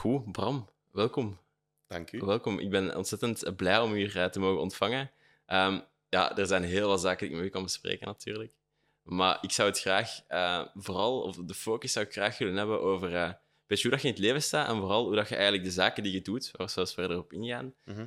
Goed, 0.00 0.32
Bram, 0.32 0.68
welkom. 0.90 1.38
Dank 1.86 2.12
u. 2.12 2.18
Welkom. 2.18 2.58
Ik 2.58 2.70
ben 2.70 2.96
ontzettend 2.96 3.56
blij 3.56 3.80
om 3.80 3.92
u 3.92 3.96
hier 3.96 4.18
eh, 4.18 4.24
te 4.24 4.40
mogen 4.40 4.60
ontvangen. 4.60 5.10
Ehm, 5.46 5.80
ja, 6.08 6.36
er 6.36 6.46
zijn 6.46 6.62
heel 6.62 6.88
wat 6.88 7.00
zaken 7.00 7.18
die 7.18 7.28
ik 7.28 7.36
met 7.36 7.46
u 7.46 7.52
kan 7.52 7.62
bespreken, 7.62 8.06
natuurlijk. 8.06 8.52
Maar 9.02 9.38
ik 9.40 9.52
zou 9.52 9.68
het 9.68 9.80
graag, 9.80 10.20
eh, 10.28 10.66
vooral, 10.74 11.20
of 11.22 11.36
de 11.36 11.54
focus 11.54 11.92
zou 11.92 12.06
ik 12.06 12.12
graag 12.12 12.38
willen 12.38 12.56
hebben 12.56 12.80
over 12.80 13.12
uh, 13.12 13.32
beetje 13.66 13.82
hoe 13.82 13.90
dat 13.90 14.00
je 14.02 14.08
in 14.08 14.14
het 14.14 14.22
leven 14.22 14.42
staat 14.42 14.68
en 14.68 14.76
vooral 14.76 15.04
hoe 15.04 15.14
dat 15.14 15.28
je 15.28 15.34
eigenlijk 15.34 15.64
de 15.64 15.70
zaken 15.70 16.02
die 16.02 16.12
je 16.12 16.22
doet, 16.22 16.50
waar 16.50 16.66
we 16.66 16.72
zelfs 16.72 16.94
verder 16.94 17.18
op 17.18 17.32
ingaan, 17.32 17.74
Mhm. 17.84 18.06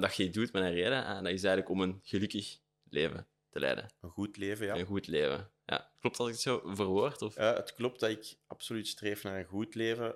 dat 0.00 0.16
je 0.16 0.24
het 0.24 0.34
doet 0.34 0.52
met 0.52 0.62
een 0.62 0.72
reden. 0.72 1.04
En 1.04 1.24
dat 1.24 1.32
is 1.32 1.44
eigenlijk 1.44 1.68
om 1.68 1.80
een 1.80 2.00
gelukkig 2.02 2.58
leven 2.90 3.26
te 3.50 3.60
leiden. 3.60 3.86
Een 4.00 4.10
goed 4.10 4.36
leven, 4.36 4.66
ja. 4.66 4.76
Een 4.76 4.86
goed 4.86 5.06
leven. 5.06 5.50
Ja. 5.66 5.90
Klopt 6.00 6.16
dat 6.16 6.26
ik 6.26 6.32
het 6.32 6.42
zo 6.42 6.62
verwoord? 6.64 7.22
Of? 7.22 7.36
Eh, 7.36 7.54
het 7.54 7.74
klopt 7.74 8.00
dat 8.00 8.10
ik 8.10 8.36
absoluut 8.46 8.86
streef 8.88 9.22
naar 9.22 9.38
een 9.38 9.44
goed 9.44 9.74
leven. 9.74 10.14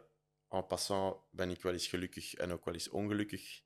En 0.53 0.67
passant 0.67 1.17
ben 1.31 1.51
ik 1.51 1.63
wel 1.63 1.73
eens 1.73 1.87
gelukkig 1.87 2.35
en 2.35 2.53
ook 2.53 2.65
wel 2.65 2.75
eens 2.75 2.89
ongelukkig. 2.89 3.63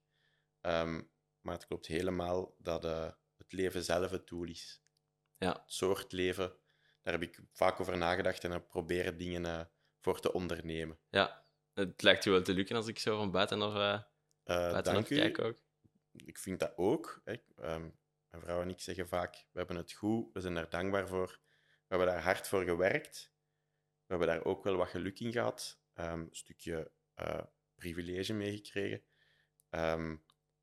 Ehm, 0.61 1.03
maar 1.41 1.55
het 1.55 1.67
klopt 1.67 1.87
helemaal 1.87 2.55
dat 2.59 2.85
eh, 2.85 3.11
het 3.37 3.53
leven 3.53 3.83
zelf 3.83 4.11
het 4.11 4.27
doel 4.27 4.45
is. 4.45 4.83
Ja. 5.39 5.53
Het 5.53 5.73
soort 5.73 6.13
leven, 6.13 6.59
daar 7.03 7.13
heb 7.13 7.23
ik 7.23 7.41
vaak 7.53 7.81
over 7.81 7.97
nagedacht 7.97 8.45
en 8.45 8.51
heb 8.51 8.69
proberen 8.69 9.17
dingen 9.17 9.47
eh, 9.47 9.61
voor 10.01 10.21
te 10.21 10.33
ondernemen. 10.33 10.99
Ja. 11.11 11.45
Het 11.73 12.03
lijkt 12.03 12.25
je 12.25 12.31
wel 12.31 12.43
te 12.43 12.55
lukken 12.55 12.77
als 12.77 12.87
ik 12.87 12.99
zo 12.99 13.17
van 13.17 13.31
buitenaf, 13.31 13.75
uh, 13.75 13.93
Eh, 13.93 14.73
buitenaf 14.73 15.09
kijk 15.09 15.39
ook. 15.39 15.59
Ik 16.13 16.39
vind 16.39 16.61
dat 16.61 16.73
ook. 16.77 17.21
Hè. 17.25 17.33
Ehm, 17.57 17.91
mijn 18.31 18.43
vrouw 18.43 18.61
en 18.61 18.71
ik 18.71 18.81
zeggen 18.81 19.09
vaak, 19.09 19.35
we 19.35 19.59
hebben 19.59 19.77
het 19.77 19.93
goed, 19.93 20.33
we 20.33 20.41
zijn 20.41 20.55
daar 20.55 20.71
dankbaar 20.71 21.09
voor. 21.09 21.41
We 21.59 21.95
hebben 21.97 22.07
daar 22.07 22.23
hard 22.23 22.49
voor 22.49 22.65
gewerkt. 22.65 23.33
We 24.07 24.15
hebben 24.15 24.29
daar 24.29 24.45
ook 24.45 24.65
wel 24.65 24.77
wat 24.77 24.89
geluk 24.89 25.21
in 25.21 25.33
gehad. 25.33 25.85
Een 25.97 26.29
stukje 26.31 26.91
eh, 27.15 27.41
privilege 27.75 28.33
meegekregen. 28.33 29.03
Ehm, 29.71 30.17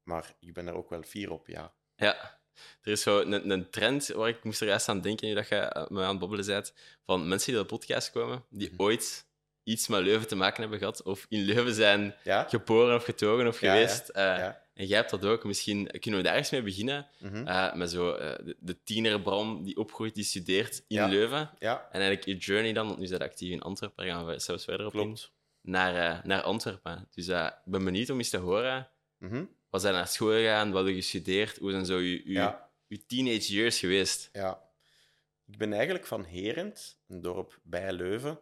maar 0.04 0.34
ik 0.40 0.54
ben 0.54 0.68
er 0.68 0.74
ook 0.74 0.90
wel 0.90 1.04
fier 1.04 1.32
op, 1.32 1.48
ja. 1.48 1.74
Ja. 1.96 2.42
Er 2.82 2.92
is 2.92 3.02
zo 3.02 3.20
een, 3.20 3.50
een 3.50 3.70
trend 3.70 4.08
waar 4.08 4.30
ik 4.30 4.44
moest 4.44 4.62
er 4.62 4.68
juist 4.68 4.90
aan 4.90 5.02
denken, 5.02 5.28
nu 5.28 5.34
dat 5.34 5.48
je 5.48 5.56
eh, 5.56 5.88
me 5.90 6.02
aan 6.04 6.10
het 6.10 6.20
babbelen 6.20 6.46
bent, 6.46 6.74
van 7.06 7.28
mensen 7.28 7.52
die 7.52 7.62
op 7.62 7.68
de 7.70 7.76
podcast 7.76 8.12
komen, 8.12 8.46
die 8.50 8.72
Mhm. 8.72 8.82
ooit 8.82 9.26
iets 9.64 9.88
met 9.88 10.02
Leuven 10.02 10.28
te 10.28 10.36
maken 10.36 10.62
hebben 10.62 10.80
gehad, 10.80 11.04
of 11.04 11.26
in 11.30 11.42
Leuven 11.42 11.74
zijn 11.74 12.16
Ja? 12.24 12.44
geboren 12.44 12.96
of 12.96 13.04
getogen 13.04 13.48
of 13.48 13.62
Ja, 13.62 13.72
geweest. 13.74 14.10
ja, 14.14 14.34
Eh, 14.34 14.40
ja. 14.40 14.63
En 14.74 14.86
jij 14.86 14.98
hebt 14.98 15.10
dat 15.10 15.26
ook. 15.26 15.44
Misschien 15.44 15.88
kunnen 16.00 16.20
we 16.20 16.26
daar 16.26 16.36
eens 16.36 16.50
mee 16.50 16.62
beginnen. 16.62 17.08
Mhm. 17.20 17.48
eh, 17.48 17.74
met 17.74 17.92
zo 17.92 18.12
eh, 18.14 18.46
de, 18.46 18.58
de 18.60 19.62
die 19.64 19.78
opgroeit, 19.78 20.16
die 20.16 20.24
studeert 20.24 20.78
in 20.88 20.98
Ja. 20.98 21.08
Leuven. 21.08 21.50
ja, 21.60 21.88
En 21.92 22.02
eigenlijk 22.02 22.26
je 22.26 22.38
journey 22.38 22.74
dan, 22.74 22.88
want 22.88 23.00
nu 23.00 23.06
zijn 23.08 23.22
actief 23.22 23.52
in 23.52 23.62
Antwerpen, 23.62 24.06
daar 24.06 24.16
gaan 24.16 24.26
we 24.26 24.40
zelfs 24.40 24.64
verder 24.64 24.86
op 24.86 24.94
in, 24.94 25.00
klopt. 25.02 25.32
naar, 25.62 25.96
eh, 26.18 26.24
naar 26.24 26.42
Antwerpen. 26.42 27.08
Dus 27.12 27.28
ik 27.28 27.52
ben 27.66 27.84
benieuwd 27.84 28.10
om 28.10 28.18
eens 28.18 28.30
te 28.30 28.38
horen. 28.38 28.90
Mhm. 29.18 29.46
Wat 29.70 29.82
zijn 29.82 29.94
naar 29.94 30.08
school 30.08 30.30
gegaan? 30.32 30.72
Wat 30.72 30.84
heb 30.86 30.94
je 30.96 31.02
gestudeerd? 31.02 31.58
Hoe 31.58 31.72
zijn 31.72 31.86
zo 31.86 31.98
je, 32.00 32.12
je, 32.26 32.32
Ja. 32.34 32.70
je 32.88 33.06
teenage 33.06 33.54
years 33.54 33.80
geweest? 33.80 34.30
Ja. 34.34 34.62
Ik 35.48 35.58
ben 35.58 35.74
eigenlijk 35.74 36.06
van 36.06 36.24
Herent, 36.24 36.98
een 37.08 37.22
dorp 37.22 37.60
bij 37.64 37.94
Leuven. 37.94 38.40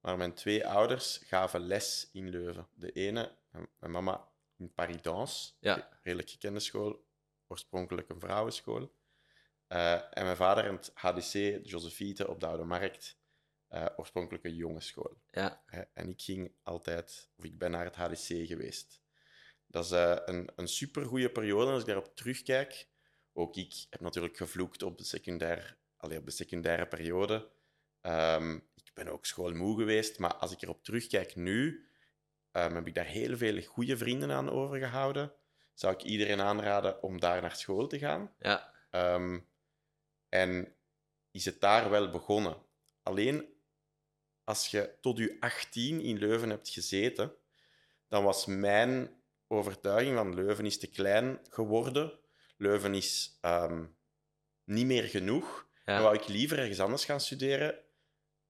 Maar 0.00 0.16
mijn 0.16 0.34
twee 0.34 0.66
ouders 0.66 1.20
gaven 1.24 1.66
les 1.66 2.08
in 2.12 2.28
Leuven. 2.30 2.66
De 2.74 2.92
ene, 2.92 3.30
mijn 3.78 3.92
mama, 3.92 4.28
in 4.58 4.72
Paris-Dans, 4.74 5.56
Ja. 5.60 5.76
een 5.76 5.98
redelijk 6.02 6.30
gekende 6.30 6.60
school, 6.60 7.06
oorspronkelijk 7.46 8.08
een 8.08 8.20
vrouwenschool. 8.20 8.94
Eh, 9.66 9.92
en 9.94 10.24
mijn 10.24 10.36
vader 10.36 10.64
in 10.64 10.72
het 10.74 10.90
HDC, 10.94 11.60
Josephite, 11.66 12.28
op 12.28 12.40
de 12.40 12.46
Oude 12.46 12.64
Markt, 12.64 13.18
eh, 13.68 13.86
oorspronkelijk 13.96 14.44
een 14.44 14.54
jongensschool. 14.54 15.20
Ja, 15.30 15.62
Hè, 15.66 15.80
En 15.92 16.08
ik 16.08 16.22
ging 16.22 16.52
altijd, 16.62 17.30
of 17.36 17.44
ik 17.44 17.58
ben 17.58 17.70
naar 17.70 17.84
het 17.84 17.96
HDC 17.96 18.46
geweest. 18.46 19.00
Dat 19.66 19.84
is 19.84 19.90
eh, 19.90 20.16
een, 20.24 20.50
een 20.56 20.68
supergoeie 20.68 21.30
periode 21.30 21.70
als 21.70 21.80
ik 21.80 21.86
daarop 21.86 22.16
terugkijk. 22.16 22.88
Ook 23.32 23.56
ik 23.56 23.86
heb 23.90 24.00
natuurlijk 24.00 24.36
gevloekt 24.36 24.82
op 24.82 24.98
de, 24.98 25.04
secundair, 25.04 25.78
allee, 25.96 26.18
op 26.18 26.24
de 26.24 26.30
secundaire 26.30 26.86
periode. 26.86 27.50
Ehm, 28.00 28.54
ik 28.74 28.90
ben 28.94 29.08
ook 29.08 29.26
schoolmoe 29.26 29.78
geweest, 29.78 30.18
maar 30.18 30.34
als 30.34 30.52
ik 30.52 30.62
erop 30.62 30.84
terugkijk 30.84 31.36
nu, 31.36 31.85
ehm, 32.56 32.74
heb 32.74 32.86
ik 32.86 32.94
daar 32.94 33.04
heel 33.04 33.36
veel 33.36 33.62
goede 33.62 33.96
vrienden 33.96 34.30
aan 34.32 34.50
overgehouden. 34.50 35.32
Zou 35.74 35.94
ik 35.94 36.02
iedereen 36.02 36.40
aanraden 36.40 37.02
om 37.02 37.20
daar 37.20 37.42
naar 37.42 37.56
school 37.56 37.86
te 37.86 37.98
gaan. 37.98 38.34
ja, 38.38 38.74
Ehm, 38.90 39.38
en 40.28 40.74
is 41.30 41.44
het 41.44 41.60
daar 41.60 41.90
wel 41.90 42.10
begonnen. 42.10 42.56
Alleen 43.02 43.54
als 44.44 44.68
je 44.68 44.94
tot 45.00 45.18
je 45.18 45.36
18 45.40 46.00
in 46.00 46.18
Leuven 46.18 46.50
hebt 46.50 46.68
gezeten, 46.68 47.32
dan 48.08 48.24
was 48.24 48.46
mijn 48.46 49.10
overtuiging 49.48 50.16
van 50.16 50.34
Leuven 50.34 50.66
is 50.66 50.78
te 50.78 50.86
klein 50.90 51.38
geworden. 51.50 52.18
Leuven 52.56 52.94
is 52.94 53.38
ehm, 53.40 53.84
niet 54.64 54.86
meer 54.86 55.04
genoeg. 55.04 55.68
ja. 55.84 55.94
Dan 55.94 56.02
wou 56.02 56.14
ik 56.16 56.28
liever 56.28 56.58
ergens 56.58 56.80
anders 56.80 57.04
gaan 57.04 57.20
studeren 57.20 57.78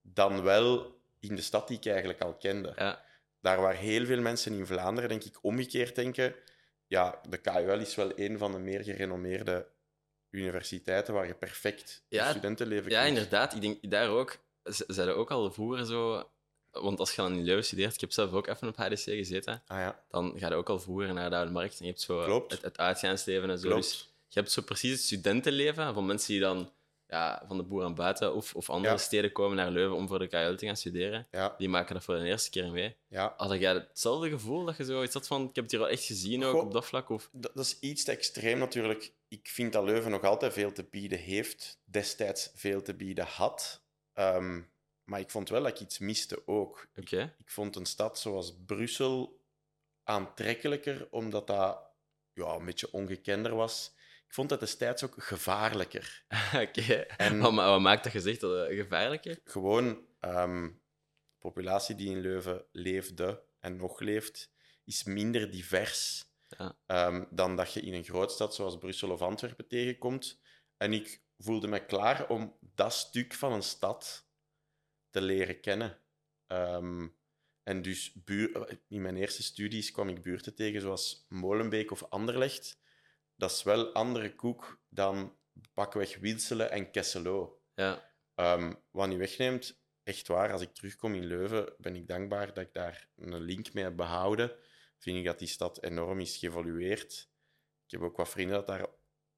dan 0.03 0.43
wel 0.43 1.01
in 1.21 1.35
de 1.37 1.43
stad 1.43 1.69
die 1.69 1.77
ik 1.77 1.87
eigenlijk 1.87 2.21
al 2.21 2.35
kende. 2.37 2.73
ja. 2.77 3.05
Daar 3.47 3.61
waar 3.61 3.75
heel 3.75 4.07
veel 4.07 4.21
mensen 4.21 4.53
in 4.53 4.67
Vlaanderen, 4.67 5.09
denk 5.09 5.25
ik, 5.25 5.39
omgekeerd 5.43 5.95
denken. 5.95 6.35
Ja, 6.87 7.21
de 7.29 7.37
KUL 7.39 7.79
is 7.81 7.95
wel 7.95 8.13
een 8.19 8.39
van 8.39 8.53
de 8.53 8.59
meer 8.59 8.83
gerenommeerde 8.85 9.67
universiteiten 10.31 11.15
waar 11.15 11.27
je 11.27 11.35
perfect 11.35 12.03
Ja, 12.09 12.31
studentenleven 12.31 12.91
Ja, 12.91 13.03
kunt. 13.03 13.17
inderdaad. 13.17 13.55
Ik 13.55 13.61
denk 13.61 13.91
daar 13.91 14.09
ook. 14.09 14.39
Ze 14.65 14.85
zeiden 14.87 15.17
ook 15.17 15.31
al 15.31 15.53
vroeger 15.53 15.87
zo. 15.87 16.31
Want 16.71 16.99
als 16.99 17.11
je 17.11 17.17
dan 17.23 17.33
in 17.33 17.45
Leuven 17.45 17.65
studeert, 17.65 17.95
ik 17.95 18.01
heb 18.01 18.13
zelf 18.13 18.33
ook 18.33 18.47
even 18.47 18.69
op 18.69 18.77
HDC 18.77 19.03
gezeten, 19.03 19.63
Ah 19.67 19.79
ja, 19.79 20.05
dan 20.11 20.33
ga 20.37 20.49
je 20.49 20.55
ook 20.55 20.69
al 20.69 20.79
vroeger 20.81 21.15
naar 21.15 21.31
de 21.31 21.37
Oude 21.37 21.51
Markt 21.53 21.73
en 21.79 21.85
je 21.85 21.91
hebt 21.91 22.01
zo 22.03 22.25
Klopt. 22.25 22.53
het, 22.53 22.63
het 22.63 22.79
uitgaansleven 22.79 23.51
en 23.51 23.59
zo. 23.59 23.69
klopt. 23.69 23.83
Dus 23.83 24.09
je 24.29 24.39
hebt 24.41 24.53
zo 24.53 24.63
precies 24.63 24.91
het 24.91 25.01
studentenleven 25.01 25.95
van 25.95 26.07
mensen 26.07 26.29
die 26.33 26.41
dan 26.41 26.73
ja, 27.09 27.45
van 27.49 27.57
de 27.57 27.63
boer 27.63 27.85
aan 27.85 27.95
buiten 27.95 28.35
of, 28.35 28.55
of 28.55 28.71
andere 28.71 28.95
Ja. 28.95 29.01
steden 29.01 29.33
komen 29.33 29.57
naar 29.57 29.71
Leuven 29.71 29.97
om 29.97 30.09
voor 30.09 30.19
de 30.19 30.27
KUL 30.27 30.57
te 30.57 30.67
gaan 30.67 30.77
studeren. 30.77 31.27
Ja, 31.31 31.55
Die 31.59 31.69
maken 31.69 31.95
dat 31.95 32.05
voor 32.05 32.15
de 32.19 32.25
eerste 32.25 32.51
keer 32.51 32.71
mee. 32.71 32.97
ja. 33.09 33.35
Had 33.37 33.59
jij 33.61 33.73
hetzelfde 33.75 34.29
gevoel 34.29 34.65
dat 34.65 34.77
je 34.77 34.85
zoiets 34.85 35.15
had 35.15 35.27
van, 35.27 35.43
ik 35.49 35.55
heb 35.55 35.65
het 35.65 35.73
hier 35.73 35.81
al 35.83 35.89
echt 35.89 36.05
gezien 36.05 36.45
ook 36.45 36.53
Goh. 36.55 36.63
op 36.65 36.73
dat 36.73 36.87
vlak? 36.87 37.09
Of... 37.11 37.29
Dat, 37.33 37.55
dat 37.55 37.65
is 37.65 37.79
iets 37.81 38.05
te 38.05 38.11
extreem 38.13 38.59
natuurlijk. 38.59 39.13
Ik 39.29 39.49
vind 39.49 39.73
dat 39.73 39.85
Leuven 39.85 40.11
nog 40.11 40.23
altijd 40.23 40.53
veel 40.53 40.73
te 40.73 40.85
bieden 40.85 41.19
heeft, 41.19 41.79
destijds 41.85 42.51
veel 42.55 42.83
te 42.83 42.95
bieden 42.95 43.25
had. 43.27 43.83
Ehm, 44.13 44.61
maar 45.05 45.21
ik 45.21 45.31
vond 45.31 45.49
wel 45.49 45.63
dat 45.63 45.71
ik 45.71 45.81
iets 45.81 45.99
miste 45.99 46.43
ook. 46.47 46.87
Oké. 46.97 47.35
Ik 47.39 47.51
vond 47.51 47.77
een 47.77 47.87
stad 47.87 48.19
zoals 48.19 48.55
Brussel 48.67 49.41
aantrekkelijker, 50.05 51.09
omdat 51.11 51.47
dat 51.47 51.79
ja, 52.33 52.55
een 52.55 52.65
beetje 52.65 52.93
ongekender 52.93 53.55
was. 53.55 53.95
Ik 54.27 54.35
vond 54.35 54.51
het 54.51 54.61
destijds 54.61 55.05
ook 55.05 55.15
gevaarlijker. 55.23 56.25
Oké. 56.69 56.95
En- 56.95 57.39
Wat, 57.39 57.53
ma- 57.53 57.71
wat 57.71 57.81
maakt 57.81 58.03
dat 58.05 58.13
gezicht 58.13 58.41
dat 58.41 58.69
gevaarlijker? 58.73 59.41
Gewoon, 59.45 60.07
ehm, 60.21 60.63
de 60.65 61.39
populatie 61.39 61.95
die 61.95 62.11
in 62.11 62.21
Leuven 62.21 62.65
leefde 62.73 63.43
en 63.61 63.77
nog 63.77 64.01
leeft, 64.01 64.51
is 64.85 65.05
minder 65.05 65.51
divers 65.51 66.25
Ja. 66.49 66.77
ehm, 66.87 67.25
dan 67.31 67.57
dat 67.57 67.73
je 67.73 67.81
in 67.81 67.95
een 67.95 68.05
grootstad 68.05 68.55
zoals 68.55 68.79
Brussel 68.79 69.11
of 69.11 69.23
Antwerpen 69.23 69.69
tegenkomt. 69.69 70.41
En 70.77 70.93
ik 70.93 71.21
voelde 71.39 71.67
me 71.69 71.85
klaar 71.87 72.29
om 72.29 72.57
dat 72.61 72.93
stuk 72.93 73.35
van 73.35 73.53
een 73.53 73.63
stad 73.63 74.29
te 75.11 75.21
leren 75.21 75.61
kennen. 75.61 75.99
Ehm, 76.47 77.09
en 77.63 77.83
dus 77.83 78.13
buur, 78.15 78.79
in 78.89 79.03
mijn 79.03 79.17
eerste 79.17 79.43
studies 79.43 79.91
kwam 79.91 80.09
ik 80.09 80.23
buurten 80.23 80.55
tegen 80.55 80.81
zoals 80.81 81.27
Molenbeek 81.29 81.91
of 81.91 82.03
Anderlecht. 82.09 82.79
Dat 83.37 83.51
is 83.51 83.63
wel 83.63 83.93
andere 83.93 84.35
koek 84.35 84.81
dan 84.89 85.37
pakweg 85.75 86.19
Winselen 86.19 86.71
en 86.71 86.91
Kesselo. 86.91 87.61
Ja. 87.75 88.15
Ehm, 88.35 88.75
wat 88.91 89.09
niet 89.09 89.19
wegneemt, 89.19 89.81
echt 90.03 90.29
waar, 90.29 90.53
als 90.53 90.63
ik 90.63 90.75
terugkom 90.75 91.15
in 91.15 91.25
Leuven, 91.25 91.75
ben 91.79 91.97
ik 91.97 92.09
dankbaar 92.09 92.47
dat 92.47 92.65
ik 92.65 92.73
daar 92.73 93.09
een 93.17 93.41
link 93.41 93.73
mee 93.73 93.85
heb 93.85 93.97
behouden. 93.97 94.57
Vind 94.99 95.19
ik 95.19 95.25
dat 95.25 95.39
die 95.39 95.49
stad 95.49 95.83
enorm 95.83 96.21
is 96.21 96.37
geëvolueerd. 96.37 97.31
Ik 97.85 97.91
heb 97.91 98.01
ook 98.01 98.17
wat 98.17 98.29
vrienden 98.29 98.57
dat 98.57 98.67
daar 98.67 98.87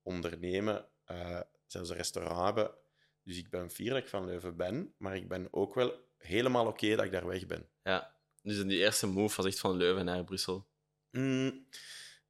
ondernemen, 0.02 0.88
eh, 1.04 1.40
zelfs 1.66 1.90
een 1.90 1.96
restaurant 1.96 2.44
hebben. 2.44 2.74
Dus 3.22 3.36
ik 3.36 3.50
ben 3.50 3.70
fier 3.70 3.90
dat 3.90 3.98
ik 3.98 4.08
van 4.08 4.24
Leuven 4.24 4.56
ben, 4.56 4.94
maar 4.98 5.16
ik 5.16 5.28
ben 5.28 5.48
ook 5.50 5.74
wel 5.74 6.06
helemaal 6.16 6.66
oké 6.66 6.96
dat 6.96 7.04
ik 7.04 7.12
daar 7.12 7.26
weg 7.26 7.46
ben. 7.46 7.68
ja. 7.82 8.16
Dus 8.42 8.62
die 8.62 8.78
eerste 8.78 9.06
move 9.06 9.36
was 9.36 9.46
echt 9.46 9.58
van 9.58 9.76
Leuven 9.76 10.04
naar 10.04 10.24
Brussel. 10.24 10.68
Mm, 11.10 11.66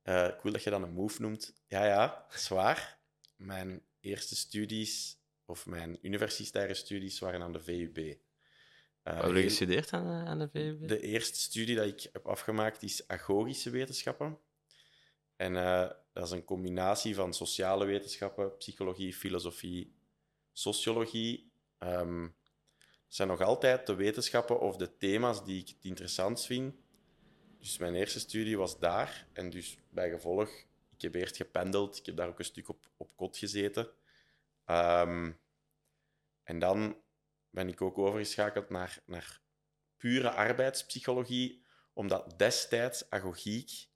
eh, 0.08 0.28
cool 0.38 0.52
dat 0.52 0.62
je 0.62 0.70
dat 0.70 0.82
een 0.82 0.93
move 0.93 1.20
noemt. 1.20 1.52
Ja, 1.66 1.84
ja, 1.84 2.26
zwaar. 2.31 2.99
Mijn 3.37 3.82
eerste 4.00 4.37
studies, 4.37 5.19
of 5.44 5.66
mijn 5.66 5.99
universitaire 6.02 6.75
studies, 6.75 7.19
waren 7.19 7.43
aan 7.43 7.52
de 7.52 7.62
VUB. 7.62 7.96
Eh, 9.02 9.14
Wat 9.14 9.25
heb 9.25 9.34
je 9.34 9.43
gestudeerd 9.43 9.93
aan, 9.93 10.06
eh, 10.06 10.25
aan 10.25 10.38
de 10.38 10.49
VUB? 10.49 10.88
De 10.88 11.00
eerste 11.00 11.40
studie 11.40 11.76
dat 11.76 11.87
ik 11.87 12.08
heb 12.12 12.26
afgemaakt 12.26 12.82
is 12.82 13.08
agogische 13.08 13.70
wetenschappen. 13.70 14.38
En 15.37 15.55
dat 16.12 16.25
is 16.25 16.31
een 16.31 16.44
combinatie 16.44 17.14
van 17.14 17.34
sociale 17.34 17.84
wetenschappen, 17.84 18.56
psychologie, 18.56 19.14
filosofie, 19.14 19.94
sociologie. 20.52 21.52
Het 21.78 22.32
zijn 23.08 23.28
nog 23.28 23.40
altijd 23.40 23.87
de 23.87 23.94
wetenschappen 23.94 24.60
of 24.60 24.76
de 24.76 24.96
thema's 24.96 25.44
die 25.44 25.60
ik 25.60 25.69
het 25.69 25.84
interessant 25.84 26.44
vind. 26.44 26.75
Dus 27.58 27.78
mijn 27.78 27.94
eerste 27.94 28.20
studie 28.20 28.58
was 28.58 28.78
daar. 28.78 29.26
En 29.32 29.50
dus 29.50 29.78
bij 29.90 30.10
gevolg, 30.10 30.49
ik 30.94 31.02
heb 31.02 31.14
eerst 31.14 31.37
gependeld. 31.37 31.96
Ik 31.96 32.06
heb 32.06 32.16
daar 32.16 32.28
ook 32.28 32.38
een 32.38 32.44
stuk 32.44 32.69
op, 32.69 32.90
op 32.96 33.16
kot 33.16 33.38
gezeten. 33.38 33.90
Ehm, 34.64 35.32
en 36.43 36.58
dan 36.58 36.96
ben 37.50 37.69
ik 37.69 37.82
ook 37.82 37.99
overgeschakeld 37.99 38.70
naar, 38.70 38.99
naar 39.06 39.40
pure 39.96 40.31
arbeidspsychologie, 40.31 41.64
omdat 41.93 42.38
destijds 42.38 43.10
agogiek 43.10 43.88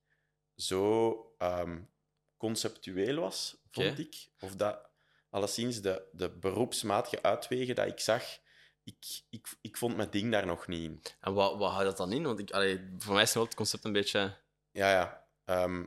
zo 0.56 1.34
ehm, 1.38 1.80
conceptueel 2.36 3.20
was, 3.20 3.62
vond 3.70 3.98
ik. 3.98 4.28
Of 4.40 4.56
dat 4.56 4.90
alleszins 5.30 5.80
de, 5.80 6.08
de 6.12 6.30
beroepsmatige 6.30 7.22
uitwegen 7.22 7.74
dat 7.74 7.86
ik 7.86 8.00
zag, 8.00 8.38
ik, 8.84 9.23
ik, 9.31 9.49
ik 9.61 9.76
vond 9.76 9.96
mijn 9.96 10.11
ding 10.11 10.31
daar 10.31 10.46
nog 10.46 10.67
niet 10.67 10.82
in. 10.90 11.02
En 11.20 11.34
wat, 11.34 11.58
wat 11.58 11.70
houdt 11.70 11.87
dat 11.87 11.96
dan 11.96 12.12
in? 12.12 12.23
Want 12.23 12.38
ik, 12.38 12.50
allee, 12.50 12.94
voor 12.99 13.14
mij 13.14 13.23
is 13.23 13.34
wel 13.34 13.44
het 13.44 13.55
concept 13.55 13.84
een 13.84 13.93
beetje... 13.93 14.40
Ja, 14.70 14.90
ja. 14.90 15.26
ehm, 15.44 15.87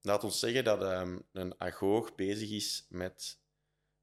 laat 0.00 0.24
ons 0.24 0.38
zeggen 0.38 0.64
dat 0.64 0.82
ehm, 0.82 1.18
een 1.32 1.60
agoog 1.60 2.14
bezig 2.14 2.50
is 2.50 2.86
met 2.88 3.40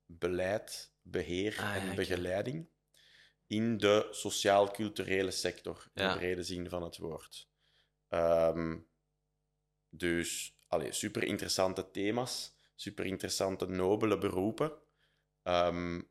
beleid, 0.05 0.93
beheer 1.01 1.51
Ah, 1.51 1.59
ja, 1.59 1.75
en 1.75 1.95
begeleiding 1.95 2.69
in 3.47 3.77
de 3.77 4.07
sociaal-culturele 4.11 5.31
sector, 5.31 5.89
in 5.93 6.03
Ja. 6.03 6.11
de 6.11 6.17
brede 6.17 6.43
zin 6.43 6.69
van 6.69 6.83
het 6.83 6.97
woord. 6.97 7.49
Ehm, 8.07 8.77
dus, 9.89 10.57
allee, 10.67 10.91
super 10.91 11.23
interessante 11.23 11.91
thema's, 11.91 12.55
super 12.75 13.05
interessante, 13.05 13.65
nobele 13.67 14.17
beroepen. 14.17 14.73
Ehm, 15.43 16.01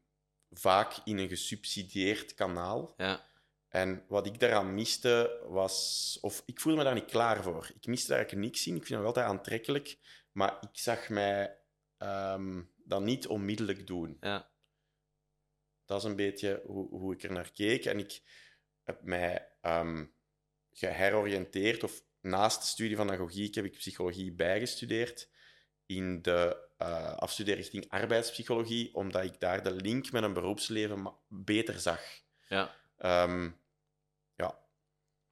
vaak 0.54 0.96
in 1.04 1.18
een 1.18 1.28
gesubsidieerd 1.28 2.34
kanaal. 2.34 2.94
Ja, 2.96 3.28
En 3.68 4.04
wat 4.08 4.26
ik 4.26 4.40
daaraan 4.40 4.74
miste 4.74 5.40
was... 5.48 6.18
Of 6.20 6.42
ik 6.46 6.60
voelde 6.60 6.78
me 6.78 6.84
daar 6.84 6.94
niet 6.94 7.10
klaar 7.10 7.42
voor. 7.42 7.70
Ik 7.74 7.86
miste 7.86 8.08
daar 8.08 8.16
eigenlijk 8.16 8.46
niks 8.46 8.66
in. 8.66 8.76
Ik 8.76 8.86
vind 8.86 8.98
het 8.98 9.06
altijd 9.08 9.26
aantrekkelijk. 9.26 9.98
Maar 10.32 10.56
ik 10.60 10.78
zag 10.78 11.08
mij 11.08 11.58
ehm, 11.98 12.62
dat 12.76 13.02
niet 13.02 13.26
onmiddellijk 13.26 13.86
doen. 13.86 14.16
ja, 14.20 14.50
Dat 15.84 15.98
is 15.98 16.04
een 16.04 16.16
beetje 16.16 16.62
hoe, 16.66 16.88
hoe 16.88 17.12
ik 17.14 17.22
er 17.22 17.32
naar 17.32 17.52
keek. 17.52 17.84
En 17.84 17.98
ik 17.98 18.22
heb 18.82 19.02
mij 19.02 19.48
ehm, 19.60 20.04
geheroriënteerd. 20.72 21.84
Of 21.84 22.04
naast 22.20 22.60
de 22.60 22.66
studie 22.66 22.96
van 22.96 23.10
agogiek 23.10 23.54
heb 23.54 23.64
ik 23.64 23.76
psychologie 23.76 24.32
bijgestudeerd. 24.32 25.30
In 25.86 26.22
de 26.22 26.68
eh 26.76 27.16
afstudeerrichting 27.16 27.88
arbeidspsychologie. 27.88 28.94
Omdat 28.94 29.24
ik 29.24 29.40
daar 29.40 29.62
de 29.62 29.72
link 29.74 30.12
met 30.12 30.22
een 30.22 30.32
beroepsleven 30.32 31.12
beter 31.28 31.80
zag. 31.80 32.00
ja. 32.48 32.74
Ehm, 32.96 33.50
ja, 34.34 34.58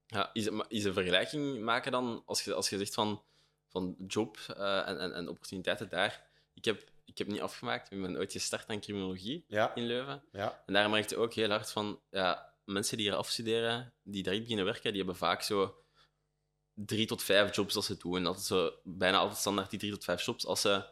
ja 0.06 0.30
is, 0.32 0.48
is 0.68 0.84
een 0.84 0.92
vergelijking 0.92 1.60
maken 1.62 1.92
dan, 1.92 2.22
als 2.26 2.44
je, 2.44 2.54
als 2.54 2.70
je 2.70 2.78
zegt 2.78 2.94
van, 2.94 3.22
van 3.68 3.94
job 4.06 4.38
eh, 4.56 4.88
en, 4.88 4.98
en, 4.98 5.14
en 5.14 5.28
opportuniteiten 5.28 5.88
daar. 5.88 6.26
Ik 6.54 6.64
heb, 6.64 6.90
ik 7.04 7.18
heb 7.18 7.26
niet 7.26 7.40
afgemaakt, 7.40 7.90
ik 7.90 8.00
ben 8.02 8.16
ooit 8.16 8.32
gestart 8.32 8.68
aan 8.68 8.80
criminologie 8.80 9.44
ja, 9.48 9.74
in 9.74 9.86
Leuven. 9.86 10.22
ja. 10.32 10.62
En 10.66 10.72
daar 10.72 10.90
merkte 10.90 11.14
ik 11.14 11.20
ook 11.20 11.34
heel 11.34 11.50
hard 11.50 11.72
van, 11.72 12.00
ja, 12.10 12.54
mensen 12.64 12.96
die 12.96 13.06
hier 13.06 13.16
afstuderen, 13.16 13.92
die 14.02 14.22
direct 14.22 14.40
beginnen 14.40 14.64
werken, 14.64 14.90
die 14.90 14.96
hebben 14.96 15.16
vaak 15.16 15.42
zo 15.42 15.82
drie 16.74 17.06
tot 17.06 17.22
vijf 17.22 17.56
jobs 17.56 17.76
als 17.76 17.86
ze 17.86 17.96
doen. 17.96 18.26
Altijd 18.26 18.46
zo, 18.46 18.72
bijna 18.84 19.18
altijd 19.18 19.38
standaard 19.38 19.70
die 19.70 19.78
drie 19.78 19.92
tot 19.92 20.04
vijf 20.04 20.24
jobs 20.24 20.46
als 20.46 20.60
ze 20.60 20.84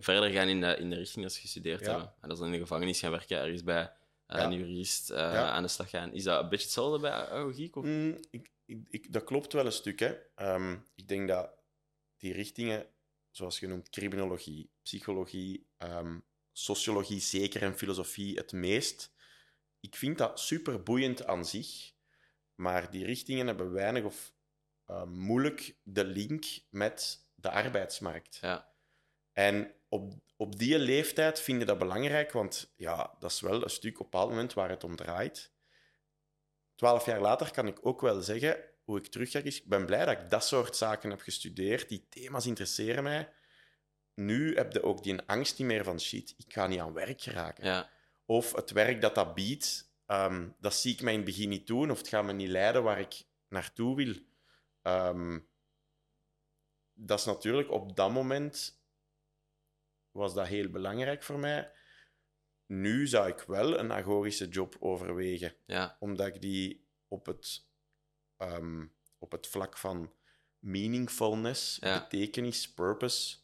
Verder 0.00 0.30
gaan 0.30 0.48
in 0.48 0.60
de, 0.60 0.76
in 0.76 0.90
de 0.90 0.96
richting 0.96 1.24
dat 1.24 1.34
ze 1.34 1.40
gestudeerd 1.40 1.80
Ja. 1.80 1.90
hebben. 1.90 2.14
En 2.20 2.28
dat 2.28 2.38
ze 2.38 2.44
in 2.44 2.50
de 2.52 2.58
gevangenis 2.58 2.98
gaan 3.00 3.10
werken, 3.10 3.38
ergens 3.38 3.64
bij 3.64 3.92
eh, 4.26 4.38
Ja. 4.38 4.44
een 4.44 4.52
jurist 4.52 5.10
eh, 5.10 5.16
Ja. 5.18 5.50
aan 5.50 5.62
de 5.62 5.68
slag 5.68 5.90
gaan. 5.90 6.12
Is 6.12 6.22
dat 6.24 6.42
een 6.42 6.48
beetje 6.48 6.64
hetzelfde 6.64 6.98
bij? 7.00 7.42
Of? 7.72 7.84
Mm, 7.84 8.18
ik, 8.30 8.50
ik, 8.64 8.78
ik- 8.90 9.12
dat 9.12 9.24
klopt 9.24 9.52
wel 9.52 9.66
een 9.66 9.72
stuk. 9.72 9.98
Hè. 9.98 10.14
Ehm, 10.34 10.76
ik 10.94 11.08
denk 11.08 11.28
dat 11.28 11.50
die 12.16 12.32
richtingen, 12.32 12.86
zoals 13.30 13.58
je 13.60 13.66
noemt, 13.66 13.88
criminologie, 13.90 14.70
psychologie, 14.82 15.66
ehm, 15.76 16.18
sociologie 16.52 17.20
zeker 17.20 17.62
en 17.62 17.78
filosofie 17.78 18.36
het 18.36 18.52
meest. 18.52 19.12
Ik 19.80 19.96
vind 19.96 20.18
dat 20.18 20.40
super 20.40 20.82
boeiend 20.82 21.24
aan 21.26 21.46
zich, 21.46 21.92
maar 22.54 22.90
die 22.90 23.04
richtingen 23.04 23.46
hebben 23.46 23.72
weinig 23.72 24.04
of 24.04 24.32
eh, 24.86 25.04
moeilijk 25.04 25.76
de 25.82 26.04
link 26.04 26.44
met 26.70 27.26
de 27.34 27.50
arbeidsmarkt. 27.50 28.38
Ja, 28.40 28.71
En 29.32 29.74
op, 29.88 30.12
op 30.36 30.58
die 30.58 30.78
leeftijd 30.78 31.40
vind 31.40 31.60
je 31.60 31.66
dat 31.66 31.78
belangrijk, 31.78 32.32
want 32.32 32.72
ja, 32.76 33.14
dat 33.18 33.30
is 33.30 33.40
wel 33.40 33.62
een 33.62 33.70
stuk 33.70 33.94
op 33.94 34.04
een 34.04 34.10
bepaald 34.10 34.30
moment 34.30 34.52
waar 34.52 34.68
het 34.68 34.84
om 34.84 34.96
draait. 34.96 35.52
Twaalf 36.74 37.06
jaar 37.06 37.20
later 37.20 37.50
kan 37.50 37.66
ik 37.66 37.86
ook 37.86 38.00
wel 38.00 38.20
zeggen, 38.20 38.56
hoe 38.84 38.98
ik 38.98 39.06
terugkijk, 39.06 39.44
is 39.44 39.60
ik 39.60 39.68
ben 39.68 39.86
blij 39.86 40.04
dat 40.04 40.18
ik 40.18 40.30
dat 40.30 40.44
soort 40.44 40.76
zaken 40.76 41.10
heb 41.10 41.20
gestudeerd. 41.20 41.88
Die 41.88 42.06
thema's 42.08 42.46
interesseren 42.46 43.02
mij. 43.02 43.32
Nu 44.14 44.56
heb 44.56 44.72
je 44.72 44.82
ook 44.82 45.02
die 45.02 45.22
angst 45.26 45.58
niet 45.58 45.68
meer 45.68 45.84
van 45.84 46.00
shit, 46.00 46.34
ik 46.36 46.52
ga 46.52 46.66
niet 46.66 46.80
aan 46.80 46.92
werk 46.92 47.20
geraken. 47.20 47.64
ja, 47.64 47.90
Of 48.24 48.52
het 48.52 48.70
werk 48.70 49.00
dat 49.00 49.14
dat 49.14 49.34
biedt, 49.34 49.92
ehm, 50.06 50.48
dat 50.58 50.74
zie 50.74 50.92
ik 50.92 51.02
mij 51.02 51.12
in 51.12 51.18
het 51.18 51.28
begin 51.28 51.48
niet 51.48 51.66
doen, 51.66 51.90
of 51.90 51.98
het 51.98 52.08
gaat 52.08 52.24
me 52.24 52.32
niet 52.32 52.48
leiden 52.48 52.82
waar 52.82 53.00
ik 53.00 53.24
naartoe 53.48 53.96
wil. 53.96 54.14
Ehm, 54.82 55.38
dat 56.92 57.18
is 57.18 57.24
natuurlijk 57.24 57.70
op 57.70 57.96
dat 57.96 58.10
moment 58.10 58.81
was 60.12 60.34
dat 60.34 60.46
heel 60.46 60.68
belangrijk 60.70 61.22
voor 61.22 61.38
mij. 61.38 61.72
Nu 62.66 63.06
zou 63.06 63.28
ik 63.28 63.40
wel 63.40 63.78
een 63.78 63.92
agorische 63.92 64.48
job 64.48 64.76
overwegen, 64.80 65.54
ja, 65.66 65.96
omdat 66.00 66.26
ik 66.26 66.40
die 66.40 66.86
op 67.08 67.26
het, 67.26 67.66
ehm, 68.36 68.86
op 69.18 69.32
het 69.32 69.46
vlak 69.46 69.78
van 69.78 70.12
meaningfulness, 70.58 71.76
Ja. 71.80 71.98
betekenis, 72.00 72.72
purpose, 72.72 73.36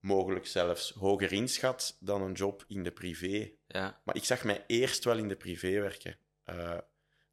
mogelijk 0.00 0.46
zelfs 0.46 0.90
hoger 0.92 1.32
inschat 1.32 1.96
dan 2.00 2.22
een 2.22 2.32
job 2.32 2.64
in 2.66 2.82
de 2.82 2.90
privé. 2.92 3.50
ja, 3.66 4.00
Maar 4.04 4.16
ik 4.16 4.24
zag 4.24 4.44
mij 4.44 4.64
eerst 4.66 5.04
wel 5.04 5.18
in 5.18 5.28
de 5.28 5.36
privé 5.36 5.80
werken. 5.80 6.18
Eh, 6.44 6.78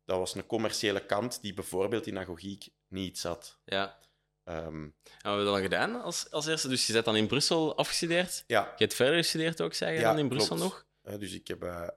dat 0.05 0.17
was 0.17 0.35
een 0.35 0.45
commerciële 0.45 1.05
kant 1.05 1.41
die 1.41 1.53
bijvoorbeeld 1.53 2.07
in 2.07 2.17
agogiek 2.17 2.67
niet 2.87 3.19
zat. 3.19 3.59
ja. 3.65 3.99
Ehm, 4.45 4.83
En 4.83 4.91
wat 5.21 5.31
heb 5.31 5.39
je 5.39 5.45
dan 5.45 5.61
gedaan 5.61 6.01
als, 6.01 6.31
als 6.31 6.45
eerste? 6.45 6.67
Dus 6.67 6.87
je 6.87 6.93
bent 6.93 7.05
dan 7.05 7.15
in 7.15 7.27
Brussel 7.27 7.77
afgestudeerd. 7.77 8.43
ja, 8.47 8.61
Je 8.63 8.83
hebt 8.83 8.93
verder 8.93 9.15
gestudeerd 9.15 9.61
ook, 9.61 9.73
zeg 9.73 9.89
je 9.89 9.95
Ja, 9.95 10.01
dan 10.09 10.19
in 10.19 10.27
Brussel 10.29 10.55
klopt. 10.55 10.71
nog? 10.73 10.85
Eh, 11.01 11.19
dus 11.19 11.33
ik 11.33 11.47
heb 11.47 11.63
eh, 11.63 11.87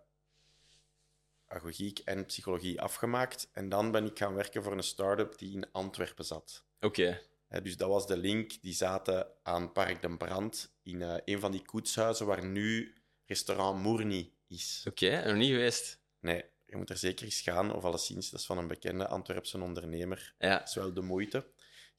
agogiek 1.47 1.99
en 1.99 2.25
psychologie 2.27 2.81
afgemaakt. 2.81 3.49
En 3.53 3.69
dan 3.69 3.91
ben 3.91 4.05
ik 4.05 4.19
gaan 4.19 4.35
werken 4.35 4.63
voor 4.63 4.73
een 4.73 4.83
start-up 4.83 5.39
die 5.39 5.53
in 5.53 5.67
Antwerpen 5.73 6.25
zat. 6.25 6.65
Oké, 6.81 7.21
dus 7.63 7.77
dat 7.77 7.89
was 7.89 8.07
de 8.07 8.17
link. 8.17 8.53
Die 8.63 8.75
zaten 8.75 9.27
aan 9.43 9.73
Park 9.73 10.03
den 10.03 10.17
Brand 10.17 10.73
in 10.83 11.03
eh, 11.03 11.15
een 11.25 11.41
van 11.41 11.53
die 11.53 11.63
koetshuizen 11.65 12.27
waar 12.27 12.45
nu 12.45 12.95
restaurant 13.27 13.83
Moerni 13.83 14.33
is. 14.47 14.85
oké, 14.89 15.25
nog 15.27 15.37
niet 15.37 15.51
geweest. 15.51 15.99
Nee, 16.21 16.45
je 16.67 16.77
moet 16.77 16.91
er 16.91 16.97
zeker 16.97 17.25
eens 17.25 17.41
gaan. 17.41 17.75
Of 17.75 17.85
alleszins, 17.85 18.31
dat 18.31 18.41
is 18.41 18.47
van 18.47 18.59
een 18.59 18.67
bekende 18.69 19.07
Antwerpse 19.07 19.61
ondernemer. 19.61 20.35
Ja, 20.39 20.59
Dat 20.59 20.69
is 20.69 20.75
wel 20.75 20.93
de 20.93 21.01
moeite. 21.01 21.47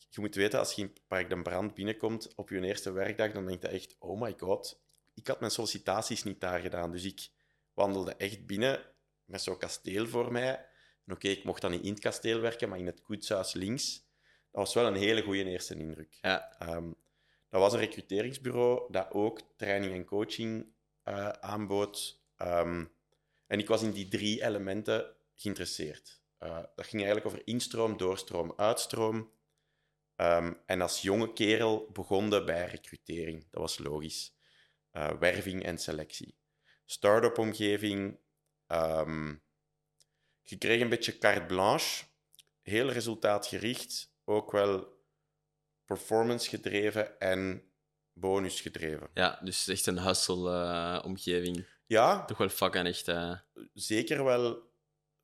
Je 0.10 0.22
moet 0.22 0.36
weten, 0.36 0.60
als 0.60 0.74
je 0.74 0.82
in 0.82 0.94
Park 1.08 1.30
den 1.30 1.44
Brand 1.44 1.74
binnenkomt 1.74 2.36
op 2.36 2.50
je 2.50 2.62
eerste 2.62 2.92
werkdag, 2.92 3.32
dan 3.32 3.46
denk 3.46 3.62
je 3.62 3.68
echt, 3.68 3.96
oh 4.00 4.22
my 4.22 4.34
god. 4.38 4.82
Ik 5.14 5.28
had 5.28 5.40
mijn 5.40 5.52
sollicitaties 5.52 6.24
niet 6.24 6.42
daar 6.42 6.60
gedaan, 6.60 6.92
dus 6.92 7.04
ik 7.04 7.30
wandelde 7.74 8.16
echt 8.16 8.46
binnen 8.46 8.86
met 9.26 9.42
zo'n 9.42 9.58
kasteel 9.58 10.08
voor 10.08 10.32
mij. 10.32 10.66
En 11.06 11.14
oké, 11.14 11.28
ik 11.28 11.44
mocht 11.44 11.62
dan 11.62 11.72
niet 11.72 11.84
in 11.84 11.90
het 11.92 12.00
kasteel 12.00 12.40
werken, 12.40 12.70
maar 12.70 12.80
in 12.80 12.86
het 12.86 13.02
koetshuis 13.02 13.54
links. 13.54 14.08
Dat 14.52 14.62
was 14.62 14.74
wel 14.74 14.88
een 14.88 14.96
hele 14.96 15.22
goede 15.22 15.44
eerste 15.44 15.76
indruk. 15.76 16.18
ja, 16.22 16.56
Ehm, 16.60 16.92
dat 17.50 17.62
was 17.62 17.74
een 17.74 17.80
recruteringsbureau 17.80 18.92
dat 18.92 19.12
ook 19.12 19.42
training 19.58 19.94
en 19.94 20.06
coaching 20.06 20.66
eh, 21.04 21.30
aanbood. 21.30 22.22
Ehm, 22.36 22.86
en 23.48 23.60
ik 23.60 23.68
was 23.68 23.82
in 23.82 23.92
die 23.92 24.08
drie 24.08 24.44
elementen 24.44 25.16
geïnteresseerd. 25.36 26.22
Eh, 26.38 26.58
dat 26.76 26.86
ging 26.86 27.04
eigenlijk 27.04 27.26
over 27.26 27.42
instroom, 27.48 27.98
doorstroom, 27.98 28.54
uitstroom. 28.56 29.32
Ehm, 30.20 30.54
en 30.66 30.82
als 30.82 31.02
jonge 31.02 31.34
kerel 31.34 31.90
begonnen 31.94 32.46
bij 32.46 32.66
recrutering. 32.66 33.48
Dat 33.52 33.62
was 33.62 33.78
logisch. 33.78 34.34
Eh, 34.92 35.12
werving 35.20 35.64
en 35.64 35.78
selectie. 35.78 36.38
Start-up 36.86 37.38
omgeving. 37.38 38.20
ehm, 38.68 39.36
je 40.42 40.58
kreeg 40.58 40.82
een 40.82 40.90
beetje 40.90 41.18
carte 41.18 41.46
blanche. 41.46 42.06
Heel 42.62 42.92
resultaatgericht. 42.92 44.14
Ook 44.26 44.52
wel 44.52 45.04
performance 45.86 46.50
gedreven 46.50 47.20
en 47.20 47.72
bonus 48.14 48.62
gedreven. 48.62 49.10
ja, 49.14 49.40
dus 49.44 49.68
echt 49.68 49.86
een 49.86 50.00
hustle-omgeving. 50.00 51.66
Ja, 51.86 52.26
Toch 52.26 52.38
wel 52.38 52.50
vak 52.50 52.76
en 52.76 52.86
echt... 52.86 53.08
eh, 53.08 53.40
zeker 53.74 54.24
wel 54.24 54.46
een 54.46 54.62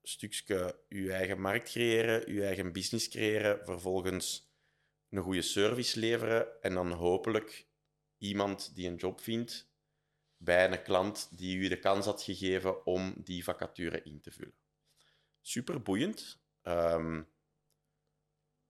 stukje 0.01 0.79
je 0.89 1.11
eigen 1.11 1.41
markt 1.41 1.69
creëren, 1.69 2.33
je 2.33 2.45
eigen 2.45 2.71
business 2.71 3.07
creëren, 3.09 3.65
vervolgens 3.65 4.53
een 5.15 5.24
goede 5.24 5.41
service 5.41 6.00
leveren 6.00 6.62
en 6.62 6.74
dan 6.74 6.91
hopelijk 6.91 7.67
iemand 8.17 8.75
die 8.75 8.88
een 8.88 8.95
job 8.95 9.22
vindt 9.22 9.69
bij 10.38 10.72
een 10.72 10.84
klant 10.84 11.38
die 11.38 11.57
u 11.57 11.67
de 11.67 11.79
kans 11.79 12.05
had 12.05 12.22
gegeven 12.22 12.86
om 12.86 13.13
die 13.17 13.43
vacature 13.43 14.03
in 14.03 14.22
te 14.22 14.31
vullen. 14.31 14.57
Super 15.41 15.81
boeiend. 15.81 16.39
Ehm, 16.62 17.22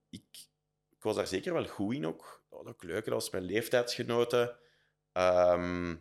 ik, 0.09 0.47
ik 0.89 1.03
was 1.03 1.15
daar 1.15 1.27
zeker 1.27 1.53
wel 1.53 1.67
goed 1.67 1.93
in 1.93 2.05
ook. 2.05 2.43
Dat 2.49 2.63
was 2.63 2.73
ook 2.73 2.83
leuk, 2.83 3.05
dat 3.05 3.13
was 3.13 3.29
mijn 3.29 3.43
leeftijdsgenoten. 3.43 4.57
Ehm, 5.11 5.91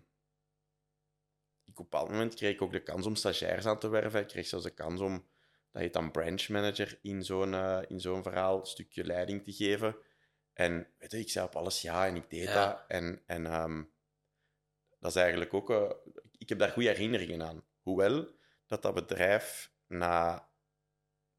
ik, 1.64 1.78
op 1.78 1.78
een 1.78 1.84
bepaald 1.90 2.08
moment 2.08 2.34
kreeg 2.34 2.54
ik 2.54 2.62
ook 2.62 2.72
de 2.72 2.82
kans 2.82 3.06
om 3.06 3.14
stagiairs 3.14 3.66
aan 3.66 3.78
te 3.78 3.88
werven. 3.88 4.20
Ik 4.20 4.26
kreeg 4.26 4.46
zelfs 4.46 4.64
de 4.64 4.74
kans 4.74 5.00
om, 5.00 5.26
dat 5.70 5.82
heet 5.82 5.92
dan 5.92 6.10
branch 6.10 6.48
manager, 6.48 6.98
in 7.02 7.24
zo'n 7.24 7.54
eh, 7.54 7.82
in 7.88 8.00
zo'n 8.00 8.22
verhaal 8.22 8.60
een 8.60 8.66
stukje 8.66 9.04
leiding 9.04 9.44
te 9.44 9.52
geven. 9.52 9.96
En 10.54 10.86
weet 10.98 11.10
je, 11.10 11.18
ik 11.18 11.30
zei 11.30 11.46
op 11.46 11.56
alles 11.56 11.82
ja 11.82 12.06
en 12.06 12.16
ik 12.16 12.30
deed 12.30 12.42
Ja. 12.48 12.66
dat. 12.66 12.84
En, 12.88 13.22
en 13.26 13.46
ehm, 13.46 13.82
dat 15.00 15.10
is 15.10 15.16
eigenlijk 15.22 15.54
ook... 15.54 15.70
eh, 15.70 15.90
ik 16.38 16.48
heb 16.48 16.58
daar 16.58 16.70
goede 16.70 16.88
herinneringen 16.88 17.42
aan. 17.46 17.64
Hoewel 17.82 18.28
dat 18.66 18.82
dat 18.82 18.94
bedrijf 18.94 19.72
na 19.86 20.48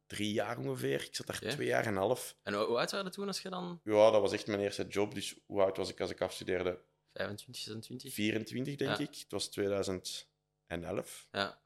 drie 0.06 0.34
jaar 0.34 0.58
ongeveer, 0.58 1.02
ik 1.04 1.16
zat 1.16 1.28
daar 1.28 1.40
twee 1.40 1.68
jaar 1.68 1.84
en 1.86 1.90
een 1.92 1.98
half... 1.98 2.38
En 2.44 2.54
hoe 2.54 2.78
oud 2.78 2.92
waren 2.92 3.12
toen 3.12 3.28
als 3.28 3.42
je 3.42 3.50
dan 3.50 3.82
Ja, 3.84 4.12
dat 4.12 4.22
was 4.22 4.34
echt 4.34 4.48
mijn 4.48 4.60
eerste 4.60 4.88
job. 4.88 5.14
Dus 5.14 5.36
hoe 5.46 5.62
oud 5.62 5.78
was 5.78 5.90
ik 5.90 6.00
als 6.00 6.10
ik 6.12 6.22
afstudeerde? 6.22 6.80
25, 7.14 7.64
26? 7.64 8.14
24, 8.14 8.76
denk 8.76 8.98
Ja. 8.98 9.04
ik. 9.04 9.16
Het 9.16 9.32
was 9.32 9.48
2011. 9.50 11.28
Ja. 11.32 11.62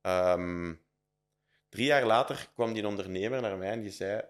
Ehm, 0.00 0.74
drie 1.68 1.86
jaar 1.86 2.06
later 2.06 2.50
kwam 2.54 2.72
die 2.72 2.86
ondernemer 2.86 3.40
naar 3.40 3.56
mij 3.58 3.70
en 3.70 3.80
die 3.80 3.90
zei: 3.90 4.22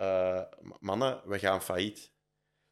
eh, 0.00 0.42
Mannen, 0.78 1.28
we 1.28 1.38
gaan 1.38 1.62
failliet. 1.62 2.12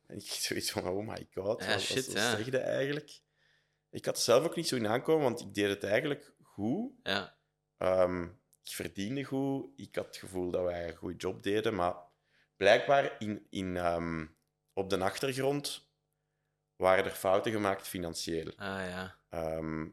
En 0.06 0.16
ik 0.16 0.26
zoiets 0.46 0.70
van: 0.70 0.88
Oh 0.88 1.06
my 1.08 1.28
god, 1.34 1.64
Ja, 1.64 1.70
wat, 1.70 1.80
shit, 1.80 2.06
wat 2.06 2.14
ja. 2.14 2.36
zeg 2.36 2.44
je 2.44 2.58
eigenlijk? 2.58 3.20
Ik 3.90 4.04
had 4.04 4.18
zelf 4.20 4.44
ook 4.44 4.56
niet 4.56 4.68
zo 4.68 4.76
in 4.76 4.86
aankomen, 4.86 5.22
want 5.22 5.40
ik 5.40 5.54
deed 5.54 5.68
het 5.68 5.84
eigenlijk 5.84 6.34
goed. 6.42 6.92
Ja. 7.02 7.36
Ehm, 7.76 8.22
ik 8.62 8.74
verdiende 8.74 9.24
goed. 9.24 9.72
Ik 9.76 9.94
had 9.94 10.06
het 10.06 10.16
gevoel 10.16 10.50
dat 10.50 10.64
wij 10.64 10.88
een 10.88 10.96
goede 10.96 11.16
job 11.16 11.42
deden. 11.42 11.74
Maar 11.74 11.96
blijkbaar 12.56 13.16
in, 13.18 13.46
in, 13.50 13.76
ehm, 13.76 14.26
op 14.72 14.90
de 14.90 14.98
achtergrond 14.98 15.90
waren 16.76 17.04
er 17.04 17.10
fouten 17.10 17.52
gemaakt 17.52 17.88
financieel. 17.88 18.52
Ah 18.56 18.88
ja. 18.88 19.18
Ehm, 19.28 19.88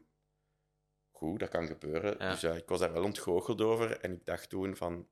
goed, 1.10 1.40
dat 1.40 1.48
kan 1.48 1.66
gebeuren. 1.66 2.16
Ja. 2.18 2.30
Dus 2.30 2.42
eh, 2.42 2.56
ik 2.56 2.68
was 2.68 2.80
daar 2.80 2.92
wel 2.92 3.04
ontgoocheld 3.04 3.60
over. 3.60 4.00
En 4.00 4.12
ik 4.12 4.24
dacht 4.24 4.48
toen 4.48 4.76
van... 4.76 5.08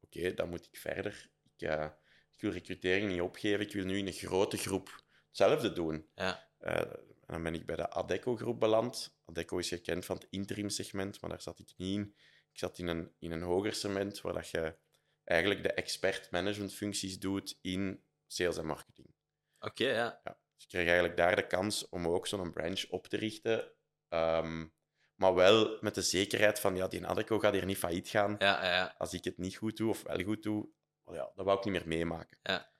Oké, 0.00 0.34
dan 0.34 0.48
moet 0.48 0.66
ik 0.66 0.76
verder. 0.76 1.30
Ik, 1.58 1.68
eh, 1.68 1.88
ik 2.34 2.40
wil 2.40 2.50
recrutering 2.50 3.10
niet 3.10 3.20
opgeven. 3.20 3.60
Ik 3.60 3.72
wil 3.72 3.84
nu 3.84 3.98
in 3.98 4.06
een 4.06 4.12
grote 4.12 4.56
groep 4.56 5.02
hetzelfde 5.26 5.72
doen. 5.72 6.08
Ja. 6.14 6.48
Eh, 6.58 6.80
en 6.80 7.34
dan 7.34 7.42
ben 7.42 7.54
ik 7.54 7.66
bij 7.66 7.76
de 7.76 7.90
Adecco-groep 7.90 8.60
beland. 8.60 9.18
Adecco 9.24 9.58
is 9.58 9.68
gekend 9.68 10.04
van 10.04 10.16
het 10.16 10.26
interim-segment, 10.30 11.20
maar 11.20 11.30
daar 11.30 11.40
zat 11.40 11.58
ik 11.58 11.72
niet 11.76 11.96
in. 11.98 12.14
Ik 12.52 12.58
zat 12.58 12.78
in 12.78 12.86
een, 12.86 13.12
in 13.18 13.30
een 13.30 13.42
hoger 13.42 13.74
segment, 13.74 14.20
waar 14.20 14.32
dat 14.32 14.48
je 14.48 14.76
eigenlijk 15.24 15.62
de 15.62 15.72
expert-management-functies 15.72 17.18
doet 17.18 17.58
in 17.60 18.04
sales 18.26 18.56
en 18.56 18.66
marketing. 18.66 19.14
Oké, 19.60 19.84
ja. 19.84 20.20
Ja. 20.24 20.38
Dus 20.54 20.62
ik 20.62 20.68
kreeg 20.68 20.86
eigenlijk 20.86 21.16
daar 21.16 21.36
de 21.36 21.46
kans 21.46 21.88
om 21.88 22.06
ook 22.06 22.26
zo'n 22.26 22.52
branch 22.52 22.84
op 22.88 23.06
te 23.06 23.16
richten. 23.16 23.72
Ehm, 24.08 24.66
maar 25.14 25.34
wel 25.34 25.78
met 25.80 25.94
de 25.94 26.02
zekerheid 26.02 26.60
van, 26.60 26.76
ja, 26.76 26.88
die 26.88 27.06
Adecco 27.06 27.38
gaat 27.38 27.52
hier 27.52 27.64
niet 27.64 27.78
failliet 27.78 28.08
gaan. 28.08 28.36
Ja, 28.38 28.64
ja, 28.64 28.74
ja. 28.74 28.94
Als 28.98 29.12
ik 29.12 29.24
het 29.24 29.38
niet 29.38 29.56
goed 29.56 29.76
doe 29.76 29.90
of 29.90 30.02
wel 30.02 30.22
goed 30.22 30.42
doe, 30.42 30.68
ja, 31.14 31.32
dat 31.34 31.44
wou 31.44 31.58
ik 31.58 31.64
niet 31.64 31.72
meer 31.72 31.88
meemaken. 31.88 32.38
Ja. 32.42 32.70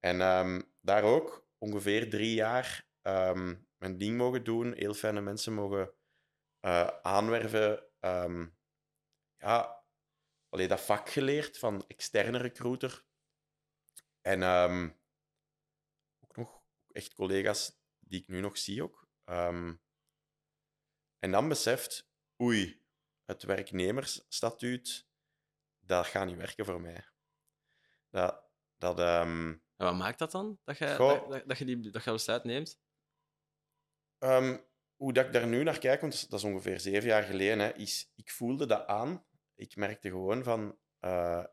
En 0.00 0.20
ehm, 0.20 0.62
daar 0.80 1.02
ook 1.02 1.48
ongeveer 1.58 2.10
drie 2.10 2.34
jaar 2.34 2.88
ehm, 3.02 3.54
mijn 3.76 3.98
ding 3.98 4.16
mogen 4.16 4.44
doen. 4.44 4.72
Heel 4.72 4.94
fijne 4.94 5.20
mensen 5.20 5.52
mogen 5.52 5.92
eh, 6.60 6.88
aanwerven. 7.02 7.88
Ehm, 8.00 8.46
ja, 9.38 9.84
alleen 10.48 10.68
dat 10.68 10.80
vak 10.80 11.08
geleerd 11.08 11.58
van 11.58 11.84
externe 11.86 12.38
recruiter. 12.38 13.04
En 14.20 14.42
ook 16.20 16.36
nog 16.36 16.62
echt 16.92 17.14
collega's 17.14 17.78
die 17.98 18.20
ik 18.20 18.28
nu 18.28 18.40
nog 18.40 18.58
zie 18.58 18.82
ook. 18.82 19.08
En 21.18 21.30
dan 21.30 21.48
beseft, 21.48 22.08
oei, 22.42 22.82
het 23.24 23.42
werknemersstatuut, 23.42 25.06
dat 25.78 26.06
gaat 26.06 26.26
niet 26.26 26.36
werken 26.36 26.64
voor 26.64 26.80
mij. 26.80 27.04
Dat, 28.10 28.44
dat, 28.76 28.98
ehm, 28.98 29.48
En 29.50 29.86
wat 29.86 29.94
maakt 29.94 30.18
dat 30.18 30.30
dan? 30.30 30.58
Dat 30.64 30.78
je, 30.78 30.94
Goh. 30.94 31.28
dat, 31.28 31.48
dat, 31.48 31.58
je 31.58 31.64
die 31.64 31.90
dat 31.90 32.04
je 32.04 32.12
besluit 32.12 32.44
neemt? 32.44 32.80
Ehm, 34.18 34.58
hoe 34.96 35.12
dat 35.12 35.26
ik 35.26 35.32
daar 35.32 35.46
nu 35.46 35.62
naar 35.62 35.78
kijk, 35.78 36.00
want 36.00 36.30
dat 36.30 36.38
is, 36.38 36.44
ongeveer 36.44 36.80
zeven 36.80 37.08
jaar 37.08 37.22
geleden, 37.22 37.58
hè, 37.58 37.74
is 37.74 38.12
ik 38.14 38.30
voelde 38.30 38.66
dat 38.66 38.86
aan. 38.86 39.24
Ik 39.54 39.76
merkte 39.76 40.08
gewoon 40.08 40.42
van, 40.42 40.78
eh, 40.98 41.44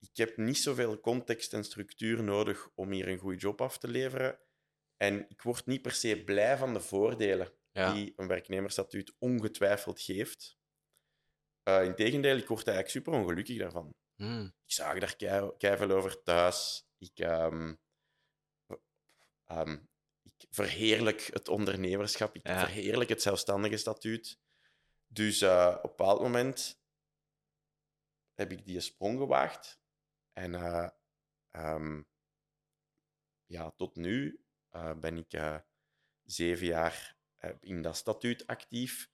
ik 0.00 0.16
heb 0.16 0.36
niet 0.36 0.58
zoveel 0.58 1.00
context 1.00 1.52
en 1.52 1.64
structuur 1.64 2.22
nodig 2.22 2.68
om 2.74 2.90
hier 2.90 3.08
een 3.08 3.18
goede 3.18 3.38
job 3.38 3.60
af 3.60 3.78
te 3.78 3.88
leveren. 3.88 4.38
En 4.96 5.28
ik 5.28 5.42
word 5.42 5.66
niet 5.66 5.82
per 5.82 5.92
se 5.92 6.24
blij 6.24 6.56
van 6.56 6.72
de 6.72 6.80
voordelen 6.80 7.52
Ja. 7.72 7.92
die 7.92 8.12
een 8.16 8.26
werknemersstatuut 8.28 9.14
ongetwijfeld 9.18 10.00
geeft. 10.00 10.58
Uh, 11.68 11.84
Integendeel, 11.84 12.36
ik 12.36 12.48
word 12.48 12.66
eigenlijk 12.66 12.96
super 12.96 13.12
ongelukkig 13.20 13.58
daarvan. 13.58 13.94
Hmm. 14.16 14.44
Ik 14.44 14.72
zag 14.72 14.98
daar 14.98 15.16
kei, 15.56 15.92
over 15.92 16.22
thuis. 16.22 16.88
Ik, 16.98 17.18
ehm, 17.18 17.74
ehm, 19.44 19.78
ik 20.22 20.46
verheerlijk 20.50 21.20
het 21.32 21.48
ondernemerschap. 21.48 22.34
Ik 22.34 22.46
Ja. 22.46 22.58
verheerlijk 22.58 23.10
het 23.10 23.22
zelfstandige 23.22 23.76
statuut. 23.76 24.38
Dus 25.06 25.40
eh, 25.40 25.74
op 25.76 25.82
een 25.82 25.90
bepaald 25.96 26.20
moment 26.20 26.80
heb 28.34 28.52
ik 28.52 28.64
die 28.64 28.80
sprong 28.80 29.18
gewaagd. 29.18 29.80
En 30.32 30.54
eh, 30.54 30.88
ehm, 31.50 32.02
ja, 33.46 33.70
tot 33.70 33.96
nu 33.96 34.44
eh, 34.70 34.98
ben 34.98 35.16
ik 35.16 35.62
zeven 36.22 36.66
jaar 36.66 37.16
in 37.60 37.82
dat 37.82 37.96
statuut 37.96 38.46
actief. 38.46 39.10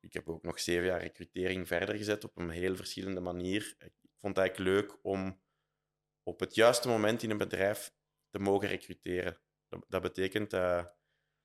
Ik 0.00 0.12
heb 0.12 0.28
ook 0.28 0.42
nog 0.42 0.60
zeven 0.60 0.86
jaar 0.86 1.00
recrutering 1.00 1.66
verder 1.66 1.96
gezet 1.96 2.24
op 2.24 2.36
een 2.36 2.50
heel 2.50 2.76
verschillende 2.76 3.20
manier. 3.20 3.74
Ik 3.78 4.01
vond 4.22 4.36
het 4.36 4.44
eigenlijk 4.44 4.70
leuk 4.70 4.98
om 5.02 5.42
op 6.22 6.40
het 6.40 6.54
juiste 6.54 6.88
moment 6.88 7.22
in 7.22 7.30
een 7.30 7.38
bedrijf 7.38 7.94
te 8.30 8.38
mogen 8.38 8.68
recruteren. 8.68 9.40
Dat, 9.68 9.84
dat 9.88 10.02
betekent, 10.02 10.52
eh 10.52 10.84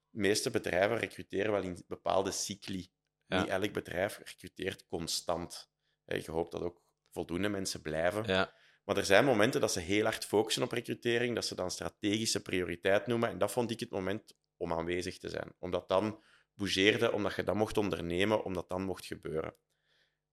de 0.09 0.19
meeste 0.19 0.49
bedrijven 0.49 0.97
recruteren 0.97 1.51
wel 1.51 1.61
in 1.61 1.83
bepaalde 1.87 2.31
cycli. 2.31 2.91
Ja. 3.25 3.39
Niet 3.39 3.49
elk 3.49 3.73
bedrijf 3.73 4.17
recruteert 4.17 4.85
constant. 4.85 5.69
Je 6.05 6.31
hoopt 6.31 6.51
dat 6.51 6.61
ook 6.61 6.83
voldoende 7.11 7.49
mensen 7.49 7.81
blijven. 7.81 8.23
Ja. 8.27 8.53
Maar 8.83 8.97
er 8.97 9.05
zijn 9.05 9.25
momenten 9.25 9.61
dat 9.61 9.71
ze 9.71 9.79
heel 9.79 10.03
hard 10.03 10.25
focussen 10.25 10.63
op 10.63 10.71
recrutering, 10.71 11.35
dat 11.35 11.45
ze 11.45 11.55
dan 11.55 11.71
strategische 11.71 12.41
prioriteit 12.41 13.07
noemen. 13.07 13.29
En 13.29 13.37
dat 13.37 13.51
vond 13.51 13.71
ik 13.71 13.79
het 13.79 13.89
moment 13.89 14.37
om 14.57 14.73
aanwezig 14.73 15.17
te 15.17 15.29
zijn. 15.29 15.53
Omdat 15.59 15.87
dan 15.87 16.23
bougeerde, 16.53 17.11
omdat 17.11 17.35
je 17.35 17.43
dat 17.43 17.55
mocht 17.55 17.77
ondernemen, 17.77 18.43
omdat 18.43 18.69
dan 18.69 18.81
mocht 18.81 19.05
gebeuren. 19.05 19.55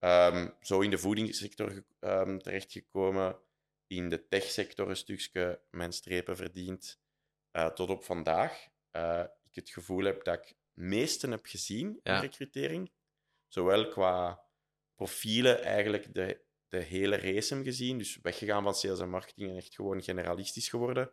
Ehm, 0.04 0.48
zo 0.60 0.80
in 0.80 0.90
de 0.90 0.98
voedingssector 0.98 1.84
ehm, 2.00 2.38
terechtgekomen, 2.38 3.38
in 3.86 4.08
de 4.08 4.28
techsector 4.28 4.88
een 4.88 4.96
stukje 4.96 5.60
mijn 5.70 5.92
strepen 5.92 6.36
verdiend, 6.36 7.00
eh, 7.50 7.66
tot 7.66 7.90
op 7.90 8.04
vandaag. 8.04 8.68
Eh, 8.90 9.24
ik 9.42 9.54
het 9.54 9.70
gevoel 9.70 10.04
heb 10.04 10.24
dat 10.24 10.34
ik 10.38 10.48
het 10.48 10.56
meesten 10.72 11.30
heb 11.30 11.46
gezien 11.46 12.00
Ja. 12.02 12.14
in 12.14 12.20
recrutering. 12.20 12.92
Zowel 13.48 13.88
qua 13.88 14.44
profielen, 14.94 15.62
eigenlijk 15.62 16.14
de, 16.14 16.44
de 16.68 16.78
hele 16.78 17.16
race 17.16 17.54
hem 17.54 17.64
gezien. 17.64 17.98
Dus 17.98 18.18
weggegaan 18.22 18.62
van 18.62 18.74
sales 18.74 19.00
en 19.00 19.10
marketing 19.10 19.50
en 19.50 19.56
echt 19.56 19.74
gewoon 19.74 20.02
generalistisch 20.02 20.68
geworden. 20.68 21.12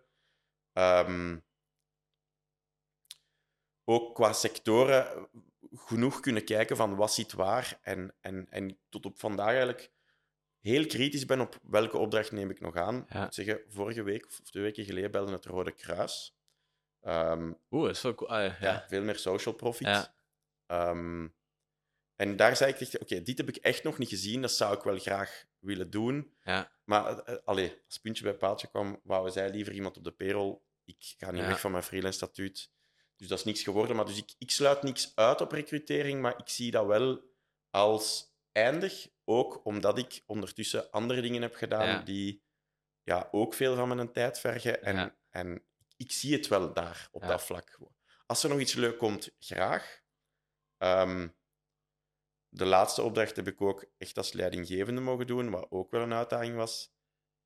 Ehm, 0.73 1.39
ook 3.83 4.15
qua 4.15 4.33
sectoren 4.33 5.29
genoeg 5.71 6.19
kunnen 6.19 6.43
kijken 6.43 6.75
van 6.75 6.95
wat 6.95 7.13
zit 7.13 7.33
waar. 7.33 7.79
En, 7.81 8.15
en, 8.21 8.47
en 8.49 8.77
tot 8.89 9.05
op 9.05 9.19
vandaag 9.19 9.47
eigenlijk 9.47 9.91
heel 10.59 10.85
kritisch 10.85 11.25
ben 11.25 11.39
op 11.39 11.59
welke 11.63 11.97
opdracht 11.97 12.31
neem 12.31 12.49
ik 12.49 12.59
nog 12.59 12.75
aan. 12.75 13.05
Ja. 13.09 13.15
Ik 13.15 13.21
moet 13.21 13.33
zeggen, 13.33 13.61
vorige 13.67 14.03
week 14.03 14.25
of 14.25 14.39
twee 14.39 14.63
weken 14.63 14.85
geleden 14.85 15.11
belde 15.11 15.31
het 15.31 15.45
Rode 15.45 15.71
Kruis. 15.71 16.35
Ehm, 17.01 17.51
Oeh, 17.71 17.85
dat 17.85 17.95
is 17.95 18.01
wel 18.01 18.15
cool. 18.15 18.29
Ah, 18.29 18.43
ja. 18.43 18.57
ja. 18.59 18.85
veel 18.87 19.01
meer 19.01 19.17
social 19.17 19.55
profit. 19.55 19.87
Ja. 19.87 20.15
Ehm, 20.65 21.27
en 22.15 22.35
daar 22.35 22.55
zei 22.55 22.71
ik 22.71 22.77
tegen, 22.77 23.01
oké, 23.01 23.21
dit 23.21 23.37
heb 23.37 23.49
ik 23.49 23.55
echt 23.55 23.83
nog 23.83 23.97
niet 23.97 24.09
gezien, 24.09 24.41
dat 24.41 24.51
zou 24.51 24.75
ik 24.75 24.83
wel 24.83 24.97
graag 24.97 25.45
willen 25.59 25.89
doen. 25.89 26.33
Ja. 26.43 26.71
Maar 26.83 27.17
eh, 27.19 27.35
allee, 27.45 27.81
als 27.85 27.97
puntje 27.99 28.23
bij 28.23 28.33
paaltje 28.33 28.67
kwam, 28.67 28.99
wouden 29.03 29.33
zij 29.33 29.49
liever 29.49 29.73
iemand 29.73 29.97
op 29.97 30.03
de 30.03 30.11
payroll. 30.11 30.59
Ik 30.85 31.15
ga 31.17 31.31
niet 31.31 31.45
weg 31.45 31.59
van 31.59 31.71
mijn 31.71 31.83
freelance 31.83 32.17
statuut. 32.17 32.71
Dus 33.21 33.29
dat 33.29 33.39
is 33.39 33.45
niks 33.45 33.63
geworden. 33.63 33.95
Maar 33.95 34.05
dus 34.05 34.17
ik, 34.17 34.33
ik 34.37 34.51
sluit 34.51 34.83
niks 34.83 35.11
uit 35.15 35.41
op 35.41 35.51
recrutering, 35.51 36.21
maar 36.21 36.39
ik 36.39 36.49
zie 36.49 36.71
dat 36.71 36.85
wel 36.85 37.21
als 37.69 38.33
eindig. 38.51 39.09
Ook 39.23 39.65
omdat 39.65 39.97
ik 39.97 40.23
ondertussen 40.25 40.91
andere 40.91 41.21
dingen 41.21 41.41
heb 41.41 41.55
gedaan 41.55 41.87
Ja. 41.87 42.01
die 42.01 42.43
ja, 43.03 43.27
ook 43.31 43.53
veel 43.53 43.75
van 43.75 43.87
mijn 43.95 44.11
tijd 44.11 44.39
vergen. 44.39 44.83
En, 44.83 44.95
Ja. 44.95 45.15
en 45.29 45.65
ik 45.97 46.11
zie 46.11 46.33
het 46.33 46.47
wel 46.47 46.73
daar, 46.73 47.09
op 47.11 47.21
Ja. 47.21 47.27
dat 47.27 47.43
vlak. 47.43 47.79
Als 48.25 48.43
er 48.43 48.49
nog 48.49 48.59
iets 48.59 48.73
leuk 48.73 48.97
komt, 48.97 49.35
graag. 49.39 50.01
Ehm, 50.77 51.27
de 52.49 52.65
laatste 52.65 53.01
opdracht 53.01 53.35
heb 53.35 53.47
ik 53.47 53.61
ook 53.61 53.85
echt 53.97 54.17
als 54.17 54.31
leidinggevende 54.33 55.01
mogen 55.01 55.27
doen, 55.27 55.49
wat 55.49 55.67
ook 55.69 55.91
wel 55.91 56.01
een 56.01 56.13
uitdaging 56.13 56.55
was. 56.55 56.93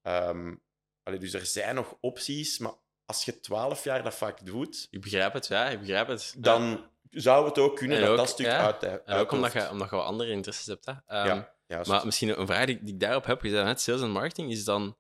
Ehm, 0.02 0.56
allee, 1.04 1.20
dus 1.20 1.34
er 1.34 1.46
zijn 1.46 1.76
nog 1.76 1.98
opties, 2.00 2.58
maar 2.60 2.74
als 3.06 3.26
je 3.26 3.40
12 3.40 3.84
jaar 3.84 4.04
dat 4.04 4.16
vak 4.16 4.46
doet, 4.46 4.88
Ik 4.92 5.02
begrijp 5.02 5.34
het, 5.34 5.48
ja, 5.48 5.66
ik 5.70 5.80
begrijp 5.80 6.08
het. 6.08 6.36
Dan 6.38 6.90
zou 7.10 7.46
het 7.46 7.58
ook 7.58 7.76
kunnen 7.78 7.98
En 7.98 8.04
dat 8.04 8.12
ook- 8.12 8.18
dat 8.18 8.30
stuk 8.30 8.46
ja. 8.46 8.66
uit, 8.66 8.84
En 9.06 9.16
ook 9.16 9.32
omdat 9.32 9.54
je, 9.54 9.70
omdat 9.70 9.90
je 9.90 9.96
andere 9.96 10.32
interesses 10.32 10.66
hebt. 10.66 10.86
Hè. 10.86 10.94
Ehm, 11.08 11.42
Ja. 11.68 11.84
Maar 11.88 12.06
misschien 12.06 12.40
een 12.40 12.48
vraag 12.48 12.66
die, 12.66 12.84
die 12.84 12.94
ik 12.94 13.00
daarop 13.00 13.26
heb, 13.26 13.42
je 13.42 13.50
zei 13.50 13.64
net 13.66 13.82
sales 13.82 14.02
en 14.02 14.12
marketing, 14.12 14.52
is 14.52 14.64
dan... 14.64 14.98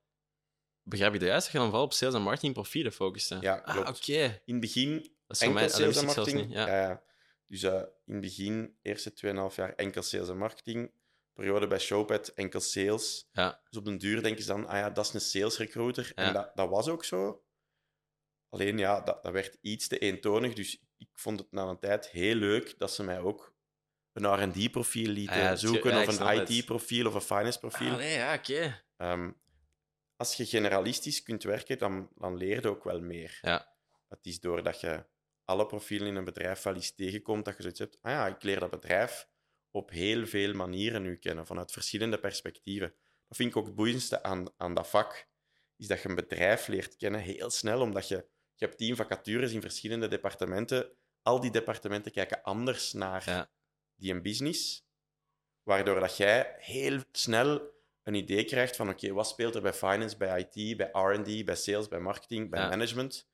Begrijp 0.83 1.13
je 1.13 1.19
dat 1.19 1.27
juist? 1.27 1.43
Dat 1.43 1.51
je 1.51 1.57
dan 1.57 1.67
vooral 1.67 1.85
op 1.85 1.93
sales 1.93 2.13
en 2.13 2.21
marketing 2.21 2.53
profielen 2.53 2.91
focussen? 2.91 3.41
Ja, 3.41 3.61
Ah, 3.65 3.77
oké. 3.77 4.41
In 4.45 4.53
het 4.53 4.59
begin 4.59 4.93
Dat 4.93 5.01
is 5.01 5.37
voor 5.37 5.47
enkel 5.47 5.53
mij... 5.53 5.69
sales 5.69 5.97
en 5.97 6.05
marketing. 6.05 6.45
niet. 6.45 6.51
Ja. 6.53 7.01
Dus 7.47 7.63
eh, 7.63 7.73
in 8.05 8.13
het 8.13 8.21
begin, 8.21 8.75
eerste 8.81 9.13
2,5 9.49 9.55
jaar 9.55 9.73
enkel 9.75 10.01
sales 10.01 10.29
en 10.29 10.37
marketing. 10.37 10.91
Periode 11.33 11.67
bij 11.67 11.79
Showpad, 11.79 12.27
enkel 12.27 12.59
sales. 12.59 13.27
Ja. 13.31 13.59
Dus 13.69 13.79
op 13.79 13.85
den 13.85 13.97
duur 13.97 14.23
denken 14.23 14.41
ze 14.43 14.47
dan, 14.47 14.67
ah 14.67 14.77
ja, 14.77 14.89
dat 14.89 15.05
is 15.05 15.13
een 15.13 15.21
sales 15.21 15.57
recruiter. 15.57 16.11
Ja. 16.15 16.23
En 16.23 16.33
dat, 16.33 16.51
dat 16.55 16.69
was 16.69 16.87
ook 16.87 17.03
zo. 17.03 17.43
Alleen 18.55 18.77
ja, 18.77 19.01
dat, 19.01 19.23
dat 19.23 19.31
werd 19.31 19.57
iets 19.61 19.87
te 19.87 19.97
eentonig. 19.97 20.53
Dus 20.53 20.83
ik 20.97 21.09
vond 21.13 21.39
het 21.39 21.51
na 21.51 21.63
een 21.63 21.79
tijd 21.79 22.09
heel 22.09 22.35
leuk 22.35 22.77
dat 22.77 22.93
ze 22.93 23.03
mij 23.03 23.19
ook 23.19 23.53
een 24.13 24.43
R&D-profiel 24.43 25.09
lieten 25.09 25.35
Ah 25.35 25.41
ja, 25.41 25.55
zoeken, 25.55 25.91
ja, 25.91 26.01
of 26.01 26.19
een. 26.19 26.47
IT-profiel 26.47 27.07
of 27.07 27.13
een 27.13 27.21
finance-profiel. 27.21 27.91
Ah, 27.91 27.97
nee, 27.97 28.17
ja, 28.17 28.33
oké. 28.33 28.83
Ehm, 28.97 29.31
als 30.15 30.35
je 30.35 30.45
generalistisch 30.45 31.23
kunt 31.23 31.43
werken, 31.43 31.77
dan, 31.77 32.09
dan 32.15 32.37
leer 32.37 32.61
je 32.61 32.69
ook 32.69 32.83
wel 32.83 33.01
meer. 33.01 33.39
Ja. 33.41 33.75
Het 34.07 34.25
is 34.25 34.39
doordat 34.39 34.79
je 34.79 35.05
alle 35.45 35.65
profielen 35.65 36.07
in 36.07 36.15
een 36.15 36.23
bedrijf 36.23 36.63
wel 36.63 36.73
eens 36.73 36.95
tegenkomt, 36.95 37.45
dat 37.45 37.55
je 37.55 37.61
zoiets 37.61 37.79
hebt, 37.79 37.97
ah 38.01 38.11
ja, 38.11 38.27
ik 38.27 38.43
leer 38.43 38.59
dat 38.59 38.69
bedrijf 38.69 39.27
op 39.71 39.89
heel 39.89 40.27
veel 40.27 40.53
manieren 40.53 41.01
nu 41.01 41.17
kennen, 41.17 41.45
vanuit 41.45 41.71
verschillende 41.71 42.19
perspectieven. 42.19 42.93
Dat 43.27 43.37
vind 43.37 43.49
ik 43.49 43.57
ook 43.57 43.65
het 43.65 43.75
boeiendste 43.75 44.23
aan, 44.23 44.45
aan 44.57 44.73
dat 44.73 44.87
vak, 44.87 45.27
is 45.77 45.87
dat 45.87 46.01
je 46.01 46.09
een 46.09 46.15
bedrijf 46.15 46.67
leert 46.67 46.95
kennen 46.95 47.21
heel 47.21 47.49
snel, 47.49 47.81
omdat 47.81 48.07
je, 48.07 48.27
je 48.55 48.65
hebt 48.65 48.77
tien 48.77 48.95
vacatures 48.95 49.51
in 49.51 49.61
verschillende 49.61 50.07
departementen. 50.07 50.91
Al 51.21 51.39
die 51.39 51.51
departementen 51.51 52.11
kijken 52.11 52.41
anders 52.43 52.93
naar 52.93 53.23
Ja. 53.25 53.51
die 53.95 54.13
een 54.13 54.21
business, 54.21 54.85
waardoor 55.63 55.99
dat 55.99 56.17
jij 56.17 56.55
heel 56.57 56.99
snel 57.11 57.73
een 58.03 58.13
idee 58.13 58.43
krijgt 58.43 58.75
van 58.75 58.89
oké, 58.89 59.11
wat 59.13 59.27
speelt 59.27 59.55
er 59.55 59.61
bij 59.61 59.73
finance, 59.73 60.17
bij 60.17 60.39
IT, 60.51 60.77
bij 60.77 60.89
R&D, 60.91 61.45
bij 61.45 61.55
sales, 61.55 61.87
bij 61.87 61.99
marketing, 61.99 62.49
bij 62.49 62.59
Ja. 62.61 62.69
management. 62.69 63.27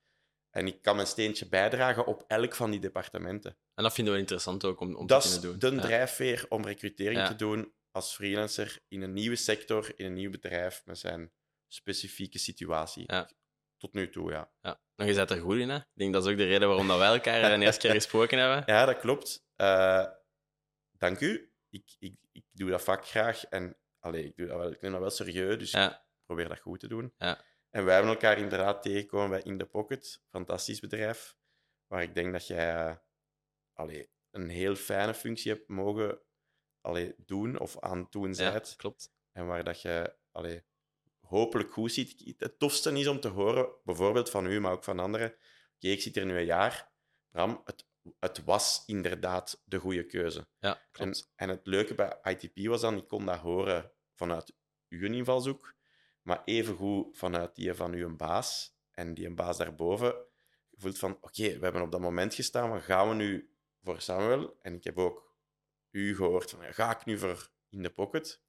En 0.50 0.68
ik 0.68 0.82
kan 0.82 0.96
mijn 0.96 1.08
steentje 1.08 1.48
bijdragen 1.48 2.06
op 2.06 2.24
elk 2.28 2.56
van 2.56 2.72
die 2.72 2.80
departementen. 2.80 3.58
En 3.74 3.84
dat 3.84 3.94
vinden 3.94 4.13
we 4.13 4.20
interessant 4.20 4.66
ook 4.66 4.80
om, 4.80 4.96
om 4.96 5.08
Dat 5.08 5.22
te 5.22 5.28
is 5.28 5.40
kunnen 5.40 5.60
doen. 5.60 5.75
de 5.75 5.82
drijfveer 5.82 6.46
om 6.50 6.66
recrutering 6.66 7.20
Ja. 7.20 7.28
te 7.28 7.36
doen 7.36 7.74
als 7.92 8.13
freelancer 8.16 8.80
in 8.88 9.01
een 9.01 9.13
nieuwe 9.13 9.36
sector, 9.36 10.00
in 10.00 10.06
een 10.06 10.13
nieuw 10.13 10.32
bedrijf, 10.32 10.82
met 10.86 10.98
zijn 10.98 11.32
specifieke 11.68 12.38
situatie. 12.40 13.04
Ja. 13.08 13.30
Tot 13.78 13.94
nu 13.94 14.10
toe, 14.10 14.32
ja. 14.32 14.51
Ja. 14.62 14.82
Maar 15.01 15.10
je 15.10 15.15
zit 15.20 15.29
er 15.31 15.38
goed 15.41 15.58
in, 15.58 15.70
hè? 15.70 15.75
Ik 15.77 15.86
denk 15.93 16.13
dat 16.13 16.25
is 16.25 16.31
ook 16.31 16.38
de 16.38 16.46
reden 16.46 16.67
waarom 16.67 16.88
dat 16.88 16.98
wij 16.98 17.08
elkaar 17.13 17.60
de 17.60 17.65
eerste 17.65 17.81
keer 17.81 17.91
gesproken 17.91 18.38
hebben. 18.38 18.63
Ja, 18.75 18.86
dat 18.86 19.00
klopt. 19.00 19.46
Eh, 19.55 20.05
dank 20.91 21.20
u. 21.20 21.53
Ik, 21.70 21.96
ik, 22.00 22.15
ik 22.31 22.46
doe 22.51 22.70
dat 22.70 22.84
vak 22.84 23.05
graag 23.08 23.46
en 23.46 23.77
allee, 24.00 24.25
ik, 24.25 24.36
doe 24.36 24.48
dat 24.48 24.58
wel, 24.58 24.72
ik 24.72 24.81
neem 24.81 24.91
dat 24.91 25.00
wel 25.01 25.10
serieus, 25.10 25.58
dus 25.58 25.72
Ja. 25.72 25.91
ik 25.91 26.01
probeer 26.25 26.48
dat 26.48 26.60
goed 26.60 26.79
te 26.79 26.88
doen. 26.88 27.13
Ja. 27.17 27.41
En 27.70 27.86
wij 27.86 27.93
hebben 27.93 28.12
elkaar 28.12 28.38
inderdaad 28.38 28.81
tegengekomen 28.81 29.29
bij 29.29 29.41
In 29.41 29.58
The 29.58 29.65
Pocket, 29.65 30.22
fantastisch 30.29 30.79
bedrijf, 30.79 31.36
waar 31.88 32.01
ik 32.01 32.15
denk 32.15 32.31
dat 32.31 32.48
jij 32.48 33.01
allee, 33.74 34.10
een 34.31 34.50
heel 34.50 34.75
fijne 34.75 35.13
functie 35.13 35.51
hebt 35.51 35.67
mogen 35.67 36.22
allee, 36.81 37.13
doen 37.17 37.60
of 37.60 37.79
aan 37.79 37.98
het 37.98 38.12
doen 38.12 38.34
Ja, 38.34 38.62
klopt. 38.75 39.12
En 39.31 39.46
waar 39.46 39.63
dat 39.63 39.81
je 39.81 40.15
allee, 40.31 40.63
hopelijk 41.32 41.74
goed 41.74 41.92
ziet. 41.92 42.34
Het 42.38 42.60
tofste 42.60 42.92
is 42.92 43.08
om 43.08 43.20
te 43.20 43.28
horen, 43.28 43.70
bijvoorbeeld 43.84 44.30
van 44.30 44.46
u, 44.46 44.60
maar 44.60 44.72
ook 44.72 44.84
van 44.84 45.00
anderen. 45.00 45.36
Oké, 45.76 45.88
ik 45.88 46.02
zit 46.02 46.16
hier 46.16 46.25
nu 46.25 46.38
een 46.38 46.46
jaar. 46.46 46.92
Bram, 47.29 47.62
het, 47.66 47.86
het 48.20 48.44
was 48.44 48.84
inderdaad 48.86 49.62
de 49.66 49.77
goede 49.77 50.05
keuze. 50.05 50.48
Ja, 50.60 50.74
En, 50.75 50.82
klopt. 50.92 51.32
en 51.36 51.50
het 51.50 51.66
leuke 51.68 51.96
bij 51.96 52.18
ITP 52.24 52.68
was 52.68 52.82
dan, 52.82 52.98
ik 52.98 53.08
kon 53.08 53.25
dat 53.25 53.38
horen 53.40 53.92
vanuit 54.14 54.53
uw 54.90 55.14
invalshoek, 55.14 55.75
maar 56.22 56.42
evengoed 56.46 57.18
vanuit 57.18 57.55
die 57.55 57.74
van 57.74 57.94
uw 57.94 58.16
baas 58.16 58.75
en 58.92 59.14
die 59.14 59.25
een 59.25 59.36
baas 59.36 59.58
daarboven. 59.58 60.16
Je 60.70 60.77
voelt 60.79 60.98
van, 61.00 61.18
oké, 61.22 61.58
we 61.58 61.64
hebben 61.64 61.82
op 61.82 61.92
dat 61.92 62.01
moment 62.01 62.34
gestaan, 62.34 62.70
maar 62.70 62.82
gaan 62.82 63.10
we 63.10 63.16
nu 63.16 63.53
voor 63.84 64.01
Samuel? 64.01 64.58
En 64.62 64.75
ik 64.75 64.84
heb 64.84 64.98
ook 64.98 65.36
u 65.92 66.16
gehoord 66.16 66.50
van, 66.50 66.74
ga 66.74 66.96
ik 67.00 67.05
nu 67.05 67.18
voor 67.18 67.50
in 67.70 67.84
de 67.84 67.90
pocket? 67.90 68.42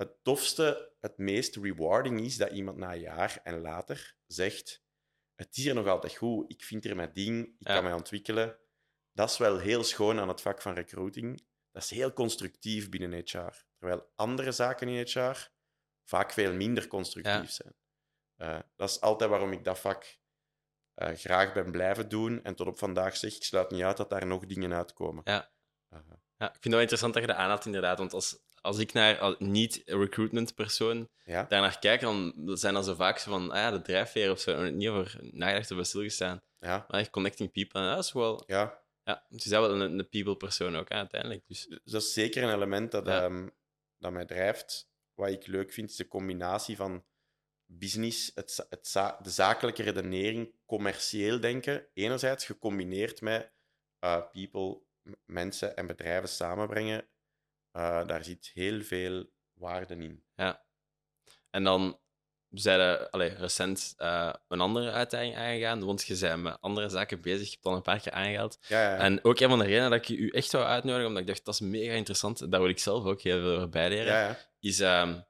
Het 0.00 0.24
tofste, 0.24 0.92
het 1.00 1.18
meest 1.18 1.56
rewarding 1.56 2.20
is 2.20 2.36
dat 2.36 2.50
iemand 2.50 2.76
na 2.76 2.92
een 2.92 3.00
jaar 3.00 3.40
en 3.42 3.60
later 3.60 4.16
zegt, 4.26 4.82
het 5.34 5.56
is 5.56 5.64
hier 5.64 5.74
nog 5.74 5.86
altijd 5.86 6.16
goed, 6.16 6.50
ik 6.52 6.64
vind 6.64 6.84
hier 6.84 6.96
mijn 6.96 7.12
ding, 7.12 7.46
ik 7.58 7.66
Ja. 7.68 7.74
kan 7.74 7.82
mij 7.82 7.92
ontwikkelen. 7.92 8.58
Dat 9.12 9.30
is 9.30 9.38
wel 9.38 9.58
heel 9.58 9.84
schoon 9.84 10.18
aan 10.18 10.28
het 10.28 10.40
vak 10.40 10.62
van 10.62 10.74
recruiting. 10.74 11.46
Dat 11.70 11.82
is 11.82 11.90
heel 11.90 12.12
constructief 12.12 12.88
binnen 12.88 13.12
HR. 13.12 13.64
Terwijl 13.78 14.12
andere 14.14 14.52
zaken 14.52 14.88
in 14.88 15.06
HR 15.06 15.50
vaak 16.08 16.32
veel 16.32 16.52
minder 16.52 16.86
constructief 16.86 17.32
Ja. 17.34 17.46
zijn. 17.46 17.74
Eh, 18.36 18.58
dat 18.76 18.88
is 18.90 19.00
altijd 19.00 19.30
waarom 19.30 19.52
ik 19.52 19.64
dat 19.64 19.78
vak 19.78 20.18
eh, 20.94 21.14
graag 21.16 21.52
ben 21.52 21.70
blijven 21.70 22.08
doen. 22.08 22.42
En 22.44 22.54
tot 22.54 22.66
op 22.66 22.78
vandaag 22.78 23.16
zeg 23.16 23.34
ik, 23.36 23.42
sluit 23.44 23.70
niet 23.70 23.82
uit 23.82 23.96
dat 23.96 24.10
daar 24.10 24.26
nog 24.26 24.46
dingen 24.46 24.74
uitkomen. 24.74 25.22
Ja. 25.24 25.52
Eh, 25.88 25.98
Ja, 26.36 26.46
ik 26.46 26.52
vind 26.52 26.64
het 26.64 26.72
wel 26.72 26.80
interessant 26.80 27.12
dat 27.14 27.22
je 27.22 27.28
dat 27.28 27.36
aanhaalt, 27.38 27.64
inderdaad. 27.66 27.98
Want 27.98 28.12
als, 28.12 28.38
als 28.60 28.78
ik 28.78 28.92
naar 28.92 29.18
als 29.18 29.36
niet-recruitment 29.38 30.54
persoon 30.54 31.08
ja. 31.24 31.44
daarnaar 31.44 31.78
kijk, 31.78 32.00
dan 32.00 32.32
zijn 32.44 32.74
dat 32.74 32.84
zo 32.84 32.94
vaak 32.94 33.18
zo 33.18 33.30
van, 33.30 33.50
ah 33.50 33.56
ja, 33.56 33.70
de 33.70 33.82
drijfveer 33.82 34.30
of 34.30 34.40
zo. 34.40 34.70
Niet 34.70 34.88
over 34.88 35.18
nagedacht 35.30 35.70
of 35.70 35.86
stilgestaan. 35.86 36.42
Ja. 36.58 36.84
Maar 36.88 37.00
echt 37.00 37.10
connecting 37.10 37.52
people, 37.52 37.80
en 37.80 37.94
dat 37.94 38.04
is 38.04 38.12
wel... 38.12 38.42
ja, 38.46 38.82
Ja, 39.04 39.24
het 39.28 39.44
is 39.44 39.50
wel 39.50 39.70
een, 39.80 39.98
een 39.98 40.08
people-persoon 40.08 40.76
ook, 40.76 40.88
hè, 40.88 40.94
uiteindelijk. 40.94 41.42
Dus, 41.46 41.66
dat 41.84 42.02
is 42.02 42.12
zeker 42.12 42.42
een 42.42 42.54
element 42.54 42.90
dat, 42.90 43.06
Ja. 43.06 43.22
ehm, 43.22 43.48
dat 43.98 44.12
mij 44.12 44.24
drijft. 44.24 44.88
Wat 45.14 45.28
ik 45.28 45.46
leuk 45.46 45.72
vind, 45.72 45.90
is 45.90 45.96
de 45.96 46.08
combinatie 46.08 46.76
van 46.76 47.04
business, 47.66 48.30
het, 48.34 48.66
het 48.70 48.86
za- 48.86 49.18
de 49.22 49.30
zakelijke 49.30 49.82
redenering, 49.82 50.54
commercieel 50.66 51.40
denken, 51.40 51.86
enerzijds 51.92 52.44
gecombineerd 52.46 53.20
met 53.20 53.52
eh, 53.98 54.22
people, 54.32 54.80
mensen 55.24 55.76
en 55.76 55.86
bedrijven 55.86 56.28
samenbrengen. 56.28 57.08
Eh, 57.72 58.06
daar 58.06 58.24
zit 58.24 58.50
heel 58.54 58.82
veel 58.82 59.30
waarde 59.54 59.94
in. 59.96 60.24
En 61.50 61.64
dan 61.64 61.98
zijn 62.50 63.10
allee, 63.10 63.28
recent 63.28 63.94
eh, 63.96 64.32
een 64.48 64.60
andere 64.60 64.90
uitdaging 64.90 65.36
aangegaan, 65.36 65.84
want 65.84 66.06
je 66.06 66.18
bent 66.18 66.42
met 66.42 66.56
andere 66.60 66.88
zaken 66.88 67.20
bezig. 67.20 67.46
Je 67.46 67.52
hebt 67.52 67.64
al 67.66 67.74
een 67.74 67.82
paar 67.82 68.00
keer 68.00 68.12
aangehaald. 68.12 68.58
Ja, 68.68 68.82
ja, 68.82 68.90
ja. 68.90 68.98
En 68.98 69.24
ook 69.24 69.40
een 69.40 69.48
van 69.48 69.58
de 69.58 69.64
redenen 69.64 69.90
dat 69.90 70.08
ik 70.08 70.18
u 70.18 70.28
echt 70.28 70.52
wou 70.52 70.64
uitnodigen, 70.64 71.06
omdat 71.06 71.22
ik 71.22 71.28
dacht, 71.28 71.44
dat 71.44 71.54
is 71.54 71.60
mega 71.60 71.92
interessant, 71.92 72.50
daar 72.50 72.60
wil 72.60 72.68
ik 72.68 72.78
zelf 72.78 73.04
ook 73.04 73.20
heel 73.20 73.40
veel 73.40 73.80
ja, 73.80 74.04
ja. 74.04 74.38
is 74.60 74.80
ehm, 74.80 75.20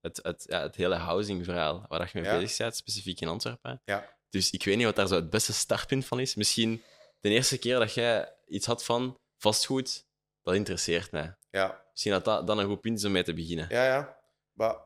het, 0.00 0.20
het, 0.22 0.44
ja, 0.48 0.60
het 0.62 0.76
hele 0.76 0.94
housing-verhaal 0.94 1.84
waar 1.88 2.10
je 2.12 2.20
mee 2.20 2.30
Ja. 2.30 2.38
bezig 2.38 2.56
bent, 2.56 2.76
specifiek 2.76 3.20
in 3.20 3.28
Antwerpen. 3.28 3.82
Ja. 3.84 4.16
Dus 4.30 4.50
ik 4.50 4.64
weet 4.64 4.76
niet 4.76 4.84
wat 4.84 4.96
daar 4.96 5.06
zo 5.06 5.14
het 5.14 5.30
beste 5.30 5.52
startpunt 5.52 6.06
van 6.06 6.20
is. 6.20 6.34
Misschien 6.34 6.82
de 7.20 7.28
eerste 7.28 7.58
keer 7.58 7.78
dat 7.78 7.94
jij 7.94 8.34
iets 8.46 8.66
had 8.66 8.84
van 8.84 9.18
vastgoed, 9.38 10.06
dat 10.44 10.54
interesseert 10.54 11.10
mij. 11.12 11.36
ja. 11.50 11.82
Misschien 11.90 12.12
dat 12.12 12.24
dat 12.24 12.46
dan 12.46 12.58
een 12.58 12.66
goed 12.66 12.80
punt 12.80 12.98
is 12.98 13.04
om 13.04 13.12
mee 13.12 13.22
te 13.22 13.34
beginnen. 13.34 13.66
Ja, 13.68 13.84
ja. 13.84 14.18
Maar 14.52 14.76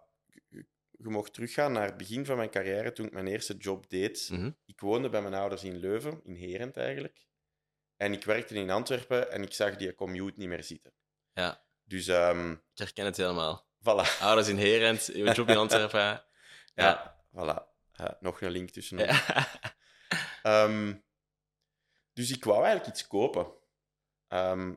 je, 0.49 0.65
mocht 0.91 1.33
teruggaan 1.35 1.73
naar 1.73 1.85
het 1.85 1.97
begin 1.97 2.27
van 2.27 2.37
mijn 2.37 2.51
carrière, 2.51 2.93
toen 2.93 3.07
ik 3.07 3.13
mijn 3.13 3.27
eerste 3.27 3.57
job 3.57 3.91
deed. 3.91 4.29
Mhm. 4.33 4.51
Ik 4.67 4.81
woonde 4.81 5.09
bij 5.09 5.23
mijn 5.23 5.35
ouders 5.35 5.65
in 5.65 5.77
Leuven, 5.77 6.21
in 6.25 6.35
Herent 6.35 6.77
eigenlijk. 6.77 7.27
En 7.97 8.13
ik 8.13 8.25
werkte 8.25 8.55
in 8.55 8.71
Antwerpen 8.71 9.31
en 9.33 9.43
ik 9.43 9.53
zag 9.53 9.77
die 9.77 9.95
commute 9.95 10.39
niet 10.39 10.49
meer 10.49 10.65
zitten. 10.65 10.93
Ja. 11.33 11.65
Dus, 11.85 12.07
ehm 12.07 12.51
Ik 12.53 12.59
herken 12.75 13.05
het 13.05 13.17
helemaal. 13.17 13.67
voilà. 13.81 14.19
Ouders 14.21 14.49
in 14.49 14.57
Herent, 14.57 15.07
je 15.07 15.33
job 15.33 15.49
in 15.49 15.57
Antwerpen. 15.57 16.01
Ja. 16.75 16.85
Ja, 16.85 17.25
voilà. 17.31 17.67
Nog 18.21 18.41
een 18.41 18.51
link 18.51 18.71
tussen 18.71 18.99
ons. 18.99 19.27
Ja. 19.27 19.47
Ehm, 20.43 20.95
dus 22.13 22.31
ik 22.31 22.45
wou 22.45 22.59
eigenlijk 22.65 22.87
iets 22.91 23.07
kopen. 23.07 23.53
Ehm, 24.29 24.75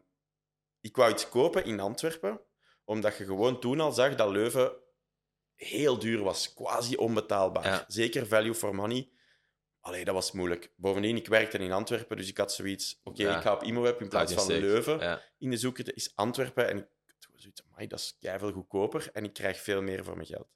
ik 0.82 0.96
wou 0.96 1.12
iets 1.12 1.30
kopen 1.30 1.65
in 1.65 1.80
Antwerpen, 1.80 2.41
omdat 2.84 3.17
je 3.17 3.26
gewoon 3.26 3.60
toen 3.60 3.80
al 3.80 3.91
zag 3.91 4.15
dat 4.15 4.30
Leuven 4.30 4.74
heel 5.56 6.00
duur 6.00 6.24
was, 6.24 6.54
quasi 6.54 6.96
onbetaalbaar. 6.96 7.65
Ja. 7.65 7.84
Zeker 7.88 8.28
value 8.28 8.56
for 8.56 8.76
money. 8.76 9.10
Allee, 9.80 10.06
dat 10.06 10.13
was 10.13 10.32
moeilijk. 10.32 10.74
Bovendien, 10.76 11.15
ik 11.15 11.28
werkte 11.28 11.58
in 11.58 11.72
Antwerpen, 11.72 12.17
dus 12.17 12.28
ik 12.28 12.38
had 12.38 12.54
zoiets... 12.54 13.00
Oké, 13.04 13.22
Ja. 13.22 13.36
ik 13.36 13.41
ga 13.41 13.54
op 13.54 13.63
IMOWeb 13.63 14.02
in 14.02 14.10
plaats 14.10 14.34
van. 14.34 14.48
Leuven 14.48 15.00
Ja. 15.00 15.22
in 15.38 15.50
de 15.50 15.58
zoeken. 15.58 15.86
Het 15.86 15.96
is 15.96 16.15
Antwerpen 16.15 16.70
en 16.70 16.78
ik 16.78 16.88
had 17.06 17.30
zoiets 17.41 17.63
amai, 17.72 17.88
dat 17.88 18.00
is 18.00 18.17
veel 18.20 18.52
goedkoper 18.52 19.10
en 19.13 19.24
ik 19.24 19.34
krijg 19.34 19.60
veel 19.60 19.82
meer 19.82 20.04
voor 20.04 20.15
mijn 20.15 20.28
geld. 20.28 20.48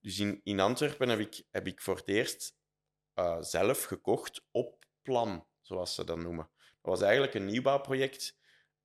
Dus 0.00 0.18
in, 0.18 0.40
in 0.44 0.60
Antwerpen 0.60 1.08
heb 1.08 1.18
ik, 1.18 1.42
heb 1.50 1.66
ik 1.66 1.80
voor 1.80 1.96
het 1.96 2.08
eerst 2.08 2.56
eh, 3.14 3.36
zelf 3.40 3.82
gekocht 3.84 4.44
op 4.50 4.84
plan, 5.02 5.46
zoals 5.60 5.94
ze 5.94 6.04
dat 6.04 6.18
noemen. 6.18 6.50
Dat 6.56 6.98
was 6.98 7.00
eigenlijk 7.02 7.34
een 7.34 7.46
nieuwbouwproject 7.46 8.36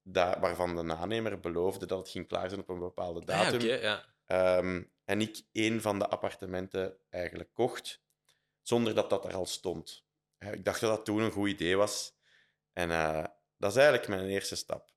dat, 0.03 0.37
waarvan 0.39 0.75
de 0.87 0.95
aannemer 0.95 1.39
beloofde 1.39 1.85
dat 1.85 1.97
het 1.99 2.09
ging 2.09 2.27
klaar 2.27 2.49
zijn 2.49 2.61
op 2.61 2.69
een 2.69 2.79
bepaalde 2.79 3.19
Ah, 3.19 3.25
ja, 3.27 3.51
datum. 3.51 3.61
ja. 3.67 4.05
Ehm, 4.25 4.83
en 5.05 5.21
ik 5.21 5.41
een 5.51 5.81
van 5.81 5.99
de 5.99 6.07
appartementen 6.07 6.97
eigenlijk 7.09 7.53
kocht, 7.53 8.01
zonder 8.61 8.95
dat 8.95 9.09
dat 9.09 9.25
er 9.25 9.33
al 9.35 9.45
stond. 9.45 10.05
Ja, 10.39 10.47
Ik 10.51 10.65
dacht 10.65 10.81
dat 10.81 10.95
dat 10.95 11.05
toen 11.05 11.21
een 11.21 11.31
goed 11.31 11.49
idee 11.49 11.75
was. 11.77 12.13
En 12.73 12.91
eh, 12.91 13.25
dat 13.57 13.71
is 13.71 13.77
eigenlijk 13.77 14.07
mijn 14.07 14.25
eerste 14.27 14.55
stap. 14.55 14.91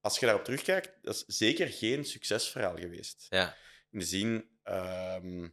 Als 0.00 0.18
je 0.18 0.26
daarop 0.26 0.44
terugkijkt, 0.44 0.98
dat 1.02 1.14
is 1.14 1.24
zeker 1.38 1.68
geen 1.68 2.04
succesverhaal 2.04 2.76
geweest. 2.76 3.26
Ja. 3.28 3.56
In 3.90 3.98
de 3.98 4.04
zin, 4.04 4.58
ehm, 4.62 5.42
er 5.42 5.50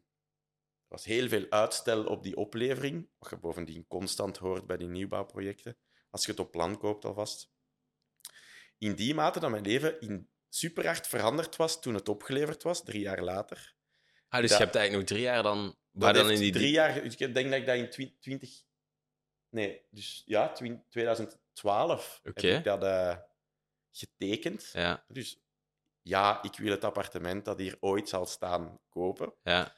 was 0.88 1.06
heel 1.06 1.28
veel 1.28 1.46
uitstel 1.50 2.06
op 2.06 2.24
die 2.24 2.36
oplevering, 2.38 3.10
wat 3.20 3.30
je 3.30 3.38
bovendien 3.38 3.88
constant 3.88 4.38
hoort 4.38 4.68
bij 4.68 4.78
die 4.78 4.88
nieuwbouwprojecten, 4.88 5.78
als 6.10 6.26
je 6.26 6.32
het 6.32 6.40
op 6.40 6.52
plan 6.52 6.78
koopt 6.78 7.06
alvast. 7.06 7.54
In 8.78 8.96
die 8.96 9.14
mate 9.16 9.40
dat 9.40 9.50
mijn 9.50 9.64
leven 9.64 10.02
in 10.02 10.30
super 10.50 10.86
hard 10.86 11.08
veranderd 11.08 11.56
was 11.56 11.82
toen 11.82 11.94
het 11.94 12.10
opgeleverd 12.10 12.64
was, 12.64 12.84
drie 12.84 13.02
jaar 13.02 13.22
later. 13.22 13.76
Ah, 14.30 14.42
dus 14.42 14.50
Dat- 14.50 14.58
je 14.60 14.64
hebt 14.64 14.76
eigenlijk 14.76 15.10
nog 15.10 15.18
drie 15.18 15.30
jaar 15.30 15.44
dan... 15.44 15.76
Waar 15.92 16.14
dan 16.14 16.32
in 16.32 16.40
die 16.40 16.52
drie 16.52 16.72
jaar... 16.72 16.98
Ik 16.98 17.18
denk 17.18 17.34
dat 17.52 17.60
ik 17.60 17.66
dat 17.66 17.76
in 17.76 17.90
twi- 17.90 18.16
20... 18.20 18.50
Nee, 19.50 19.82
dus 19.90 20.22
ja, 20.26 20.52
twi- 20.52 20.82
2012 20.90 22.20
Oké. 22.24 22.48
heb 22.48 22.58
ik 22.58 22.64
dat 22.64 22.84
eh, 22.84 23.18
getekend. 23.92 24.70
Ja, 24.74 25.04
Dus 25.08 25.40
ja, 26.02 26.44
ik 26.44 26.58
wil 26.58 26.72
het 26.72 26.84
appartement 26.84 27.46
dat 27.46 27.60
hier 27.60 27.78
ooit 27.80 28.10
zal 28.10 28.26
staan 28.26 28.80
kopen. 28.90 29.34
ja. 29.44 29.74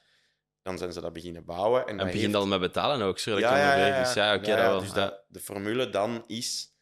Dan 0.62 0.78
zijn 0.78 0.94
ze 0.94 1.02
dat 1.02 1.14
beginnen 1.14 1.46
bouwen. 1.46 1.82
En, 1.88 2.00
En 2.00 2.06
begin 2.06 2.20
heeft- 2.22 2.32
dan 2.34 2.48
met 2.50 2.60
betalen 2.60 3.08
ook, 3.08 3.20
zo 3.20 3.40
ja, 3.40 3.58
ja, 3.58 3.76
me 3.76 3.92
ja. 3.92 4.04
Dus 4.04 4.14
ja, 4.14 4.36
oké, 4.36 4.46
dat 4.46 4.58
wel. 4.58 4.80
Dus 4.80 4.92
dat, 4.94 5.24
de 5.28 5.40
formule 5.40 5.90
dan 5.90 6.24
is, 6.26 6.76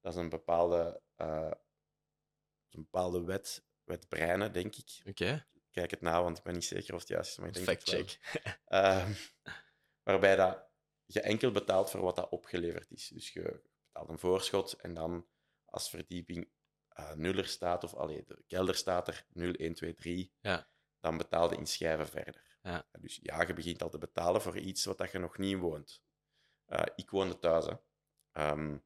dat 0.00 0.12
is 0.14 0.18
een 0.18 0.28
bepaalde, 0.28 1.00
eh, 1.20 1.50
een 2.70 2.82
bepaalde 2.82 3.24
wet, 3.24 3.64
wet 3.84 4.08
breinen, 4.08 4.52
denk 4.52 4.76
ik. 4.76 5.00
Oké, 5.06 5.46
Kijk 5.70 5.90
het 5.90 6.00
na, 6.00 6.22
want 6.22 6.38
ik 6.38 6.44
ben 6.44 6.54
niet 6.54 6.64
zeker 6.64 6.94
of 6.94 7.00
het 7.00 7.08
juist 7.08 7.30
is. 7.30 7.36
Maar 7.36 7.48
ik 7.48 7.54
denk 7.54 7.66
fact 7.66 7.88
check. 7.88 8.18
Ehm, 8.66 9.12
waarbij 10.02 10.36
dat 10.36 10.68
je 11.06 11.20
enkel 11.20 11.50
betaalt 11.50 11.90
voor 11.90 12.00
wat 12.00 12.16
dat 12.16 12.28
opgeleverd 12.28 12.90
is. 12.90 13.08
Dus 13.08 13.32
je 13.32 13.62
betaalt 13.86 14.08
een 14.08 14.18
voorschot 14.18 14.72
en 14.72 14.94
dan 14.94 15.28
als 15.64 15.90
verdieping 15.90 16.50
eh 16.88 17.12
nul 17.12 17.34
er 17.34 17.46
staat, 17.46 17.84
of 17.84 17.94
allee, 17.94 18.24
de 18.24 18.44
kelder 18.46 18.74
staat 18.74 19.08
er 19.08 19.26
0, 19.28 19.52
1, 19.52 19.74
2, 19.74 19.94
3, 19.94 20.32
Ja. 20.40 20.68
dan 21.00 21.16
betaal 21.16 21.50
je 21.50 21.56
in 21.56 21.66
schijven 21.66 22.08
verder. 22.08 22.58
Ja. 22.62 22.88
Dus 22.98 23.18
ja, 23.22 23.42
je 23.42 23.52
begint 23.52 23.82
al 23.82 23.90
te 23.90 23.98
betalen 23.98 24.42
voor 24.42 24.58
iets 24.58 24.84
wat 24.84 24.98
dat 24.98 25.12
je 25.12 25.18
nog 25.18 25.38
niet 25.38 25.58
woont. 25.58 26.02
Eh, 26.64 26.82
ik 26.96 27.10
woonde 27.10 27.38
thuis. 27.38 27.66
Hè. 27.66 27.74
Ehm, 28.32 28.78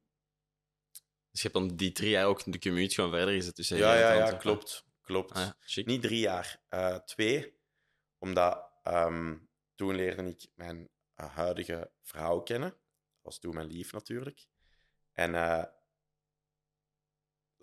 Dus 1.35 1.43
je 1.43 1.49
hebt 1.49 1.67
dan 1.67 1.77
die 1.77 1.91
drie 1.91 2.09
jaar 2.09 2.25
ook 2.25 2.51
de 2.51 2.59
commute 2.59 2.95
gewoon 2.95 3.09
verder 3.09 3.33
gezet 3.33 3.55
tussen 3.55 3.77
ja, 3.77 3.95
ja, 3.95 4.13
ja, 4.13 4.23
of 4.33 4.37
klopt. 4.37 4.85
klopt. 5.01 5.31
Ah, 5.31 5.49
ja. 5.59 5.81
Niet 5.85 6.01
drie 6.01 6.19
jaar, 6.19 6.61
eh, 6.69 6.95
twee. 6.95 7.57
Omdat 8.17 8.71
ehm, 8.83 9.37
toen 9.75 9.95
leerde 9.95 10.23
ik 10.23 10.47
mijn 10.53 10.89
eh, 11.15 11.35
huidige 11.35 11.91
vrouw 12.01 12.39
kennen. 12.39 12.69
Dat 12.69 12.79
was 13.21 13.39
toen 13.39 13.53
mijn 13.55 13.67
lief 13.67 13.91
natuurlijk. 13.91 14.47
En 15.13 15.35
eh, 15.35 15.63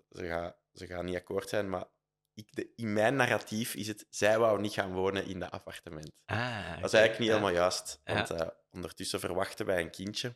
ze 0.09 0.27
gaat 0.27 0.57
ze 0.73 0.87
gaan 0.87 1.05
niet 1.05 1.15
akkoord 1.15 1.49
zijn, 1.49 1.69
maar 1.69 1.85
ik, 2.33 2.55
de, 2.55 2.73
in 2.75 2.93
mijn 2.93 3.15
narratief 3.15 3.75
is 3.75 3.87
het... 3.87 4.05
Zij 4.09 4.39
wou 4.39 4.61
niet 4.61 4.73
gaan 4.73 4.93
wonen 4.93 5.25
in 5.25 5.39
dat 5.39 5.51
appartement. 5.51 6.11
Ah, 6.25 6.75
Dat 6.75 6.93
is 6.93 6.93
eigenlijk 6.93 7.19
niet 7.19 7.27
ja. 7.27 7.33
helemaal 7.33 7.61
juist. 7.61 8.01
Want 8.03 8.29
eh, 8.29 8.47
ondertussen 8.71 9.19
verwachten 9.19 9.65
wij 9.65 9.81
een 9.81 9.91
kindje. 9.91 10.35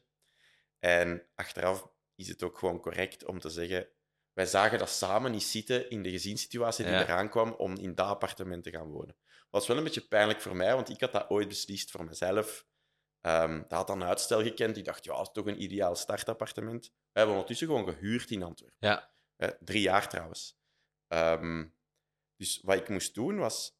En 0.79 1.27
achteraf 1.35 1.95
is 2.17 2.27
het 2.27 2.43
ook 2.43 2.57
gewoon 2.57 2.79
correct 2.79 3.25
om 3.25 3.39
te 3.39 3.49
zeggen... 3.49 3.89
Wij 4.33 4.45
zagen 4.45 4.79
dat 4.79 4.89
samen 4.89 5.31
niet 5.31 5.43
zitten 5.43 5.89
in 5.89 6.03
de 6.03 6.09
gezinssituatie 6.11 6.85
die 6.85 6.93
Ja. 6.93 7.01
eraan 7.01 7.29
kwam 7.29 7.51
om 7.53 7.75
in 7.75 7.95
dat 7.95 8.07
appartement 8.07 8.63
te 8.63 8.71
gaan 8.71 8.89
wonen. 8.89 9.17
was 9.49 9.67
wel 9.67 9.77
een 9.77 9.83
beetje 9.83 10.07
pijnlijk 10.07 10.41
voor 10.41 10.55
mij, 10.55 10.73
want 10.75 10.89
ik 10.89 10.99
had 10.99 11.11
dat 11.11 11.29
ooit 11.29 11.47
beslist 11.47 11.91
voor 11.91 12.03
mezelf. 12.05 12.65
Ehm 13.21 13.57
dat 13.59 13.71
had 13.71 13.87
dan 13.87 14.03
uitstel 14.03 14.41
gekend. 14.41 14.77
Ik 14.77 14.85
dacht, 14.85 15.03
ja, 15.03 15.11
dat 15.17 15.27
is 15.27 15.33
toch 15.33 15.45
een 15.45 15.61
ideaal 15.61 15.95
startappartement. 15.95 16.85
We 16.85 16.93
hebben 17.19 17.33
ondertussen 17.35 17.67
gewoon 17.67 17.87
gehuurd 17.93 18.31
in 18.31 18.43
Antwerpen. 18.43 18.77
Ja, 18.79 19.11
Hè, 19.35 19.49
drie 19.59 19.81
jaar 19.81 20.09
trouwens. 20.09 20.59
Ehm, 21.07 21.67
dus 22.35 22.61
wat 22.63 22.77
ik 22.77 22.89
moest 22.89 23.13
doen 23.15 23.37
was, 23.37 23.77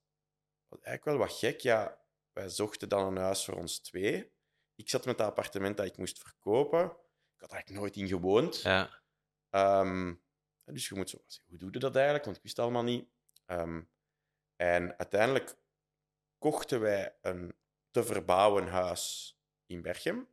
was 0.67 0.81
eigenlijk 0.81 1.17
wel 1.17 1.27
wat 1.27 1.37
gek. 1.37 1.59
Ja, 1.59 2.01
wij 2.33 2.49
zochten 2.49 2.89
dan 2.89 3.05
een 3.07 3.23
huis 3.23 3.45
voor 3.45 3.55
ons 3.55 3.79
twee. 3.79 4.31
Ik 4.75 4.89
zat 4.89 5.05
met 5.05 5.17
dat 5.17 5.27
appartement 5.27 5.77
dat 5.77 5.85
ik 5.85 5.97
moest 5.97 6.19
verkopen. 6.19 6.97
Ik 7.37 7.43
had 7.43 7.49
er 7.51 7.55
eigenlijk 7.55 7.79
nooit 7.79 7.95
in 7.95 8.07
gewoond. 8.07 8.61
ja. 8.61 9.01
Ehm, 9.49 10.13
dus 10.65 10.87
je 10.87 10.95
moet 10.95 11.09
zo 11.09 11.17
hoe 11.47 11.57
doe 11.57 11.69
je 11.71 11.79
dat 11.79 11.95
eigenlijk? 11.95 12.25
Want 12.25 12.37
ik 12.37 12.43
wist 12.43 12.57
het 12.57 12.65
allemaal 12.65 12.83
niet. 12.83 13.09
Ehm, 13.45 13.81
en 14.55 14.97
uiteindelijk 14.97 15.57
kochten 16.37 16.79
wij 16.79 17.17
een 17.21 17.55
te 17.91 18.03
verbouwen 18.03 18.67
huis 18.67 19.35
in 19.65 19.81
Berchem. 19.81 20.27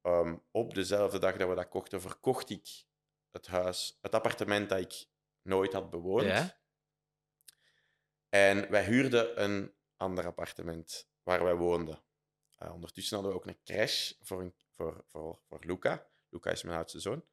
Ehm, 0.00 0.36
op 0.50 0.74
dezelfde 0.74 1.18
dag 1.18 1.36
dat 1.36 1.48
we 1.48 1.54
dat 1.54 1.68
kochten, 1.68 2.00
verkocht 2.00 2.50
ik 2.50 2.84
het 3.30 3.46
huis, 3.46 3.98
het 4.00 4.14
appartement 4.14 4.68
dat 4.68 4.78
ik 4.78 5.06
nooit 5.42 5.72
had 5.72 5.90
bewoond. 5.90 6.22
Ja? 6.24 6.60
En 8.28 8.70
wij 8.70 8.84
huurden 8.84 9.42
een 9.42 9.74
ander 9.96 10.26
appartement 10.26 11.08
waar 11.22 11.44
wij 11.44 11.54
woonden. 11.54 12.02
Eh, 12.56 12.72
ondertussen 12.72 13.14
hadden 13.16 13.34
we 13.34 13.40
ook 13.40 13.46
een 13.46 13.62
crash 13.64 14.12
voor, 14.20 14.40
een, 14.40 14.54
voor, 14.82 15.04
voor, 15.10 15.38
voor 15.48 15.58
Luca. 15.60 16.06
Luca 16.28 16.50
is 16.50 16.62
mijn 16.62 16.76
oudste 16.76 17.00
zoon. 17.00 17.24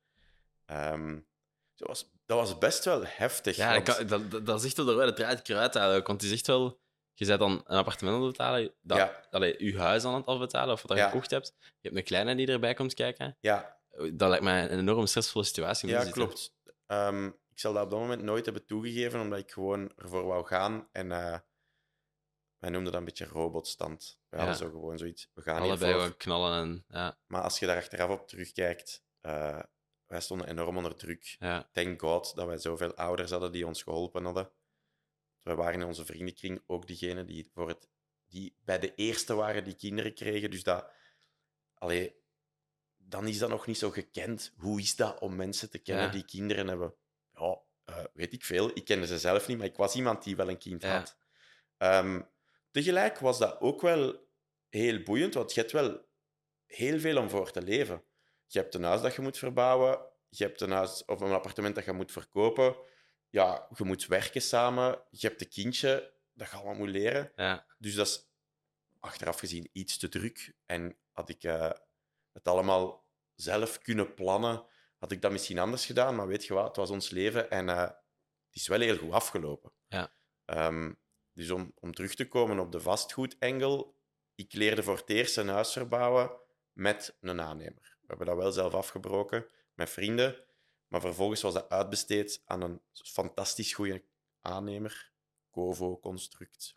Ehm, 0.66 1.20
dat, 1.76 1.88
was, 1.88 2.12
dat 2.26 2.38
was 2.38 2.58
best 2.58 2.86
wel 2.86 3.02
heftig. 3.06 3.56
Ja, 3.56 3.74
want- 3.74 3.86
dat, 3.86 3.96
kan- 4.08 4.30
dat, 4.30 4.46
dat, 4.46 4.64
echt 4.64 4.78
wel 4.78 4.86
de 4.86 4.94
rode 4.94 5.14
draad 5.14 5.50
eruit 5.50 5.76
eigenlijk. 5.76 6.08
Want 6.08 6.22
het 6.22 6.30
is 6.32 6.38
echt 6.38 6.48
wel... 6.48 6.80
Je 7.14 7.26
bent 7.26 7.40
dan 7.40 7.52
een 7.52 7.78
appartement 7.78 8.16
aan 8.18 8.24
het 8.24 8.32
betalen, 8.38 8.74
dat, 8.82 8.98
Ja. 8.98 9.22
allee, 9.32 9.66
je 9.66 9.78
huis 9.80 10.04
aan 10.06 10.14
het 10.14 10.26
afbetalen, 10.26 10.74
of 10.74 10.82
wat 10.82 10.92
je 10.92 10.98
Ja. 11.04 11.10
gekocht 11.10 11.32
hebt. 11.32 11.56
Je 11.60 11.66
hebt 11.82 11.96
een 11.96 12.04
kleine 12.04 12.36
die 12.36 12.48
erbij 12.48 12.74
komt 12.74 12.94
kijken. 12.94 13.38
ja, 13.40 13.78
Dat 14.14 14.30
lijkt 14.30 14.44
mij 14.44 14.64
een 14.72 14.80
enorm 14.80 15.06
stressvolle 15.06 15.46
situatie. 15.46 15.90
ja 15.90 16.10
klopt. 16.12 16.56
Ehm, 16.86 17.26
ik 17.26 17.60
zal 17.60 17.74
dat 17.74 17.84
op 17.84 17.90
dat 17.90 18.00
moment 18.00 18.22
nooit 18.24 18.46
hebben 18.46 18.66
toegegeven, 18.66 19.20
omdat 19.22 19.40
ik 19.40 19.52
gewoon 19.52 19.92
ervoor 19.98 20.26
wou 20.26 20.46
gaan. 20.46 20.88
En 20.92 21.12
eh, 21.12 21.40
wij 22.60 22.70
noemden 22.70 22.92
dat 22.92 23.00
een 23.02 23.08
beetje 23.08 23.26
robotstand. 23.26 24.20
We 24.30 24.38
hadden 24.38 24.56
zo 24.56 24.70
gewoon 24.70 24.98
zoiets. 24.98 25.30
We 25.34 25.42
gaan 25.42 25.62
Allebei 25.62 25.94
hiervoor. 25.94 26.18
knallen 26.18 26.60
en... 26.62 26.86
Ja, 26.88 27.20
Maar 27.28 27.42
als 27.42 27.60
je 27.60 27.66
daar 27.66 27.78
achteraf 27.78 28.10
op 28.10 28.28
terugkijkt, 28.28 29.04
eh, 29.22 29.60
wij 30.06 30.22
stonden 30.22 30.48
enorm 30.48 30.78
onder 30.78 30.96
druk. 30.96 31.36
ja, 31.40 31.70
Thank 31.74 32.00
God 32.02 32.36
dat 32.36 32.48
wij 32.48 32.58
zoveel 32.58 32.96
ouders 32.96 33.32
hadden 33.32 33.52
die 33.52 33.68
ons 33.68 33.84
geholpen 33.84 34.24
hadden. 34.26 34.52
We 35.42 35.56
waren 35.56 35.82
in 35.82 35.88
onze 35.88 36.06
vriendenkring 36.06 36.64
ook 36.66 36.88
diegenen 36.88 37.26
die, 37.26 37.50
voor 37.54 37.68
het, 37.68 37.90
die 38.28 38.56
bij 38.64 38.80
de 38.80 38.96
eerste 38.96 39.34
waren 39.34 39.64
die 39.64 39.76
kinderen 39.76 40.14
kregen. 40.14 40.52
Dus 40.52 40.64
dat, 40.64 40.92
allee, 41.74 42.16
dan 42.98 43.28
is 43.28 43.38
dat 43.38 43.50
nog 43.50 43.66
niet 43.68 43.78
zo 43.78 43.90
gekend. 43.90 44.54
Hoe 44.58 44.80
is 44.80 44.96
dat 44.96 45.20
om 45.20 45.36
mensen 45.36 45.70
te 45.70 45.78
kennen 45.80 46.06
Ja. 46.06 46.12
die 46.12 46.26
kinderen 46.26 46.68
hebben? 46.68 46.94
Ja, 47.34 47.62
eh, 47.86 48.04
weet 48.14 48.34
ik 48.34 48.44
veel. 48.44 48.70
Ik 48.74 48.86
kende 48.86 49.08
ze 49.08 49.20
zelf 49.20 49.48
niet, 49.48 49.58
maar 49.58 49.68
ik 49.68 49.76
was 49.76 49.96
iemand 49.96 50.24
die 50.24 50.36
wel 50.36 50.50
een 50.50 50.58
kind 50.58 50.82
Ja. 50.82 50.98
had. 50.98 51.18
Ehm, 51.78 52.22
tegelijk 52.72 53.20
was 53.20 53.40
dat 53.40 53.60
ook 53.60 53.82
wel 53.82 54.28
heel 54.70 55.04
boeiend, 55.04 55.34
want 55.34 55.54
je 55.54 55.60
hebt 55.60 55.72
wel 55.72 56.06
heel 56.66 57.00
veel 57.00 57.18
om 57.18 57.30
voor 57.30 57.52
te 57.52 57.62
leven. 57.62 58.04
Je 58.48 58.60
hebt 58.60 58.74
een 58.74 58.84
huis 58.84 59.02
dat 59.02 59.16
je 59.16 59.22
moet 59.22 59.38
verbouwen, 59.38 60.00
je 60.30 60.44
hebt 60.44 60.62
een 60.62 60.72
huis 60.72 61.06
of 61.06 61.22
een 61.22 61.32
appartement 61.32 61.76
dat 61.76 61.86
je 61.86 61.92
moet 61.92 62.12
verkopen. 62.12 62.76
Ja, 63.30 63.68
je 63.76 63.84
moet 63.84 64.06
werken 64.06 64.42
samen, 64.42 65.02
je 65.10 65.28
hebt 65.28 65.42
een 65.42 65.50
kindje 65.50 66.14
dat 66.34 66.50
je 66.50 66.56
allemaal 66.56 66.76
moet 66.76 66.90
leren. 66.90 67.32
ja. 67.36 67.66
Dus 67.78 67.96
dat 67.96 68.08
is 68.08 68.30
achteraf 69.00 69.40
gezien 69.40 69.70
iets 69.72 69.98
te 69.98 70.10
druk. 70.10 70.54
En 70.66 70.98
had 71.12 71.30
ik 71.30 71.44
eh, 71.44 71.72
het 72.34 72.48
allemaal 72.48 73.08
zelf 73.36 73.80
kunnen 73.80 74.14
plannen, 74.14 74.66
had 74.98 75.12
ik 75.12 75.22
dat 75.22 75.32
misschien 75.32 75.60
anders 75.60 75.86
gedaan. 75.86 76.16
Maar 76.16 76.28
weet 76.28 76.46
je 76.46 76.54
wat, 76.54 76.68
het 76.68 76.76
was 76.76 76.90
ons 76.90 77.10
leven 77.10 77.50
en 77.50 77.70
eh, 77.70 77.82
het 77.82 78.56
is 78.56 78.68
wel 78.68 78.80
heel 78.80 78.98
goed 78.98 79.12
afgelopen. 79.12 79.72
Ja. 79.88 80.14
Ehm, 80.46 80.94
dus 81.40 81.52
om, 81.52 81.74
om 81.80 81.94
terug 81.94 82.16
te 82.16 82.28
komen 82.28 82.60
op 82.60 82.72
de 82.72 82.80
vastgoedengel, 82.80 83.96
ik 84.36 84.54
leerde 84.54 84.84
voor 84.84 84.98
het 84.98 85.10
eerst 85.10 85.38
een 85.38 85.48
huis 85.48 85.72
verbouwen 85.72 86.32
met 86.74 87.18
een 87.22 87.42
aannemer. 87.42 87.98
We 88.02 88.08
hebben 88.08 88.26
dat 88.26 88.36
wel 88.36 88.52
zelf 88.52 88.74
afgebroken 88.74 89.46
met 89.74 89.90
vrienden, 89.90 90.44
maar 90.88 91.02
vervolgens 91.02 91.42
was 91.42 91.54
dat 91.54 91.70
uitbesteed 91.70 92.42
aan 92.46 92.62
een 92.62 92.82
fantastisch 92.92 93.74
goede 93.74 94.04
aannemer, 94.42 95.12
Covo 95.52 96.00
Construct. 96.00 96.74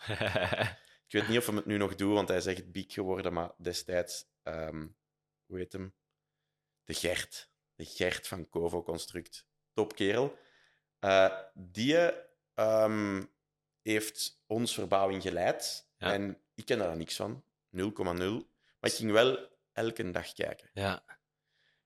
Ik 1.06 1.20
weet 1.20 1.28
niet 1.28 1.38
of 1.38 1.46
hem 1.46 1.56
het 1.56 1.66
nu 1.66 1.76
nog 1.76 1.94
doet, 1.94 2.14
want 2.14 2.28
hij 2.28 2.36
is 2.36 2.46
echt 2.46 2.72
big 2.72 2.92
geworden, 2.92 3.32
maar 3.32 3.50
destijds, 3.58 4.26
ehm 4.42 4.86
hoe 5.46 5.58
heet 5.58 5.72
hem? 5.72 5.94
De 6.84 6.94
Gert. 6.94 7.50
De 7.74 7.84
Gert 7.84 8.28
van 8.28 8.48
Covo 8.48 8.82
Construct. 8.82 9.46
Topkerel. 9.72 10.38
Eh 10.98 11.38
die 11.54 11.96
ehm, 12.54 13.22
heeft 13.82 14.42
ons 14.46 14.74
verbouwing 14.74 15.22
geleid. 15.22 15.90
Ja. 15.96 16.12
En 16.12 16.38
ik 16.54 16.64
ken 16.64 16.78
daar 16.78 16.96
niks 16.96 17.16
van. 17.16 17.44
0,0. 17.76 17.80
Maar 18.80 18.90
ik 18.90 18.92
ging 18.92 19.12
wel 19.12 19.48
elke 19.72 20.10
dag 20.10 20.32
kijken. 20.32 20.70
ja. 20.74 21.20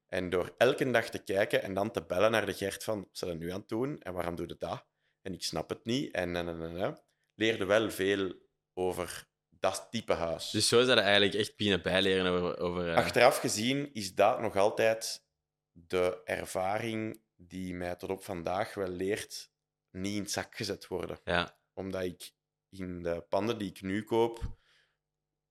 En 0.06 0.30
door 0.30 0.54
elke 0.58 0.90
dag 0.90 1.08
te 1.08 1.18
kijken 1.18 1.62
en 1.62 1.74
dan 1.74 1.90
te 1.90 2.02
bellen 2.02 2.30
naar 2.30 2.46
de 2.46 2.54
Gert 2.54 2.84
van, 2.84 2.98
wat 2.98 3.08
zijn 3.12 3.30
we 3.30 3.36
nu 3.36 3.52
aan 3.52 3.60
het 3.60 3.68
doen? 3.68 4.00
En 4.00 4.12
waarom 4.12 4.34
doe 4.34 4.46
je 4.48 4.56
dat? 4.58 4.86
En 5.22 5.32
ik 5.32 5.42
snap 5.42 5.68
het 5.68 5.84
niet. 5.84 6.14
En, 6.14 6.36
en, 6.36 6.48
en, 6.48 6.76
en, 6.76 7.00
leerde 7.34 7.64
wel 7.64 7.90
veel 7.90 8.34
over 8.74 9.28
dat 9.48 9.86
type 9.90 10.12
huis. 10.12 10.50
Dus 10.50 10.68
zo 10.68 10.80
is 10.80 10.86
dat 10.86 10.98
eigenlijk 10.98 11.34
echt 11.34 11.56
beginnen 11.56 11.82
bijleren 11.82 12.32
over... 12.32 12.58
over 12.58 12.90
eh, 12.90 12.96
Achteraf 12.96 13.38
gezien 13.38 13.94
is 13.94 14.14
dat 14.14 14.40
nog 14.40 14.56
altijd 14.56 15.24
de 15.72 16.20
ervaring 16.24 17.22
die 17.36 17.74
mij 17.74 17.96
tot 17.96 18.10
op 18.10 18.24
vandaag 18.24 18.74
wel 18.74 18.88
leert 18.88 19.50
niet 19.90 20.14
in 20.14 20.22
het 20.22 20.30
zak 20.30 20.56
gezet 20.56 20.86
worden. 20.86 21.18
Ja, 21.24 21.58
Omdat 21.76 22.02
ik 22.02 22.32
in 22.68 23.02
de 23.02 23.20
panden 23.28 23.58
die 23.58 23.70
ik 23.70 23.82
nu 23.82 24.02
koop 24.02 24.58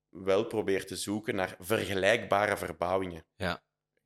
wel 0.09 0.45
probeer 0.45 0.85
te 0.85 0.95
zoeken 0.95 1.35
naar 1.35 1.55
vergelijkbare 1.59 2.57
verbouwingen. 2.57 3.25
Ja. 3.35 3.63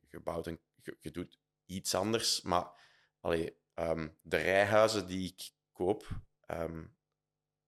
Je, 0.08 0.20
bouwt 0.20 0.46
een, 0.46 0.60
je, 0.82 0.96
je 1.00 1.10
doet 1.10 1.38
iets 1.66 1.94
anders, 1.94 2.42
maar 2.42 2.72
allee, 3.20 3.56
ehm, 3.74 4.08
de 4.22 4.36
rijhuizen 4.36 5.06
die 5.06 5.32
ik 5.32 5.50
koop 5.72 6.08
ehm, 6.40 6.84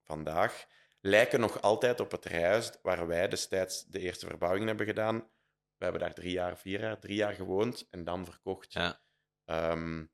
vandaag 0.03 0.67
lijken 1.01 1.41
nog 1.41 1.61
altijd 1.61 2.01
op 2.01 2.11
het 2.11 2.25
rijhuis 2.25 2.71
waar 2.83 3.07
wij 3.07 3.29
destijds 3.29 3.85
de 3.85 3.99
eerste 3.99 4.27
verbouwingen 4.27 4.69
hebben 4.69 4.87
gedaan. 4.87 5.19
We 5.77 5.85
hebben 5.85 6.01
daar 6.01 6.15
drie 6.15 6.33
jaar, 6.33 6.59
vier 6.59 6.81
jaar, 6.81 6.99
drie 6.99 7.17
jaar 7.17 7.35
gewoond 7.35 7.87
en 7.91 8.05
dan 8.05 8.25
verkocht. 8.25 8.73
ja, 8.73 9.01
Ehm, 9.45 10.07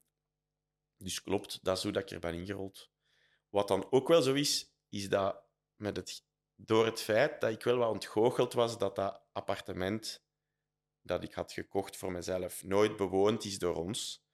dus 0.97 1.23
klopt, 1.23 1.65
dat 1.65 1.77
is 1.77 1.83
hoe 1.83 1.93
dat 1.93 2.03
ik 2.03 2.11
er 2.11 2.21
ben 2.21 2.35
ingerold. 2.35 2.91
Wat 3.59 3.69
dan 3.69 3.87
ook 3.91 4.09
wel 4.09 4.23
zo 4.23 4.35
is, 4.35 4.73
is 4.89 5.09
dat 5.09 5.43
met 5.77 5.97
het, 5.97 6.25
door 6.55 6.85
het 6.87 7.01
feit 7.01 7.41
dat 7.41 7.51
ik 7.51 7.63
wel 7.63 7.77
wat 7.77 7.91
ontgoocheld 7.91 8.53
was 8.53 8.79
dat 8.79 8.97
dat 8.97 9.23
appartement 9.33 10.25
dat 11.03 11.23
ik 11.23 11.35
had 11.35 11.53
gekocht 11.53 11.97
voor 11.97 12.13
mezelf 12.13 12.65
nooit 12.65 12.97
bewoond 12.97 13.45
is 13.45 13.59
door 13.59 13.75
ons, 13.75 14.25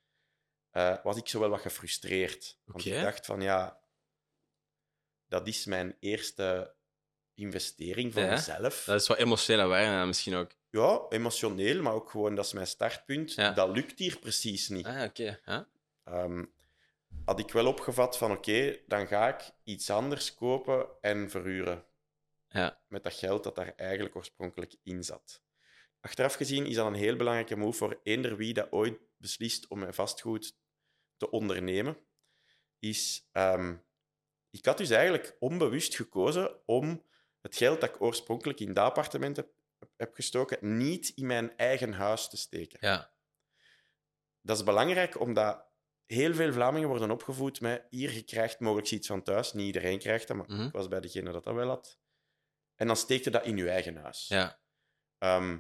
eh, 0.71 0.97
was 1.03 1.17
ik 1.17 1.29
zo 1.29 1.41
wel 1.41 1.49
wat 1.49 1.61
gefrustreerd. 1.61 2.59
Want 2.65 2.85
ik 2.85 3.01
dacht 3.01 3.27
van 3.27 3.41
ja, 3.41 3.81
dat 5.27 5.47
is 5.47 5.65
mijn 5.65 5.97
eerste 6.01 6.75
investering 7.35 8.13
voor 8.13 8.23
Ja, 8.23 8.31
mezelf. 8.31 8.85
dat 8.85 9.01
is 9.01 9.07
wat 9.07 9.19
emotionele 9.19 9.67
waarde 9.69 10.07
misschien 10.07 10.35
ook. 10.35 10.53
Ja, 10.71 11.07
emotioneel, 11.09 11.83
maar 11.83 11.93
ook 11.93 12.11
gewoon 12.11 12.35
dat 12.35 12.45
is 12.45 12.53
mijn 12.53 12.67
startpunt. 12.67 13.35
Ja. 13.35 13.53
Dat 13.53 13.69
lukt 13.69 13.99
hier 13.99 14.19
precies 14.19 14.69
niet. 14.69 14.87
Ah, 14.87 15.03
oké. 15.03 15.41
Ehm, 16.05 16.45
had 17.25 17.39
ik 17.39 17.51
wel 17.51 17.67
opgevat 17.67 18.19
van 18.19 18.31
oké, 18.31 18.79
dan 18.87 19.07
ga 19.07 19.29
ik 19.29 19.51
iets 19.65 19.91
anders 19.91 20.35
kopen 20.35 20.87
en 21.01 21.31
verhuren. 21.31 21.85
Ja. 22.49 22.81
Met 22.89 23.03
dat 23.03 23.15
geld 23.15 23.45
dat 23.45 23.57
daar 23.57 23.73
eigenlijk 23.77 24.17
oorspronkelijk 24.17 24.75
in 24.83 25.05
zat. 25.05 25.43
Achteraf 26.01 26.35
gezien 26.35 26.67
is 26.67 26.75
dat 26.75 26.87
een 26.87 26.95
heel 26.95 27.17
belangrijke 27.17 27.57
move 27.57 27.79
voor 27.79 28.01
eender 28.03 28.37
wie 28.37 28.55
dat 28.55 28.73
ooit 28.73 28.99
beslist 29.17 29.69
om 29.69 29.79
met 29.79 29.95
vastgoed 29.95 30.57
te 31.17 31.31
ondernemen. 31.31 31.97
Is, 32.79 33.29
ehm, 33.33 33.77
ik 34.51 34.65
had 34.65 34.79
dus 34.79 34.91
eigenlijk 34.91 35.37
onbewust 35.39 35.97
gekozen 35.97 36.67
om 36.67 37.05
het 37.41 37.57
geld 37.57 37.81
dat 37.81 37.89
ik 37.89 38.03
oorspronkelijk 38.03 38.61
in 38.61 38.73
dat 38.73 38.85
appartement 38.85 39.37
heb, 39.37 39.49
heb 39.97 40.15
gestoken, 40.15 40.77
niet 40.77 41.09
in 41.09 41.27
mijn 41.27 41.57
eigen 41.57 41.93
huis 41.93 42.29
te 42.29 42.37
steken 42.37 42.79
Ja, 42.81 43.13
dat 44.41 44.57
is 44.57 44.65
belangrijk 44.65 45.21
omdat 45.21 45.65
heel 46.07 46.35
veel 46.35 46.53
Vlamingen 46.53 46.89
worden 46.89 47.11
opgevoed 47.11 47.61
met 47.61 47.87
hier, 47.91 48.13
je 48.13 48.23
krijgt 48.23 48.61
mogelijk 48.61 48.91
iets 48.91 49.07
van 49.07 49.23
thuis. 49.23 49.53
Niet 49.53 49.67
iedereen 49.67 49.99
krijgt 49.99 50.29
dat, 50.29 50.37
maar 50.37 50.47
Mhm. 50.51 50.63
ik 50.63 50.73
was 50.73 50.89
bij 50.89 51.01
degene 51.01 51.33
dat 51.33 51.45
dat 51.45 51.55
wel 51.55 51.69
had. 51.69 51.99
En 52.75 52.87
dan 52.87 52.97
steek 52.97 53.25
je 53.25 53.31
dat 53.31 53.45
in 53.45 53.57
je 53.57 53.71
eigen 53.71 53.97
huis. 53.97 54.29
ja, 54.29 54.63
Ehm, 55.19 55.59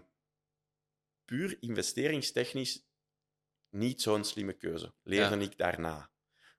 puur 1.25 1.57
investeringstechnisch 1.61 2.87
niet 3.69 4.03
zo'n 4.03 4.25
slimme 4.25 4.53
keuze. 4.53 4.95
Leerde 5.03 5.37
Ja. 5.37 5.43
ik 5.43 5.59
daarna. 5.59 6.11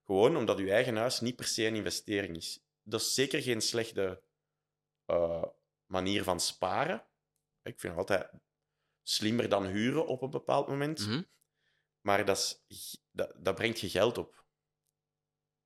Gewoon 0.03 0.37
omdat 0.37 0.57
je 0.57 0.71
eigen 0.71 0.95
huis 0.95 1.19
niet 1.19 1.35
per 1.35 1.45
se 1.45 1.65
een 1.65 1.75
investering 1.75 2.35
is. 2.37 2.63
Dat 2.83 3.01
is 3.01 3.13
zeker 3.13 3.41
geen 3.41 3.61
slechte 3.61 4.23
eh, 5.05 5.43
manier 5.85 6.23
van 6.23 6.39
sparen. 6.39 7.05
Ik 7.63 7.79
vind 7.79 7.95
het 7.95 8.09
altijd 8.09 8.31
slimmer 9.03 9.49
dan 9.49 9.65
huren 9.65 10.07
op 10.07 10.21
een 10.21 10.29
bepaald 10.29 10.67
moment. 10.67 10.99
mhm. 11.07 11.21
Maar 12.05 12.25
dat, 12.25 12.63
is, 12.67 13.05
dat, 13.11 13.33
dat 13.37 13.55
brengt 13.55 13.79
je 13.79 13.89
geld 13.89 14.17
op. 14.17 14.45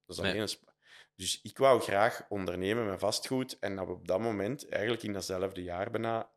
Dat 0.06 0.18
is 0.18 0.24
Nee. 0.24 0.32
alleen 0.32 0.42
een 0.42 0.74
Dus 1.16 1.42
ik 1.42 1.58
wou 1.58 1.82
graag 1.82 2.26
ondernemen 2.30 2.86
met 2.86 3.00
vastgoed. 3.00 3.60
En 3.60 3.80
op 3.80 4.08
dat 4.08 4.20
moment, 4.20 4.70
eigenlijk 4.70 5.04
in 5.04 5.14
datzelfde 5.14 5.64
jaar 5.64 5.92
bijna, 5.92 6.32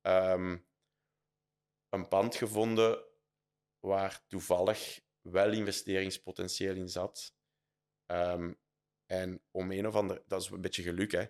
ehm, 0.00 0.58
een 1.88 2.08
pand 2.08 2.34
gevonden 2.34 3.04
waar 3.78 4.24
toevallig 4.26 5.00
wel 5.20 5.52
investeringspotentieel 5.52 6.74
in 6.74 6.88
zat. 6.88 7.34
Ehm, 8.06 8.52
en 9.06 9.42
om 9.50 9.70
een 9.70 9.86
of 9.86 9.94
ander... 9.94 10.22
Dat 10.26 10.42
is 10.42 10.48
een 10.48 10.60
beetje 10.60 10.82
geluk, 10.82 11.12
hè. 11.12 11.26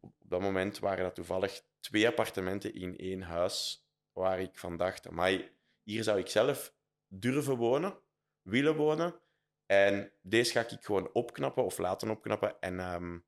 Op 0.00 0.14
dat 0.18 0.40
moment 0.40 0.78
waren 0.78 1.04
dat 1.04 1.14
toevallig 1.14 1.62
twee 1.80 2.06
appartementen 2.06 2.74
in 2.74 2.96
één 2.96 3.22
huis, 3.22 3.86
waar 4.12 4.40
ik 4.40 4.58
van 4.58 4.76
dacht, 4.76 5.06
amai, 5.06 5.56
hier 5.82 6.02
zou 6.02 6.18
ik 6.18 6.28
zelf 6.28 6.78
durven 7.12 7.56
wonen, 7.56 7.98
willen 8.42 8.76
wonen. 8.76 9.20
En 9.66 10.12
deze 10.22 10.52
ga 10.52 10.60
ik 10.60 10.84
gewoon 10.84 11.12
opknappen 11.12 11.64
of 11.64 11.78
laten 11.78 12.10
opknappen. 12.10 12.60
En 12.60 12.80
ehm, 12.80 13.18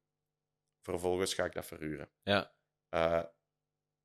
vervolgens 0.81 1.35
ga 1.35 1.45
ik 1.45 1.53
dat 1.53 1.67
verhuren. 1.67 2.11
Ja. 2.23 2.55
Eh, 2.89 3.23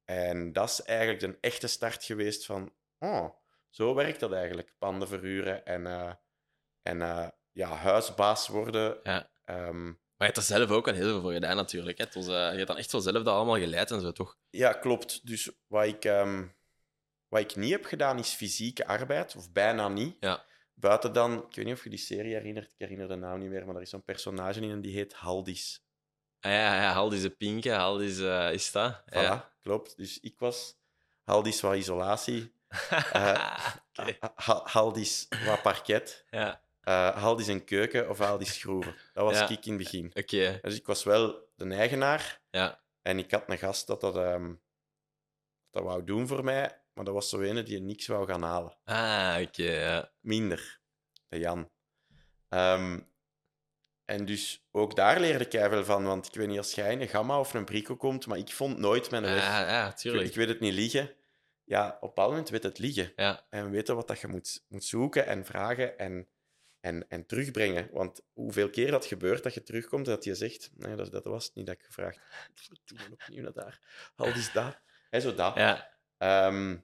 en 0.06 0.54
dat 0.54 0.70
is 0.70 0.82
eigenlijk 0.82 1.22
een 1.22 1.38
echte 1.42 1.68
start 1.68 2.04
geweest 2.04 2.46
van... 2.46 2.74
Oh, 3.00 3.30
zo 3.70 3.94
werkt 3.94 4.20
dat 4.20 4.32
eigenlijk. 4.32 4.76
Panden 4.78 5.08
verhuren 5.08 5.66
en, 5.66 5.88
eh, 5.88 6.14
en 6.82 7.02
eh, 7.02 7.28
ja, 7.52 7.70
huisbaas 7.70 8.48
worden. 8.48 9.00
ja. 9.04 9.30
Ehm, 9.46 9.86
Maar 9.86 10.28
je 10.28 10.34
hebt 10.34 10.38
er 10.38 10.44
zelf 10.58 10.70
ook 10.70 10.88
al 10.88 10.94
heel 10.94 11.04
veel 11.04 11.22
voor 11.22 11.32
gedaan, 11.32 11.56
natuurlijk. 11.56 11.98
Hè. 11.98 12.06
Was, 12.14 12.26
je 12.26 12.32
hebt 12.32 12.68
dan 12.68 12.78
echt 12.78 12.92
wel 12.92 13.02
zelf 13.02 13.24
dat 13.24 13.36
allemaal 13.36 13.58
geleid 13.58 13.92
en 13.92 14.02
zo, 14.02 14.12
toch? 14.12 14.38
Ja, 14.50 14.74
klopt. 14.74 15.28
Dus 15.28 15.52
wat 15.68 15.86
ik, 15.86 16.06
ehm, 16.06 16.48
wat 17.30 17.40
ik 17.42 17.56
niet 17.56 17.72
heb 17.72 17.86
gedaan, 17.86 18.20
is 18.20 18.34
fysieke 18.34 18.86
arbeid, 18.88 19.36
of 19.36 19.52
bijna 19.52 19.88
niet. 19.88 20.18
Ja. 20.20 20.46
Buiten 20.74 21.14
dan, 21.14 21.34
ik 21.50 21.56
weet 21.56 21.66
niet 21.66 21.74
of 21.76 21.84
je 21.84 21.90
die 21.90 22.00
serie 22.00 22.34
herinnert, 22.34 22.66
ik 22.66 22.74
herinner 22.78 23.08
de 23.08 23.16
naam 23.16 23.40
niet 23.40 23.50
meer, 23.50 23.66
maar 23.66 23.76
er 23.76 23.82
is 23.82 23.90
zo'n 23.90 24.04
personage 24.04 24.60
in 24.62 24.72
en 24.72 24.82
die 24.82 24.94
heet 24.96 25.14
Haldis. 25.14 25.86
Ah, 26.40 26.52
ja, 26.52 26.76
ja, 26.82 26.92
Haldis 26.92 27.22
de 27.22 27.30
Pinke, 27.30 27.72
Haldis 27.72 28.20
eh, 28.20 28.52
is 28.54 28.72
dat. 28.72 29.02
Voilà, 29.02 29.14
Ja. 29.14 29.52
klopt. 29.62 29.98
Dus 29.98 30.20
ik 30.20 30.40
was 30.40 30.78
Haldis 31.24 31.62
wat 31.62 31.76
isolatie, 31.76 32.52
Eh, 33.12 33.54
Haldis 34.64 35.28
wat 35.46 35.62
parket, 35.62 36.26
Ja, 36.30 36.62
eh 36.82 37.18
Haldis 37.18 37.48
een 37.48 37.64
keuken 37.64 38.10
of 38.10 38.18
Haldis 38.18 38.60
schroeven. 38.60 38.96
Dat 39.14 39.24
was 39.24 39.38
Ja. 39.38 39.50
ik 39.50 39.66
in 39.66 39.74
het 39.74 39.84
begin. 39.84 40.12
oké. 40.14 40.60
Dus 40.62 40.76
ik 40.76 40.86
was 40.86 41.04
wel 41.04 41.50
de 41.56 41.74
eigenaar 41.74 42.42
Ja, 42.52 42.80
en 43.02 43.18
ik 43.20 43.32
had 43.32 43.44
een 43.48 43.58
gast 43.58 43.88
dat 43.88 44.02
dat, 44.02 44.16
ehm, 44.18 44.54
dat 45.72 45.84
wou 45.84 46.04
doen 46.04 46.28
voor 46.28 46.44
mij, 46.44 46.82
maar 46.98 47.06
dat 47.06 47.14
was 47.14 47.30
zo 47.30 47.42
ene 47.42 47.64
die 47.64 47.82
niks 47.82 48.08
wou 48.08 48.28
gaan 48.28 48.44
halen. 48.44 48.78
ah, 48.84 49.38
oké. 49.42 49.64
ja. 49.64 50.12
minder. 50.20 50.80
De 51.28 51.40
Jan. 51.40 51.70
Ehm, 52.50 53.00
en 54.06 54.26
dus 54.26 54.68
ook 54.72 54.96
daar 54.96 55.20
leerde 55.20 55.46
ik 55.46 55.52
veel 55.52 55.86
van, 55.86 56.04
want 56.04 56.28
ik 56.28 56.34
weet 56.34 56.48
niet 56.48 56.58
als 56.58 56.74
jij 56.74 56.92
in 56.92 57.02
een 57.02 57.08
gamma 57.08 57.40
of 57.40 57.54
een 57.54 57.66
brico 57.66 57.96
komt, 57.96 58.28
maar 58.28 58.38
ik 58.38 58.52
vond 58.52 58.78
nooit 58.78 59.12
mijn 59.12 59.24
weg. 59.24 59.44
Ja, 59.44 59.60
ja, 59.60 59.88
ik, 59.88 59.96
tuurlijk. 59.96 60.28
ik 60.28 60.36
weet 60.36 60.48
het 60.48 60.60
niet 60.60 60.74
liegen. 60.74 61.16
Ja, 61.64 61.88
op 61.88 61.94
een 61.94 62.08
bepaald 62.08 62.30
moment 62.30 62.50
weet 62.50 62.64
het 62.64 62.80
liegen. 62.80 63.12
Ja, 63.16 63.46
En 63.50 63.72
weten 63.72 63.96
wat 63.96 64.08
dat 64.08 64.20
je 64.20 64.28
moet, 64.28 64.66
moet 64.68 64.84
zoeken 64.84 65.26
en 65.26 65.46
vragen 65.46 65.98
en, 65.98 66.28
en, 66.80 67.06
en 67.10 67.26
terugbrengen. 67.26 67.90
Want 67.92 68.22
hoeveel 68.34 68.70
keer 68.70 68.92
dat 68.92 69.06
gebeurt 69.06 69.44
dat 69.44 69.54
je 69.54 69.64
terugkomt 69.64 70.08
en 70.08 70.14
dat 70.14 70.24
je 70.24 70.36
zegt, 70.36 70.72
nee, 70.74 70.96
dat, 70.96 71.12
dat 71.12 71.24
was 71.24 71.46
het 71.46 71.56
niet 71.56 71.66
dat 71.66 71.76
ik 71.76 71.84
gevraagd. 71.84 72.20
Doe 72.86 72.98
me 73.10 73.14
opnieuw 73.14 73.44
naar 73.44 73.54
daar. 73.54 73.80
Al 74.16 74.28
is 74.28 74.52
dat. 74.52 74.80
Hè, 75.10 75.20
zo 75.20 75.34
dat. 75.34 75.56
ja, 75.56 75.96
Ehm, 76.18 76.78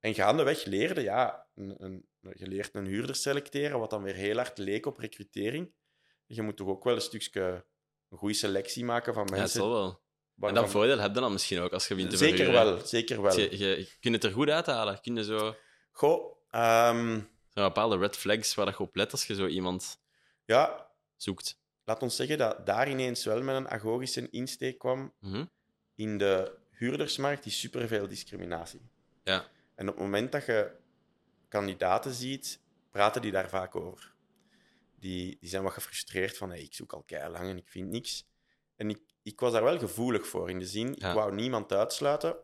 en 0.00 0.14
gaandeweg 0.14 0.64
leerde, 0.64 1.02
ja, 1.02 1.46
een, 1.54 1.74
een, 1.84 2.06
je 2.20 2.46
leert 2.46 2.74
een 2.74 2.86
huurder 2.86 3.14
selecteren, 3.14 3.78
wat 3.78 3.90
dan 3.90 4.02
weer 4.02 4.14
heel 4.14 4.36
hard 4.36 4.58
leek 4.58 4.86
op 4.86 4.98
recrutering. 4.98 5.72
Je 6.26 6.42
moet 6.42 6.56
toch 6.56 6.68
ook 6.68 6.84
wel 6.84 6.94
een 6.94 7.00
stukje 7.00 7.64
een 8.08 8.18
goede 8.18 8.34
selectie 8.34 8.84
maken 8.84 9.14
van 9.14 9.22
ja, 9.22 9.28
dat 9.28 9.38
mensen. 9.38 9.60
zal 9.60 9.70
wel. 9.70 10.00
En 10.48 10.54
dat 10.54 10.70
voordeel 10.70 10.98
heb 10.98 11.14
je 11.14 11.20
dan 11.20 11.32
misschien 11.32 11.60
ook 11.60 11.72
als 11.72 11.88
je 11.88 11.94
wint 11.94 12.10
te 12.10 12.16
zeker 12.16 12.44
verhuren. 12.44 12.64
wel, 12.64 12.86
zeker 12.86 13.22
wel. 13.22 13.38
Je, 13.38 13.58
je, 13.58 13.66
je 13.78 13.96
kunt 14.00 14.14
het 14.14 14.24
er 14.24 14.32
goed 14.32 14.50
uithalen. 14.50 15.00
Kun 15.00 15.16
je 15.16 15.24
zo, 15.24 15.54
Goh, 15.92 16.36
ehm, 16.50 17.20
zo 17.48 17.62
bepaalde 17.62 17.98
red 17.98 18.16
flags 18.16 18.54
waar 18.54 18.66
dat 18.66 18.76
je 18.76 18.82
op 18.82 18.96
let 18.96 19.12
als 19.12 19.26
je 19.26 19.34
zo 19.34 19.46
iemand 19.46 20.00
ja, 20.44 20.90
zoekt. 21.16 21.60
laat 21.84 22.02
ons 22.02 22.16
zeggen 22.16 22.38
dat 22.38 22.66
daar 22.66 22.90
ineens 22.90 23.24
wel 23.24 23.42
met 23.42 23.56
een 23.56 23.68
agogische 23.68 24.30
insteek 24.30 24.78
kwam. 24.78 25.14
Mhm. 25.20 25.44
In 25.94 26.18
de 26.18 26.58
huurdersmarkt 26.70 27.46
is 27.46 27.60
superveel 27.60 28.08
discriminatie. 28.08 28.80
Ja. 29.24 29.48
En 29.80 29.88
op 29.88 29.94
het 29.94 30.04
moment 30.04 30.32
dat 30.32 30.46
je 30.46 30.70
kandidaten 31.48 32.12
ziet, 32.12 32.60
praten 32.90 33.22
die 33.22 33.32
daar 33.32 33.48
vaak 33.48 33.76
over. 33.76 34.14
Die, 34.98 35.36
die 35.40 35.48
zijn 35.48 35.62
wat 35.62 35.72
gefrustreerd 35.72 36.36
van 36.36 36.50
hey, 36.50 36.60
ik 36.60 36.74
zoek 36.74 36.92
al 36.92 37.04
lang 37.08 37.48
en 37.48 37.56
ik 37.56 37.68
vind 37.68 37.90
niks. 37.90 38.26
En 38.76 38.90
ik, 38.90 39.00
ik 39.22 39.40
was 39.40 39.52
daar 39.52 39.64
wel 39.64 39.78
gevoelig 39.78 40.26
voor, 40.26 40.50
in 40.50 40.58
de 40.58 40.66
zin, 40.66 40.94
Ja. 40.98 41.08
ik 41.08 41.14
wou 41.14 41.34
niemand 41.34 41.72
uitsluiten. 41.72 42.36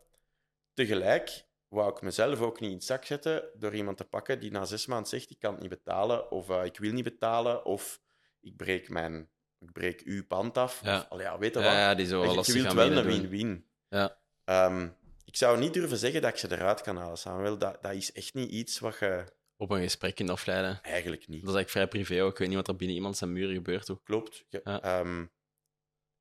Tegelijk 0.74 1.46
wou 1.68 1.90
ik 1.90 2.02
mezelf 2.02 2.40
ook 2.40 2.60
niet 2.60 2.70
in 2.70 2.76
het 2.76 2.84
zak 2.84 3.04
zetten 3.04 3.48
door 3.54 3.74
iemand 3.74 3.96
te 3.96 4.04
pakken 4.04 4.40
die 4.40 4.50
na 4.50 4.64
zes 4.64 4.86
maanden 4.86 5.08
zegt 5.08 5.30
ik 5.30 5.38
kan 5.38 5.52
het 5.52 5.60
niet 5.60 5.70
betalen, 5.70 6.30
of 6.30 6.50
eh, 6.50 6.64
ik 6.64 6.78
wil 6.78 6.92
niet 6.92 7.04
betalen, 7.04 7.64
of 7.64 8.00
ik 8.40 8.56
breek 8.56 8.88
mijn 8.88 9.28
ik 9.58 9.72
breek 9.72 10.00
uw 10.00 10.26
pand 10.26 10.58
af. 10.58 10.80
Ja. 10.84 10.98
Of, 10.98 11.08
allee, 11.08 11.26
ja, 11.26 11.38
weet 11.38 11.54
je 11.54 11.60
Ja, 11.60 11.64
wat? 11.66 11.74
ja, 11.74 11.94
die 11.94 12.06
zo 12.06 12.20
wel 12.20 12.44
je, 12.44 12.52
wilt 12.52 12.72
wel 12.72 12.92
een 12.92 13.04
win-win. 13.04 13.66
Ja. 13.88 14.18
Ehm, 14.44 14.88
ik 15.26 15.36
zou 15.36 15.58
niet 15.58 15.74
durven 15.74 15.96
zeggen 15.98 16.20
dat 16.22 16.30
ik 16.30 16.36
ze 16.36 16.52
eruit 16.52 16.80
kan 16.80 16.96
halen, 16.96 17.18
Samuel. 17.18 17.58
Dat, 17.58 17.82
dat 17.82 17.92
is 17.92 18.12
echt 18.12 18.34
niet 18.34 18.50
iets 18.50 18.78
wat 18.78 18.98
je... 18.98 19.24
Op 19.56 19.70
een 19.70 19.82
gesprek 19.82 20.14
kunt 20.14 20.30
afleiden. 20.30 20.82
Eigenlijk 20.82 21.28
niet. 21.28 21.40
Dat 21.44 21.48
is 21.50 21.54
eigenlijk 21.56 21.70
vrij 21.70 22.04
privé 22.04 22.22
ook. 22.24 22.32
Ik 22.32 22.38
weet 22.38 22.48
niet 22.48 22.56
wat 22.56 22.68
er 22.68 22.76
binnen 22.76 22.96
iemand 22.96 23.16
zijn 23.16 23.32
muren 23.32 23.54
gebeurt. 23.54 23.90
Ook. 23.90 24.04
Klopt. 24.04 24.44
Je- 24.48 24.60
Ja. 24.64 24.82
ehm, 24.82 25.26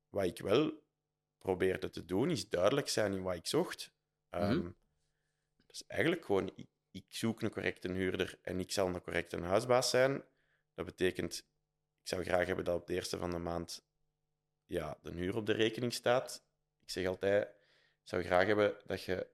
wat 0.08 0.24
ik 0.24 0.38
wel 0.38 0.82
probeerde 1.38 1.90
te 1.90 2.04
doen, 2.04 2.30
is 2.30 2.48
duidelijk 2.48 2.88
zijn 2.88 3.12
in 3.12 3.22
wat 3.22 3.34
ik 3.34 3.46
zocht. 3.46 3.92
Dat 5.66 5.74
is 5.74 5.84
eigenlijk 5.86 6.24
gewoon, 6.24 6.52
ik, 6.56 6.66
ik 6.90 7.04
zoek 7.08 7.42
een 7.42 7.50
correcte 7.50 7.92
huurder 7.92 8.38
en 8.42 8.60
ik 8.60 8.72
zal 8.72 8.86
een 8.86 9.02
correcte 9.02 9.40
huisbaas 9.40 9.90
zijn. 9.90 10.24
Dat 10.74 10.84
betekent, 10.86 11.38
ik 12.02 12.08
zou 12.08 12.24
graag 12.24 12.46
hebben 12.46 12.64
dat 12.64 12.80
op 12.80 12.86
de 12.86 12.94
eerste 12.94 13.18
van 13.18 13.30
de 13.30 13.38
maand 13.38 13.84
ja, 14.66 14.98
de 15.02 15.10
huur 15.10 15.36
op 15.36 15.46
de 15.46 15.52
rekening 15.52 15.92
staat. 15.92 16.44
Ik 16.80 16.90
zeg 16.90 17.06
altijd, 17.06 17.48
zou 18.08 18.22
graag 18.22 18.46
hebben 18.46 18.74
dat 18.86 19.02
je 19.02 19.26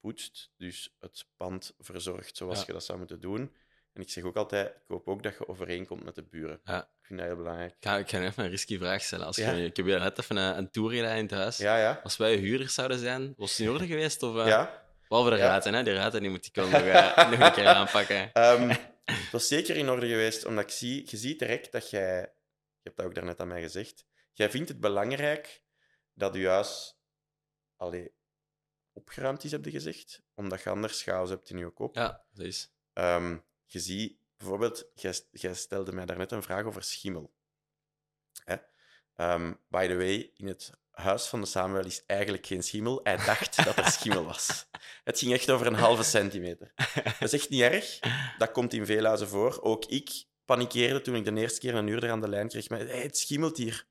poetst, 0.00 0.50
dus 0.56 0.96
het 1.00 1.26
pand 1.36 1.74
verzorgt 1.78 2.36
zoals 2.36 2.58
Ja. 2.58 2.64
je 2.66 2.72
dat 2.72 2.84
zou 2.84 2.98
moeten 2.98 3.20
doen. 3.20 3.54
En 3.92 4.02
ik 4.02 4.10
zeg 4.10 4.24
ook 4.24 4.36
altijd, 4.36 4.68
ik 4.68 4.82
hoop 4.88 5.08
ook 5.08 5.22
dat 5.22 5.36
je 5.38 5.48
overeenkomt 5.48 6.04
met 6.04 6.14
de 6.14 6.22
buren. 6.22 6.60
Ja. 6.64 6.80
Ik 6.82 7.06
vind 7.06 7.18
dat 7.18 7.28
heel 7.28 7.36
belangrijk. 7.36 7.70
Ik 7.70 7.76
ga, 7.88 7.96
ik 7.96 8.08
ga 8.08 8.20
even 8.22 8.44
een 8.44 8.50
risky 8.50 8.78
vraag 8.78 9.02
stellen. 9.02 9.26
Als 9.26 9.36
Ja. 9.36 9.50
je, 9.50 9.64
ik 9.64 9.76
heb 9.76 9.86
hier 9.86 9.98
net 9.98 10.18
even 10.18 10.36
een, 10.36 10.58
een 10.58 10.70
tour 10.70 10.90
gedaan 10.90 11.16
in 11.16 11.22
het 11.22 11.30
huis. 11.30 11.56
Ja, 11.56 11.78
ja. 11.78 12.00
Als 12.02 12.16
wij 12.16 12.34
huurders 12.36 12.74
zouden 12.74 12.98
zijn, 12.98 13.34
was 13.36 13.50
het 13.50 13.58
in 13.66 13.70
orde 13.72 13.86
geweest? 13.86 14.22
Of, 14.22 14.36
eh, 14.36 14.46
Ja. 14.46 14.84
Behalve 15.08 15.30
de 15.30 15.36
Ja. 15.36 15.46
raten, 15.46 15.74
hè? 15.74 15.82
Die 15.82 15.92
raten 15.94 16.20
die 16.20 16.30
moet 16.30 16.46
ik 16.46 16.54
wel 16.54 16.68
nog, 16.68 16.80
eh, 16.80 17.30
nog 17.30 17.40
een 17.40 17.52
keer 17.52 17.66
aanpakken. 17.66 18.32
Ehm, 18.32 18.68
het 19.04 19.30
was 19.32 19.48
zeker 19.48 19.76
in 19.76 19.88
orde 19.88 20.08
geweest, 20.08 20.44
omdat 20.44 20.64
ik 20.64 20.70
zie, 20.70 21.02
je 21.10 21.16
ziet 21.16 21.38
direct 21.38 21.72
dat 21.72 21.90
jij, 21.90 22.20
je 22.20 22.82
hebt 22.82 22.96
dat 22.96 23.06
ook 23.06 23.14
daarnet 23.14 23.40
aan 23.40 23.48
mij 23.48 23.60
gezegd, 23.60 24.04
jij 24.32 24.50
vindt 24.50 24.68
het 24.68 24.80
belangrijk 24.80 25.62
dat 26.14 26.34
je 26.34 26.48
huis 26.48 26.95
allee, 27.76 28.14
opgeruimd 28.92 29.44
is, 29.44 29.50
heb 29.50 29.64
je 29.64 29.70
gezegd, 29.70 30.22
omdat 30.34 30.62
je 30.62 30.70
anders 30.70 31.02
chaos 31.02 31.30
hebt 31.30 31.50
in 31.50 31.58
je 31.58 31.70
kop. 31.70 31.94
Ja, 31.94 32.24
dat 32.32 32.46
is. 32.46 32.72
Ehm, 32.92 33.38
je 33.64 33.78
ziet, 33.78 34.18
bijvoorbeeld, 34.36 34.90
jij, 35.30 35.54
stelde 35.54 35.92
mij 35.92 36.06
daarnet 36.06 36.32
een 36.32 36.42
vraag 36.42 36.64
over 36.64 36.82
schimmel. 36.82 37.34
Hè? 38.44 38.56
Ehm, 39.14 39.54
by 39.68 39.86
the 39.86 39.96
way, 39.96 40.30
in 40.34 40.46
het 40.46 40.70
huis 40.90 41.26
van 41.26 41.40
de 41.40 41.46
Samuel 41.46 41.84
is 41.84 42.04
eigenlijk 42.06 42.46
geen 42.46 42.62
schimmel. 42.62 43.00
Hij 43.02 43.16
dacht 43.16 43.56
dat 43.64 43.76
er 43.76 43.90
schimmel 43.90 44.24
was. 44.24 44.68
Het 45.04 45.18
ging 45.18 45.32
echt 45.32 45.50
over 45.50 45.66
een 45.66 45.74
halve 45.74 46.02
centimeter. 46.02 46.72
Dat 47.04 47.20
is 47.20 47.32
echt 47.32 47.48
niet 47.48 47.60
erg. 47.60 47.98
Dat 48.38 48.50
komt 48.50 48.72
in 48.72 48.86
veel 48.86 49.04
huizen 49.04 49.28
voor. 49.28 49.62
Ook 49.62 49.84
ik 49.84 50.24
panikeerde 50.44 51.00
toen 51.00 51.14
ik 51.14 51.24
de 51.24 51.40
eerste 51.40 51.60
keer 51.60 51.74
een 51.74 51.86
huurder 51.86 52.10
aan 52.10 52.20
de 52.20 52.28
lijn 52.28 52.48
kreeg 52.48 52.68
hey, 52.68 53.02
het 53.02 53.18
schimmelt 53.18 53.56
hier. 53.56 53.86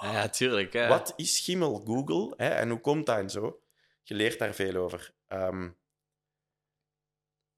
Ja, 0.00 0.12
ja, 0.12 0.28
tuurlijk. 0.28 0.72
Hè. 0.72 0.88
Wat 0.88 1.12
is 1.16 1.36
schimmel? 1.36 1.74
Google. 1.84 2.34
Hè? 2.36 2.48
En 2.48 2.70
hoe 2.70 2.80
komt 2.80 3.06
dat 3.06 3.18
en 3.18 3.30
zo? 3.30 3.62
Je 4.02 4.14
leert 4.14 4.38
daar 4.38 4.54
veel 4.54 4.74
over. 4.74 5.14
Ehm, 5.26 5.70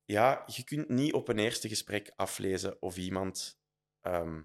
ja, 0.04 0.42
je 0.46 0.64
kunt 0.64 0.88
niet 0.88 1.12
op 1.12 1.28
een 1.28 1.38
eerste 1.38 1.68
gesprek 1.68 2.12
aflezen 2.16 2.82
of 2.82 2.96
iemand 2.96 3.60
ehm 4.00 4.40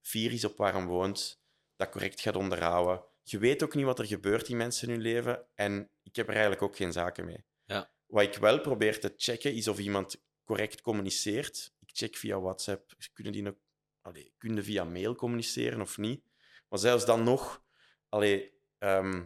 fier 0.00 0.32
is 0.32 0.44
op 0.44 0.56
waar 0.56 0.72
hij 0.72 0.84
woont, 0.84 1.42
dat 1.76 1.88
correct 1.88 2.20
gaat 2.20 2.36
onderhouden. 2.36 3.04
Je 3.22 3.38
weet 3.38 3.62
ook 3.62 3.74
niet 3.74 3.84
wat 3.84 3.98
er 3.98 4.06
gebeurt 4.06 4.48
in 4.48 4.56
mensen 4.56 4.88
in 4.88 4.94
hun 4.94 5.02
leven 5.02 5.46
en 5.54 5.90
ik 6.02 6.16
heb 6.16 6.26
er 6.26 6.32
eigenlijk 6.32 6.62
ook 6.62 6.76
geen 6.76 6.92
zaken 6.92 7.24
mee. 7.24 7.44
Ja. 7.64 7.90
Wat 8.06 8.22
ik 8.22 8.34
wel 8.34 8.60
probeer 8.60 9.00
te 9.00 9.12
checken 9.16 9.54
is 9.54 9.68
of 9.68 9.78
iemand 9.78 10.22
correct 10.44 10.80
communiceert. 10.80 11.72
Ik 11.78 11.90
check 11.92 12.16
via 12.16 12.40
WhatsApp. 12.40 12.92
Kunnen 13.12 13.32
die 13.32 13.42
nog, 13.42 13.54
allee, 14.00 14.34
kunnen 14.38 14.64
via 14.64 14.84
mail 14.84 15.14
communiceren 15.14 15.80
of 15.80 15.98
niet? 15.98 16.22
Maar 16.68 16.78
zelfs 16.78 17.04
dan 17.04 17.24
nog, 17.24 17.64
allee, 18.08 18.62
ehm, 18.78 19.24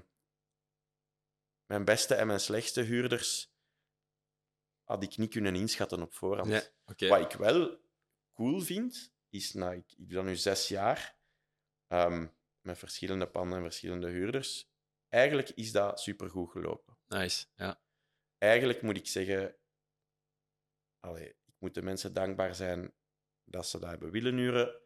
mijn 1.66 1.84
beste 1.84 2.14
en 2.14 2.26
mijn 2.26 2.40
slechtste 2.40 2.80
huurders 2.80 3.54
had 4.82 5.02
ik 5.02 5.16
niet 5.16 5.30
kunnen 5.30 5.54
inschatten 5.54 6.02
op 6.02 6.14
voorhand. 6.14 6.72
Ja. 6.96 7.08
Wat 7.08 7.32
ik 7.32 7.38
wel 7.38 7.80
cool 8.32 8.60
vind, 8.60 9.14
is, 9.28 9.52
nou, 9.52 9.74
ik, 9.76 9.92
ik 9.92 10.08
doe 10.08 10.16
dat 10.16 10.24
nu 10.24 10.36
zes 10.36 10.68
jaar, 10.68 11.18
ehm, 11.86 12.26
met 12.60 12.78
verschillende 12.78 13.28
panden 13.28 13.56
en 13.56 13.64
verschillende 13.64 14.08
huurders. 14.08 14.70
Eigenlijk 15.08 15.50
is 15.50 15.72
dat 15.72 16.00
supergoed 16.00 16.50
gelopen. 16.50 16.98
Nice. 17.06 17.46
Ja. 17.54 17.80
Eigenlijk 18.38 18.82
moet 18.82 18.96
ik 18.96 19.06
zeggen, 19.06 19.56
allee, 21.00 21.28
ik 21.28 21.54
moet 21.58 21.74
de 21.74 21.82
mensen 21.82 22.12
dankbaar 22.12 22.54
zijn 22.54 22.94
dat 23.44 23.66
ze 23.66 23.78
dat 23.78 23.88
hebben 23.88 24.10
willen 24.10 24.36
huren. 24.36 24.81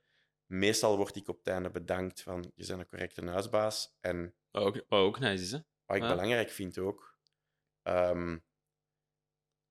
Meestal 0.47 0.97
word 0.97 1.17
ik 1.17 1.29
op 1.29 1.37
het 1.39 1.47
einde 1.47 1.71
bedankt 1.71 2.23
van, 2.23 2.53
je 2.55 2.67
bent 2.67 2.81
een 2.81 2.89
correcte 2.89 3.27
huisbaas. 3.27 3.97
En 4.01 4.35
Wat 4.51 4.63
ook, 4.63 4.75
wat 4.89 5.01
ook 5.01 5.19
nice 5.19 5.43
is, 5.43 5.51
hè? 5.53 5.59
wat 5.87 5.97
ik 5.97 6.03
Ja. 6.03 6.09
belangrijk 6.09 6.51
vind 6.51 6.79
ook, 6.79 7.19
ehm, 7.83 8.39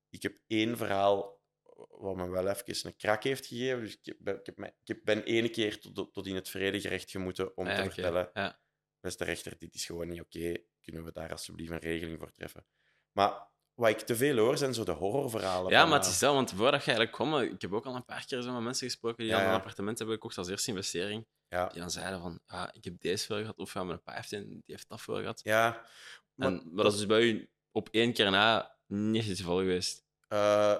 ik 0.09 0.21
heb 0.23 0.39
één 0.47 0.77
verhaal 0.77 1.43
wat 1.89 2.15
me 2.15 2.29
wel 2.29 2.47
even 2.47 2.87
een 2.87 2.95
krak 2.95 3.23
heeft 3.23 3.45
gegeven. 3.45 3.79
Dus 3.81 3.99
ik, 4.01 4.05
heb, 4.23 4.39
ik, 4.39 4.45
heb, 4.45 4.73
ik 4.83 5.03
ben 5.03 5.23
ene 5.23 5.49
keer 5.49 5.79
tot, 5.79 6.13
tot 6.13 6.27
in 6.27 6.35
het 6.35 6.49
vredegerecht 6.49 7.11
gemoeten 7.11 7.57
om 7.57 7.65
Ah, 7.67 7.75
te 7.75 7.83
vertellen, 7.83 8.31
Ja. 8.33 8.59
beste 8.99 9.23
rechter, 9.23 9.57
dit 9.57 9.75
is 9.75 9.85
gewoon 9.85 10.07
niet 10.07 10.21
oké. 10.21 10.57
Kunnen 10.81 11.03
we 11.03 11.11
daar 11.11 11.31
alsjeblieft 11.31 11.71
een 11.71 11.77
regeling 11.79 12.19
voor 12.19 12.31
treffen? 12.31 12.65
Maar 13.11 13.51
wat 13.75 13.89
ik 13.89 13.99
te 13.99 14.15
veel 14.15 14.37
hoor, 14.37 14.57
zijn 14.57 14.73
zo 14.73 14.83
de 14.83 14.91
horrorverhalen. 14.91 15.71
ja, 15.71 15.79
van, 15.79 15.89
maar 15.89 15.97
het 15.97 16.07
eh, 16.07 16.13
is 16.13 16.19
dat, 16.19 16.33
want 16.33 16.49
voordat 16.49 16.79
je 16.83 16.91
eigenlijk 16.91 17.11
kwam, 17.11 17.37
ik 17.37 17.61
heb 17.61 17.73
ook 17.73 17.85
al 17.85 17.95
een 17.95 18.05
paar 18.05 18.25
keer 18.25 18.41
zo 18.41 18.53
met 18.53 18.61
mensen 18.63 18.87
gesproken 18.87 19.17
die 19.23 19.33
Ja, 19.33 19.41
al 19.41 19.47
een 19.47 19.53
appartement 19.53 19.97
hebben 19.97 20.15
gekocht 20.15 20.37
als 20.37 20.47
eerste 20.49 20.69
investering. 20.69 21.27
Ja, 21.47 21.67
Die 21.67 21.79
dan 21.79 21.91
zeiden 21.91 22.21
van, 22.21 22.39
ah, 22.45 22.67
ik 22.71 22.83
heb 22.83 22.99
deze 22.99 23.25
voor 23.25 23.37
gehad, 23.37 23.57
of 23.57 23.73
ja, 23.73 23.83
mijn 23.83 24.03
pa 24.03 24.13
heeft 24.13 24.31
een, 24.31 24.47
die 24.49 24.63
heeft 24.65 24.89
dat 24.89 25.01
voor 25.01 25.19
gehad. 25.19 25.39
ja. 25.43 25.85
Maar, 26.33 26.47
En, 26.47 26.61
maar 26.73 26.83
dat 26.83 26.93
is 26.93 26.99
dus 26.99 27.07
bij 27.07 27.21
u 27.21 27.49
op 27.71 27.89
één 27.91 28.13
keer 28.13 28.31
na 28.31 28.77
niet 28.87 29.25
het 29.27 29.37
geval 29.37 29.57
geweest. 29.57 30.05
eh, 30.27 30.75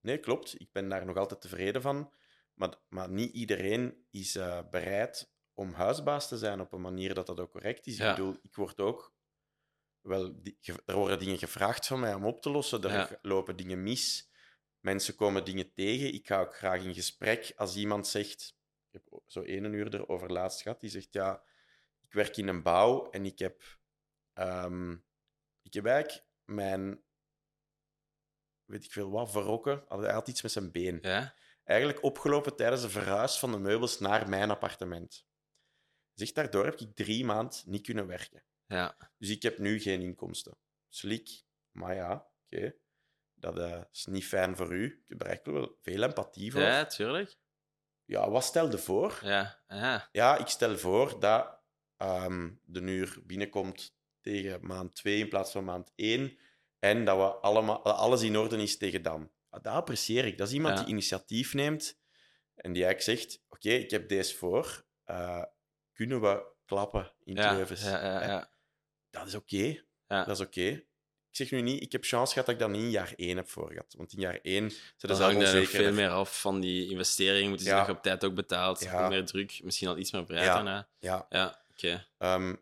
nee, 0.00 0.18
klopt. 0.18 0.60
Ik 0.60 0.68
ben 0.72 0.88
daar 0.88 1.06
nog 1.06 1.16
altijd 1.16 1.40
tevreden 1.40 1.82
van. 1.82 2.12
Maar, 2.54 2.74
maar 2.88 3.08
niet 3.10 3.32
iedereen 3.32 4.06
is 4.10 4.34
eh, 4.36 4.58
bereid 4.70 5.30
om 5.54 5.72
huisbaas 5.72 6.28
te 6.28 6.38
zijn 6.38 6.60
op 6.60 6.72
een 6.72 6.80
manier 6.80 7.14
dat 7.14 7.26
dat 7.26 7.40
ook 7.40 7.50
correct 7.50 7.86
is. 7.86 7.96
Ja. 7.96 8.10
Ik 8.10 8.16
bedoel, 8.16 8.36
ik 8.42 8.54
word 8.54 8.80
ook... 8.80 9.14
Wel, 10.06 10.42
die- 10.42 10.58
er 10.84 10.94
worden 10.94 11.18
dingen 11.18 11.38
gevraagd 11.38 11.86
van 11.86 12.00
mij 12.00 12.14
om 12.14 12.24
op 12.24 12.42
te 12.42 12.50
lossen. 12.50 12.82
Er 12.82 12.90
Ja. 12.92 13.18
lopen 13.22 13.56
dingen 13.56 13.82
mis. 13.82 14.30
Mensen 14.80 15.14
komen 15.14 15.44
dingen 15.44 15.72
tegen. 15.72 16.14
Ik 16.14 16.26
ga 16.26 16.40
ook 16.40 16.56
graag 16.56 16.82
in 16.82 16.94
gesprek 16.94 17.52
als 17.56 17.76
iemand 17.76 18.06
zegt... 18.06 18.56
Ik 18.90 19.00
heb 19.02 19.20
zo 19.26 19.42
één 19.42 19.64
uurder 19.72 20.08
over 20.08 20.32
laatst 20.32 20.62
gehad. 20.62 20.80
Die 20.80 20.90
zegt, 20.90 21.08
ja, 21.12 21.42
ik 22.00 22.12
werk 22.12 22.36
in 22.36 22.48
een 22.48 22.62
bouw 22.62 23.10
en 23.10 23.24
ik 23.26 23.38
heb... 23.38 23.62
ehm, 24.32 24.92
ik 25.62 25.72
heb 25.74 25.86
eigenlijk 25.86 26.26
mijn... 26.44 27.02
Weet 28.64 28.84
ik 28.84 28.92
veel 28.92 29.10
wat, 29.10 29.30
verrokken. 29.30 29.84
Hij 29.88 30.12
had 30.12 30.28
iets 30.28 30.42
met 30.42 30.52
zijn 30.52 30.70
been 30.72 30.98
Ja? 31.02 31.34
eigenlijk 31.64 32.02
opgelopen 32.02 32.56
tijdens 32.56 32.82
de 32.82 32.88
verhuis 32.90 33.38
van 33.38 33.52
de 33.52 33.58
meubels 33.58 33.98
naar 33.98 34.28
mijn 34.28 34.50
appartement. 34.50 35.26
Zegt 36.14 36.34
daardoor 36.34 36.64
heb 36.64 36.80
ik 36.80 36.94
drie 36.94 37.24
maanden 37.24 37.58
niet 37.64 37.82
kunnen 37.86 38.06
werken. 38.06 38.44
Ja. 38.66 38.96
Dus 39.18 39.30
ik 39.30 39.42
heb 39.42 39.58
nu 39.58 39.80
geen 39.80 40.00
inkomsten. 40.00 40.58
Slik, 40.88 41.42
maar 41.70 41.94
ja, 41.94 42.26
oké. 42.44 42.74
Dat 43.34 43.58
eh, 43.58 43.80
is 43.92 44.06
niet 44.06 44.24
fijn 44.26 44.56
voor 44.56 44.72
u. 44.72 44.84
Ik 44.84 45.04
heb 45.08 45.20
er 45.20 45.26
eigenlijk 45.26 45.58
wel 45.58 45.76
veel 45.80 46.02
empathie 46.02 46.52
voor. 46.52 46.60
Ja, 46.60 46.84
tuurlijk. 46.86 47.36
Ja, 48.04 48.30
wat 48.30 48.44
stelde 48.44 48.78
voor? 48.78 49.18
Ja. 49.22 49.62
Ja. 49.68 50.08
Ja, 50.12 50.36
ik 50.38 50.46
stel 50.46 50.78
voor 50.78 51.20
dat 51.20 51.58
ehm, 51.96 52.50
de 52.64 52.80
uur 52.80 53.18
binnenkomt 53.24 53.96
tegen 54.20 54.66
maand 54.66 54.94
2 54.94 55.18
in 55.18 55.28
plaats 55.28 55.52
van 55.52 55.64
maand 55.64 55.92
1. 55.94 56.38
En 56.78 57.04
dat 57.04 57.16
we 57.16 57.22
allemaal, 57.22 57.82
alles 57.82 58.22
in 58.22 58.36
orde 58.36 58.62
is 58.62 58.76
tegen 58.76 59.02
dan. 59.02 59.30
Ah, 59.48 59.62
Dat 59.62 59.72
apprecieer 59.72 60.24
ik. 60.24 60.38
Dat 60.38 60.48
is 60.48 60.54
iemand 60.54 60.78
Ja. 60.78 60.84
die 60.84 60.92
initiatief 60.92 61.54
neemt 61.54 61.98
en 62.54 62.72
die 62.72 62.84
eigenlijk 62.84 63.20
zegt: 63.20 63.44
Oké, 63.48 63.70
ik 63.70 63.90
heb 63.90 64.08
deze 64.08 64.36
voor. 64.36 64.84
Eh, 65.04 65.42
kunnen 65.92 66.20
we 66.20 66.46
klappen 66.64 67.12
in 67.24 67.34
Ja, 67.34 67.52
ja, 67.52 67.66
ja, 67.84 68.26
ja. 68.26 68.50
Dat 69.18 69.26
is 69.26 69.34
oké. 69.34 69.82
Ja. 70.06 70.24
Dat 70.24 70.40
is 70.40 70.46
oké. 70.46 70.60
Ik 71.30 71.42
zeg 71.42 71.50
nu 71.50 71.60
niet, 71.60 71.82
ik 71.82 71.92
heb 71.92 72.04
chance 72.04 72.32
gehad 72.32 72.46
dat 72.46 72.54
ik 72.54 72.60
dat 72.60 72.70
niet 72.70 72.82
in 72.82 72.90
jaar 72.90 73.12
1 73.16 73.36
heb 73.36 73.48
voor 73.50 73.68
gehad. 73.70 73.94
Want 73.96 74.12
in 74.12 74.20
jaar 74.20 74.38
1 74.42 74.70
zit 74.70 75.10
er 75.10 75.16
hangt 75.16 75.42
er 75.42 75.66
veel 75.66 75.92
meer 75.92 76.08
af 76.08 76.40
van 76.40 76.60
die 76.60 76.90
investering. 76.90 77.48
Moeten 77.48 77.66
ze 77.66 77.72
Ja. 77.72 77.78
nog 77.86 77.96
op 77.96 78.02
tijd 78.02 78.24
ook 78.24 78.34
betaald. 78.34 78.80
Ja. 78.82 79.08
Meer 79.08 79.24
druk, 79.26 79.60
misschien 79.62 79.88
al 79.88 79.98
iets 79.98 80.12
meer 80.12 80.24
breed 80.24 80.44
Ja. 80.44 80.54
daarna. 80.54 80.88
Ja, 80.98 81.26
Ja, 81.28 81.64
oké. 81.70 82.06
Ehm, 82.18 82.54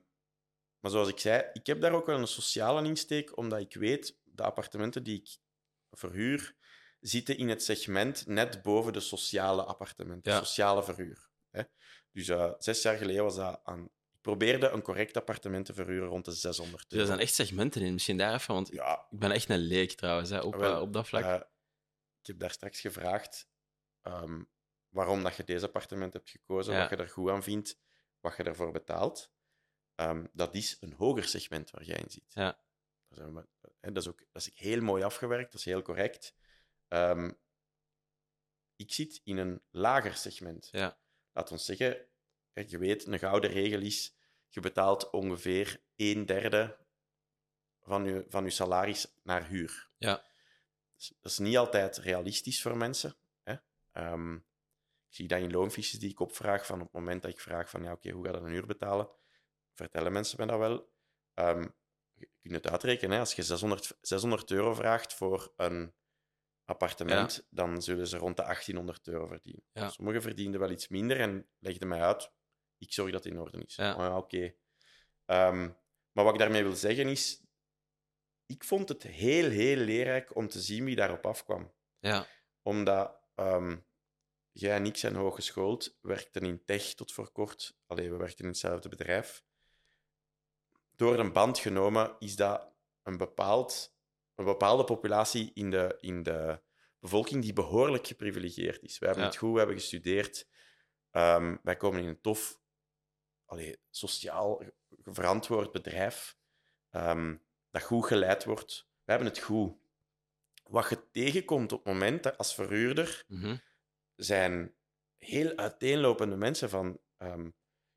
maar 0.81 0.91
zoals 0.91 1.09
ik 1.09 1.19
zei, 1.19 1.45
ik 1.53 1.67
heb 1.67 1.81
daar 1.81 1.93
ook 1.93 2.07
wel 2.07 2.19
een 2.19 2.27
sociale 2.27 2.85
insteek, 2.89 3.37
omdat 3.37 3.61
ik 3.61 3.75
weet, 3.75 4.17
de 4.25 4.43
appartementen 4.43 5.03
die 5.03 5.21
ik 5.21 5.37
verhuur, 5.91 6.55
zitten 7.01 7.37
in 7.37 7.49
het 7.49 7.63
segment 7.63 8.27
net 8.27 8.63
boven 8.63 8.93
de 8.93 9.01
sociale 9.01 9.63
appartementen, 9.63 10.33
Ja. 10.33 10.39
sociale 10.39 10.85
verhuur. 10.85 11.29
Hè? 11.51 11.63
Dus 12.13 12.29
eh, 12.29 12.53
zes 12.59 12.83
jaar 12.83 12.97
geleden 12.97 13.23
was 13.25 13.37
dat 13.37 13.61
aan... 13.65 13.89
Probeerde 14.25 14.69
een 14.69 14.83
correct 14.83 15.17
appartement 15.17 15.67
te 15.67 15.75
verhuren 15.75 16.09
rond 16.09 16.25
de 16.25 16.33
600 16.33 16.83
Dus 16.83 16.91
er 16.91 16.97
euro. 16.97 17.07
zijn 17.07 17.19
echt 17.21 17.35
segmenten 17.35 17.83
in. 17.83 17.93
Misschien 17.93 18.17
daar 18.17 18.35
even, 18.35 18.55
want 18.55 18.69
Ja, 18.69 19.07
ik 19.11 19.19
ben 19.19 19.31
echt 19.31 19.49
een 19.49 19.59
leek 19.59 19.93
trouwens 19.93 20.31
hè, 20.31 20.39
op, 20.41 20.55
Wel, 20.55 20.81
op 20.81 20.93
dat 20.93 21.07
vlak. 21.09 21.23
eh, 21.25 21.35
ik 22.21 22.27
heb 22.27 22.39
daar 22.39 22.51
straks 22.51 22.81
gevraagd, 22.81 23.49
ehm, 24.03 24.43
waarom 24.89 25.23
dat 25.23 25.37
je 25.37 25.45
deze 25.45 25.67
appartement 25.67 26.13
hebt 26.13 26.31
gekozen, 26.31 26.75
Ja. 26.75 26.81
wat 26.81 26.91
je 26.91 26.97
er 26.97 27.09
goed 27.09 27.31
aan 27.31 27.43
vindt, 27.43 27.79
wat 28.21 28.37
je 28.37 28.43
ervoor 28.43 28.73
betaalt. 28.73 29.33
Ehm, 29.95 30.27
dat 30.33 30.55
is 30.55 30.77
een 30.81 30.93
hoger 30.93 31.25
segment 31.25 31.71
waar 31.71 31.85
jij 31.85 31.97
in 31.99 32.11
zit. 32.11 32.33
Ja. 32.35 32.63
Dat, 33.09 33.97
is 33.97 34.09
ook, 34.09 34.19
dat 34.33 34.43
is 34.43 34.51
heel 34.55 34.81
mooi 34.81 35.03
afgewerkt, 35.03 35.51
dat 35.53 35.61
is 35.61 35.67
heel 35.67 35.83
correct. 35.83 36.35
Ehm, 36.89 37.31
ik 38.77 38.93
zit 38.93 39.21
in 39.25 39.37
een 39.39 39.63
lager 39.71 40.15
segment. 40.15 40.69
Ja. 40.73 40.99
Laat 41.33 41.51
ons 41.51 41.65
zeggen, 41.65 42.07
je 42.55 42.79
weet, 42.79 43.07
een 43.07 43.19
gouden 43.19 43.51
regel 43.51 43.81
is, 43.81 44.17
je 44.49 44.61
betaalt 44.61 45.11
ongeveer 45.11 45.81
een 45.97 46.27
derde 46.27 46.77
van 47.83 48.05
je, 48.05 48.25
van 48.29 48.45
je 48.45 48.51
salaris 48.51 49.15
naar 49.23 49.47
huur. 49.47 49.91
Ja. 49.99 50.13
Dat 50.13 50.23
is, 50.99 51.13
dat 51.21 51.33
is 51.33 51.39
niet 51.39 51.57
altijd 51.57 51.97
realistisch 51.97 52.63
voor 52.63 52.77
mensen. 52.77 53.17
Hè? 53.43 53.55
Ehm, 53.93 54.35
ik 54.35 55.15
zie 55.21 55.29
dat 55.29 55.41
in 55.41 55.51
loonfiches 55.51 55.99
die 55.99 56.11
ik 56.11 56.21
opvraag, 56.21 56.67
van 56.67 56.81
op 56.81 56.85
het 56.85 56.93
moment 56.93 57.23
dat 57.23 57.31
ik 57.31 57.41
vraag 57.41 57.71
van 57.71 57.83
ja, 57.83 57.93
oké, 57.93 58.11
hoe 58.11 58.25
ga 58.25 58.31
je 58.31 58.37
een 58.37 58.51
huur 58.51 58.67
betalen, 58.67 59.09
vertellen 59.75 60.13
mensen 60.13 60.41
me 60.41 60.47
dat 60.47 60.59
wel. 60.59 60.93
Ehm, 61.35 61.69
je 62.15 62.29
kunt 62.43 62.55
het 62.55 62.69
uitrekenen, 62.69 63.13
hè? 63.13 63.19
als 63.19 63.35
je 63.35 63.43
600, 63.43 63.99
600 64.01 64.51
euro 64.51 64.75
vraagt 64.75 65.15
voor 65.15 65.53
een 65.57 65.95
appartement, 66.65 67.47
dan 67.51 67.83
zullen 67.83 68.07
ze 68.07 68.17
rond 68.17 68.37
de 68.37 68.43
1800 68.43 69.09
euro 69.09 69.27
verdienen. 69.27 69.65
Ja. 69.73 69.89
Sommigen 69.89 70.23
verdienen 70.23 70.61
wel 70.61 70.71
iets 70.71 70.89
minder 70.89 71.21
en 71.21 71.49
legden 71.59 71.89
mij 71.89 72.01
uit, 72.01 72.33
ik 72.85 72.93
zorg 72.93 73.13
dat 73.13 73.25
het 73.25 73.33
in 73.33 73.41
orde 73.41 73.65
is. 73.67 73.75
Ja. 73.77 73.93
Oh 73.93 73.99
ja, 74.01 74.17
oké. 74.17 74.55
Ehm, 75.27 75.71
maar 76.13 76.25
wat 76.25 76.33
ik 76.33 76.39
daarmee 76.41 76.63
wil 76.63 76.77
zeggen 76.77 77.09
is, 77.09 77.43
ik 78.47 78.65
vond 78.65 78.89
het 78.89 79.03
heel, 79.03 79.51
heel 79.51 79.77
leerrijk 79.77 80.37
om 80.37 80.49
te 80.49 80.61
zien 80.61 80.85
wie 80.85 80.97
daarop 80.97 81.27
afkwam. 81.27 81.73
Ja. 81.99 82.27
Omdat 82.63 83.21
ehm, 83.35 83.77
jij 84.53 84.77
en 84.77 84.87
ik 84.87 84.97
zijn 84.97 85.15
hooggeschoold, 85.15 85.99
werkten 86.01 86.43
in 86.43 86.65
tech 86.65 86.95
tot 86.95 87.13
voor 87.13 87.31
kort. 87.31 87.77
Allee, 87.87 88.11
we 88.11 88.17
werkten 88.17 88.45
in 88.45 88.51
hetzelfde 88.51 88.89
bedrijf. 88.89 89.45
Door 90.97 91.19
een 91.19 91.33
band 91.33 91.59
genomen 91.59 92.17
is 92.19 92.37
dat 92.37 92.73
een, 93.03 93.17
bepaald, 93.17 93.97
een 94.35 94.45
bepaalde 94.45 94.85
populatie 94.85 95.51
in 95.55 95.71
de, 95.71 95.97
in 96.01 96.23
de 96.23 96.61
bevolking 97.01 97.43
die 97.43 97.53
behoorlijk 97.53 98.07
geprivilegeerd 98.07 98.83
is. 98.83 98.99
Wij 98.99 99.09
hebben 99.09 99.27
Ja. 99.27 99.31
het 99.31 99.41
goed, 99.41 99.53
we 99.53 99.59
hebben 99.59 99.77
gestudeerd. 99.77 100.49
Ehm, 101.11 101.57
wij 101.63 101.77
komen 101.77 102.01
in 102.03 102.09
een 102.09 102.21
tof, 102.21 102.61
allee, 103.55 103.79
sociaal 103.91 104.63
verantwoord 105.05 105.73
bedrijf 105.73 106.37
ehm, 106.91 107.37
dat 107.71 107.83
goed 107.83 108.07
geleid 108.07 108.45
wordt. 108.45 108.87
We 109.05 109.11
hebben 109.13 109.29
het 109.29 109.39
goed. 109.39 109.77
Wat 110.65 110.89
je 110.89 111.11
tegenkomt 111.11 111.73
op 111.73 111.85
het 111.85 111.93
moment 111.93 112.23
dat 112.23 112.39
als 112.39 112.55
verhuurder 112.55 113.25
Mhm. 113.29 113.57
zijn 114.17 114.75
heel 115.19 115.57
uiteenlopende 115.57 116.37
mensen 116.37 116.71
van 116.71 117.01
ehm, 117.17 117.51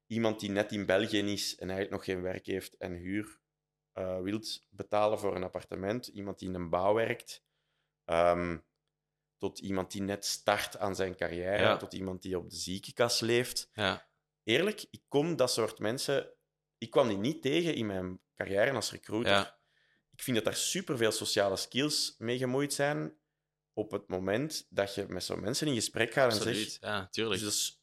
iemand 0.05 0.39
die 0.39 0.49
net 0.49 0.71
in 0.71 0.85
België 0.85 1.19
is 1.19 1.55
en 1.55 1.69
eigenlijk 1.69 1.91
nog 1.91 2.03
geen 2.03 2.21
werk 2.21 2.45
heeft 2.45 2.77
en 2.77 2.93
huur 2.93 3.39
eh 3.93 4.19
wilt 4.21 4.65
betalen 4.69 5.19
voor 5.19 5.35
een 5.35 5.43
appartement, 5.43 6.07
iemand 6.07 6.39
die 6.39 6.47
in 6.49 6.55
een 6.55 6.69
bouw 6.69 6.93
werkt, 6.93 7.43
ehm, 8.05 8.57
tot 9.37 9.59
iemand 9.59 9.91
die 9.91 10.01
net 10.01 10.25
start 10.25 10.77
aan 10.77 10.95
zijn 10.95 11.15
carrière, 11.15 11.63
Ja. 11.63 11.77
tot 11.77 11.93
iemand 11.93 12.21
die 12.21 12.37
op 12.37 12.49
de 12.49 12.55
ziekenkast 12.55 13.21
leeft. 13.21 13.69
Ja. 13.73 14.07
Eerlijk, 14.47 14.85
ik 14.91 15.01
kom 15.07 15.35
dat 15.35 15.51
soort 15.51 15.79
mensen, 15.79 16.33
ik 16.77 16.89
kwam 16.91 17.07
die 17.07 17.17
niet 17.17 17.41
tegen 17.41 17.75
in 17.75 17.85
mijn 17.85 18.21
carrière 18.35 18.71
als 18.71 18.91
recruiter. 18.91 19.31
Ja. 19.31 19.59
Ik 20.11 20.21
vind 20.21 20.35
dat 20.35 20.45
daar 20.45 20.55
superveel 20.55 21.11
sociale 21.11 21.55
skills 21.55 22.15
mee 22.17 22.37
gemoeid 22.37 22.73
zijn 22.73 23.17
op 23.73 23.91
het 23.91 24.07
moment 24.07 24.67
dat 24.69 24.95
je 24.95 25.05
met 25.07 25.23
zo'n 25.23 25.39
mensen 25.39 25.67
in 25.67 25.73
gesprek 25.73 26.13
gaat 26.13 26.31
en 26.31 26.41
zegt... 26.41 26.77
Ja, 26.79 27.07
tuurlijk. 27.07 27.41
Dus 27.41 27.43
dat 27.43 27.53
is 27.53 27.81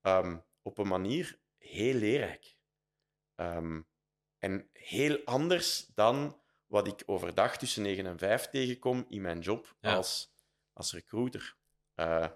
ehm, 0.00 0.38
op 0.62 0.78
een 0.78 0.88
manier 0.88 1.38
heel 1.58 1.94
leerrijk. 1.94 2.56
Ehm, 3.34 3.80
en 4.38 4.68
heel 4.72 5.24
anders 5.24 5.86
dan 5.94 6.42
wat 6.66 6.86
ik 6.86 7.02
overdag 7.06 7.58
tussen 7.58 7.82
9 7.82 8.06
en 8.06 8.18
5 8.18 8.48
tegenkom 8.48 9.04
in 9.08 9.20
mijn 9.20 9.40
job 9.40 9.76
Ja. 9.80 9.94
als, 9.94 10.32
als 10.72 10.92
recruiter. 10.92 11.56
Eh, 11.94 12.30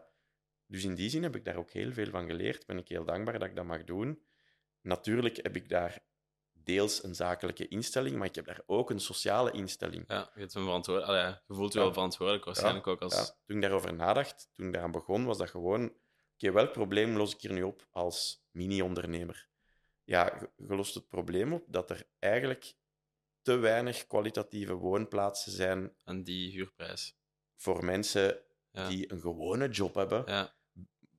dus 0.68 0.84
in 0.84 0.94
die 0.94 1.10
zin 1.10 1.22
heb 1.22 1.36
ik 1.36 1.44
daar 1.44 1.56
ook 1.56 1.70
heel 1.70 1.92
veel 1.92 2.10
van 2.10 2.26
geleerd. 2.26 2.66
Ben 2.66 2.78
ik 2.78 2.88
heel 2.88 3.04
dankbaar 3.04 3.38
dat 3.38 3.48
ik 3.48 3.56
dat 3.56 3.64
mag 3.64 3.84
doen. 3.84 4.22
Natuurlijk 4.80 5.36
heb 5.42 5.56
ik 5.56 5.68
daar 5.68 5.98
deels 6.52 7.02
een 7.04 7.14
zakelijke 7.14 7.68
instelling, 7.68 8.16
maar 8.16 8.26
ik 8.26 8.34
heb 8.34 8.44
daar 8.44 8.62
ook 8.66 8.90
een 8.90 9.00
sociale 9.00 9.50
instelling. 9.50 10.04
Ja, 10.08 10.30
je, 10.34 10.40
hebt 10.40 10.54
een 10.54 10.64
ja, 10.64 11.42
je 11.46 11.54
voelt 11.54 11.72
je 11.72 11.78
Ja. 11.78 11.84
wel 11.84 11.92
verantwoordelijk, 11.94 12.44
waarschijnlijk 12.44 12.86
ook 12.86 13.00
als... 13.00 13.14
Ja, 13.14 13.24
toen 13.44 13.56
ik 13.56 13.62
daarover 13.62 13.94
nadacht, 13.94 14.48
toen 14.52 14.66
ik 14.66 14.72
daaraan 14.72 14.90
begon, 14.90 15.24
was 15.24 15.38
dat 15.38 15.50
gewoon... 15.50 15.92
Oké, 16.34 16.52
welk 16.52 16.72
probleem 16.72 17.16
los 17.16 17.34
ik 17.34 17.40
hier 17.40 17.52
nu 17.52 17.62
op 17.62 17.86
als 17.90 18.44
mini-ondernemer? 18.50 19.48
Ja, 20.04 20.50
je- 20.56 20.74
lost 20.74 20.94
het 20.94 21.08
probleem 21.08 21.52
op 21.52 21.64
dat 21.66 21.90
er 21.90 22.06
eigenlijk 22.18 22.74
te 23.42 23.56
weinig 23.56 24.06
kwalitatieve 24.06 24.74
woonplaatsen 24.74 25.52
zijn 25.52 25.94
aan 26.04 26.22
die 26.22 26.50
huurprijs. 26.50 27.16
voor 27.56 27.84
mensen 27.84 28.40
Ja. 28.72 28.88
die 28.88 29.12
een 29.12 29.20
gewone 29.20 29.68
job 29.68 29.94
hebben, 29.94 30.22
Ja, 30.26 30.54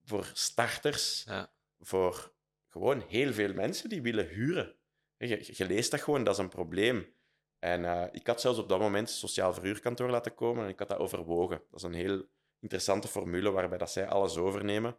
voor 0.09 0.31
starters, 0.33 1.23
ja, 1.23 1.51
voor 1.79 2.33
gewoon 2.67 3.03
heel 3.07 3.33
veel 3.33 3.53
mensen 3.53 3.89
die 3.89 4.01
willen 4.01 4.27
huren. 4.27 4.75
Je, 5.17 5.65
leest 5.67 5.91
dat 5.91 6.01
gewoon, 6.01 6.23
dat 6.23 6.33
is 6.33 6.39
een 6.39 6.49
probleem. 6.49 7.15
En 7.59 7.85
eh, 7.85 8.07
ik 8.11 8.27
had 8.27 8.41
zelfs 8.41 8.59
op 8.59 8.69
dat 8.69 8.79
moment 8.79 9.09
een 9.09 9.15
sociaal 9.15 9.53
verhuurkantoor 9.53 10.09
laten 10.09 10.35
komen 10.35 10.63
en 10.63 10.69
ik 10.69 10.79
had 10.79 10.87
dat 10.87 10.97
overwogen. 10.97 11.61
Dat 11.69 11.79
is 11.79 11.83
een 11.83 11.93
heel 11.93 12.29
interessante 12.59 13.07
formule 13.07 13.51
waarbij 13.51 13.77
dat 13.77 13.91
zij 13.91 14.07
alles 14.07 14.37
overnemen 14.37 14.97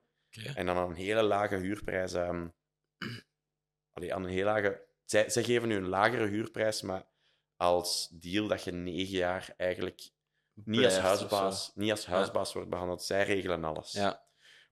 en 0.55 0.67
dan 0.67 0.77
aan 0.77 0.89
een 0.89 0.97
hele 0.97 1.23
lage 1.23 1.57
huurprijs... 1.57 2.13
ehm, 2.13 2.49
allee, 3.95 4.15
aan 4.15 4.25
een 4.25 4.31
heel 4.31 4.45
lage... 4.45 4.89
Zij, 5.05 5.31
zij 5.31 5.43
geven 5.43 5.69
nu 5.69 5.77
een 5.77 5.89
lagere 5.89 6.27
huurprijs, 6.27 6.83
maar 6.83 7.07
als 7.57 8.09
deal 8.09 8.49
dat 8.49 8.65
je 8.65 8.73
negen 8.73 9.17
jaar 9.17 9.55
eigenlijk 9.57 10.11
niet 10.55 10.85
als 10.85 10.99
huisbaas, 10.99 11.73
niet 11.75 11.91
als 11.91 12.07
huisbaas 12.07 12.53
wordt 12.53 12.69
behandeld. 12.69 13.03
Zij 13.03 13.25
regelen 13.25 13.65
alles. 13.65 13.93
Ja, 13.93 14.25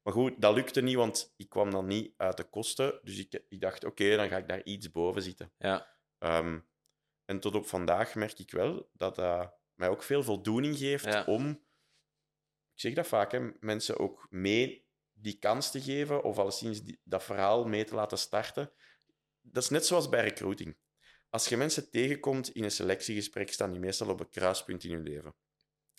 Maar 0.02 0.12
goed, 0.12 0.40
dat 0.40 0.54
lukte 0.54 0.80
niet, 0.80 0.96
want 0.96 1.34
ik 1.36 1.48
kwam 1.48 1.70
dan 1.70 1.86
niet 1.86 2.14
uit 2.16 2.36
de 2.36 2.44
kosten. 2.44 3.00
Dus 3.02 3.18
ik, 3.18 3.42
ik 3.48 3.60
dacht, 3.60 3.84
oké, 3.84 4.16
dan 4.16 4.28
ga 4.28 4.36
ik 4.36 4.48
daar 4.48 4.62
iets 4.64 4.90
boven 4.90 5.22
zitten. 5.22 5.52
ja, 5.58 5.96
Ehm, 6.18 6.60
en 7.24 7.40
tot 7.40 7.54
op 7.54 7.66
vandaag 7.66 8.14
merk 8.14 8.38
ik 8.38 8.50
wel 8.50 8.90
dat 8.92 9.14
dat 9.14 9.54
mij 9.74 9.88
ook 9.88 10.02
veel 10.02 10.22
voldoening 10.22 10.76
geeft 10.78 11.04
Ja. 11.04 11.24
om, 11.24 11.48
ik 12.74 12.80
zeg 12.80 12.94
dat 12.94 13.06
vaak, 13.06 13.32
hè, 13.32 13.50
mensen 13.60 13.98
ook 13.98 14.26
mee 14.30 14.86
die 15.12 15.38
kans 15.38 15.70
te 15.70 15.80
geven 15.80 16.22
of 16.22 16.38
alleszins 16.38 16.82
die, 16.82 17.00
dat 17.04 17.24
verhaal 17.24 17.64
mee 17.64 17.84
te 17.84 17.94
laten 17.94 18.18
starten. 18.18 18.72
Dat 19.40 19.62
is 19.62 19.68
net 19.68 19.86
zoals 19.86 20.08
bij 20.08 20.22
recruiting. 20.22 20.76
Als 21.30 21.48
je 21.48 21.56
mensen 21.56 21.90
tegenkomt 21.90 22.48
in 22.50 22.64
een 22.64 22.70
selectiegesprek, 22.70 23.52
staan 23.52 23.70
die 23.70 23.80
meestal 23.80 24.08
op 24.08 24.20
een 24.20 24.28
kruispunt 24.30 24.84
in 24.84 24.92
hun 24.92 25.02
leven. 25.02 25.34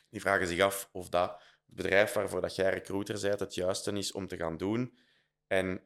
Die 0.09 0.21
vragen 0.21 0.47
zich 0.47 0.59
af 0.61 0.89
of 0.91 1.09
dat 1.09 1.41
het 1.69 1.77
bedrijf 1.77 2.13
waarvoor 2.13 2.41
dat 2.41 2.55
jij 2.55 2.69
recruiter 2.69 3.21
bent 3.21 3.39
het 3.39 3.55
juiste 3.55 3.91
is 3.91 4.11
om 4.11 4.27
te 4.27 4.37
gaan 4.37 4.57
doen. 4.57 4.97
En 5.47 5.81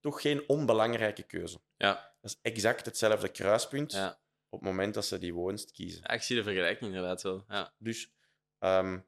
toch 0.00 0.20
geen 0.20 0.48
onbelangrijke 0.48 1.22
keuze. 1.22 1.60
ja, 1.76 2.14
Dat 2.20 2.30
is 2.30 2.38
exact 2.42 2.86
hetzelfde 2.86 3.28
kruispunt 3.28 3.92
ja. 3.92 4.20
op 4.48 4.58
het 4.60 4.68
moment 4.68 4.94
dat 4.94 5.04
ze 5.04 5.18
die 5.18 5.34
woonst 5.34 5.72
kiezen. 5.72 6.00
Ja, 6.02 6.10
ik 6.10 6.22
zie 6.22 6.36
de 6.36 6.42
vergelijking 6.42 6.90
inderdaad 6.90 7.22
wel. 7.22 7.44
Ja. 7.48 7.74
Dus, 7.78 8.10
ehm 8.58 8.98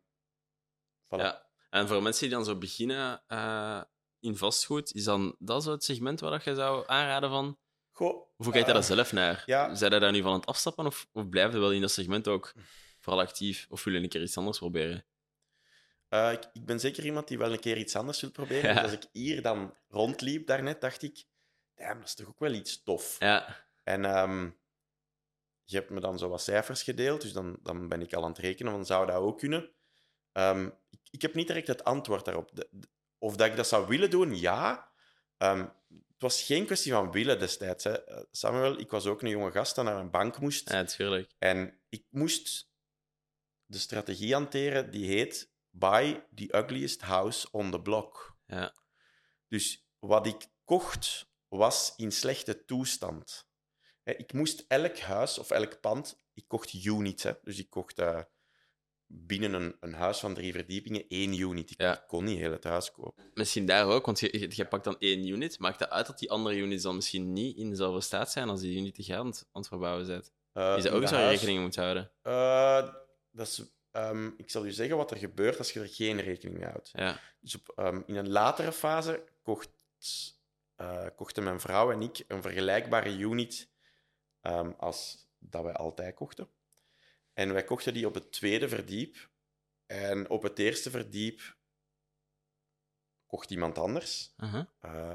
voilà. 1.05 1.19
Ja. 1.19 1.47
En 1.71 1.89
voor 1.89 2.03
mensen 2.03 2.23
die 2.23 2.37
dan 2.37 2.45
zo 2.45 2.57
beginnen 2.59 3.23
eh, 3.27 3.83
in 4.21 4.37
vastgoed, 4.37 4.95
is 4.95 5.05
dan 5.05 5.37
dat 5.39 5.63
zo 5.63 5.71
het 5.71 5.85
segment 5.85 6.21
waar 6.21 6.31
dat 6.31 6.45
je 6.45 6.55
zou 6.55 6.85
aanraden 6.87 7.31
van? 7.31 7.59
Goh, 7.93 8.17
Of 8.17 8.45
hoe 8.45 8.53
kijk 8.53 8.67
je 8.67 8.73
daar 8.73 8.83
eh, 8.83 8.89
zelf 8.89 9.13
naar? 9.13 9.43
ja. 9.47 9.75
Zijn 9.75 9.93
je 9.93 10.01
daar 10.01 10.13
nu 10.13 10.23
van 10.23 10.33
aan 10.33 10.39
het 10.39 10.47
afstappen 10.49 10.87
of, 10.87 11.07
of 11.13 11.29
blijf 11.29 11.53
je 11.53 11.59
wel 11.59 11.73
in 11.73 11.81
dat 11.81 11.91
segment 11.91 12.29
ook 12.29 12.53
vooral 13.01 13.23
actief? 13.23 13.67
Of 13.69 13.85
wil 13.85 13.95
je 13.95 14.01
een 14.01 14.09
keer 14.09 14.23
iets 14.23 14.37
anders 14.37 14.59
proberen? 14.59 15.05
Eh, 16.25 16.33
ik, 16.33 16.45
ik 16.53 16.65
ben 16.65 16.81
zeker 16.81 17.05
iemand 17.05 17.29
die 17.29 17.39
wel 17.39 17.53
een 17.53 17.61
keer 17.61 17.77
iets 17.77 17.97
anders 17.97 18.21
wil 18.21 18.31
proberen. 18.31 18.69
Ja. 18.69 18.75
Dus 18.75 18.83
als 18.83 18.93
ik 18.93 19.09
hier 19.13 19.43
dan 19.43 19.75
rondliep 19.89 20.47
daarnet, 20.47 20.81
dacht 20.81 21.03
ik, 21.03 21.25
damn, 21.75 21.99
dat 21.99 22.09
is 22.09 22.15
toch 22.15 22.29
ook 22.29 22.39
wel 22.41 22.53
iets 22.53 22.83
tof. 22.83 23.17
Ja, 23.19 23.65
En 23.83 24.05
ehm, 24.05 24.51
je 25.65 25.77
hebt 25.77 25.91
me 25.91 26.01
dan 26.01 26.19
zo 26.19 26.29
wat 26.29 26.43
cijfers 26.43 26.83
gedeeld, 26.83 27.21
dus 27.21 27.33
dan, 27.33 27.59
dan 27.63 27.89
ben 27.89 28.01
ik 28.03 28.15
al 28.15 28.23
aan 28.23 28.29
het 28.31 28.39
rekenen, 28.39 28.73
van 28.73 28.87
zou 28.87 29.07
dat 29.07 29.17
ook 29.17 29.39
kunnen? 29.39 29.71
Ehm, 30.33 30.67
ik, 30.91 31.01
ik 31.11 31.23
heb 31.23 31.35
niet 31.35 31.47
direct 31.47 31.67
het 31.67 31.85
antwoord 31.85 32.25
daarop. 32.25 32.51
De- 32.53 32.69
de- 32.71 32.89
of 33.19 33.37
dat 33.37 33.47
ik 33.47 33.57
dat 33.57 33.69
zou 33.69 33.87
willen 33.89 34.11
doen, 34.11 34.39
ja. 34.39 34.93
Ehm, 35.37 35.61
het 35.89 36.25
was 36.25 36.43
geen 36.43 36.67
kwestie 36.67 36.93
van 36.93 37.13
willen 37.13 37.39
destijds. 37.39 37.85
Hè. 37.85 38.05
Eh, 38.05 38.23
Samuel, 38.31 38.79
ik 38.79 38.91
was 38.91 39.07
ook 39.07 39.23
een 39.23 39.29
jonge 39.29 39.51
gast 39.51 39.75
dat 39.75 39.85
naar 39.85 39.97
een 39.97 40.11
bank 40.11 40.39
moest. 40.39 40.71
ja 40.71 40.85
tuurlijk. 40.85 41.31
En 41.39 41.81
ik 41.89 42.05
moest 42.11 42.71
de 43.65 43.79
strategie 43.79 44.33
hanteren 44.33 44.91
die 44.91 45.07
heet 45.07 45.51
Buy 45.79 46.23
the 46.35 46.57
ugliest 46.57 47.01
house 47.03 47.49
on 47.51 47.71
the 47.71 47.81
block. 47.81 48.37
Ja. 48.47 48.75
Dus 49.49 49.87
wat 49.99 50.27
ik 50.27 50.47
kocht 50.65 51.31
was 51.49 51.93
in 51.97 52.13
slechte 52.13 52.65
toestand. 52.65 53.49
Ik 54.05 54.33
moest 54.33 54.65
elk 54.69 54.99
huis 54.99 55.39
of 55.39 55.51
elk 55.51 55.81
pand, 55.81 56.23
ik 56.35 56.45
kocht 56.49 56.73
units, 56.85 57.23
hè, 57.23 57.33
dus 57.43 57.59
ik 57.59 57.71
kocht 57.71 57.99
eh, 57.99 58.21
binnen 59.07 59.53
een, 59.53 59.77
een 59.81 59.93
huis 59.95 60.19
van 60.19 60.35
drie 60.35 60.53
verdiepingen 60.53 61.05
één 61.09 61.39
unit. 61.39 61.71
Ik, 61.71 61.81
Ja. 61.81 62.05
kon 62.07 62.25
niet 62.25 62.39
heel 62.39 62.51
het 62.53 62.65
huis 62.65 62.91
kopen. 62.93 63.31
Misschien 63.35 63.67
daar 63.67 63.87
ook, 63.87 64.07
want 64.07 64.21
je, 64.21 64.47
je, 64.57 64.67
pakt 64.67 64.85
dan 64.85 64.97
één 64.99 65.27
unit. 65.27 65.59
Maakt 65.59 65.79
dat 65.79 65.91
uit 65.91 66.07
dat 66.07 66.19
die 66.19 66.31
andere 66.31 66.57
units 66.57 66.83
dan 66.83 66.95
misschien 66.95 67.33
niet 67.33 67.57
in 67.57 67.71
dezelfde 67.71 68.01
staat 68.01 68.31
zijn 68.33 68.49
als 68.49 68.61
die 68.61 68.79
unit 68.79 68.95
die 68.97 69.05
je 69.07 69.17
aan 69.17 69.27
het, 69.27 69.39
aan 69.53 69.61
het 69.61 69.69
verbouwen 69.69 70.07
bent? 70.07 70.33
Eh, 70.53 70.75
Is 70.77 70.83
dat 70.83 70.93
ook 70.93 71.01
de 71.01 71.07
zo 71.07 71.13
waar 71.13 71.21
je 71.23 71.27
huis- 71.27 71.41
rekening 71.41 71.65
moet 71.65 71.77
houden? 71.77 72.13
Eh, 72.23 72.93
dat 73.31 73.47
is, 73.47 73.63
ehm, 73.97 74.31
ik 74.37 74.51
zal 74.51 74.67
u 74.67 74.71
zeggen 74.71 74.97
wat 74.97 75.11
er 75.11 75.17
gebeurt 75.17 75.59
als 75.59 75.73
je 75.73 75.81
er 75.81 75.89
geen 75.89 76.21
rekening 76.21 76.59
mee 76.59 76.69
houdt. 76.69 76.91
Ja. 76.93 77.21
Dus 77.41 77.55
op, 77.55 77.73
ehm, 77.77 78.03
in 78.07 78.17
een 78.17 78.29
latere 78.29 78.73
fase 78.73 79.25
kocht, 79.43 79.71
eh, 80.77 81.07
kochten 81.17 81.45
mijn 81.45 81.61
vrouw 81.61 81.93
en 81.93 82.03
ik 82.03 82.25
een 82.29 82.43
vergelijkbare 82.43 83.17
unit 83.19 83.69
ehm, 84.41 84.71
als 84.77 85.29
dat 85.39 85.63
wij 85.63 85.73
altijd 85.73 86.15
kochten. 86.15 86.49
En 87.33 87.53
wij 87.53 87.65
kochten 87.65 87.95
die 87.95 88.07
op 88.07 88.15
het 88.15 88.33
tweede 88.33 88.69
verdiep. 88.69 89.31
En 89.87 90.31
op 90.31 90.43
het 90.43 90.59
eerste 90.59 90.91
verdiep 90.91 91.57
kocht 93.27 93.51
iemand 93.51 93.79
anders. 93.79 94.35
Uh-huh. 94.39 94.65
Eh, 94.81 95.15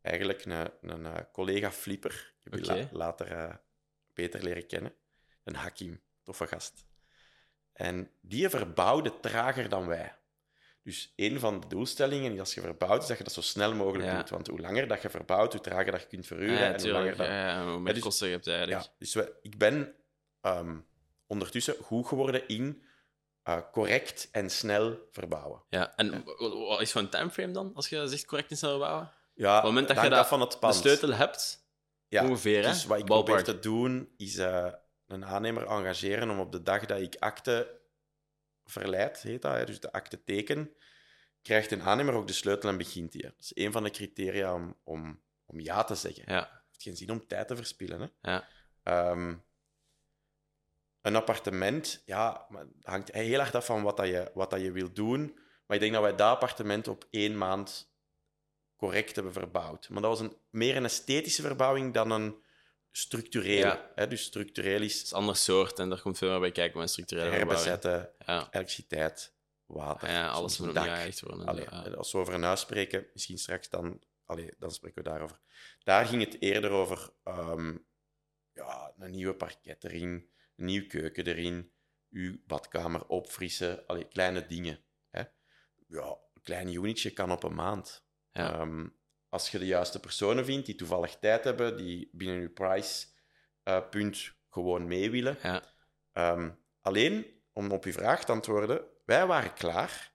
eigenlijk 0.00 0.44
een, 0.44 0.70
een 0.80 1.06
eh, 1.06 1.22
collega 1.32 1.72
Flipper. 1.72 2.34
Ik 2.38 2.44
heb 2.44 2.52
die 2.62 2.70
Oké. 2.70 2.80
la- 2.80 2.98
later 2.98 3.60
beter 4.14 4.42
leren 4.42 4.66
kennen. 4.66 4.94
Een 5.44 5.54
Hakim, 5.54 6.02
toffe 6.22 6.46
gast. 6.46 6.87
En 7.78 8.10
die 8.20 8.48
verbouwde 8.48 9.12
trager 9.20 9.68
dan 9.68 9.86
wij. 9.86 10.16
Dus 10.82 11.12
een 11.16 11.40
van 11.40 11.60
de 11.60 11.66
doelstellingen 11.66 12.32
is 12.32 12.38
als 12.38 12.54
je 12.54 12.60
verbouwt, 12.60 13.02
is 13.02 13.08
dat 13.08 13.18
je 13.18 13.24
dat 13.24 13.32
zo 13.32 13.40
snel 13.40 13.74
mogelijk 13.74 14.04
Ja. 14.08 14.16
doet. 14.16 14.30
Want 14.30 14.46
hoe 14.46 14.60
langer 14.60 14.88
dat 14.88 15.02
je 15.02 15.10
verbouwt, 15.10 15.52
hoe 15.52 15.62
trager 15.62 15.92
dat 15.92 16.00
je 16.00 16.06
kunt 16.06 16.26
verhuren. 16.26 16.58
Ja, 16.58 16.72
en 16.74 16.80
hoe 16.80 16.90
langer 16.90 17.16
dat... 17.16 17.26
Ja, 17.26 17.64
hoe 17.70 17.78
meer 17.78 17.94
dus- 17.94 18.02
kosten 18.02 18.26
je 18.26 18.32
hebt 18.32 18.46
eigenlijk. 18.46 18.82
Ja, 18.82 18.88
dus 18.98 19.14
we- 19.14 19.32
ik 19.42 19.58
ben 19.58 19.94
ehm, 20.40 20.76
ondertussen 21.26 21.74
goed 21.82 22.06
geworden 22.06 22.48
in 22.48 22.82
eh, 23.42 23.58
correct 23.72 24.28
en 24.32 24.50
snel 24.50 24.98
verbouwen. 25.10 25.62
Ja, 25.68 25.96
en 25.96 26.24
wa- 26.24 26.34
wa- 26.48 26.56
wat 26.56 26.80
is 26.80 26.90
zo'n 26.90 27.08
timeframe 27.08 27.52
dan, 27.52 27.70
als 27.74 27.88
je 27.88 28.08
zegt 28.08 28.26
correct 28.26 28.50
in 28.50 28.56
snel 28.56 28.78
bouwen? 28.78 29.12
Ja, 29.34 29.50
Op 29.50 29.56
het 29.56 29.64
moment 29.64 29.88
dat 29.88 30.02
je 30.02 30.08
dat- 30.10 30.18
af 30.18 30.28
van 30.28 30.40
het 30.40 30.56
De 30.60 30.72
sleutel 30.72 31.12
hebt, 31.12 31.66
Ja, 32.08 32.24
ongeveer, 32.24 32.62
hè? 32.62 32.68
Dus 32.70 32.84
wat 32.84 32.98
ik 32.98 33.04
Ballpark. 33.06 33.42
probeer 33.44 33.60
te 33.60 33.68
doen, 33.68 34.08
is 34.16 34.36
eh, 34.36 34.72
een 35.08 35.24
aannemer 35.24 35.66
engageren 35.66 36.30
om 36.30 36.38
op 36.40 36.52
de 36.52 36.62
dag 36.62 36.86
dat 36.86 37.00
ik 37.00 37.16
akte 37.18 37.80
verleid, 38.64 39.22
heet 39.22 39.42
dat, 39.42 39.54
hè, 39.54 39.64
dus 39.64 39.80
de 39.80 39.92
akte 39.92 40.24
teken, 40.24 40.74
krijgt 41.42 41.70
een 41.70 41.82
aannemer 41.82 42.14
ook 42.14 42.26
de 42.26 42.32
sleutel 42.32 42.68
en 42.68 42.76
begint 42.76 43.12
die. 43.12 43.22
Dat 43.22 43.34
is 43.38 43.50
een 43.54 43.72
van 43.72 43.82
de 43.82 43.90
criteria 43.90 44.54
om, 44.54 44.76
om, 44.84 45.22
om 45.44 45.60
ja 45.60 45.84
te 45.84 45.94
zeggen. 45.94 46.24
Ja, 46.26 46.38
Het 46.38 46.66
heeft 46.68 46.82
geen 46.82 46.96
zin 46.96 47.10
om 47.10 47.26
tijd 47.26 47.48
te 47.48 47.56
verspillen. 47.56 48.00
Hè. 48.00 48.30
ja. 48.30 48.48
Ehm, 48.82 49.34
een 51.00 51.16
appartement, 51.16 52.02
ja, 52.06 52.46
hangt 52.82 53.12
heel 53.12 53.40
erg 53.40 53.54
af 53.54 53.66
van 53.66 53.82
wat, 53.82 53.96
dat 53.96 54.06
je, 54.06 54.30
wat 54.34 54.50
dat 54.50 54.60
je 54.60 54.72
wil 54.72 54.92
doen. 54.92 55.38
Maar 55.66 55.76
ik 55.76 55.82
denk 55.82 55.92
dat 55.92 56.02
wij 56.02 56.14
dat 56.14 56.32
appartement 56.32 56.88
op 56.88 57.06
één 57.10 57.38
maand 57.38 57.92
correct 58.76 59.14
hebben 59.14 59.32
verbouwd. 59.32 59.88
Maar 59.88 60.02
dat 60.02 60.10
was 60.10 60.20
een, 60.20 60.36
meer 60.50 60.76
een 60.76 60.84
esthetische 60.84 61.42
verbouwing 61.42 61.94
dan 61.94 62.10
een 62.10 62.42
structurele. 62.90 63.58
Ja. 63.58 63.90
Hè? 63.94 64.06
Dus 64.06 64.22
structureel 64.22 64.82
is 64.82 64.94
Het 64.94 65.04
is 65.04 65.10
een 65.10 65.16
ander 65.16 65.36
soort 65.36 65.78
en 65.78 65.88
daar 65.88 66.00
komt 66.00 66.18
veel 66.18 66.30
meer 66.30 66.40
bij 66.40 66.52
kijken 66.52 66.88
structurele 66.88 67.30
verbouwing. 67.30 67.64
herbezetten, 67.64 68.14
Ja, 68.26 68.48
elektriciteit, 68.50 69.34
water, 69.66 70.08
ja 70.10 70.28
alles 70.28 70.58
moet 70.58 70.76
echt 70.76 71.20
worden. 71.20 71.46
Allee, 71.46 71.64
Ja. 71.70 71.82
Als 71.82 72.12
we 72.12 72.18
over 72.18 72.34
een 72.34 72.42
huis 72.42 72.60
spreken, 72.60 73.06
misschien 73.12 73.38
straks 73.38 73.68
dan, 73.68 74.02
allee, 74.24 74.50
dan 74.58 74.70
spreken 74.70 75.02
we 75.02 75.08
daarover. 75.08 75.38
Daar 75.82 76.06
ging 76.06 76.24
het 76.24 76.40
eerder 76.42 76.70
over 76.70 77.10
ehm, 77.24 77.76
ja, 78.52 78.92
een 78.98 79.10
nieuwe 79.10 79.34
parket 79.34 79.84
erin, 79.84 80.30
een 80.56 80.64
nieuwe 80.64 80.86
keuken 80.86 81.26
erin, 81.26 81.72
uw 82.10 82.38
badkamer 82.46 83.06
opfrissen, 83.06 83.86
allee, 83.86 84.04
kleine 84.08 84.46
dingen. 84.46 84.80
Hè. 85.10 85.22
Ja, 85.88 86.18
een 86.34 86.42
klein 86.42 86.74
unitje 86.74 87.10
kan 87.10 87.30
op 87.30 87.42
een 87.42 87.54
maand. 87.54 88.06
Ja. 88.32 88.52
Ehm, 88.52 88.86
als 89.28 89.50
je 89.50 89.58
de 89.58 89.66
juiste 89.66 90.00
personen 90.00 90.44
vindt 90.44 90.66
die 90.66 90.74
toevallig 90.74 91.16
tijd 91.18 91.44
hebben, 91.44 91.76
die 91.76 92.08
binnen 92.12 92.40
je 92.40 92.48
price 92.48 93.06
eh, 93.62 93.88
punt 93.90 94.32
gewoon 94.50 94.86
mee 94.86 95.10
willen, 95.10 95.38
Ja. 95.42 95.62
Ehm, 96.12 96.50
alleen, 96.80 97.26
om 97.52 97.70
op 97.70 97.84
uw 97.84 97.92
vraag 97.92 98.24
te 98.24 98.32
antwoorden, 98.32 98.80
wij 99.04 99.26
waren 99.26 99.54
klaar, 99.54 100.12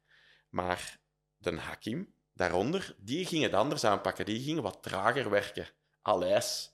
maar 0.49 0.99
de 1.38 1.55
Hakim 1.55 2.14
daaronder, 2.34 2.95
die 2.97 3.26
ging 3.26 3.43
het 3.43 3.53
anders 3.53 3.84
aanpakken. 3.84 4.26
Die 4.26 4.43
gingen 4.43 4.64
wat 4.64 4.84
trager 4.84 5.30
werken. 5.30 5.68
Aleis. 6.01 6.72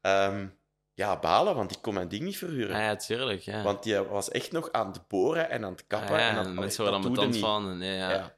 Ehm, 0.00 0.46
ja, 0.94 1.18
balen, 1.18 1.54
want 1.54 1.70
ik 1.70 1.82
kon 1.82 1.94
mijn 1.94 2.08
ding 2.08 2.22
niet 2.22 2.38
verhuren. 2.38 2.76
Ah, 2.76 2.82
ja, 2.82 2.96
tuurlijk. 2.96 3.40
Ja. 3.40 3.62
Want 3.62 3.82
die 3.82 3.98
was 3.98 4.30
echt 4.30 4.52
nog 4.52 4.72
aan 4.72 4.86
het 4.86 5.08
boren 5.08 5.50
en 5.50 5.64
aan 5.64 5.72
het 5.72 5.86
kappen. 5.86 6.14
Ah, 6.14 6.20
ja, 6.20 6.28
en 6.28 6.36
aan, 6.36 6.54
mensen 6.54 6.84
worden 6.90 7.14
dan 7.14 7.34
van. 7.34 7.78
Nee, 7.78 7.96
ja. 7.96 8.10
Ja. 8.10 8.36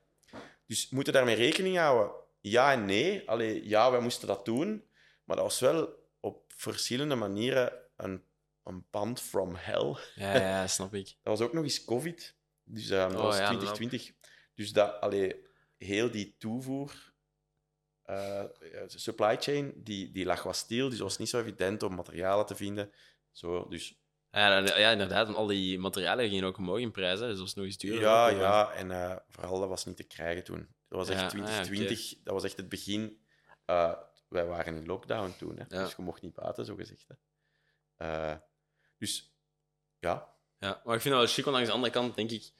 Dus 0.67 0.89
moeten 0.91 1.13
daarmee 1.13 1.35
rekening 1.35 1.77
houden. 1.77 2.22
Ja 2.43 2.73
en 2.73 2.85
nee. 2.85 3.29
Allee, 3.29 3.69
ja, 3.69 3.91
wij 3.91 4.01
moesten 4.01 4.29
dat 4.29 4.45
doen. 4.45 4.89
Maar 5.25 5.37
dat 5.37 5.45
was 5.45 5.61
wel 5.61 6.09
op 6.21 6.53
verschillende 6.57 7.15
manieren 7.15 7.73
een, 7.97 8.25
een 8.63 8.89
pand 8.91 9.21
from 9.21 9.55
hell. 9.55 9.97
Ja, 10.15 10.37
ja, 10.37 10.67
snap 10.67 10.95
ik. 10.95 11.07
Dat 11.23 11.39
was 11.39 11.41
ook 11.41 11.53
nog 11.53 11.65
eens 11.65 11.85
COVID. 11.85 12.37
Dus 12.65 12.91
eh, 12.91 13.09
dat 13.09 13.17
Oh, 13.17 13.23
was 13.23 13.37
ja, 13.37 13.47
2020. 13.47 14.13
Dus 14.55 14.73
dat, 14.73 15.01
allee, 15.01 15.47
heel 15.77 16.11
die 16.11 16.37
toevoer, 16.39 17.13
eh, 18.03 18.45
supply 18.87 19.37
chain, 19.41 19.73
die, 19.77 20.11
die 20.11 20.25
lag 20.25 20.43
wat 20.43 20.57
stil. 20.57 20.85
Dus 20.85 20.93
het 20.95 21.03
was 21.03 21.19
niet 21.19 21.29
zo 21.29 21.41
evident 21.41 21.83
om 21.83 21.95
materialen 21.95 22.47
te 22.47 22.55
vinden. 22.55 22.93
Zo, 23.31 23.69
dus 23.69 24.01
Ja, 24.31 24.59
ja, 24.59 24.91
inderdaad. 24.91 25.27
Want 25.27 25.39
al 25.39 25.47
die 25.47 25.79
materialen 25.79 26.29
gingen 26.29 26.45
ook 26.45 26.57
omhoog 26.59 26.79
in 26.79 26.91
prijs. 26.91 27.21
Hè, 27.21 27.27
dus 27.27 27.35
dat 27.35 27.45
was 27.45 27.55
nog 27.55 27.65
eens 27.65 27.79
duurder. 27.79 28.03
ja, 28.03 28.29
ja. 28.29 28.73
En 28.73 28.91
eh, 28.91 29.17
vooral, 29.29 29.61
dat 29.61 29.69
was 29.69 29.85
niet 29.85 29.97
te 29.97 30.05
krijgen 30.05 30.45
toen. 30.45 30.69
Dat 30.93 31.07
was 31.07 31.17
echt 31.17 31.21
Ja, 31.21 31.27
ah, 31.27 31.31
2020. 31.31 32.15
Dat 32.25 32.35
was 32.35 32.45
echt 32.45 32.57
het 32.57 32.69
begin. 32.69 33.21
Eh, 33.65 33.93
wij 34.29 34.47
waren 34.47 34.77
in 34.77 34.87
lockdown 34.87 35.35
toen. 35.39 35.57
Hè, 35.57 35.65
Ja. 35.69 35.85
Dus 35.85 35.95
je 35.97 36.03
mocht 36.03 36.23
niet 36.23 36.35
buiten, 36.35 36.65
zo 36.65 36.75
gezegd. 36.75 37.07
Hè. 37.09 37.15
Eh, 38.07 38.37
dus 38.99 39.35
ja, 39.99 40.35
Ja, 40.59 40.83
maar 40.85 40.95
ik 40.95 41.01
vind 41.01 41.15
dat 41.15 41.25
wel 41.25 41.33
chic, 41.33 41.45
want 41.45 41.57
langs 41.57 41.69
de 41.69 41.75
andere 41.75 41.93
kant 41.93 42.15
denk 42.15 42.31
ik, 42.31 42.53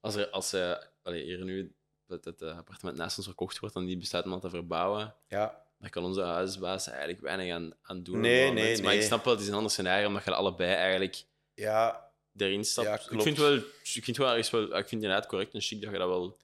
als 0.00 0.14
er 0.14 0.30
als 0.30 0.52
eh 0.52 0.76
allee, 1.02 1.24
hier 1.24 1.44
nu 1.44 1.74
dat 2.06 2.24
het 2.24 2.42
appartement 2.42 2.96
naast 2.96 3.16
ons 3.16 3.26
verkocht 3.26 3.58
wordt 3.58 3.74
en 3.74 3.86
die 3.86 3.96
besluit 3.96 4.24
om 4.24 4.30
dat 4.30 4.40
te 4.40 4.50
verbouwen, 4.50 5.14
ja, 5.28 5.66
dan 5.78 5.90
kan 5.90 6.04
onze 6.04 6.22
huisbaas 6.22 6.88
eigenlijk 6.88 7.20
weinig 7.20 7.52
aan, 7.54 7.72
aan 7.82 8.02
doen. 8.02 8.20
Nee, 8.20 8.46
moment. 8.46 8.64
nee, 8.64 8.82
Maar 8.82 8.92
ik 8.92 8.98
nee. 8.98 9.06
snap 9.06 9.24
wel, 9.24 9.32
het 9.32 9.42
is 9.42 9.48
een 9.48 9.54
ander 9.54 9.70
scenario, 9.70 10.06
omdat 10.06 10.24
je 10.24 10.34
allebei 10.34 10.72
eigenlijk 10.72 11.24
ja, 11.54 12.12
erin 12.36 12.64
stapt. 12.64 13.04
Ja, 13.04 13.16
ik 13.16 13.22
vind 13.22 13.38
wel, 13.38 13.54
ik 13.94 14.04
vind 14.04 14.16
wel 14.16 14.28
ergens 14.28 14.50
wel, 14.50 14.62
ik 14.62 14.88
vind 14.88 15.02
inderdaad 15.02 15.26
correct 15.26 15.54
en 15.54 15.60
chic 15.60 15.80
dat 15.82 15.90
je 15.92 15.98
dat 15.98 16.08
wel... 16.08 16.38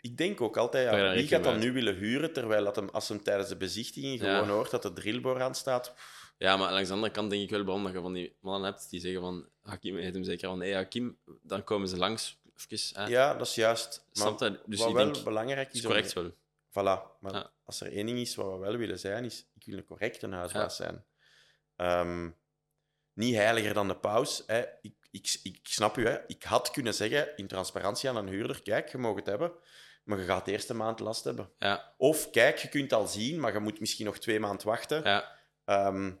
Ik 0.00 0.16
denk 0.16 0.40
ook 0.40 0.56
altijd, 0.56 0.90
ja, 0.90 0.96
daar 0.96 1.14
wie 1.14 1.26
gaat 1.26 1.44
dan 1.44 1.58
mee 1.58 1.68
nu 1.68 1.72
willen 1.72 1.94
huren, 1.94 2.32
terwijl 2.32 2.64
dat 2.64 2.76
hem, 2.76 2.88
als 2.88 3.08
hem 3.08 3.22
tijdens 3.22 3.48
de 3.48 3.56
bezichtiging 3.56 4.20
gewoon 4.20 4.48
hoort 4.48 4.70
dat 4.70 4.82
de 4.82 4.92
drillboor 4.92 5.42
aan 5.42 5.54
staat. 5.54 5.94
Ja, 6.38 6.56
maar 6.56 6.72
langs 6.72 6.88
de 6.88 6.94
andere 6.94 7.12
kant 7.12 7.30
denk 7.30 7.42
ik 7.42 7.50
wel 7.50 7.64
waarom 7.64 7.84
dat 7.84 7.92
je 7.92 8.00
van 8.00 8.12
die 8.12 8.36
mannen 8.40 8.70
hebt 8.70 8.90
die 8.90 9.00
zeggen 9.00 9.20
van, 9.20 9.48
Hakim 9.62 9.96
heet 9.96 10.14
hem 10.14 10.24
zeker 10.24 10.48
van, 10.48 10.60
hé 10.60 10.74
Hakim, 10.74 11.18
dan 11.42 11.64
komen 11.64 11.88
ze 11.88 11.96
langs, 11.96 12.40
even, 12.68 13.02
hè. 13.02 13.08
Ja, 13.08 13.34
dat 13.34 13.46
is 13.46 13.54
juist. 13.54 14.04
Maar? 14.12 14.36
Dus 14.38 14.78
wat 14.78 14.88
ik 14.88 14.94
wel 14.94 15.12
denk, 15.12 15.24
belangrijk 15.24 15.66
het 15.66 15.76
is, 15.76 15.80
is 15.80 15.86
correct 15.86 16.12
wel. 16.12 16.30
Voilà. 16.70 17.18
Maar 17.20 17.32
Ja. 17.32 17.50
als 17.64 17.80
er 17.80 17.92
één 17.92 18.06
ding 18.06 18.18
is 18.18 18.34
wat 18.34 18.52
we 18.52 18.58
wel 18.58 18.76
willen 18.76 18.98
zijn, 18.98 19.24
is 19.24 19.46
ik 19.54 19.64
wil 19.66 19.76
een 19.76 19.84
correcte 19.84 20.28
huisbaas 20.28 20.76
zijn. 20.76 21.04
Ehm, 21.76 22.30
niet 23.12 23.34
heiliger 23.34 23.74
dan 23.74 23.88
de 23.88 23.96
paus. 23.96 24.42
Hè. 24.46 24.64
Ik, 24.80 24.94
ik, 25.10 25.38
ik 25.42 25.58
snap 25.62 25.96
u, 25.96 26.06
hè. 26.06 26.18
ik 26.26 26.42
had 26.42 26.70
kunnen 26.70 26.94
zeggen 26.94 27.36
in 27.36 27.46
transparantie 27.46 28.08
aan 28.08 28.16
een 28.16 28.28
huurder, 28.28 28.62
kijk, 28.62 28.88
je 28.88 28.98
mag 28.98 29.14
het 29.14 29.26
hebben, 29.26 29.52
maar 30.06 30.18
je 30.18 30.24
gaat 30.24 30.44
de 30.44 30.52
eerste 30.52 30.74
maand 30.74 31.00
last 31.00 31.24
hebben. 31.24 31.50
Ja, 31.58 31.94
Of 31.96 32.30
kijk, 32.30 32.58
je 32.58 32.68
kunt 32.68 32.92
al 32.92 33.06
zien, 33.06 33.40
maar 33.40 33.52
je 33.52 33.58
moet 33.58 33.80
misschien 33.80 34.06
nog 34.06 34.18
twee 34.18 34.40
maanden 34.40 34.66
wachten. 34.66 35.00
ja. 35.04 35.34
Ehm, 35.64 36.12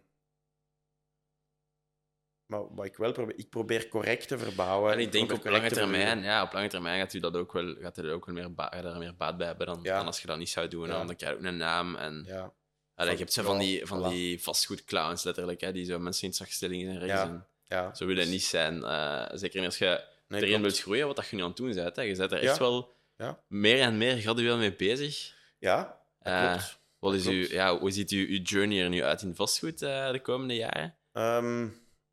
maar 2.46 2.74
wat 2.74 2.84
ik 2.84 2.96
wel 2.96 3.12
probeer, 3.12 3.38
ik 3.38 3.50
probeer 3.50 3.88
correct 3.88 4.28
te 4.28 4.38
verbouwen. 4.38 4.92
En 4.92 4.98
ik 4.98 5.12
denk 5.12 5.32
op 5.32 5.44
lange 5.44 5.70
termijn, 5.70 6.22
ja, 6.22 6.42
op 6.42 6.52
lange 6.52 6.68
termijn 6.68 7.00
gaat 7.00 7.12
u 7.14 7.20
dat 7.20 7.36
ook 7.36 7.52
wel, 7.52 7.74
gaat 7.80 7.96
er 7.96 8.12
ook 8.12 8.26
wel 8.26 8.34
meer, 8.34 8.54
ba- 8.54 8.70
gaat 8.74 8.84
er 8.84 8.98
meer 8.98 9.16
baat 9.16 9.36
bij 9.36 9.46
hebben 9.46 9.66
dan, 9.66 9.78
Ja. 9.82 9.96
dan 9.96 10.06
als 10.06 10.20
je 10.20 10.26
dat 10.26 10.38
niet 10.38 10.48
zou 10.48 10.68
doen. 10.68 10.86
Ja. 10.86 11.04
Dan 11.04 11.16
krijg 11.16 11.32
je 11.32 11.38
ook 11.38 11.44
een 11.44 11.56
naam. 11.56 11.96
En, 11.96 12.24
Ja, 12.26 12.52
Allee, 12.94 13.12
je 13.12 13.18
hebt 13.18 13.32
zo 13.32 13.42
van 13.42 13.58
die, 13.58 13.86
van 13.86 14.00
voilà. 14.04 14.08
die 14.08 14.42
vastgoedclowns, 14.42 15.22
letterlijk, 15.24 15.60
hè, 15.60 15.72
die 15.72 15.84
zo 15.84 15.98
mensen 15.98 16.26
in 16.28 16.34
zachtstellingen 16.34 16.90
en 16.90 16.98
rechts. 17.06 17.30
Ja. 17.68 17.94
Zo 17.94 18.06
wil 18.06 18.18
je 18.18 18.24
niet 18.26 18.44
zijn. 18.44 18.84
Eh, 18.84 19.26
zeker 19.32 19.56
niet 19.58 19.66
als 19.68 19.78
je 19.78 20.04
Nee, 20.28 20.42
erin 20.42 20.62
wilt 20.62 20.78
groeien, 20.80 21.06
wat 21.06 21.16
dat 21.16 21.26
je 21.28 21.36
nu 21.36 21.42
aan 21.42 21.48
het 21.48 21.56
doen 21.56 21.74
bent. 21.74 21.96
Hè. 21.96 22.02
Je 22.02 22.16
bent 22.16 22.32
er 22.32 22.38
echt 22.42 22.58
wel 22.58 22.95
Ja. 23.16 23.42
meer 23.48 23.80
en 23.80 23.98
meer 23.98 24.16
gradueel 24.16 24.56
mee 24.56 24.76
bezig. 24.76 25.34
Ja, 25.58 26.00
Eh, 26.18 26.50
klopt. 26.50 26.80
Wat 26.98 27.14
is 27.14 27.26
uw, 27.26 27.46
ja, 27.50 27.78
hoe 27.78 27.90
ziet 27.90 28.10
uw, 28.10 28.26
uw 28.26 28.42
journey 28.42 28.82
er 28.82 28.88
nu 28.88 29.02
uit 29.02 29.22
in 29.22 29.34
vastgoed 29.34 29.82
eh, 29.82 30.10
de 30.10 30.20
komende 30.20 30.54
jaren? 30.54 30.96
Ehm, 31.12 31.68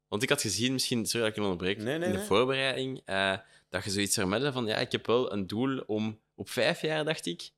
Want 0.08 0.24
ik 0.24 0.30
had 0.30 0.42
gezien, 0.42 0.74
misschien, 0.74 1.06
sorry 1.06 1.20
dat 1.22 1.30
ik 1.30 1.36
je 1.36 1.42
onderbreek, 1.50 1.78
Nee, 1.78 1.98
nee, 1.98 2.08
in 2.08 2.12
de 2.12 2.18
nee. 2.18 2.28
voorbereiding, 2.28 3.02
eh, 3.06 3.38
dat 3.70 3.84
je 3.84 3.90
zoiets 3.90 4.16
vermeldde 4.16 4.52
van, 4.52 4.66
ja, 4.66 4.78
ik 4.78 4.92
heb 4.92 5.06
wel 5.06 5.32
een 5.34 5.48
doel 5.48 5.80
om 5.86 6.22
op 6.36 6.50
vijf 6.50 6.82
jaar, 6.82 7.06
dacht 7.06 7.26
ik, 7.26 7.50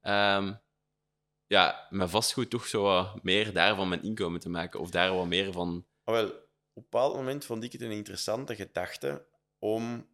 ehm, 0.00 0.52
ja, 1.46 1.86
met 1.90 2.10
vastgoed 2.10 2.50
toch 2.50 2.66
zo 2.66 2.82
wat 2.82 3.22
meer 3.22 3.52
daarvan 3.52 3.88
mijn 3.88 4.02
inkomen 4.02 4.40
te 4.40 4.48
maken. 4.48 4.80
Of 4.80 4.90
daar 4.90 5.14
wat 5.14 5.26
meer 5.26 5.52
van... 5.52 5.86
Ah, 6.04 6.14
wel, 6.14 6.26
op 6.26 6.32
een 6.32 6.82
bepaald 6.82 7.14
moment 7.14 7.44
vond 7.44 7.64
ik 7.64 7.72
het 7.72 7.80
een 7.80 7.90
interessante 7.90 8.54
gedachte 8.54 9.26
om 9.58 10.06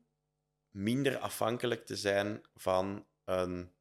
minder 0.72 1.18
afhankelijk 1.18 1.86
te 1.86 1.96
zijn 1.96 2.42
van 2.54 3.06
een 3.24 3.72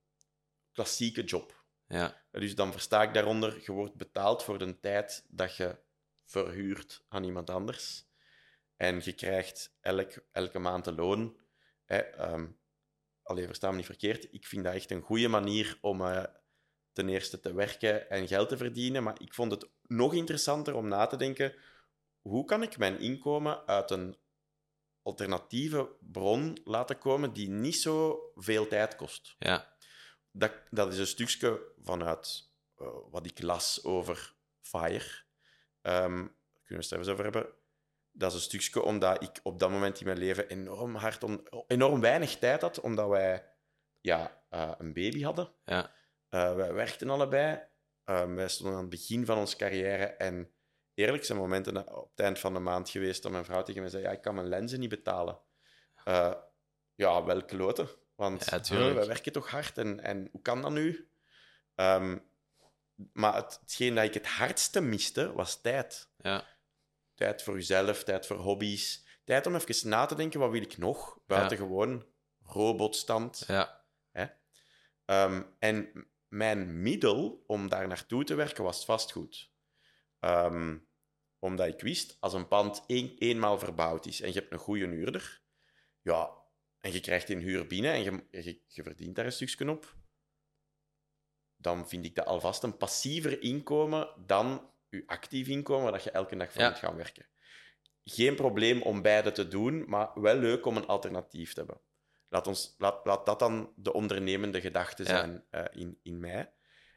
klassieke 0.72 1.24
job. 1.24 1.64
Ja, 1.88 2.24
Dus 2.32 2.56
dan 2.56 2.72
versta 2.72 3.04
ik 3.04 3.14
daaronder, 3.14 3.62
je 3.66 3.72
wordt 3.72 3.96
betaald 3.96 4.44
voor 4.44 4.58
de 4.58 4.80
tijd 4.80 5.26
dat 5.28 5.56
je 5.56 5.78
verhuurt 6.26 7.06
aan 7.08 7.24
iemand 7.24 7.50
anders. 7.50 8.06
En 8.76 9.02
je 9.04 9.14
krijgt 9.14 9.78
elk, 9.80 10.12
elke 10.32 10.60
maand 10.60 10.88
een 10.88 10.96
loon. 10.96 11.40
Ehm, 11.86 12.48
allee, 13.24 13.46
versta 13.46 13.70
me 13.70 13.76
niet 13.76 13.86
verkeerd. 13.86 14.34
Ik 14.34 14.46
vind 14.48 14.64
dat 14.64 14.74
echt 14.74 14.92
een 14.92 15.02
goede 15.02 15.28
manier 15.28 15.78
om 15.82 16.02
eh, 16.02 16.24
ten 16.94 17.10
eerste 17.10 17.40
te 17.40 17.54
werken 17.54 18.10
en 18.10 18.28
geld 18.28 18.50
te 18.50 18.58
verdienen. 18.58 19.04
Maar 19.04 19.22
ik 19.22 19.34
vond 19.34 19.52
het 19.52 19.70
nog 19.82 20.14
interessanter 20.14 20.76
om 20.76 20.88
na 20.88 21.06
te 21.08 21.18
denken: 21.18 21.56
hoe 22.22 22.46
kan 22.46 22.64
ik 22.64 22.78
mijn 22.78 23.00
inkomen 23.00 23.68
uit 23.68 23.92
een 23.92 24.18
alternatieve 25.04 25.90
bron 26.00 26.58
laten 26.64 26.98
komen 26.98 27.34
die 27.34 27.50
niet 27.50 27.76
zo 27.76 28.20
veel 28.36 28.68
tijd 28.68 28.96
kost? 28.96 29.36
ja, 29.40 29.76
Dat, 30.32 30.52
dat 30.70 30.94
is 30.94 31.00
een 31.00 31.08
stukje 31.08 31.74
vanuit 31.82 32.50
eh, 32.76 32.88
wat 33.10 33.26
ik 33.26 33.42
las 33.42 33.84
over 33.84 34.36
FIRE. 34.62 35.24
Ehm, 35.82 36.02
daar 36.02 36.10
kunnen 36.12 36.30
we 36.68 36.76
het 36.76 36.86
straks 36.86 37.08
over 37.08 37.24
hebben. 37.24 37.46
Dat 38.12 38.30
is 38.32 38.36
een 38.38 38.44
stukje 38.44 38.82
omdat 38.82 39.24
ik 39.24 39.40
op 39.44 39.60
dat 39.60 39.70
moment 39.70 40.00
in 40.00 40.06
mijn 40.06 40.18
leven 40.18 40.50
enorm 40.50 40.96
hard, 40.96 41.24
enorm 41.68 42.00
weinig 42.02 42.38
tijd 42.38 42.62
had, 42.62 42.80
omdat 42.80 43.10
wij 43.10 43.46
ja, 44.00 44.44
eh, 44.50 44.72
een 44.78 44.94
baby 44.94 45.22
hadden. 45.24 45.54
ja, 45.66 45.92
Eh, 46.30 46.56
wij 46.56 46.74
werkten 46.74 47.10
allebei. 47.10 47.60
Ehm, 48.04 48.36
wij 48.36 48.48
stonden 48.48 48.76
aan 48.76 48.82
het 48.82 48.90
begin 48.90 49.26
van 49.26 49.38
onze 49.38 49.56
carrière. 49.56 50.06
En 50.06 50.52
eerlijk 51.02 51.26
zijn 51.26 51.38
momenten 51.38 51.96
op 51.96 52.10
het 52.10 52.20
eind 52.20 52.40
van 52.40 52.54
de 52.54 52.60
maand 52.60 52.90
geweest 52.90 53.24
dat 53.24 53.32
mijn 53.32 53.46
vrouw 53.46 53.64
tegen 53.64 53.82
mij 53.82 53.90
zei: 53.90 54.04
ja, 54.04 54.12
Ik 54.12 54.22
kan 54.22 54.36
mijn 54.36 54.48
lenzen 54.48 54.80
niet 54.80 54.90
betalen. 54.90 55.40
Eh, 56.04 56.34
ja, 56.96 57.24
wel 57.24 57.46
kloten. 57.46 57.88
Want 58.16 58.46
Ja, 58.46 58.58
eh, 58.60 58.94
wij 58.94 59.08
werken 59.08 59.32
toch 59.32 59.50
hard 59.50 59.78
en, 59.78 60.00
en 60.00 60.28
hoe 60.32 60.42
kan 60.42 60.62
dat 60.62 60.72
nu? 60.72 61.10
Ehm, 61.76 62.18
maar 63.14 63.36
het, 63.36 63.58
hetgeen 63.62 63.96
dat 63.96 64.04
ik 64.04 64.14
het 64.14 64.28
hardste 64.28 64.82
miste 64.82 65.34
was 65.34 65.62
tijd. 65.62 66.10
ja, 66.18 66.46
Tijd 67.16 67.44
voor 67.44 67.54
jezelf, 67.56 68.04
tijd 68.04 68.26
voor 68.26 68.38
hobby's. 68.38 69.06
Tijd 69.24 69.46
om 69.48 69.56
even 69.56 69.90
na 69.90 70.06
te 70.06 70.16
denken: 70.16 70.40
wat 70.40 70.52
wil 70.52 70.62
ik 70.62 70.78
nog? 70.78 71.20
Buiten 71.26 71.58
Ja. 71.58 71.64
gewoon 71.64 72.06
robotstand. 72.44 73.44
ja, 73.48 73.80
Ehm, 75.06 75.44
en 75.60 76.08
mijn 76.28 76.82
middel 76.82 77.44
om 77.48 77.70
daar 77.70 77.88
naartoe 77.88 78.24
te 78.24 78.36
werken 78.36 78.64
was 78.64 78.86
vastgoed. 78.86 79.52
Ehm, 80.20 80.78
omdat 81.42 81.68
ik 81.68 81.82
wist, 81.82 82.18
als 82.20 82.34
een 82.34 82.48
pand 82.48 82.84
één, 82.88 83.16
eenmaal 83.18 83.60
verbouwd 83.60 84.06
is 84.06 84.22
en 84.22 84.28
je 84.28 84.40
hebt 84.40 84.52
een 84.52 84.58
goede 84.60 84.86
huurder, 84.88 85.42
ja, 86.02 86.30
en 86.80 86.92
je 86.94 87.00
krijgt 87.00 87.28
die 87.28 87.38
huur 87.38 87.68
binnen 87.68 87.92
en 87.94 88.04
je, 88.04 88.24
je, 88.42 88.62
je 88.68 88.84
verdient 88.84 89.16
daar 89.16 89.26
een 89.26 89.32
stukje 89.32 89.70
op, 89.70 89.96
dan 91.56 91.90
vind 91.90 92.06
ik 92.06 92.16
dat 92.16 92.26
alvast 92.26 92.64
een 92.64 92.78
passiever 92.78 93.42
inkomen 93.42 94.10
dan 94.26 94.70
je 94.90 95.04
actief 95.06 95.48
inkomen, 95.48 95.84
waar 95.84 95.92
dat 95.92 96.04
je 96.04 96.12
elke 96.12 96.36
dag 96.36 96.52
van 96.52 96.64
Ja. 96.64 96.70
moet 96.70 96.80
gaan 96.80 96.96
werken. 96.96 97.26
Geen 98.04 98.36
probleem 98.36 98.82
om 98.82 99.02
beide 99.02 99.32
te 99.32 99.48
doen, 99.48 99.90
maar 99.90 100.22
wel 100.22 100.36
leuk 100.36 100.66
om 100.66 100.78
een 100.78 100.88
alternatief 100.88 101.54
te 101.54 101.60
hebben. 101.60 101.82
Laat, 102.30 102.48
ons, 102.48 102.76
laat, 102.78 103.06
laat 103.06 103.26
dat 103.26 103.40
dan 103.40 103.74
de 103.76 103.94
ondernemende 103.94 104.62
gedachte 104.62 105.04
Ja. 105.04 105.10
zijn 105.10 105.44
eh, 105.50 105.66
in, 105.82 106.00
in 106.04 106.20
mij. 106.20 106.54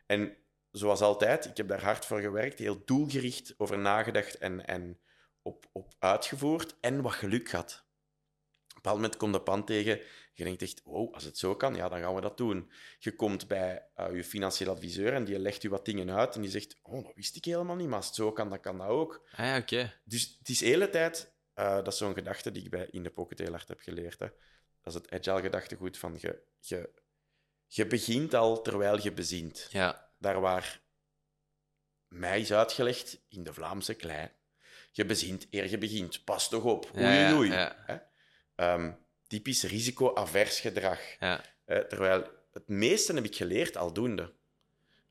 En 0.07 0.37
zoals 0.77 1.01
altijd, 1.01 1.45
ik 1.45 1.57
heb 1.57 1.69
daar 1.69 1.83
hard 1.83 2.07
voor 2.07 2.21
gewerkt, 2.21 2.59
heel 2.59 2.83
doelgericht 2.85 3.55
over 3.57 3.79
nagedacht 3.79 4.39
en, 4.39 4.67
en 4.67 5.01
op, 5.43 5.67
op 5.73 5.95
uitgevoerd 5.99 6.77
en 6.81 7.03
wat 7.03 7.13
geluk 7.13 7.49
gehad. 7.49 7.73
Op 7.73 8.69
een 8.69 8.75
bepaald 8.75 8.97
moment 8.97 9.17
komt 9.17 9.33
de 9.33 9.41
pand 9.41 9.67
tegen, 9.67 10.01
je 10.33 10.45
denkt 10.45 10.63
echt, 10.63 10.81
wow, 10.85 11.15
als 11.15 11.25
het 11.25 11.39
zo 11.39 11.57
kan, 11.57 11.75
ja, 11.75 11.89
dan 11.89 12.01
gaan 12.01 12.15
we 12.15 12.21
dat 12.21 12.37
doen. 12.37 12.71
Je 12.99 13.17
komt 13.17 13.49
bij 13.49 13.89
eh, 13.95 14.15
je 14.15 14.25
financieel 14.25 14.71
adviseur 14.71 15.13
en 15.13 15.25
die 15.25 15.39
legt 15.39 15.63
je 15.63 15.69
wat 15.69 15.85
dingen 15.85 16.11
uit 16.11 16.35
en 16.35 16.41
die 16.41 16.51
zegt, 16.51 16.79
oh, 16.83 17.05
dat 17.05 17.15
wist 17.15 17.37
ik 17.37 17.45
helemaal 17.45 17.77
niet, 17.77 17.89
maar 17.89 17.97
als 17.97 18.07
het 18.07 18.15
zo 18.15 18.33
kan, 18.33 18.49
dan 18.49 18.61
kan 18.61 18.79
dat 18.79 18.89
ook. 18.89 19.27
ah, 19.31 19.45
ja 19.45 19.59
oké. 19.59 19.93
Dus 20.05 20.37
het 20.39 20.49
is 20.49 20.59
de 20.59 20.67
hele 20.67 20.91
tijd, 20.91 21.35
eh, 21.55 21.75
dat 21.75 21.87
is 21.87 21.97
zo'n 21.97 22.15
gedachte 22.15 22.51
die 22.51 22.65
ik 22.65 22.71
bij 22.71 22.89
In 22.91 23.03
de 23.03 23.11
Pocket 23.11 23.39
heel 23.39 23.51
hard 23.51 23.69
heb 23.69 23.81
geleerd. 23.81 24.19
Hè. 24.19 24.29
Dat 24.83 24.95
is 24.95 24.95
het 24.95 25.11
agile 25.11 25.41
gedachtegoed 25.41 25.99
van 25.99 26.17
je, 26.21 26.43
je, 26.59 26.91
je 27.67 27.87
begint 27.87 28.35
al 28.35 28.63
terwijl 28.63 29.03
je 29.03 29.13
bezint. 29.13 29.69
Ja, 29.71 30.04
Daar 30.25 30.41
waar 30.41 30.81
mij 32.09 32.41
is 32.41 32.53
uitgelegd 32.53 33.21
in 33.29 33.45
de 33.45 33.53
Vlaamse 33.53 33.95
klei. 33.95 34.31
Je 34.93 35.05
bezint 35.05 35.47
eer 35.51 35.71
je 35.71 35.79
begint. 35.79 36.25
Pas 36.25 36.49
toch 36.49 36.65
op. 36.65 36.91
Oei, 36.97 37.05
ja, 37.05 37.35
oei. 37.35 37.51
ja. 37.51 38.09
Ehm, 38.55 38.93
typisch 39.27 39.63
risico-avers 39.63 40.61
gedrag. 40.61 41.01
ja, 41.21 41.41
Hè, 41.65 41.89
terwijl 41.89 42.31
het 42.53 42.69
meeste 42.69 43.15
heb 43.15 43.25
ik 43.25 43.37
geleerd 43.37 43.77
aldoende. 43.77 44.33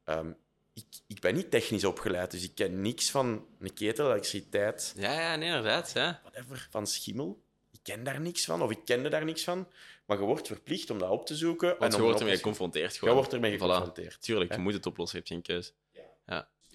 Ehm, 0.03 0.31
ik, 0.73 0.85
ik 1.07 1.19
ben 1.19 1.35
niet 1.35 1.51
technisch 1.51 1.83
opgeleid, 1.83 2.31
dus 2.31 2.43
ik 2.43 2.55
ken 2.55 2.81
niks 2.81 3.11
van 3.11 3.47
een 3.59 3.73
ketel, 3.73 4.05
elektriciteit, 4.11 4.93
ja, 4.97 5.19
ja, 5.19 5.35
nee, 5.35 5.47
inderdaad. 5.47 5.91
Ja. 5.93 6.19
whatever, 6.23 6.67
van 6.69 6.87
schimmel. 6.87 7.43
Ken 7.83 8.03
daar 8.03 8.21
niks 8.21 8.45
van, 8.45 8.61
of 8.61 8.71
ik 8.71 8.79
kende 8.85 9.09
daar 9.09 9.25
niks 9.25 9.43
van. 9.43 9.67
Maar 10.05 10.17
je 10.17 10.23
wordt 10.23 10.47
verplicht 10.47 10.89
om 10.89 10.97
dat 10.99 11.09
op 11.09 11.25
te 11.25 11.35
zoeken. 11.35 11.69
Want 11.79 11.93
en 11.93 11.97
je 11.99 12.03
wordt 12.05 12.19
ermee 12.19 12.35
geconfronteerd. 12.35 12.93
Je 12.93 12.99
Gewoon. 12.99 13.15
wordt 13.15 13.33
ermee 13.33 13.55
Voilà. 13.55 13.61
geconfronteerd. 13.61 14.21
Tuurlijk, 14.21 14.53
je 14.53 14.59
moet 14.59 14.73
het 14.73 14.85
oplossen, 14.85 15.17
je 15.23 15.25
hebt 15.25 15.47
geen 15.47 15.55
keus. 15.55 15.73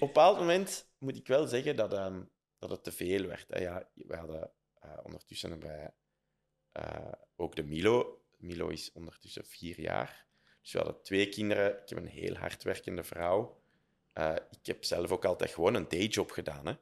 Op 0.01 0.05
een 0.05 0.13
bepaald 0.15 0.39
moment 0.39 0.89
moet 0.99 1.17
ik 1.17 1.27
wel 1.27 1.47
zeggen 1.47 1.77
dat, 1.77 1.93
ehm, 1.93 2.21
dat 2.59 2.71
het 2.71 2.85
te 2.85 2.93
veel 2.93 3.27
werd. 3.27 3.47
Ja, 3.49 3.89
we 3.95 4.17
hadden 4.17 4.51
eh, 4.81 4.91
ondertussen 5.03 5.61
wij 5.61 5.91
eh, 6.73 7.13
ook 7.37 7.57
de 7.57 7.63
Milo. 7.63 8.23
Milo 8.37 8.69
is 8.69 8.91
ondertussen 8.93 9.45
vier 9.45 9.81
jaar. 9.81 10.27
Dus 10.63 10.73
we 10.73 10.79
hadden 10.79 11.03
twee 11.03 11.29
kinderen. 11.29 11.83
Ik 11.83 11.89
heb 11.89 11.99
een 11.99 12.07
heel 12.07 12.35
hardwerkende 12.37 13.05
vrouw. 13.05 13.61
Eh, 14.13 14.35
ik 14.51 14.67
heb 14.67 14.85
zelf 14.85 15.11
ook 15.11 15.25
altijd 15.25 15.51
gewoon 15.51 15.75
een 15.75 15.89
dayjob 15.89 16.31
gedaan. 16.31 16.67
Hè. 16.67 16.73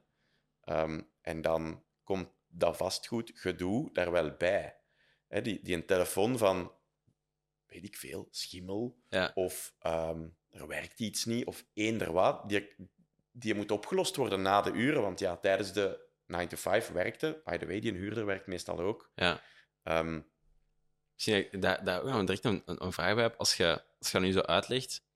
Ehm, 0.63 1.01
en 1.21 1.41
dan 1.41 1.83
komt 2.03 2.27
dat 2.47 2.77
vastgoed 2.77 3.31
gedoe 3.35 3.89
daar 3.93 4.11
wel 4.11 4.31
bij. 4.37 4.75
Hè, 5.27 5.41
die, 5.41 5.59
die 5.63 5.75
een 5.75 5.85
telefoon 5.85 6.37
van, 6.37 6.71
weet 7.65 7.83
ik 7.83 7.97
veel, 7.97 8.27
schimmel 8.31 8.97
Ja. 9.09 9.31
of 9.33 9.75
ehm, 9.79 10.27
er 10.49 10.67
werkt 10.67 10.99
iets 10.99 11.25
niet, 11.25 11.45
of 11.45 11.65
eender 11.73 12.11
wat, 12.11 12.49
die, 12.49 12.75
die 13.31 13.55
moet 13.55 13.71
opgelost 13.71 14.15
worden 14.15 14.41
na 14.41 14.61
de 14.61 14.71
uren. 14.71 15.01
Want 15.01 15.19
ja, 15.19 15.37
tijdens 15.37 15.73
de 15.73 16.05
9 16.25 16.47
to 16.47 16.57
5 16.57 16.91
werkte, 16.91 17.41
by 17.45 17.57
the 17.57 17.65
way, 17.65 17.79
die 17.79 17.91
een 17.91 17.97
huurder 17.97 18.25
werkt 18.25 18.47
meestal 18.47 18.79
ook. 18.79 19.11
Ja. 19.15 19.41
Ehm, 19.83 20.21
Misschien 21.13 21.59
dat, 21.59 21.85
dat 21.85 22.03
nog 22.03 22.19
direct 22.19 22.45
een, 22.45 22.61
een, 22.65 22.91
vraag 22.93 23.13
bij 23.13 23.23
heb. 23.23 23.35
Als 23.37 23.57
je, 23.57 23.83
als 23.99 24.11
je 24.11 24.19
nu 24.19 24.31
zo 24.31 24.39
uitlegt, 24.39 25.06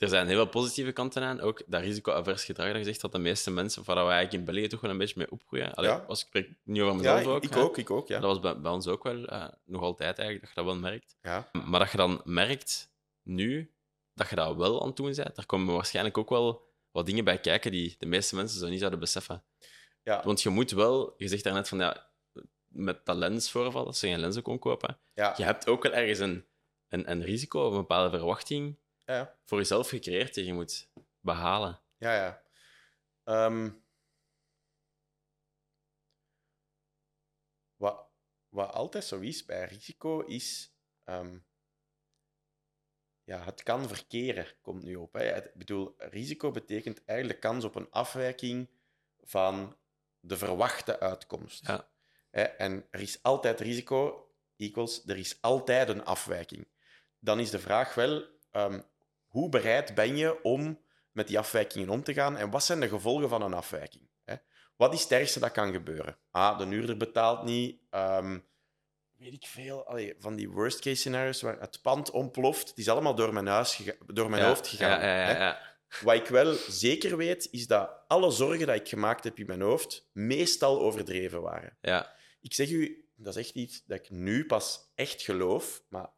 er 0.00 0.08
zijn 0.08 0.26
heel 0.26 0.36
veel 0.36 0.46
positieve 0.48 0.92
kanten 0.92 1.22
aan. 1.22 1.40
Ook 1.40 1.62
dat 1.66 1.80
risico-avers 1.80 2.44
gedrag 2.44 2.66
dat 2.68 2.76
je 2.76 2.84
zegt 2.84 3.00
dat 3.00 3.12
de 3.12 3.18
meeste 3.18 3.50
mensen, 3.50 3.84
waar 3.84 3.96
we 3.96 4.10
eigenlijk 4.12 4.32
in 4.32 4.44
België 4.54 4.68
toch 4.68 4.80
wel 4.80 4.90
een 4.90 4.98
beetje 4.98 5.14
mee 5.18 5.30
opgroeien. 5.30 5.74
Allee, 5.74 5.90
Ja. 5.90 6.04
als 6.08 6.20
ik 6.20 6.26
spreek 6.26 6.48
niet 6.62 6.82
over 6.82 7.02
ja, 7.02 7.14
mezelf 7.14 7.20
ik 7.22 7.28
ook. 7.28 7.42
ik 7.44 7.54
hè. 7.54 7.60
ook, 7.60 7.78
ik 7.78 7.90
ook, 7.90 8.08
ja. 8.08 8.18
Dat 8.20 8.30
was 8.30 8.40
bij, 8.40 8.60
bij 8.60 8.70
ons 8.72 8.86
ook 8.86 9.02
wel 9.02 9.24
eh, 9.24 9.48
nog 9.64 9.82
altijd 9.82 10.18
eigenlijk, 10.18 10.40
dat 10.40 10.48
je 10.48 10.54
dat 10.54 10.64
wel 10.64 10.90
merkt. 10.90 11.16
ja. 11.22 11.50
Maar 11.66 11.80
dat 11.80 11.90
je 11.90 11.96
dan 11.96 12.20
merkt, 12.24 12.90
nu, 13.22 13.72
dat 14.14 14.28
je 14.28 14.34
dat 14.36 14.56
wel 14.56 14.80
aan 14.80 14.86
het 14.86 14.96
doen 14.96 15.12
bent, 15.14 15.36
daar 15.36 15.46
komen 15.46 15.74
waarschijnlijk 15.74 16.18
ook 16.18 16.28
wel 16.30 16.68
wat 16.90 17.06
dingen 17.06 17.24
bij 17.24 17.38
kijken 17.38 17.70
die 17.70 17.96
de 17.98 18.06
meeste 18.06 18.34
mensen 18.36 18.58
zo 18.60 18.68
niet 18.68 18.78
zouden 18.78 19.00
beseffen. 19.00 19.42
Ja, 20.02 20.22
Want 20.24 20.42
je 20.42 20.48
moet 20.48 20.70
wel, 20.70 21.14
je 21.16 21.28
zegt 21.28 21.44
daarnet 21.44 21.68
van 21.68 21.78
ja, 21.78 22.08
met 22.68 23.04
dat 23.06 23.16
lensvoorval, 23.16 23.84
dat 23.84 23.96
ze 23.96 24.06
geen 24.06 24.18
lenzen 24.20 24.42
kon 24.42 24.58
kopen, 24.58 24.98
ja, 25.14 25.34
je 25.36 25.42
hebt 25.44 25.66
ook 25.68 25.82
wel 25.82 25.92
ergens 25.92 26.18
een, 26.18 26.44
een, 26.88 27.10
een 27.10 27.22
risico 27.22 27.66
of 27.66 27.72
een 27.72 27.78
bepaalde 27.78 28.18
verwachting 28.18 28.76
ja, 29.10 29.38
voor 29.44 29.58
jezelf 29.58 29.88
gecreëerd 29.88 30.34
die 30.34 30.44
je 30.44 30.52
moet 30.52 30.90
behalen. 31.20 31.80
ja. 31.98 32.14
ja. 32.14 32.42
Ehm, 33.24 33.70
wat, 37.76 38.08
wat 38.48 38.72
altijd 38.72 39.04
zo 39.04 39.20
is 39.20 39.44
bij 39.44 39.64
risico, 39.64 40.20
is... 40.20 40.74
ehm, 41.04 41.38
ja, 43.24 43.44
het 43.44 43.62
kan 43.62 43.88
verkeren, 43.88 44.46
komt 44.60 44.82
nu 44.82 44.96
op. 44.96 45.12
Hè. 45.12 45.36
Ik 45.36 45.54
bedoel, 45.54 45.94
risico 45.98 46.50
betekent 46.50 47.04
eigenlijk 47.04 47.40
kans 47.40 47.64
op 47.64 47.74
een 47.74 47.90
afwijking 47.90 48.68
van 49.20 49.76
de 50.20 50.36
verwachte 50.36 51.00
uitkomst. 51.00 51.66
Ja. 51.66 51.88
Hè, 52.30 52.42
En 52.42 52.86
er 52.90 53.00
is 53.00 53.22
altijd 53.22 53.60
risico, 53.60 54.30
equals, 54.56 55.06
er 55.06 55.16
is 55.16 55.42
altijd 55.42 55.88
een 55.88 56.04
afwijking. 56.04 56.68
Dan 57.18 57.40
is 57.40 57.50
de 57.50 57.58
vraag 57.58 57.94
wel, 57.94 58.24
ehm, 58.50 58.80
hoe 59.30 59.48
bereid 59.48 59.94
ben 59.94 60.16
je 60.16 60.42
om 60.42 60.80
met 61.12 61.26
die 61.28 61.38
afwijkingen 61.38 61.88
om 61.88 62.02
te 62.02 62.12
gaan 62.14 62.36
en 62.36 62.50
wat 62.50 62.64
zijn 62.64 62.80
de 62.80 62.88
gevolgen 62.88 63.28
van 63.28 63.42
een 63.42 63.54
afwijking? 63.54 64.08
Hè? 64.24 64.34
Wat 64.76 64.94
is 64.94 65.02
het 65.02 65.12
ergste 65.12 65.40
dat 65.40 65.50
kan 65.52 65.72
gebeuren? 65.72 66.16
Ah, 66.30 66.58
de 66.58 66.66
huurder 66.66 66.96
betaalt 66.96 67.42
niet. 67.44 67.80
ehm, 67.90 68.38
weet 69.16 69.32
ik 69.32 69.46
veel. 69.46 69.86
Allee, 69.86 70.14
van 70.18 70.36
die 70.36 70.50
worst 70.50 70.80
case 70.80 70.96
scenario's 70.96 71.42
waar 71.42 71.60
het 71.60 71.78
pand 71.82 72.10
ontploft. 72.10 72.68
Het 72.68 72.78
is 72.78 72.88
allemaal 72.88 73.14
door 73.14 73.32
mijn, 73.32 73.46
huis 73.46 73.82
door 74.06 74.30
mijn 74.30 74.42
Ja, 74.42 74.48
hoofd 74.48 74.66
gegaan. 74.66 75.00
Ja, 75.00 75.28
ja, 75.30 75.34
hè? 75.34 75.54
Wat 76.04 76.14
ik 76.14 76.26
wel 76.26 76.54
zeker 76.68 77.16
weet, 77.16 77.48
is 77.50 77.66
dat 77.66 77.90
alle 78.06 78.30
zorgen 78.30 78.66
die 78.66 78.74
ik 78.76 78.88
gemaakt 78.88 79.24
heb 79.24 79.38
in 79.38 79.46
mijn 79.46 79.60
hoofd 79.60 80.08
meestal 80.12 80.80
overdreven 80.80 81.42
waren. 81.42 81.76
ja. 81.80 82.18
Ik 82.40 82.54
zeg 82.54 82.70
u, 82.70 83.08
dat 83.16 83.36
is 83.36 83.46
echt 83.46 83.54
iets 83.54 83.84
dat 83.84 83.98
ik 83.98 84.10
nu 84.10 84.46
pas 84.46 84.90
echt 84.94 85.22
geloof, 85.22 85.82
maar 85.88 86.08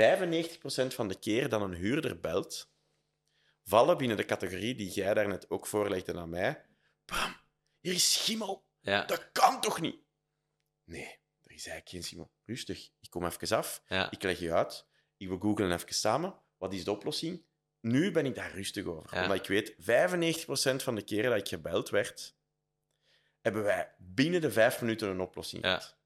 95% 0.00 0.94
van 0.94 1.08
de 1.08 1.18
keer 1.18 1.48
dat 1.48 1.60
een 1.60 1.74
huurder 1.74 2.20
belt, 2.20 2.70
vallen 3.64 3.96
binnen 3.96 4.16
de 4.16 4.24
categorie 4.24 4.74
die 4.74 4.90
jij 4.90 5.14
daarnet 5.14 5.50
ook 5.50 5.66
voorlegde 5.66 6.14
aan 6.14 6.28
mij. 6.28 6.64
Bram, 7.04 7.36
hier 7.80 7.92
is 7.94 8.12
schimmel. 8.12 8.64
Ja. 8.80 9.04
Dat 9.04 9.32
kan 9.32 9.60
toch 9.60 9.80
niet? 9.80 9.96
Nee, 10.84 11.18
er 11.42 11.52
is 11.52 11.66
eigenlijk 11.66 11.88
geen 11.88 12.02
schimmel. 12.02 12.30
Rustig, 12.44 12.90
ik 13.00 13.10
kom 13.10 13.24
even 13.24 13.56
af. 13.56 13.82
Ja. 13.86 14.10
Ik 14.10 14.22
leg 14.22 14.38
je 14.38 14.52
uit. 14.52 14.86
Ik 15.16 15.28
we 15.28 15.36
googlen 15.40 15.72
even 15.72 15.94
samen. 15.94 16.40
Wat 16.56 16.72
is 16.72 16.84
de 16.84 16.90
oplossing? 16.90 17.44
Nu 17.80 18.10
ben 18.10 18.26
ik 18.26 18.34
daar 18.34 18.52
rustig 18.52 18.84
over. 18.84 19.14
Ja. 19.14 19.22
Omdat 19.22 19.36
ik 19.36 19.46
weet, 19.46 19.74
95% 20.80 20.82
van 20.82 20.94
de 20.94 21.02
keren 21.02 21.30
dat 21.30 21.38
ik 21.38 21.48
gebeld 21.48 21.88
werd, 21.88 22.36
hebben 23.40 23.62
wij 23.62 23.94
binnen 23.98 24.40
de 24.40 24.52
vijf 24.52 24.80
minuten 24.80 25.08
een 25.08 25.20
oplossing 25.20 25.64
Ja. 25.64 25.78
gehad. 25.78 25.96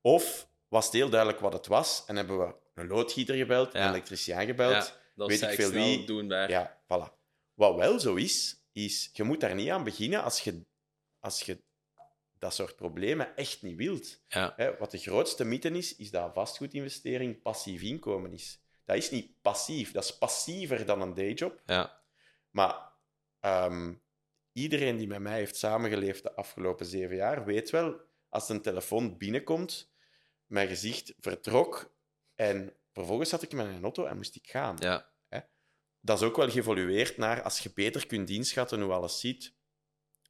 Of 0.00 0.47
was 0.68 0.84
het 0.84 0.94
heel 0.94 1.10
duidelijk 1.10 1.40
wat 1.40 1.52
het 1.52 1.66
was 1.66 2.04
en 2.06 2.16
hebben 2.16 2.38
we 2.38 2.54
een 2.74 2.86
loodgieter 2.86 3.34
gebeld, 3.34 3.74
een 3.74 3.88
elektricien 3.88 4.46
gebeld. 4.46 4.98
Weet 5.14 5.42
ik 5.42 5.50
veel 5.50 5.70
wie. 5.70 6.04
doen. 6.04 6.28
Ja, 6.28 6.80
voilà. 6.84 7.16
Wat 7.54 7.74
wel 7.76 8.00
zo 8.00 8.14
is, 8.14 8.62
is 8.72 9.10
je 9.12 9.22
moet 9.22 9.40
daar 9.40 9.54
niet 9.54 9.70
aan 9.70 9.84
beginnen 9.84 10.22
als 10.22 10.40
je, 10.40 10.64
als 11.20 11.42
je 11.42 11.62
dat 12.38 12.54
soort 12.54 12.76
problemen 12.76 13.36
echt 13.36 13.62
niet 13.62 13.76
wilt. 13.76 14.20
Ja. 14.28 14.52
Hè, 14.56 14.76
wat 14.76 14.90
de 14.90 14.98
grootste 14.98 15.44
mythe 15.44 15.70
is, 15.70 15.96
is 15.96 16.10
dat 16.10 16.34
vastgoedinvestering 16.34 17.42
passief 17.42 17.82
inkomen 17.82 18.32
is. 18.32 18.60
Dat 18.84 18.96
is 18.96 19.10
niet 19.10 19.42
passief, 19.42 19.92
dat 19.92 20.04
is 20.04 20.18
passiever 20.18 20.86
dan 20.86 21.00
een 21.00 21.14
dayjob. 21.14 21.62
Ja. 21.66 22.02
Maar 22.50 22.92
ehm, 23.40 23.94
iedereen 24.52 24.96
die 24.96 25.06
met 25.06 25.20
mij 25.20 25.38
heeft 25.38 25.56
samengeleefd 25.56 26.22
de 26.22 26.34
afgelopen 26.34 26.86
zeven 26.86 27.16
jaar, 27.16 27.44
weet 27.44 27.70
wel, 27.70 28.00
als 28.28 28.48
een 28.48 28.62
telefoon 28.62 29.18
binnenkomt, 29.18 29.90
mijn 30.48 30.68
gezicht 30.68 31.14
vertrok 31.20 31.94
en 32.34 32.72
vervolgens 32.92 33.28
zat 33.30 33.42
ik 33.42 33.52
met 33.52 33.66
een 33.66 33.82
auto 33.82 34.04
en 34.06 34.16
moest 34.16 34.34
ik 34.36 34.50
gaan. 34.50 34.76
Ja. 34.80 35.10
Dat 36.00 36.20
is 36.20 36.26
ook 36.26 36.36
wel 36.36 36.50
geëvolueerd 36.50 37.16
naar 37.16 37.42
als 37.42 37.58
je 37.58 37.70
beter 37.74 38.06
kunt 38.06 38.30
inschatten 38.30 38.80
hoe 38.80 38.92
alles 38.92 39.20
ziet. 39.20 39.54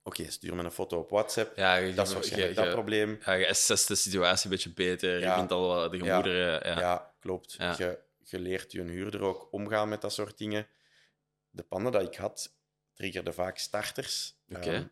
Oké, 0.03 0.31
stuur 0.31 0.55
me 0.55 0.62
een 0.62 0.71
foto 0.71 0.99
op 0.99 1.11
WhatsApp. 1.11 1.57
Ja, 1.57 1.75
je, 1.77 1.95
Dat 1.95 2.07
is 2.07 2.12
waarschijnlijk 2.14 2.55
je- 2.55 2.61
dat 2.64 2.73
probleem. 2.73 3.19
Ja, 3.25 3.33
je 3.33 3.49
assesst 3.49 3.89
de 3.89 3.95
situatie 3.95 4.45
een 4.45 4.51
beetje 4.51 4.73
beter. 4.73 5.21
Ja. 5.21 5.31
Je 5.31 5.37
vindt 5.37 5.53
al 5.53 5.91
de 5.91 5.99
gemoederen. 5.99 6.66
Ja. 6.69 6.79
Ja, 6.81 7.14
klopt. 7.21 7.53
Je, 7.53 7.99
je 8.19 8.39
leert 8.39 8.73
je 8.73 8.83
huurder 8.83 9.21
ook 9.23 9.49
omgaan 9.53 9.89
met 9.89 10.01
dat 10.01 10.12
soort 10.12 10.39
dingen. 10.39 10.69
De 11.51 11.62
panden 11.62 11.93
dat 11.93 12.03
ik 12.03 12.14
had, 12.14 12.57
triggerden 12.95 13.35
vaak 13.35 13.59
starters. 13.59 14.35
Oké. 14.49 14.73
Ehm, 14.73 14.87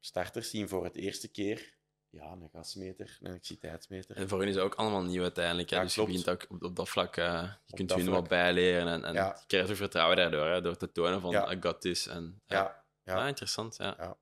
starters 0.00 0.50
zien 0.50 0.68
voor 0.68 0.84
het 0.84 0.96
eerste 0.96 1.28
keer 1.28 1.73
ja, 2.14 2.32
een 2.32 2.48
gasmeter, 2.52 3.18
een 3.20 3.26
elektriciteitsmeter. 3.28 4.16
En 4.16 4.28
voor 4.28 4.38
hen 4.38 4.48
is 4.48 4.54
het 4.54 4.64
ook 4.64 4.74
allemaal 4.74 5.02
nieuw 5.02 5.22
uiteindelijk. 5.22 5.70
Ja, 5.70 5.82
dus 5.82 5.94
klopt. 5.94 6.10
je 6.12 6.16
begint 6.18 6.42
ook 6.42 6.50
op, 6.50 6.62
op 6.62 6.76
dat 6.76 6.88
vlak. 6.88 7.16
eh, 7.16 7.52
je 7.66 7.74
kunt 7.76 7.88
dat 7.88 7.98
nog 8.02 8.14
wat 8.14 8.28
bijleren. 8.28 8.86
En, 8.88 9.04
en 9.04 9.14
je 9.14 9.34
krijgt 9.46 9.70
ook 9.70 9.76
vertrouwen 9.76 10.16
daardoor. 10.16 10.46
Hè? 10.46 10.60
Door 10.60 10.76
te 10.76 10.92
tonen 10.92 11.20
van. 11.20 11.34
I 11.34 11.56
got 11.60 11.80
this. 11.80 12.06
En, 12.06 12.42
Ja, 12.46 12.84
ja. 13.04 13.22
Ah, 13.22 13.28
interessant. 13.28 13.76
Ja. 13.76 13.94
Ja. 13.98 14.16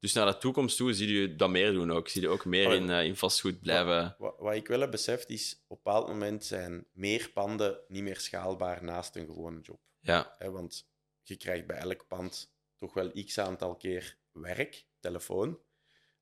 Dus 0.00 0.12
naar 0.12 0.26
de 0.26 0.38
toekomst 0.38 0.76
toe 0.76 0.92
zie 0.92 1.20
je 1.20 1.36
dat 1.36 1.50
meer 1.50 1.72
doen 1.72 1.92
ook. 1.92 2.08
Zie 2.08 2.20
je 2.20 2.28
ook 2.28 2.44
meer 2.44 2.72
in, 2.72 2.90
eh, 2.90 3.04
in 3.04 3.16
vastgoed 3.16 3.60
blijven. 3.60 4.14
Wat, 4.18 4.34
wat 4.38 4.54
ik 4.54 4.66
wel 4.68 4.80
heb 4.80 4.90
beseft 4.90 5.28
is, 5.30 5.52
op 5.54 5.76
een 5.76 5.82
bepaald 5.82 6.08
moment 6.08 6.44
zijn 6.44 6.86
meer 6.92 7.30
panden 7.34 7.78
niet 7.88 8.02
meer 8.02 8.20
schaalbaar 8.20 8.84
naast 8.84 9.16
een 9.16 9.26
gewone 9.26 9.60
job. 9.60 9.80
Ja, 10.00 10.34
Hè, 10.38 10.50
want 10.50 10.88
je 11.22 11.36
krijgt 11.36 11.66
bij 11.66 11.76
elk 11.76 12.06
pand 12.06 12.52
toch 12.76 12.94
wel 12.94 13.10
x 13.24 13.38
aantal 13.38 13.76
keer 13.76 14.16
werk, 14.32 14.86
telefoon. 15.00 15.58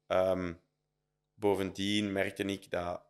Ehm, 0.07 0.53
bovendien 1.37 2.13
merkte 2.13 2.43
ik 2.45 2.71
dat 2.71 3.05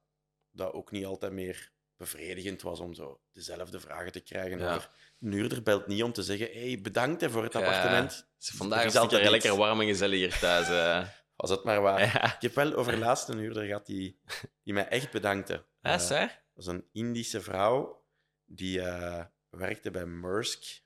dat 0.51 0.73
ook 0.73 0.91
niet 0.91 1.05
altijd 1.05 1.33
meer 1.33 1.73
bevredigend 1.97 2.63
was 2.63 2.81
om 2.81 2.95
zo 2.95 3.21
dezelfde 3.33 3.81
vragen 3.81 4.13
te 4.13 4.21
krijgen. 4.21 4.59
Ja. 4.59 4.81
Huurder 5.19 5.63
belt 5.63 5.87
niet 5.87 6.03
om 6.03 6.13
te 6.13 6.23
zeggen 6.23 6.47
hey, 6.53 6.79
bedankt 6.83 7.21
hè, 7.21 7.31
voor 7.31 7.43
het 7.43 7.53
Ja. 7.53 7.59
appartement. 7.59 8.29
vandaag 8.39 8.85
is 8.85 8.93
het 8.93 9.03
altijd 9.03 9.21
lekker, 9.23 9.37
iets. 9.37 9.45
lekker 9.45 9.61
warm 9.67 9.81
en 9.81 9.87
gezellig 9.87 10.19
hier 10.19 10.39
thuis. 10.39 10.69
eh. 10.69 11.09
Was 11.37 11.51
het 11.51 11.65
maar 11.65 11.81
waar. 11.81 12.01
ja, 12.01 12.35
Ik 12.35 12.41
heb 12.43 12.55
wel 12.55 12.75
over 12.75 12.97
laatst 12.99 13.29
een 13.29 13.39
huurder 13.39 13.65
gehad 13.65 13.87
die, 13.87 14.21
die 14.63 14.75
mij 14.75 14.89
echt 14.89 15.11
bedankte. 15.11 15.53
ja 15.81 15.93
Eh, 15.93 15.99
zeg? 15.99 16.29
Dat 16.31 16.65
was 16.65 16.67
een 16.67 16.89
Indische 16.93 17.41
vrouw 17.41 18.05
die 18.45 18.81
eh, 18.83 19.25
werkte 19.51 19.91
bij 19.91 20.05
Maersk. 20.07 20.83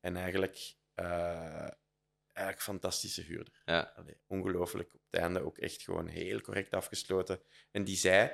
En 0.00 0.16
eigenlijk, 0.16 0.76
eh 0.94 1.68
eigenlijk 2.36 2.66
fantastische 2.66 3.22
huurder. 3.22 3.62
Ja. 3.64 3.92
Allee, 3.96 4.16
ongelooflijk. 4.26 4.94
Op 4.94 5.00
het 5.10 5.20
einde 5.20 5.44
ook 5.44 5.58
echt 5.58 5.82
gewoon 5.82 6.06
heel 6.06 6.40
correct 6.40 6.74
afgesloten. 6.74 7.40
En 7.70 7.84
die 7.84 7.96
zei: 7.96 8.30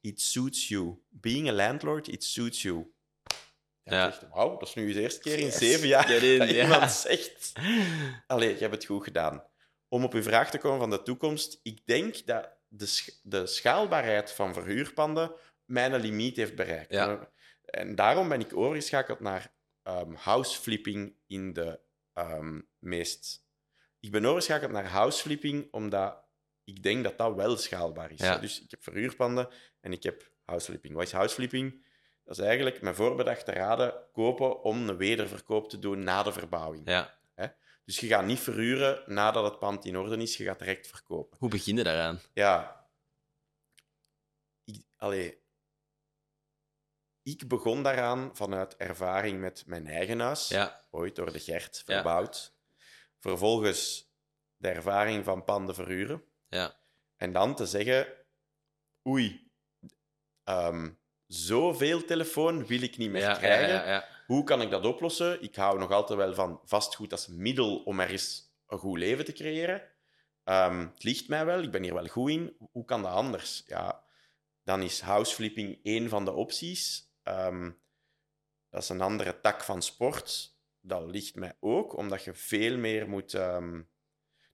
It 0.00 0.20
suits 0.20 0.68
you. 0.68 0.98
Being 1.08 1.48
a 1.48 1.52
landlord, 1.52 2.08
it 2.08 2.24
suits 2.24 2.62
you. 2.62 2.92
Ja, 3.82 4.04
dacht, 4.04 4.28
Wauw, 4.28 4.56
dat 4.58 4.68
is 4.68 4.74
nu 4.74 4.92
de 4.92 5.00
eerste 5.00 5.20
keer 5.20 5.38
in 5.38 5.44
Yes. 5.44 5.58
zeven 5.58 5.88
jaar 5.88 6.08
dat 6.08 6.20
ja. 6.20 6.62
iemand 6.62 6.90
zegt. 6.92 7.52
Allee, 8.26 8.52
je 8.54 8.58
hebt 8.60 8.74
het 8.74 8.84
goed 8.84 9.04
gedaan. 9.04 9.44
Om 9.88 10.04
op 10.04 10.12
uw 10.14 10.22
vraag 10.22 10.50
te 10.50 10.58
komen 10.58 10.78
van 10.78 10.90
de 10.90 11.02
toekomst, 11.02 11.60
ik 11.62 11.86
denk 11.86 12.26
dat 12.26 12.48
de, 12.68 12.86
sch- 12.86 13.20
de 13.22 13.46
schaalbaarheid 13.46 14.30
van 14.32 14.54
verhuurpanden 14.54 15.32
mijn 15.64 15.94
limiet 15.94 16.36
heeft 16.36 16.54
bereikt. 16.54 16.92
Ja. 16.92 17.30
En 17.64 17.94
daarom 17.94 18.28
ben 18.28 18.40
ik 18.40 18.56
overgeschakeld 18.56 19.20
naar 19.20 19.52
ehm 19.82 20.12
houseflipping 20.14 21.16
in 21.26 21.52
de 21.52 21.80
ehm, 22.14 22.60
meest... 22.78 23.42
Ik 24.00 24.10
ben 24.10 24.24
overgeschakeld 24.24 24.70
naar 24.70 24.88
houseflipping 24.88 25.72
omdat 25.72 26.24
ik 26.64 26.82
denk 26.82 27.04
dat 27.04 27.18
dat 27.18 27.34
wel 27.34 27.56
schaalbaar 27.56 28.10
is. 28.10 28.20
Ja. 28.20 28.38
Dus 28.38 28.62
ik 28.62 28.70
heb 28.70 28.82
verhuurpanden 28.82 29.48
en 29.80 29.92
ik 29.92 30.02
heb 30.02 30.30
houseflipping. 30.44 30.94
Wat 30.94 31.02
is 31.02 31.12
houseflipping? 31.12 31.86
Dat 32.24 32.38
is 32.38 32.44
eigenlijk 32.44 32.80
met 32.82 32.96
voorbedachte 32.96 33.52
raden 33.52 33.94
kopen 34.12 34.62
om 34.62 34.88
een 34.88 34.96
wederverkoop 34.96 35.68
te 35.68 35.78
doen 35.78 36.04
na 36.04 36.22
de 36.22 36.32
verbouwing. 36.32 36.88
Ja. 36.88 37.22
Dus 37.84 38.00
je 38.00 38.06
gaat 38.06 38.24
niet 38.24 38.38
verhuren 38.38 39.02
nadat 39.06 39.44
het 39.44 39.58
pand 39.58 39.84
in 39.84 39.96
orde 39.96 40.16
is, 40.16 40.36
je 40.36 40.44
gaat 40.44 40.58
direct 40.58 40.86
verkopen. 40.86 41.38
Hoe 41.38 41.48
begin 41.48 41.76
je 41.76 41.82
daaraan? 41.82 42.20
Ja. 42.32 42.86
Ik, 44.64 44.82
allee, 44.96 45.43
ik 47.24 47.48
begon 47.48 47.82
daaraan 47.82 48.30
vanuit 48.36 48.76
ervaring 48.76 49.40
met 49.40 49.62
mijn 49.66 49.86
eigen 49.86 50.20
huis, 50.20 50.48
Ja, 50.48 50.84
ooit 50.90 51.16
door 51.16 51.32
de 51.32 51.38
Gert 51.38 51.82
Ja. 51.86 51.94
verbouwd. 51.94 52.54
Vervolgens 53.20 54.12
de 54.56 54.68
ervaring 54.68 55.24
van 55.24 55.44
panden 55.44 55.74
verhuren. 55.74 56.24
ja, 56.48 56.76
En 57.16 57.32
dan 57.32 57.54
te 57.54 57.66
zeggen, 57.66 58.06
oei, 59.08 59.50
ehm, 60.44 60.90
zoveel 61.26 62.04
telefoon 62.04 62.66
wil 62.66 62.82
ik 62.82 62.96
niet 62.96 63.10
meer 63.10 63.20
ja, 63.22 63.34
krijgen. 63.34 64.04
Hoe 64.26 64.44
kan 64.44 64.62
ik 64.62 64.70
dat 64.70 64.84
oplossen? 64.84 65.42
Ik 65.42 65.54
hou 65.56 65.78
nog 65.78 65.90
altijd 65.90 66.18
wel 66.18 66.34
van 66.34 66.60
vastgoed 66.64 67.12
als 67.12 67.26
middel 67.26 67.76
om 67.82 68.00
ergens 68.00 68.52
een 68.66 68.78
goed 68.78 68.98
leven 68.98 69.24
te 69.24 69.32
creëren. 69.32 69.82
Ehm, 70.44 70.78
het 70.80 71.02
ligt 71.04 71.28
mij 71.28 71.44
wel, 71.44 71.62
ik 71.62 71.70
ben 71.70 71.82
hier 71.82 71.94
wel 71.94 72.06
goed 72.06 72.30
in. 72.30 72.56
Hoe 72.72 72.84
kan 72.84 73.02
dat 73.02 73.12
anders? 73.12 73.62
Ja, 73.66 74.04
dan 74.62 74.82
is 74.82 75.00
houseflipping 75.00 75.80
één 75.82 76.08
van 76.08 76.24
de 76.24 76.32
opties. 76.32 77.12
Ehm, 77.24 77.70
dat 78.70 78.82
is 78.82 78.88
een 78.88 79.00
andere 79.00 79.40
tak 79.40 79.62
van 79.64 79.82
sport. 79.82 80.56
Dat 80.80 81.02
ligt 81.06 81.34
mij 81.34 81.56
ook, 81.60 81.96
omdat 81.96 82.24
je 82.24 82.34
veel 82.34 82.76
meer 82.76 83.08
moet... 83.08 83.34
ehm, 83.34 83.82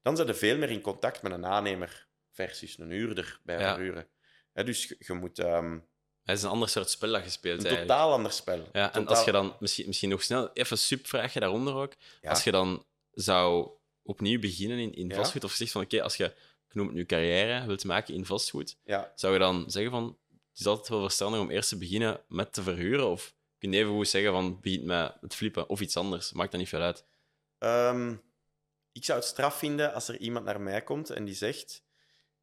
dan 0.03 0.17
zit 0.17 0.27
je 0.27 0.35
veel 0.35 0.57
meer 0.59 0.71
in 0.71 0.81
contact 0.81 1.23
met 1.23 1.33
een 1.33 1.47
aannemer 1.47 2.09
versus 2.31 2.79
een 2.79 2.91
huurder 2.91 3.41
bij 3.43 3.59
Ja. 3.61 3.75
verhuren. 3.75 4.09
Dus 4.53 4.89
je, 4.89 4.97
je 4.99 5.13
moet 5.13 5.39
ehm, 5.39 5.79
Het 6.23 6.37
is 6.39 6.43
een 6.45 6.51
ander 6.51 6.69
soort 6.69 6.91
spel 6.91 7.13
dat 7.13 7.25
je 7.25 7.31
speelt 7.31 7.59
een 7.59 7.65
eigenlijk. 7.67 7.89
totaal 7.91 8.13
ander 8.13 8.33
spel. 8.33 8.69
Ja, 8.73 8.93
en 8.95 9.07
als 9.07 9.25
je 9.25 9.33
dan, 9.33 9.57
misschien, 9.61 9.87
misschien 9.87 10.09
nog 10.09 10.23
snel, 10.23 10.53
even 10.53 10.79
subvraagje 10.79 11.41
daaronder 11.41 11.75
ook. 11.75 11.93
Ja. 12.21 12.31
Als 12.31 12.45
je 12.45 12.51
dan 12.51 12.85
zou 13.11 13.71
opnieuw 14.03 14.41
beginnen 14.41 14.79
in, 14.79 14.95
in 14.95 15.09
Ja. 15.09 15.15
vastgoed, 15.15 15.45
of 15.45 15.53
zegt 15.53 15.73
van 15.73 15.83
oké, 15.83 16.03
als 16.03 16.17
je, 16.17 16.25
ik 16.69 16.75
noem 16.75 16.87
het 16.87 16.95
nu 16.97 17.07
carrière, 17.07 17.67
wilt 17.67 17.85
maken 17.85 18.15
in 18.15 18.27
vastgoed, 18.27 18.77
Ja, 18.85 19.13
zou 19.15 19.33
je 19.33 19.39
dan 19.39 19.71
zeggen 19.71 19.91
van, 19.93 20.19
het 20.51 20.61
is 20.61 20.67
altijd 20.67 20.89
wel 20.89 21.01
verstandig 21.01 21.41
om 21.41 21.51
eerst 21.51 21.69
te 21.69 21.79
beginnen 21.79 22.25
met 22.29 22.53
te 22.53 22.63
verhuren, 22.63 23.07
of 23.07 23.35
kun 23.59 23.73
je 23.73 23.79
even 23.79 23.93
goed 23.93 24.09
zeggen 24.09 24.33
van, 24.33 24.61
begin 24.61 24.87
met 24.87 25.17
het 25.21 25.35
flippen, 25.35 25.69
of 25.69 25.81
iets 25.81 25.97
anders, 25.97 26.33
maakt 26.33 26.51
dat 26.51 26.61
niet 26.61 26.69
veel 26.69 26.81
uit. 26.81 27.05
Ehm, 27.59 28.17
ik 28.93 29.05
zou 29.05 29.19
het 29.19 29.29
straf 29.29 29.59
vinden 29.59 29.95
als 29.95 30.09
er 30.09 30.19
iemand 30.19 30.45
naar 30.45 30.61
mij 30.61 30.83
komt 30.83 31.11
en 31.11 31.25
die 31.25 31.35
zegt: 31.35 31.85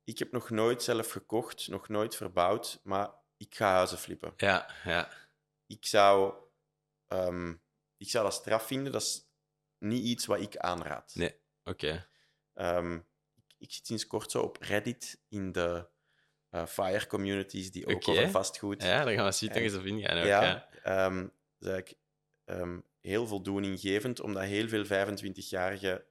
Ik 0.03 0.19
heb 0.19 0.31
nog 0.31 0.49
nooit 0.49 0.83
zelf 0.83 1.11
gekocht, 1.11 1.67
nog 1.67 1.87
nooit 1.87 2.15
verbouwd, 2.15 2.79
maar 2.83 3.13
ik 3.37 3.55
ga 3.55 3.71
huizen 3.71 3.97
flippen. 3.97 4.33
Ja, 4.37 4.69
ja, 4.83 5.11
Ik 5.67 5.85
zou, 5.85 6.33
ehm, 7.07 7.53
ik 7.97 8.09
zou 8.09 8.23
dat 8.23 8.33
straf 8.33 8.67
vinden. 8.67 8.91
Dat 8.91 9.01
is 9.01 9.25
niet 9.77 10.03
iets 10.03 10.25
wat 10.25 10.41
ik 10.41 10.57
aanraad. 10.57 11.15
Nee. 11.15 11.35
oké. 11.63 12.07
Ehm, 12.53 12.95
ik, 13.35 13.53
ik 13.57 13.71
zit 13.71 13.85
sinds 13.85 14.07
kort 14.07 14.31
zo 14.31 14.41
op 14.41 14.57
Reddit 14.61 15.19
in 15.29 15.51
de 15.51 15.87
eh, 16.61 16.65
fire 16.65 17.07
communities 17.07 17.71
die 17.71 17.87
ook 17.87 18.07
over 18.07 18.29
vastgoed. 18.29 18.83
Ja, 18.83 19.03
dan 19.03 19.13
gaan 19.13 19.25
we 19.25 19.31
zien 19.31 19.49
En- 19.49 19.55
dat 19.55 19.63
je 19.63 19.69
zo 19.77 19.81
vinden 19.81 20.05
gaan. 20.05 20.17
ook, 20.17 20.25
Ja, 20.25 20.41
ja. 20.43 20.69
ehm, 20.83 21.15
dat 21.21 21.31
is 21.59 21.67
eigenlijk 21.67 21.97
ehm, 22.45 22.79
heel 23.01 23.27
voldoeninggevend, 23.27 24.19
omdat 24.19 24.43
heel 24.43 24.67
veel 24.67 24.85
25-jarigen 24.85 26.03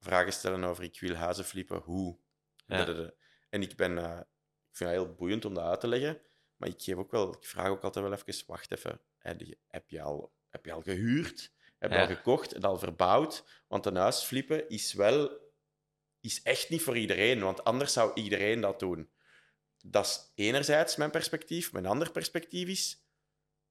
vragen 0.00 0.32
stellen 0.32 0.64
over 0.64 0.84
ik 0.84 1.00
wil 1.00 1.14
huizen 1.14 1.44
flippen, 1.44 1.78
hoe? 1.78 2.16
Ja. 2.66 3.12
En 3.50 3.62
ik 3.62 3.76
ben... 3.76 3.98
eh, 3.98 4.18
ik 4.70 4.76
vind 4.76 4.90
het 4.90 4.98
heel 4.98 5.14
boeiend 5.14 5.44
om 5.44 5.54
dat 5.54 5.64
uit 5.64 5.80
te 5.80 5.88
leggen. 5.88 6.20
Maar 6.56 6.68
ik, 6.68 6.82
geef 6.82 6.94
ook 6.96 7.10
wel, 7.10 7.32
ik 7.34 7.44
vraag 7.44 7.68
ook 7.68 7.82
altijd 7.84 8.04
wel 8.04 8.14
even... 8.14 8.44
Wacht 8.46 8.72
even. 8.72 9.00
Heb 9.68 9.90
je 9.90 10.02
al, 10.02 10.32
heb 10.48 10.64
je 10.64 10.72
al 10.72 10.82
gehuurd? 10.82 11.52
Heb 11.78 11.90
je 11.90 11.96
Ja. 11.96 12.02
al 12.02 12.08
gekocht? 12.14 12.52
En 12.52 12.62
al 12.62 12.78
verbouwd? 12.78 13.44
Want 13.68 13.86
een 13.86 13.96
huis 13.96 14.22
flippen 14.22 14.68
is 14.68 14.92
wel... 14.92 15.38
Is 16.20 16.42
echt 16.42 16.68
niet 16.68 16.82
voor 16.82 16.96
iedereen. 16.96 17.40
Want 17.40 17.64
anders 17.64 17.92
zou 17.92 18.10
iedereen 18.14 18.60
dat 18.60 18.78
doen. 18.80 19.10
Dat 19.82 20.06
is 20.06 20.30
enerzijds 20.34 20.96
mijn 20.96 21.10
perspectief. 21.10 21.72
Mijn 21.72 21.86
ander 21.86 22.10
perspectief 22.10 22.68
is... 22.68 23.04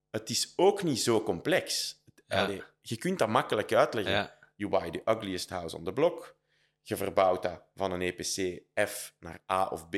Het 0.10 0.30
is 0.30 0.54
ook 0.56 0.84
niet 0.84 1.00
zo 1.02 1.24
complex. 1.24 1.98
Ja. 2.28 2.44
Allee, 2.44 2.64
je 2.82 2.98
kunt 2.98 3.20
dat 3.20 3.30
makkelijk 3.30 3.74
uitleggen. 3.74 4.14
Ja, 4.14 4.40
You 4.56 4.72
buy 4.72 4.90
the 4.92 5.02
ugliest 5.06 5.50
house 5.50 5.76
on 5.76 5.84
the 5.84 5.94
block. 5.94 6.38
Je 6.82 6.96
verbouwt 6.98 7.42
dat 7.44 7.64
van 7.76 7.92
een 7.92 8.02
EPC 8.02 8.62
F 8.90 9.16
naar 9.20 9.44
A 9.52 9.68
of 9.68 9.90
B. 9.90 9.96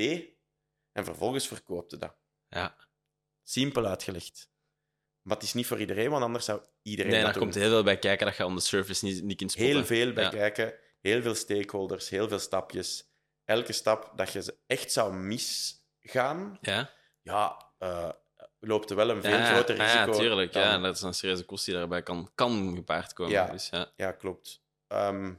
En 0.92 1.06
vervolgens 1.06 1.48
verkoopt 1.48 1.92
je 1.92 1.98
dat. 1.98 2.16
ja. 2.48 2.76
Simpel 3.44 3.86
uitgelegd. 3.86 4.50
Maar 5.22 5.36
het 5.38 5.46
is 5.46 5.54
niet 5.54 5.66
voor 5.68 5.80
iedereen, 5.80 6.10
want 6.10 6.24
anders 6.24 6.46
zou 6.46 6.62
iedereen 6.82 7.12
Nee, 7.12 7.24
daar 7.24 7.38
komt 7.38 7.56
heel 7.56 7.70
veel 7.70 7.84
bij 7.84 8.00
kijken 8.00 8.26
dat 8.26 8.36
je 8.36 8.46
on 8.46 8.56
the 8.56 8.62
surface 8.66 9.06
niet, 9.06 9.24
niet 9.24 9.38
kunt 9.38 9.52
spotten. 9.52 9.76
Heel 9.76 9.86
veel 9.86 10.14
bij 10.14 10.24
Ja. 10.24 10.30
kijken. 10.30 10.74
Heel 11.02 11.22
veel 11.22 11.36
stakeholders, 11.36 12.10
heel 12.10 12.28
veel 12.28 12.40
stapjes. 12.40 13.10
Elke 13.46 13.74
stap 13.74 14.12
dat 14.16 14.32
je 14.32 14.42
ze 14.42 14.58
echt 14.68 14.92
zou 14.92 15.14
misgaan, 16.02 16.58
Ja, 16.62 16.90
ja, 17.22 17.72
eh, 17.78 18.10
loopt 18.60 18.90
er 18.90 18.96
wel 18.96 19.10
een 19.10 19.22
veel 19.22 19.32
ja, 19.38 19.54
groter 19.54 19.76
risico. 19.76 20.12
Ja, 20.12 20.18
tuurlijk. 20.18 20.54
dan- 20.54 20.62
Ja, 20.64 20.78
dat 20.78 20.96
is 20.96 21.02
een 21.02 21.14
serieuze 21.14 21.46
kost 21.46 21.66
die 21.66 21.74
daarbij 21.74 22.04
kan, 22.04 22.32
kan 22.36 22.76
gepaard 22.76 23.14
komen. 23.14 23.32
Ja. 23.34 23.48
Dus, 23.52 23.70
ja. 23.70 23.92
Ja, 23.96 24.12
klopt. 24.12 24.64
Ehm, 24.88 25.34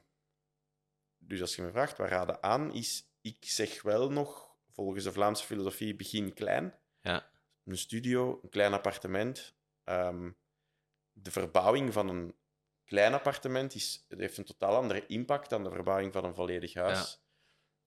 dus 1.18 1.40
als 1.40 1.56
je 1.56 1.62
me 1.62 1.70
vraagt, 1.70 1.98
waar 1.98 2.08
raden 2.08 2.42
aan, 2.42 2.72
is... 2.72 3.10
Ik 3.20 3.36
zeg 3.40 3.82
wel 3.82 4.10
nog, 4.10 4.56
volgens 4.70 5.04
de 5.04 5.12
Vlaamse 5.12 5.44
filosofie, 5.44 5.96
begin 5.96 6.34
klein. 6.34 6.78
Ja. 7.00 7.30
Een 7.64 7.78
studio, 7.78 8.38
een 8.42 8.48
klein 8.48 8.72
appartement. 8.72 9.54
Ehm, 9.84 10.30
de 11.12 11.30
verbouwing 11.30 11.92
van 11.92 12.08
een 12.08 12.34
klein 12.84 13.14
appartement 13.14 13.74
is, 13.74 14.04
heeft 14.08 14.38
een 14.38 14.44
totaal 14.44 14.76
andere 14.76 15.06
impact 15.06 15.50
dan 15.50 15.62
de 15.64 15.70
verbouwing 15.70 16.12
van 16.12 16.24
een 16.24 16.34
volledig 16.34 16.74
huis. 16.74 17.20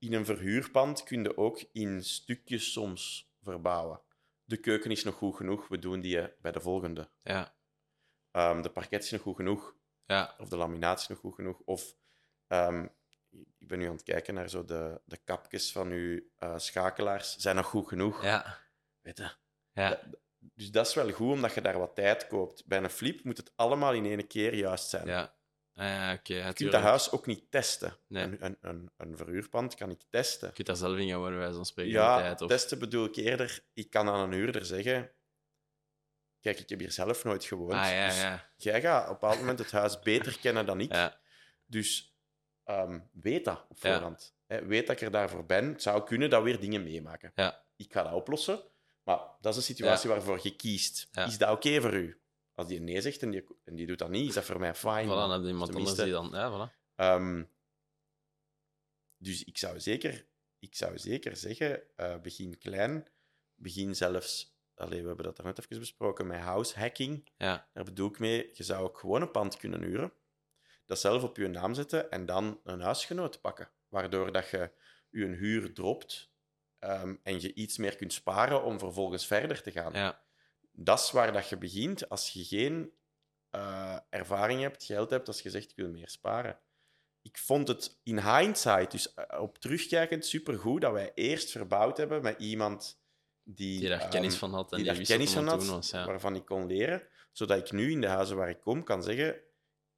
In 0.05 0.13
een 0.13 0.25
verhuurpand 0.25 1.03
kun 1.03 1.23
je 1.23 1.37
ook 1.37 1.63
in 1.71 2.03
stukjes 2.03 2.71
soms 2.71 3.29
verbouwen. 3.41 4.01
De 4.43 4.57
keuken 4.57 4.91
is 4.91 5.03
nog 5.03 5.15
goed 5.15 5.35
genoeg, 5.35 5.67
we 5.67 5.79
doen 5.79 5.99
die 6.01 6.19
eh, 6.19 6.27
bij 6.41 6.51
de 6.51 6.61
volgende. 6.61 7.09
Ja, 7.23 7.53
Ehm, 8.31 8.61
de 8.61 8.69
parket 8.69 9.03
is 9.03 9.11
nog 9.11 9.21
goed 9.21 9.35
genoeg, 9.35 9.75
ja, 10.05 10.35
of 10.37 10.49
de 10.49 10.57
laminatie 10.57 11.07
nog 11.09 11.19
goed 11.19 11.35
genoeg. 11.35 11.59
Of 11.65 11.95
ehm, 12.47 12.87
ik 13.57 13.67
ben 13.67 13.79
nu 13.79 13.85
aan 13.85 13.91
het 13.93 14.03
kijken 14.03 14.33
naar 14.33 14.49
zo 14.49 14.65
de, 14.65 15.01
de 15.05 15.17
kapjes 15.17 15.71
van 15.71 15.89
uw 15.91 16.21
eh, 16.37 16.57
schakelaars. 16.57 17.35
Zijn 17.35 17.55
nog 17.55 17.65
goed 17.65 17.87
genoeg? 17.87 18.23
ja, 18.23 18.57
Weet 19.01 19.17
je? 19.17 19.31
ja. 19.73 20.01
Dus 20.39 20.71
dat 20.71 20.87
is 20.87 20.93
wel 20.93 21.11
goed, 21.11 21.31
omdat 21.31 21.53
je 21.53 21.61
daar 21.61 21.77
wat 21.77 21.95
tijd 21.95 22.27
koopt. 22.27 22.65
Bij 22.65 22.83
een 22.83 22.89
flip 22.89 23.23
moet 23.23 23.37
het 23.37 23.51
allemaal 23.55 23.93
in 23.93 24.05
één 24.05 24.27
keer 24.27 24.55
juist 24.55 24.89
zijn. 24.89 25.07
ja. 25.07 25.34
Ja, 25.75 26.13
oké. 26.13 26.33
ja, 26.33 26.47
je 26.47 26.53
kunt 26.53 26.71
dat 26.71 26.81
huis 26.81 27.11
ook 27.11 27.25
niet 27.25 27.51
testen. 27.51 27.97
Nee. 28.07 28.23
Een, 28.23 28.45
een, 28.45 28.57
een, 28.61 28.91
een 28.97 29.17
verhuurpand 29.17 29.75
kan 29.75 29.89
ik 29.89 30.01
testen. 30.09 30.47
Je 30.47 30.53
kunt 30.53 30.67
daar 30.67 30.75
zelf 30.75 30.97
in 30.97 31.09
gaan 31.09 31.19
worden, 31.19 31.39
wij 31.39 31.53
van 31.53 31.65
spreken. 31.65 31.91
Ja, 31.91 32.17
tijd, 32.17 32.41
of... 32.41 32.49
testen 32.49 32.79
bedoel 32.79 33.05
ik 33.05 33.15
eerder. 33.15 33.63
Ik 33.73 33.89
kan 33.89 34.09
aan 34.09 34.19
een 34.19 34.33
huurder 34.33 34.65
zeggen... 34.65 35.11
Kijk, 36.39 36.59
ik 36.59 36.69
heb 36.69 36.79
hier 36.79 36.91
zelf 36.91 37.23
nooit 37.23 37.43
gewoond. 37.43 37.73
Ah, 37.73 37.91
ja, 37.91 38.07
dus 38.07 38.21
ja. 38.21 38.49
jij 38.57 38.81
gaat 38.81 39.03
op 39.03 39.07
een 39.07 39.13
bepaald 39.13 39.39
moment 39.39 39.59
het 39.59 39.71
huis 39.71 39.99
beter 39.99 40.39
kennen 40.39 40.65
dan 40.65 40.79
ik. 40.79 40.93
Dus 41.67 42.17
ehm, 42.63 42.99
weet 43.11 43.45
dat 43.45 43.65
op 43.69 43.79
voorhand. 43.79 44.35
Weet 44.47 44.87
dat 44.87 44.95
ik 44.95 45.01
er 45.01 45.11
daarvoor 45.11 45.45
ben. 45.45 45.67
Het 45.67 45.81
zou 45.81 46.03
kunnen 46.03 46.29
dat 46.29 46.43
weer 46.43 46.59
dingen 46.59 46.83
meemaken. 46.83 47.31
Ja. 47.35 47.65
Ik 47.75 47.93
ga 47.93 48.03
dat 48.03 48.13
oplossen. 48.13 48.63
Maar 49.03 49.19
dat 49.41 49.51
is 49.51 49.57
een 49.57 49.75
situatie 49.75 50.09
waarvoor 50.09 50.39
je 50.41 50.55
kiest. 50.55 51.09
Is 51.11 51.37
dat 51.37 51.49
oké 51.49 51.81
voor 51.81 51.93
u? 51.93 52.21
Als 52.55 52.67
die 52.67 52.79
nee 52.79 53.01
zegt 53.01 53.21
en 53.21 53.31
die, 53.31 53.45
en 53.63 53.75
die 53.75 53.87
doet 53.87 53.97
dat 53.99 54.09
niet, 54.09 54.27
is 54.27 54.33
dat 54.33 54.43
voor 54.43 54.59
mij 54.59 54.75
fijn. 54.75 55.05
voilà, 55.05 55.09
dan 55.09 55.31
heb 55.31 55.41
je 55.41 55.47
iemand 55.47 55.75
anders 55.75 55.95
die 55.95 56.11
dan... 56.11 56.29
Ja, 56.31 56.51
voilà. 56.69 56.73
Ehm, 56.95 57.43
dus 59.17 59.43
ik 59.43 59.57
zou 59.57 59.79
zeker, 59.79 60.25
ik 60.59 60.75
zou 60.75 60.97
zeker 60.97 61.35
zeggen, 61.35 61.83
eh, 61.95 62.19
begin 62.19 62.57
klein. 62.57 63.07
Begin 63.55 63.95
zelfs... 63.95 64.53
Allee, 64.75 65.01
we 65.01 65.07
hebben 65.07 65.25
dat 65.25 65.43
net 65.43 65.59
even 65.59 65.79
besproken 65.79 66.27
met 66.27 66.39
house 66.39 66.79
hacking. 66.79 67.29
Ja, 67.37 67.69
Daar 67.73 67.83
bedoel 67.83 68.09
ik 68.09 68.19
mee, 68.19 68.49
je 68.53 68.63
zou 68.63 68.83
ook 68.83 68.97
gewoon 68.97 69.21
een 69.21 69.31
pand 69.31 69.57
kunnen 69.57 69.81
huren, 69.83 70.13
dat 70.85 70.99
zelf 70.99 71.23
op 71.23 71.37
je 71.37 71.47
naam 71.47 71.73
zetten 71.73 72.11
en 72.11 72.25
dan 72.25 72.59
een 72.63 72.81
huisgenoot 72.81 73.41
pakken. 73.41 73.69
Waardoor 73.87 74.31
dat 74.31 74.49
je 74.49 74.71
je 75.09 75.25
huur 75.25 75.73
dropt 75.73 76.33
ehm, 76.79 77.15
en 77.23 77.41
je 77.41 77.53
iets 77.53 77.77
meer 77.77 77.95
kunt 77.95 78.13
sparen 78.13 78.63
om 78.63 78.79
vervolgens 78.79 79.27
verder 79.27 79.61
te 79.61 79.71
gaan. 79.71 79.93
ja, 79.93 80.24
Dat 80.75 80.99
is 80.99 81.11
waar 81.11 81.33
dat 81.33 81.49
je 81.49 81.57
begint 81.57 82.09
als 82.09 82.29
je 82.29 82.43
geen 82.43 82.91
eh, 83.49 83.97
ervaring 84.09 84.61
hebt, 84.61 84.83
geld 84.83 85.09
hebt, 85.09 85.27
als 85.27 85.41
je 85.41 85.49
zegt 85.49 85.69
ik 85.69 85.75
wil 85.75 85.89
meer 85.89 86.09
sparen. 86.09 86.59
Ik 87.21 87.37
vond 87.37 87.67
het 87.67 87.99
in 88.03 88.19
hindsight, 88.19 88.91
dus 88.91 89.13
eh, 89.13 89.41
op 89.41 89.57
terugkijkend, 89.57 90.25
supergoed 90.25 90.81
dat 90.81 90.91
wij 90.91 91.11
eerst 91.13 91.51
verbouwd 91.51 91.97
hebben 91.97 92.21
met 92.21 92.39
iemand 92.39 92.99
die, 93.43 93.79
die 93.79 93.89
daar 93.89 93.99
ehm, 93.99 94.09
kennis 94.09 94.35
van 94.35 94.53
had 94.53 94.71
en 94.71 94.77
die 94.77 94.85
die, 94.85 94.95
daar 94.95 95.05
kennis 95.05 95.33
van 95.33 95.47
had, 95.47 95.65
was. 95.65 95.89
Ja. 95.89 96.05
waarvan 96.05 96.35
ik 96.35 96.45
kon 96.45 96.65
leren, 96.65 97.07
zodat 97.31 97.57
ik 97.57 97.71
nu 97.71 97.91
in 97.91 98.01
de 98.01 98.07
huizen 98.07 98.35
waar 98.35 98.49
ik 98.49 98.61
kom 98.61 98.83
kan 98.83 99.03
zeggen: 99.03 99.35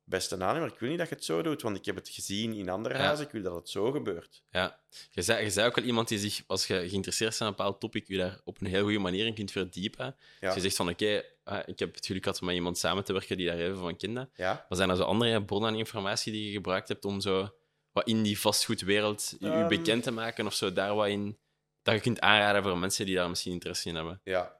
Beste 0.09 0.43
aannemer, 0.43 0.71
ik 0.73 0.79
wil 0.79 0.89
niet 0.89 0.97
dat 0.97 1.09
je 1.09 1.15
het 1.15 1.23
zo 1.25 1.41
doet, 1.41 1.61
want 1.61 1.77
ik 1.77 1.85
heb 1.85 1.95
het 1.95 2.09
gezien 2.09 2.53
in 2.53 2.69
andere 2.69 2.95
Ja. 2.95 3.01
huizen, 3.01 3.25
ik 3.25 3.31
wil 3.31 3.41
dat 3.41 3.55
het 3.55 3.69
zo 3.69 3.91
gebeurt. 3.91 4.41
Ja, 4.51 4.79
je 5.11 5.21
zei, 5.21 5.43
je 5.43 5.49
zei 5.49 5.67
ook 5.67 5.75
wel 5.75 5.85
iemand 5.85 6.07
die 6.07 6.19
zich, 6.19 6.43
als 6.47 6.67
je 6.67 6.89
geïnteresseerd 6.89 7.29
bent 7.29 7.41
in 7.41 7.47
een 7.47 7.55
bepaald 7.55 7.79
topic, 7.79 8.07
je 8.07 8.17
daar 8.17 8.39
op 8.43 8.61
een 8.61 8.67
heel 8.67 8.83
goede 8.83 8.99
manier 8.99 9.25
in 9.25 9.33
kunt 9.33 9.51
verdiepen. 9.51 10.05
Ja. 10.05 10.15
Dus 10.39 10.53
je 10.53 10.61
zegt 10.61 10.75
van, 10.75 10.89
oké, 10.89 11.23
eh, 11.43 11.59
ik 11.65 11.79
heb 11.79 11.95
het 11.95 12.05
geluk 12.05 12.23
gehad 12.23 12.39
om 12.39 12.45
met 12.45 12.55
iemand 12.55 12.77
samen 12.77 13.03
te 13.03 13.13
werken 13.13 13.37
die 13.37 13.47
daar 13.47 13.57
veel 13.57 13.75
van 13.77 13.97
kende. 13.97 14.29
Ja, 14.35 14.65
Maar 14.69 14.77
zijn 14.77 14.89
er 14.89 14.95
zo 14.95 15.03
andere 15.03 15.43
bronnen 15.43 15.69
aan 15.69 15.75
informatie 15.77 16.31
die 16.31 16.45
je 16.45 16.51
gebruikt 16.51 16.87
hebt 16.87 17.05
om 17.05 17.21
zo 17.21 17.49
wat 17.91 18.07
in 18.07 18.23
die 18.23 18.39
vastgoedwereld 18.39 19.35
je, 19.39 19.45
je 19.45 19.51
Ehm. 19.51 19.67
bekend 19.67 20.03
te 20.03 20.11
maken 20.11 20.45
of 20.45 20.53
zo 20.53 20.73
daar 20.73 20.95
wat 20.95 21.07
in 21.07 21.37
dat 21.81 21.95
je 21.95 22.01
kunt 22.01 22.19
aanraden 22.19 22.63
voor 22.63 22.77
mensen 22.77 23.05
die 23.05 23.15
daar 23.15 23.29
misschien 23.29 23.51
interesse 23.53 23.89
in 23.89 23.95
hebben? 23.95 24.21
ja. 24.23 24.55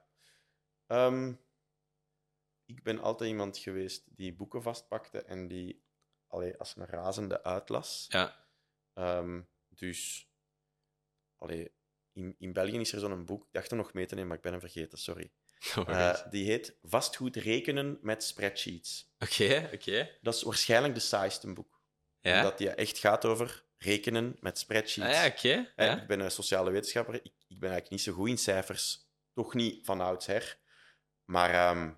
Ehm, 0.86 1.32
ik 2.68 2.82
ben 2.82 2.98
altijd 3.00 3.30
iemand 3.30 3.58
geweest 3.58 4.02
die 4.16 4.34
boeken 4.34 4.62
vastpakte 4.62 5.22
en 5.22 5.48
die 5.48 5.84
allee, 6.26 6.56
als 6.56 6.76
een 6.76 6.86
razende 6.86 7.42
uitlas. 7.42 8.06
Ja, 8.08 8.46
Ehm, 8.94 9.40
dus 9.68 10.28
allee, 11.36 11.72
in, 12.12 12.34
in 12.38 12.52
België 12.52 12.78
is 12.78 12.92
er 12.92 13.00
zo'n 13.00 13.24
boek, 13.24 13.42
ik 13.44 13.52
dacht 13.52 13.70
er 13.70 13.76
nog 13.76 13.92
mee 13.92 14.06
te 14.06 14.14
nemen, 14.14 14.28
maar 14.28 14.36
ik 14.36 14.42
ben 14.42 14.52
hem 14.52 14.60
vergeten, 14.60 14.98
sorry. 14.98 15.32
Eh, 15.86 16.30
die 16.30 16.44
heet 16.44 16.78
Vastgoed 16.82 17.36
rekenen 17.36 17.98
met 18.02 18.24
spreadsheets. 18.24 19.14
Oké, 19.18 19.70
oké. 19.74 20.18
Dat 20.20 20.34
is 20.34 20.42
waarschijnlijk 20.42 20.94
de 20.94 21.00
saaiste 21.00 21.52
boek. 21.52 21.80
Ja? 22.20 22.36
Omdat 22.36 22.58
die 22.58 22.70
echt 22.70 22.98
gaat 22.98 23.24
over 23.24 23.64
rekenen 23.76 24.36
met 24.40 24.58
spreadsheets. 24.58 25.06
Ah, 25.08 25.12
ja, 25.14 25.26
oké. 25.26 25.72
Eh, 25.76 25.86
Ja. 25.86 26.00
Ik 26.00 26.06
ben 26.06 26.20
een 26.20 26.30
sociale 26.30 26.70
wetenschapper. 26.70 27.14
Ik, 27.14 27.24
ik 27.48 27.58
ben 27.58 27.70
eigenlijk 27.70 27.90
niet 27.90 28.00
zo 28.00 28.12
goed 28.12 28.28
in 28.28 28.38
cijfers. 28.38 29.08
Toch 29.32 29.54
niet 29.54 29.84
van 29.84 30.00
oudsher. 30.00 30.58
Maar 31.24 31.50
ehm, 31.50 31.92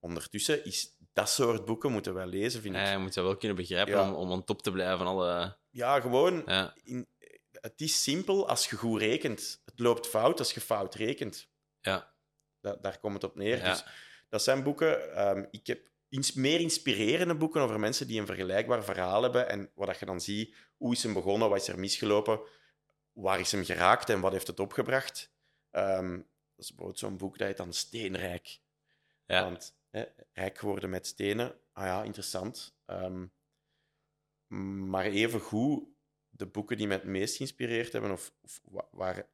ondertussen 0.00 0.64
is 0.64 0.96
dat 1.12 1.28
soort 1.30 1.64
boeken 1.64 1.92
moeten 1.92 2.14
wij 2.14 2.26
lezen, 2.26 2.60
vind 2.62 2.74
ik. 2.74 2.80
Ja, 2.80 2.90
je 2.92 2.98
moet 2.98 3.14
dat 3.14 3.24
wel 3.24 3.36
kunnen 3.36 3.56
begrijpen 3.56 3.94
Ja. 3.94 4.08
om, 4.08 4.14
om 4.14 4.32
aan 4.32 4.44
top 4.44 4.62
te 4.62 4.70
blijven 4.70 4.98
van 4.98 5.06
alle... 5.06 5.56
Ja, 5.70 6.00
gewoon... 6.00 6.42
Ja, 6.46 6.74
In, 6.82 7.08
het 7.52 7.80
is 7.80 8.02
simpel 8.02 8.48
als 8.48 8.68
je 8.70 8.76
goed 8.76 9.00
rekent. 9.00 9.62
Het 9.64 9.78
loopt 9.78 10.06
fout 10.06 10.38
als 10.38 10.52
je 10.54 10.60
fout 10.60 10.94
rekent. 10.94 11.48
ja, 11.80 12.12
Da- 12.60 12.76
daar 12.80 12.98
komt 12.98 13.14
het 13.14 13.24
op 13.24 13.34
neer. 13.36 13.56
Ja. 13.56 13.70
Dus 13.70 13.84
dat 14.28 14.42
zijn 14.42 14.62
boeken. 14.62 15.14
ehm, 15.14 15.44
ik 15.50 15.66
heb 15.66 15.88
ins- 16.08 16.32
meer 16.32 16.60
inspirerende 16.60 17.34
boeken 17.34 17.60
over 17.60 17.80
mensen 17.80 18.06
die 18.06 18.20
een 18.20 18.26
vergelijkbaar 18.26 18.84
verhaal 18.84 19.22
hebben. 19.22 19.48
En 19.48 19.70
wat 19.74 19.86
dat 19.86 19.98
je 19.98 20.06
dan 20.06 20.20
ziet, 20.20 20.54
hoe 20.76 20.92
is 20.92 21.02
hem 21.02 21.12
begonnen, 21.12 21.48
wat 21.48 21.60
is 21.60 21.68
er 21.68 21.78
misgelopen, 21.78 22.40
waar 23.12 23.40
is 23.40 23.52
hem 23.52 23.64
geraakt 23.64 24.08
en 24.10 24.20
wat 24.20 24.32
heeft 24.32 24.46
het 24.46 24.60
opgebracht. 24.60 25.32
Ehm, 25.70 26.10
dat 26.16 26.64
is 26.64 26.68
bijvoorbeeld 26.68 26.98
zo'n 26.98 27.16
boek 27.16 27.38
dat 27.38 27.46
heet 27.48 27.56
dan 27.56 27.72
Steenrijk. 27.72 28.58
ja. 29.26 29.42
Want 29.44 29.76
hè, 29.90 30.04
rijk 30.32 30.58
geworden 30.58 30.90
met 30.90 31.06
stenen, 31.06 31.54
ah 31.72 31.84
ja, 31.84 32.02
interessant. 32.02 32.76
Ehm, 32.86 33.26
maar 34.90 35.04
even 35.04 35.40
goed, 35.40 35.84
de 36.28 36.46
boeken 36.46 36.76
die 36.76 36.86
mij 36.86 36.96
het 36.96 37.04
meest 37.04 37.36
geïnspireerd 37.36 37.92
hebben, 37.92 38.10
of, 38.10 38.32
of 38.42 38.60
wa- 38.64 38.88
waar, 38.90 39.26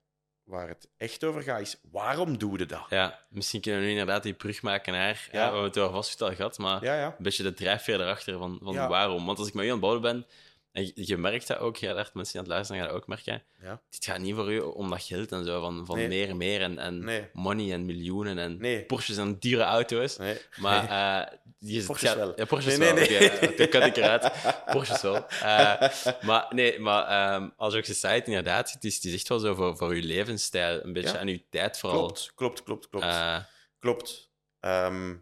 waar 0.42 0.68
het 0.68 0.88
echt 0.96 1.24
over 1.24 1.42
gaat, 1.42 1.61
is 1.61 1.80
waarom 1.90 2.38
doe 2.38 2.59
je 2.59 2.66
dat? 2.66 2.86
Ja, 2.88 3.26
misschien 3.28 3.61
kunnen 3.61 3.80
we 3.80 3.86
nu 3.86 3.92
inderdaad 3.92 4.22
die 4.22 4.34
brug 4.34 4.62
maken 4.62 4.92
naar... 4.92 5.28
Ja. 5.32 5.44
Ja. 5.44 5.52
we 5.52 5.59
het 5.59 5.78
over 5.78 5.94
vastgoed 5.94 6.28
al 6.28 6.34
gehad, 6.34 6.59
maar 6.59 6.84
Ja, 6.84 6.94
ja. 6.98 7.07
een 7.07 7.22
beetje 7.22 7.42
de 7.42 7.55
drijfveer 7.55 8.00
erachter 8.00 8.38
van, 8.38 8.59
van 8.62 8.74
waarom. 8.74 9.26
Want 9.26 9.38
als 9.38 9.48
ik 9.48 9.55
met 9.55 9.64
u 9.64 9.66
aan 9.66 9.72
het 9.72 9.80
bouwen 9.80 10.02
ben 10.02 10.26
En 10.75 10.85
je, 10.87 10.93
je 10.95 11.16
merkt 11.16 11.47
dat 11.47 11.59
ook 11.59 11.77
heel 11.77 11.99
erg, 11.99 12.14
mensen 12.14 12.33
die 12.33 12.41
aan 12.43 12.47
het 12.47 12.55
luisteren 12.55 12.83
gaan 12.83 12.91
dat 12.93 13.01
ook 13.03 13.07
merken. 13.09 13.43
Ja. 13.62 13.81
Dit 13.91 14.05
gaat 14.05 14.18
niet 14.18 14.35
voor 14.35 14.53
u 14.53 14.59
om 14.59 14.91
dat 14.91 15.03
geld 15.03 15.33
en 15.33 15.45
zo, 15.45 15.61
van, 15.61 15.87
van 15.87 15.97
Nee. 15.97 16.09
meer 16.09 16.29
en 16.29 16.37
meer 16.37 16.61
en, 16.61 16.79
en 16.79 17.05
Nee. 17.05 17.29
money 17.33 17.72
en 17.72 17.85
miljoenen 17.85 18.39
en 18.39 18.57
Nee. 18.57 18.85
Porsches 18.85 19.16
en 19.16 19.39
dure 19.39 19.62
auto's. 19.62 20.16
Nee. 20.16 20.39
Maar 20.57 20.89
eh 21.31 21.39
die 21.59 21.79
is, 21.79 21.85
Porsches 21.87 22.09
het 22.09 22.18
gaat- 22.18 22.27
wel. 22.29 22.39
Ja, 22.39 22.45
Porsches 22.45 22.77
Nee, 22.77 22.93
wel. 22.93 23.05
nee, 23.09 23.18
nee. 23.41 23.55
Dat 23.57 23.68
kan 23.68 23.83
ik 23.83 23.97
eruit. 23.97 24.33
Porsches 24.72 25.03
wel. 25.03 25.27
Eh, 25.29 25.83
maar 26.22 26.47
nee, 26.51 26.79
maar 26.81 27.07
ehm, 27.07 27.49
als 27.57 27.75
zei 27.95 28.14
het 28.18 28.27
inderdaad, 28.27 28.72
het 28.72 28.85
is, 28.85 28.95
het 28.95 29.05
is 29.05 29.14
echt 29.14 29.29
wel 29.29 29.39
zo 29.39 29.55
voor, 29.55 29.77
voor 29.77 29.97
je 29.97 30.03
levensstijl, 30.03 30.85
een 30.85 30.93
beetje 30.93 31.12
Ja. 31.12 31.18
aan 31.18 31.29
je 31.29 31.43
tijd 31.51 31.79
vooral. 31.79 31.99
Klopt, 32.07 32.33
klopt, 32.35 32.62
klopt, 32.62 32.89
klopt. 32.89 33.05
Eh, 33.05 33.37
Klopt. 33.79 34.31
Ehm, 34.61 35.14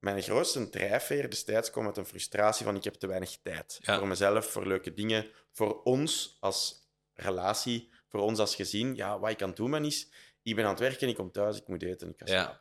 mijn 0.00 0.22
grootste 0.22 0.68
drijfveer 0.68 1.30
destijds 1.30 1.70
kwam 1.70 1.86
uit 1.86 1.96
een 1.96 2.06
frustratie 2.06 2.64
van 2.64 2.76
ik 2.76 2.84
heb 2.84 2.94
te 2.94 3.06
weinig 3.06 3.38
tijd. 3.42 3.78
Ja. 3.82 3.98
Voor 3.98 4.08
mezelf, 4.08 4.46
voor 4.46 4.66
leuke 4.66 4.94
dingen. 4.94 5.30
Voor 5.50 5.82
ons 5.82 6.36
als 6.40 6.88
relatie, 7.14 7.90
voor 8.08 8.20
ons 8.20 8.38
als 8.38 8.54
gezin. 8.54 8.94
Ja, 8.94 9.18
wat 9.18 9.30
ik 9.30 9.42
aan 9.42 9.48
het 9.48 9.56
doen 9.56 9.70
ben 9.70 9.84
is, 9.84 10.10
ik 10.42 10.54
ben 10.54 10.64
aan 10.64 10.70
het 10.70 10.80
werken, 10.80 11.08
ik 11.08 11.14
kom 11.14 11.30
thuis, 11.30 11.56
ik 11.56 11.68
moet 11.68 11.82
eten, 11.82 12.08
ik 12.08 12.18
ga 12.18 12.32
Ja. 12.32 12.60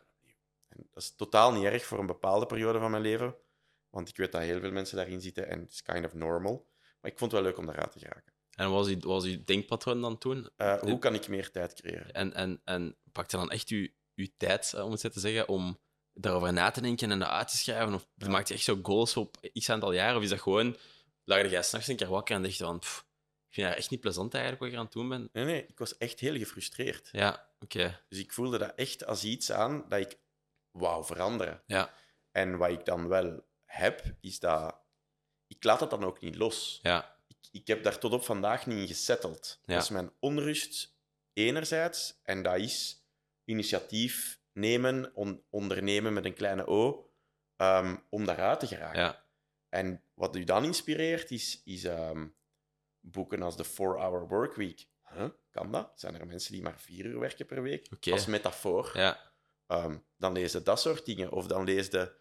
En 0.68 0.88
dat 0.92 1.04
is 1.04 1.16
totaal 1.16 1.54
niet 1.54 1.64
erg 1.64 1.86
voor 1.86 2.00
een 2.00 2.06
bepaalde 2.06 2.46
periode 2.46 2.80
van 2.80 2.92
mijn 2.92 3.04
leven. 3.04 3.36
Want 3.90 4.10
ik 4.10 4.18
weet 4.18 4.32
dat 4.32 4.42
heel 4.42 4.60
veel 4.60 4.72
mensen 4.72 4.98
daarin 4.98 5.22
zitten 5.22 5.48
en 5.48 5.60
het 5.60 5.72
is 5.72 5.82
kind 5.82 6.06
of 6.06 6.14
normal. 6.14 6.68
Maar 7.02 7.12
ik 7.12 7.18
vond 7.18 7.32
het 7.32 7.42
wel 7.42 7.50
leuk 7.50 7.60
om 7.60 7.66
daaruit 7.66 7.92
te 7.92 8.00
geraken. 8.00 8.34
en 8.56 8.70
wat 8.70 8.86
was, 8.86 8.88
uw, 8.88 9.00
wat 9.00 9.04
was 9.04 9.24
uw 9.24 9.44
denkpatroon 9.44 10.02
dan 10.02 10.18
toen? 10.18 10.50
Eh, 10.56 10.80
hoe 10.80 11.00
kan 11.00 11.14
ik 11.14 11.28
meer 11.28 11.52
tijd 11.52 11.74
creëren? 11.74 12.12
En, 12.12 12.34
en, 12.34 12.62
en 12.64 12.96
pakte 13.12 13.38
dan 13.38 13.52
echt 13.52 13.70
uw, 13.70 13.88
uw 14.16 14.28
tijd, 14.38 14.74
eh, 14.74 14.86
om 14.86 14.92
het 14.92 15.00
zo 15.00 15.10
te 15.10 15.20
zeggen, 15.20 15.48
om 15.48 15.80
daarover 16.22 16.54
na 16.54 16.72
te 16.72 16.82
denken 16.82 17.12
en 17.12 17.20
dat 17.20 17.28
uit 17.30 17.48
te 17.48 17.58
schrijven? 17.58 17.94
Of 17.94 18.08
Ja. 18.16 18.28
maakte 18.30 18.48
je 18.52 18.58
echt 18.58 18.64
zo 18.68 18.80
goals 18.84 19.18
op 19.18 19.38
x 19.60 19.70
aantal 19.70 19.92
jaar? 19.92 20.16
Of 20.16 20.24
is 20.24 20.30
dat 20.30 20.42
gewoon, 20.42 20.78
lag 21.24 21.50
jij 21.50 21.64
s'nachts 21.64 21.88
een 21.88 21.96
keer 21.96 22.08
wakker 22.10 22.36
en 22.36 22.42
dacht 22.44 22.58
je 22.58 22.64
van, 22.64 22.80
pff, 22.80 23.06
ik 23.48 23.54
vind 23.56 23.68
dat 23.68 23.78
echt 23.78 23.90
niet 23.90 24.00
plezant 24.00 24.34
eigenlijk 24.34 24.64
wat 24.64 24.72
ik 24.72 24.78
aan 24.78 24.84
het 24.84 24.94
doen 24.94 25.10
ben? 25.10 25.30
Nee, 25.34 25.46
nee, 25.46 25.66
ik 25.66 25.78
was 25.80 25.98
echt 25.98 26.20
heel 26.20 26.38
gefrustreerd. 26.38 27.10
Ja, 27.12 27.48
oké. 27.60 28.00
Dus 28.10 28.20
ik 28.20 28.34
voelde 28.34 28.58
dat 28.58 28.76
echt 28.76 29.06
als 29.06 29.24
iets 29.24 29.52
aan 29.52 29.86
dat 29.88 30.00
ik 30.00 30.18
wou 30.72 31.06
veranderen. 31.06 31.64
Ja, 31.66 31.94
En 32.32 32.58
wat 32.58 32.70
ik 32.70 32.86
dan 32.86 33.08
wel 33.08 33.46
heb, 33.66 34.04
is 34.22 34.40
dat 34.40 34.76
ik 35.48 35.64
laat 35.64 35.80
dat 35.80 35.90
dan 35.90 36.04
ook 36.04 36.22
niet 36.22 36.36
los. 36.36 36.80
ja, 36.82 37.18
Ik, 37.28 37.38
ik 37.52 37.68
heb 37.68 37.84
daar 37.84 37.98
tot 38.00 38.12
op 38.14 38.24
vandaag 38.26 38.66
niet 38.66 38.78
in 38.80 38.88
gesetteld. 38.88 39.60
Ja. 39.66 39.74
Dat 39.74 39.84
is 39.84 39.90
mijn 39.90 40.12
onrust 40.20 40.96
enerzijds, 41.34 42.20
en 42.24 42.44
dat 42.44 42.58
is 42.58 43.04
initiatief 43.46 44.39
nemen, 44.60 45.12
on- 45.16 45.44
ondernemen 45.50 46.14
met 46.14 46.26
een 46.26 46.34
kleine 46.34 46.68
O, 46.68 47.12
ehm, 47.56 47.96
om 48.10 48.26
daaruit 48.26 48.60
te 48.60 48.68
geraken. 48.68 49.02
ja, 49.02 49.26
En 49.70 50.04
wat 50.14 50.36
u 50.36 50.44
dan 50.44 50.64
inspireert, 50.64 51.32
is, 51.32 51.62
is 51.66 51.84
ehm, 51.84 52.28
boeken 53.00 53.42
als 53.42 53.58
de 53.58 53.64
4-Hour 53.66 54.28
Workweek. 54.28 54.88
Huh? 55.14 55.30
Kan 55.52 55.72
dat? 55.72 55.92
Zijn 55.96 56.16
er 56.20 56.28
mensen 56.28 56.52
die 56.52 56.62
maar 56.62 56.80
vier 56.80 57.06
uur 57.06 57.20
werken 57.20 57.46
per 57.46 57.62
week? 57.62 57.88
Als 58.12 58.26
metafoor. 58.26 58.92
ja, 58.94 59.28
Ehm, 59.68 59.98
dan 60.18 60.34
lees 60.34 60.52
je 60.52 60.64
dat 60.64 60.80
soort 60.80 61.06
dingen. 61.06 61.32
Of 61.32 61.48
dan 61.48 61.64
lees 61.64 61.88
je 61.88 62.14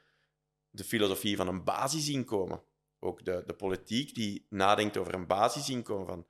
de 0.70 0.84
filosofie 0.84 1.36
van 1.36 1.48
een 1.48 1.64
basisinkomen. 1.64 2.62
Ook 2.98 3.24
de, 3.24 3.42
de 3.46 3.54
politiek 3.54 4.14
die 4.14 4.46
nadenkt 4.50 4.96
over 4.96 5.14
een 5.14 5.26
basisinkomen. 5.26 6.06
Van, 6.06 6.26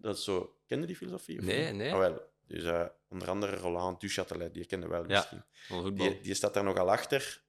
dat 0.00 0.20
zo... 0.20 0.58
Ken 0.66 0.80
je 0.80 0.86
die 0.86 0.96
filosofie? 0.96 1.38
of 1.38 1.44
Nee, 1.44 1.64
niet? 1.66 1.74
nee. 1.74 1.92
Ah, 1.92 1.98
wel. 1.98 2.34
Dus 2.46 2.64
eh, 2.64 2.86
onder 3.08 3.28
andere 3.28 3.56
Roland 3.56 4.00
Duchatelet, 4.00 4.54
die 4.54 4.66
ken 4.66 4.80
je 4.80 4.88
wel 4.88 5.02
Ja. 5.02 5.06
misschien. 5.08 5.44
Die, 5.96 6.20
die 6.20 6.34
staat 6.34 6.54
daar 6.54 6.64
nogal 6.64 6.90
achter. 6.90 7.44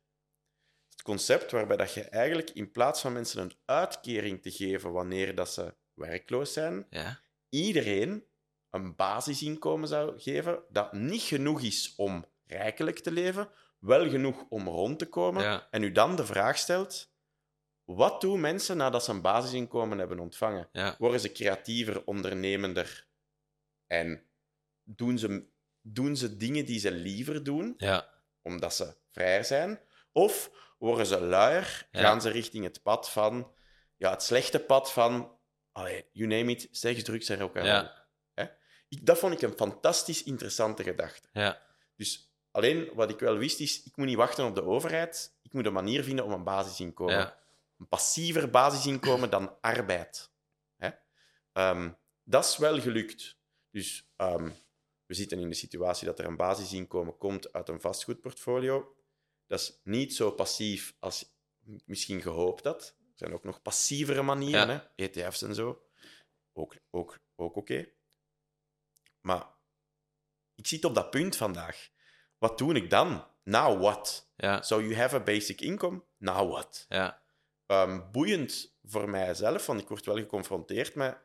Het 0.90 1.02
concept 1.02 1.52
waarbij 1.52 1.78
dat 1.78 1.94
je 1.94 2.04
eigenlijk 2.04 2.50
in 2.50 2.72
plaats 2.72 3.02
van 3.02 3.14
mensen 3.14 3.42
een 3.42 3.54
uitkering 3.66 4.42
te 4.42 4.52
geven 4.52 4.92
wanneer 4.92 5.36
dat 5.36 5.52
ze 5.54 5.74
werkloos 5.94 6.54
zijn, 6.54 6.88
Ja, 6.90 7.20
iedereen 7.50 8.26
een 8.70 8.96
basisinkomen 8.96 9.88
zou 9.88 10.20
geven 10.20 10.64
dat 10.70 10.94
niet 10.94 11.22
genoeg 11.22 11.62
is 11.62 11.94
om 11.98 12.26
rijkelijk 12.46 13.00
te 13.00 13.12
leven, 13.12 13.50
wel 13.80 14.10
genoeg 14.10 14.46
om 14.50 14.68
rond 14.68 15.00
te 15.00 15.06
komen, 15.10 15.44
Ja. 15.44 15.68
en 15.72 15.84
u 15.84 15.92
dan 15.92 16.16
de 16.16 16.26
vraag 16.26 16.58
stelt: 16.58 17.12
wat 17.84 18.22
doen 18.22 18.40
mensen 18.40 18.78
nadat 18.78 19.04
ze 19.04 19.12
een 19.12 19.22
basisinkomen 19.22 19.98
hebben 19.98 20.20
ontvangen? 20.20 20.70
ja, 20.72 20.96
Worden 20.98 21.20
ze 21.20 21.32
creatiever, 21.32 22.04
ondernemender 22.06 23.08
en 23.88 24.22
doen 24.90 25.18
ze, 25.18 25.48
doen 25.82 26.16
ze 26.16 26.38
dingen 26.38 26.66
die 26.66 26.80
ze 26.80 26.92
liever 26.92 27.44
doen, 27.44 27.74
ja, 27.78 28.10
omdat 28.42 28.74
ze 28.76 28.96
vrijer 29.10 29.46
zijn? 29.46 29.80
Of 30.12 30.52
worden 30.78 31.06
ze 31.06 31.22
luier, 31.22 31.88
Ja. 31.92 32.02
gaan 32.02 32.22
ze 32.22 32.30
richting 32.30 32.64
het 32.64 32.82
pad 32.84 33.10
van, 33.10 33.52
ja, 33.98 34.12
het 34.12 34.24
slechte 34.24 34.60
pad 34.60 34.92
van, 34.92 35.38
allee, 35.72 36.06
you 36.12 36.28
name 36.30 36.52
it, 36.52 36.68
seks, 36.72 37.04
drugs 37.04 37.30
en 37.30 37.38
roll. 37.40 37.50
ja, 37.66 38.06
Ik, 38.90 39.06
dat 39.06 39.18
vond 39.20 39.34
ik 39.34 39.42
een 39.42 39.58
fantastisch 39.58 40.24
interessante 40.24 40.84
gedachte. 40.84 41.28
ja, 41.32 41.62
Dus 41.96 42.32
alleen 42.52 42.90
wat 42.94 43.10
ik 43.10 43.20
wel 43.20 43.38
wist 43.38 43.60
is, 43.60 43.84
ik 43.84 43.96
moet 43.98 44.06
niet 44.06 44.16
wachten 44.16 44.46
op 44.46 44.56
de 44.56 44.64
overheid. 44.64 45.38
Ik 45.42 45.54
moet 45.54 45.66
een 45.66 45.74
manier 45.74 46.04
vinden 46.04 46.26
om 46.26 46.32
een 46.32 46.44
basisinkomen. 46.44 47.16
ja, 47.18 47.38
Een 47.80 47.88
passiever 47.88 48.50
basisinkomen 48.50 49.30
dan 49.30 49.62
arbeid. 49.62 50.32
Hè? 50.78 50.90
Ehm, 51.54 51.90
dat 52.24 52.46
is 52.46 52.58
wel 52.58 52.80
gelukt. 52.80 53.38
Dus 53.72 54.10
ehm, 54.16 54.50
we 55.08 55.14
zitten 55.14 55.40
in 55.40 55.50
de 55.50 55.56
situatie 55.56 56.06
dat 56.06 56.20
er 56.20 56.26
een 56.26 56.38
basisinkomen 56.38 57.18
komt 57.18 57.54
uit 57.54 57.70
een 57.70 57.82
vastgoedportfolio. 57.82 58.96
Dat 59.46 59.60
is 59.60 59.80
niet 59.84 60.16
zo 60.16 60.32
passief 60.32 60.96
als 61.00 61.36
misschien 61.86 62.22
gehoopt 62.22 62.64
had. 62.64 62.96
Er 63.00 63.14
zijn 63.16 63.34
ook 63.34 63.44
nog 63.44 63.62
passievere 63.62 64.22
manieren, 64.22 64.68
Ja. 64.68 64.92
hè? 64.96 65.04
ETF's 65.04 65.42
en 65.42 65.56
zo. 65.56 65.88
Ook, 66.54 66.76
ook, 66.90 67.20
ook 67.36 67.56
oké. 67.56 67.90
Maar 69.22 69.48
ik 70.56 70.68
zit 70.68 70.86
op 70.86 70.96
dat 70.96 71.10
punt 71.10 71.36
vandaag. 71.36 71.90
Wat 72.38 72.58
doe 72.58 72.76
ik 72.76 72.90
dan? 72.90 73.28
Now 73.44 73.82
what? 73.82 74.32
ja, 74.36 74.62
So 74.62 74.82
you 74.82 74.96
have 74.96 75.16
a 75.16 75.20
basic 75.20 75.62
income? 75.62 76.04
Now 76.18 76.52
what? 76.52 76.86
ja, 76.90 77.26
Ehm, 77.66 78.12
boeiend 78.12 78.78
voor 78.84 79.10
mijzelf, 79.10 79.66
want 79.66 79.82
ik 79.82 79.88
word 79.88 80.06
wel 80.06 80.16
geconfronteerd 80.18 80.96
met... 80.96 81.18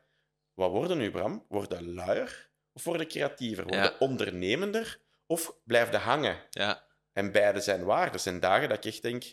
Wat 0.53 0.71
worden 0.71 0.97
nu, 0.97 1.11
Bram? 1.11 1.45
Worden 1.49 1.93
luier 1.93 2.51
of 2.73 2.83
worden 2.83 3.07
creatiever? 3.07 3.63
Worden 3.63 3.83
Ja. 3.83 3.95
ondernemender 3.99 4.99
of 5.25 5.55
blijven 5.63 5.99
hangen? 5.99 6.37
ja, 6.49 6.83
En 7.13 7.31
beide 7.31 7.61
zijn 7.61 7.83
waar. 7.83 8.13
Er 8.13 8.19
zijn 8.19 8.39
dagen 8.39 8.69
dat 8.69 8.77
ik 8.77 8.85
echt 8.93 9.01
denk... 9.01 9.23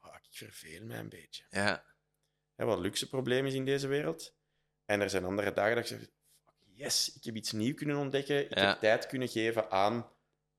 Fuck, 0.00 0.20
ik 0.30 0.36
verveel 0.36 0.84
mij 0.84 0.98
een 0.98 1.08
beetje. 1.08 1.44
ja, 1.50 1.84
Hè, 2.54 2.64
wat 2.64 2.76
een 2.76 2.82
luxe 2.82 3.08
probleem 3.08 3.46
is 3.46 3.54
in 3.54 3.64
deze 3.64 3.86
wereld. 3.86 4.34
En 4.84 5.00
er 5.00 5.10
zijn 5.10 5.24
andere 5.24 5.52
dagen 5.52 5.74
dat 5.74 5.90
ik 5.90 5.90
zeg... 5.98 5.98
Fuck, 6.00 6.54
yes, 6.74 7.14
ik 7.14 7.24
heb 7.24 7.34
iets 7.36 7.52
nieuws 7.52 7.76
kunnen 7.76 7.96
ontdekken. 7.96 8.44
Ik 8.50 8.58
Ja. 8.58 8.68
heb 8.68 8.78
tijd 8.80 9.06
kunnen 9.06 9.28
geven 9.28 9.70
aan... 9.70 10.08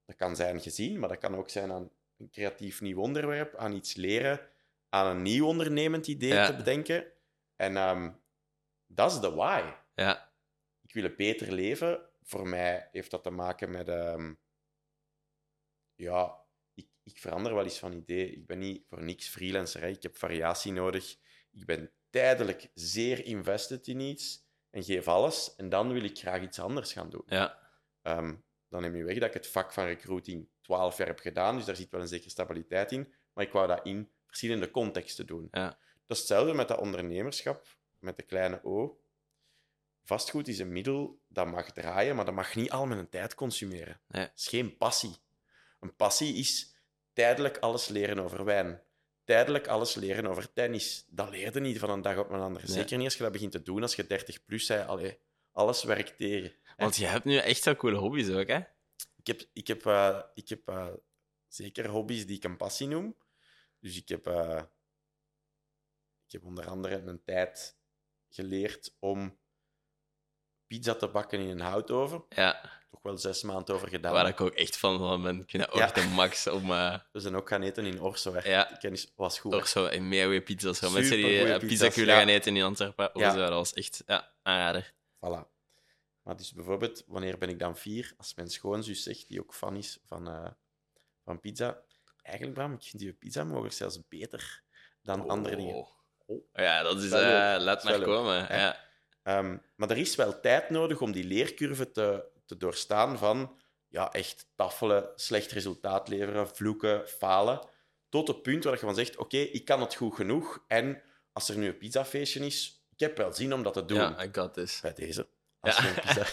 Dat 0.06 0.16
kan 0.16 0.36
zijn 0.36 0.62
gezien, 0.62 1.00
maar 1.00 1.10
dat 1.10 1.18
kan 1.18 1.36
ook 1.36 1.50
zijn 1.50 1.72
aan 1.72 1.92
een 2.18 2.30
creatief 2.30 2.82
nieuw 2.82 3.00
onderwerp, 3.00 3.56
aan 3.56 3.74
iets 3.74 3.96
leren, 3.96 4.48
aan 4.90 5.08
een 5.16 5.22
nieuw 5.22 5.46
ondernemend 5.48 6.08
idee 6.08 6.34
Ja. 6.34 6.46
te 6.46 6.56
bedenken. 6.56 7.06
En 7.56 7.78
ehm, 7.78 8.12
dat 8.88 9.12
is 9.12 9.20
de 9.20 9.32
why. 9.32 9.64
ja, 9.96 10.32
Ik 10.88 10.94
wil 10.94 11.04
een 11.04 11.16
beter 11.16 11.52
leven. 11.52 12.00
Voor 12.26 12.48
mij 12.48 12.90
heeft 12.92 13.12
dat 13.12 13.24
te 13.24 13.30
maken 13.30 13.72
met... 13.72 13.88
ehm, 13.88 14.34
ja, 15.96 16.44
ik, 16.74 16.88
ik 17.04 17.18
verander 17.18 17.54
wel 17.54 17.64
eens 17.64 17.80
van 17.80 17.94
idee. 17.94 18.32
Ik 18.32 18.46
ben 18.46 18.60
niet 18.60 18.84
voor 18.88 19.04
niks 19.04 19.28
freelancer. 19.28 19.82
Hè. 19.82 19.88
Ik 19.88 20.04
heb 20.04 20.18
variatie 20.18 20.72
nodig. 20.72 21.18
Ik 21.52 21.66
ben 21.66 21.92
tijdelijk 22.10 22.70
zeer 22.74 23.26
invested 23.26 23.88
in 23.88 24.00
iets 24.00 24.44
en 24.70 24.84
geef 24.84 25.08
alles. 25.08 25.56
En 25.56 25.70
dan 25.70 25.94
wil 25.94 26.04
ik 26.04 26.18
graag 26.18 26.42
iets 26.42 26.60
anders 26.60 26.94
gaan 26.94 27.10
doen. 27.10 27.24
ja, 27.26 27.64
Ehm, 28.02 28.36
dan 28.70 28.82
neem 28.82 28.96
je 28.96 29.04
weg 29.04 29.18
dat 29.18 29.28
ik 29.28 29.34
het 29.34 29.48
vak 29.48 29.74
van 29.74 29.86
recruiting 29.86 30.50
12 30.62 30.98
jaar 30.98 31.08
heb 31.08 31.20
gedaan, 31.20 31.56
dus 31.56 31.66
daar 31.66 31.76
zit 31.76 31.92
wel 31.92 32.02
een 32.02 32.08
zekere 32.08 32.30
stabiliteit 32.30 32.92
in. 32.92 33.14
Maar 33.34 33.44
ik 33.46 33.52
wou 33.52 33.68
dat 33.68 33.86
in 33.86 34.12
verschillende 34.26 34.72
contexten 34.72 35.26
doen. 35.26 35.48
Ja. 35.52 35.68
Dat 36.06 36.18
is 36.18 36.18
hetzelfde 36.18 36.54
met 36.54 36.68
dat 36.68 36.80
ondernemerschap, 36.80 37.68
met 38.00 38.16
de 38.18 38.24
kleine 38.24 38.60
O. 38.64 39.00
Vastgoed 40.06 40.48
is 40.48 40.60
een 40.60 40.72
middel 40.72 41.22
dat 41.28 41.48
mag 41.48 41.72
draaien, 41.72 42.16
maar 42.16 42.26
dat 42.26 42.34
mag 42.34 42.56
niet 42.56 42.72
al 42.72 42.86
mijn 42.86 43.10
tijd 43.10 43.36
consumeren. 43.36 44.02
Nee. 44.08 44.30
Is 44.36 44.48
geen 44.48 44.78
passie. 44.78 45.16
Een 45.80 45.96
passie 45.96 46.36
is 46.36 46.76
tijdelijk 47.14 47.58
alles 47.58 47.88
leren 47.88 48.20
over 48.20 48.44
wijn. 48.44 48.82
Tijdelijk 49.24 49.68
alles 49.68 49.96
leren 49.96 50.26
over 50.26 50.54
tennis. 50.54 51.06
Dat 51.10 51.30
leerde 51.30 51.60
niet 51.60 51.80
van 51.80 51.90
een 51.90 52.02
dag 52.02 52.18
op 52.18 52.30
een 52.30 52.40
andere. 52.40 52.66
Nee. 52.66 52.76
Zeker 52.76 52.98
niet 52.98 53.06
als 53.06 53.16
je 53.16 53.24
dat 53.24 53.32
begint 53.32 53.52
te 53.52 53.64
doen 53.64 53.82
als 53.82 53.96
je 53.96 54.08
30 54.08 54.46
plus 54.46 54.68
bent. 54.68 54.88
Allee, 54.88 55.20
alles 55.52 55.84
werkt 55.84 56.18
tegen. 56.18 56.54
Want 56.78 56.96
je 56.96 57.06
hebt 57.06 57.26
nu 57.26 57.38
echt 57.38 57.64
zo 57.64 57.76
coole 57.76 57.98
hobby's 57.98 58.30
ook, 58.30 58.48
hè? 58.48 58.60
Ik 59.16 59.28
heb, 59.28 59.42
ik 59.54 59.68
heb, 59.68 59.86
eh, 59.86 60.22
ik 60.34 60.50
heb 60.50 60.68
eh, 60.68 60.94
zeker 61.48 61.88
hobby's 61.88 62.26
die 62.26 62.36
ik 62.36 62.44
een 62.44 62.58
passie 62.58 62.88
noem. 62.88 63.16
Dus 63.80 63.98
ik 63.98 64.10
heb, 64.10 64.28
eh, 64.28 64.64
ik 66.26 66.32
heb 66.32 66.44
onder 66.44 66.68
andere 66.68 66.96
een 66.96 67.24
tijd 67.24 67.78
geleerd 68.30 68.96
om 69.00 69.38
pizza 70.68 70.96
te 70.96 71.08
bakken 71.08 71.40
in 71.40 71.50
een 71.50 71.60
houtoven. 71.60 72.24
Ja, 72.30 72.62
Toch 72.92 73.02
wel 73.04 73.18
zes 73.18 73.44
maanden 73.44 73.76
over 73.76 73.88
gedaan. 73.88 74.14
waar 74.14 74.28
ik 74.28 74.42
ook 74.42 74.54
echt 74.54 74.78
van 74.78 74.98
van 74.98 75.22
ben. 75.22 75.40
Ik 75.40 75.50
vind 75.50 75.64
dat 75.64 75.72
ook 75.72 75.80
Ja. 75.80 75.92
de 75.92 76.04
max 76.16 76.48
om... 76.48 76.72
eh 76.72 77.00
We 77.12 77.20
zijn 77.20 77.36
ook 77.36 77.50
gaan 77.50 77.62
eten 77.62 77.86
in 77.86 78.02
Orso. 78.02 78.34
Hè. 78.34 78.50
Ja. 78.50 78.64
Kennis 78.80 79.12
was 79.16 79.40
goed. 79.40 79.52
hè. 79.52 79.58
toch 79.58 79.68
zo 79.68 79.86
een 79.86 80.08
meer 80.08 80.24
goede 80.26 80.42
pizza's. 80.42 80.78
Zo. 80.78 80.90
Mensen 80.90 81.18
die 81.18 81.54
eh, 81.54 81.60
pizza 81.60 81.90
kunnen 81.90 82.16
gaan 82.16 82.28
eten 82.28 82.56
in 82.58 82.64
Antwerpen. 82.64 83.10
Ja. 83.14 83.32
zo, 83.32 83.38
dat 83.38 83.50
was 83.50 83.74
echt 83.74 84.04
ja, 84.06 84.32
aanrader. 84.42 84.94
Voilà. 85.16 85.54
Maar 86.22 86.36
dus 86.38 86.54
bijvoorbeeld, 86.54 87.04
wanneer 87.08 87.38
ben 87.38 87.50
ik 87.50 87.60
dan 87.60 87.78
vier? 87.78 88.14
Als 88.18 88.34
mijn 88.36 88.50
schoonzus 88.50 89.04
zegt, 89.04 89.28
die 89.28 89.40
ook 89.40 89.54
fan 89.54 89.76
is 89.76 90.00
van, 90.06 90.28
eh, 90.28 90.48
van 91.24 91.40
pizza. 91.40 91.78
Eigenlijk, 92.22 92.56
Bram, 92.58 92.74
ik 92.74 92.84
vind 92.84 93.02
die 93.02 93.14
pizza 93.14 93.44
mogelijk 93.44 93.74
zelfs 93.74 94.00
beter 94.08 94.62
dan 95.02 95.30
andere 95.30 95.56
dingen. 95.56 95.76
Oh. 95.76 95.88
Ja, 96.54 96.84
dat 96.84 97.02
is... 97.02 97.10
Dat 97.10 97.22
eh 97.22 97.56
laat 97.64 97.84
maar 97.84 98.02
komen. 98.02 98.46
hè? 98.48 98.62
Ja. 98.62 98.85
Ehm, 99.26 99.58
maar 99.76 99.90
er 99.90 99.98
is 99.98 100.16
wel 100.16 100.40
tijd 100.40 100.70
nodig 100.70 101.02
om 101.02 101.12
die 101.12 101.24
leercurve 101.24 101.92
te, 101.92 102.24
te 102.46 102.58
doorstaan 102.58 103.18
van 103.18 103.58
ja, 103.88 104.12
echt 104.12 104.48
tafelen, 104.56 105.10
slecht 105.16 105.52
resultaat 105.52 106.08
leveren, 106.08 106.48
vloeken, 106.56 107.08
falen. 107.08 107.60
Tot 108.10 108.28
het 108.28 108.42
punt 108.42 108.64
waar 108.64 108.74
je 108.74 108.80
van 108.80 108.96
zegt, 108.96 109.18
oké, 109.18 109.38
ik 109.38 109.66
kan 109.66 109.82
het 109.82 109.96
goed 109.96 110.16
genoeg. 110.16 110.64
En 110.68 111.02
als 111.34 111.50
er 111.50 111.58
nu 111.58 111.68
een 111.68 111.78
pizzafeestje 111.78 112.46
is, 112.46 112.86
ik 112.92 113.00
heb 113.00 113.18
wel 113.18 113.34
zin 113.34 113.54
om 113.54 113.64
dat 113.64 113.74
te 113.74 113.86
doen. 113.86 113.98
ja, 113.98 114.24
I 114.24 114.30
got 114.32 114.54
this. 114.54 114.80
Bij 114.82 114.94
deze. 114.94 115.28
Als 115.60 115.78
Ja. 115.78 115.94
pizza... 115.94 116.26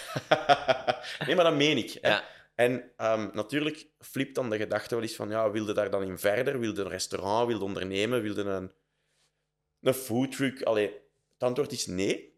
nee, 1.26 1.34
maar 1.34 1.44
dat 1.44 1.56
meen 1.56 1.76
ik. 1.76 1.98
Hè. 2.00 2.08
Ja. 2.08 2.24
En 2.54 2.92
ehm, 2.96 3.28
natuurlijk 3.32 3.86
flipt 3.98 4.34
dan 4.34 4.50
de 4.50 4.56
gedachte 4.56 4.94
wel 4.94 5.04
eens 5.04 5.16
van, 5.16 5.28
ja, 5.28 5.50
wilde 5.50 5.72
daar 5.72 5.90
dan 5.90 6.02
in 6.02 6.18
verder? 6.18 6.58
Wilde 6.58 6.82
een 6.82 6.88
restaurant, 6.88 7.46
wilde 7.46 7.64
ondernemen, 7.64 8.22
wilde 8.22 8.42
een, 8.42 8.72
een 9.80 9.94
foodtruck? 9.94 10.62
Allee, 10.62 10.86
het 11.32 11.42
antwoord 11.42 11.72
is 11.72 11.86
nee. 11.86 12.31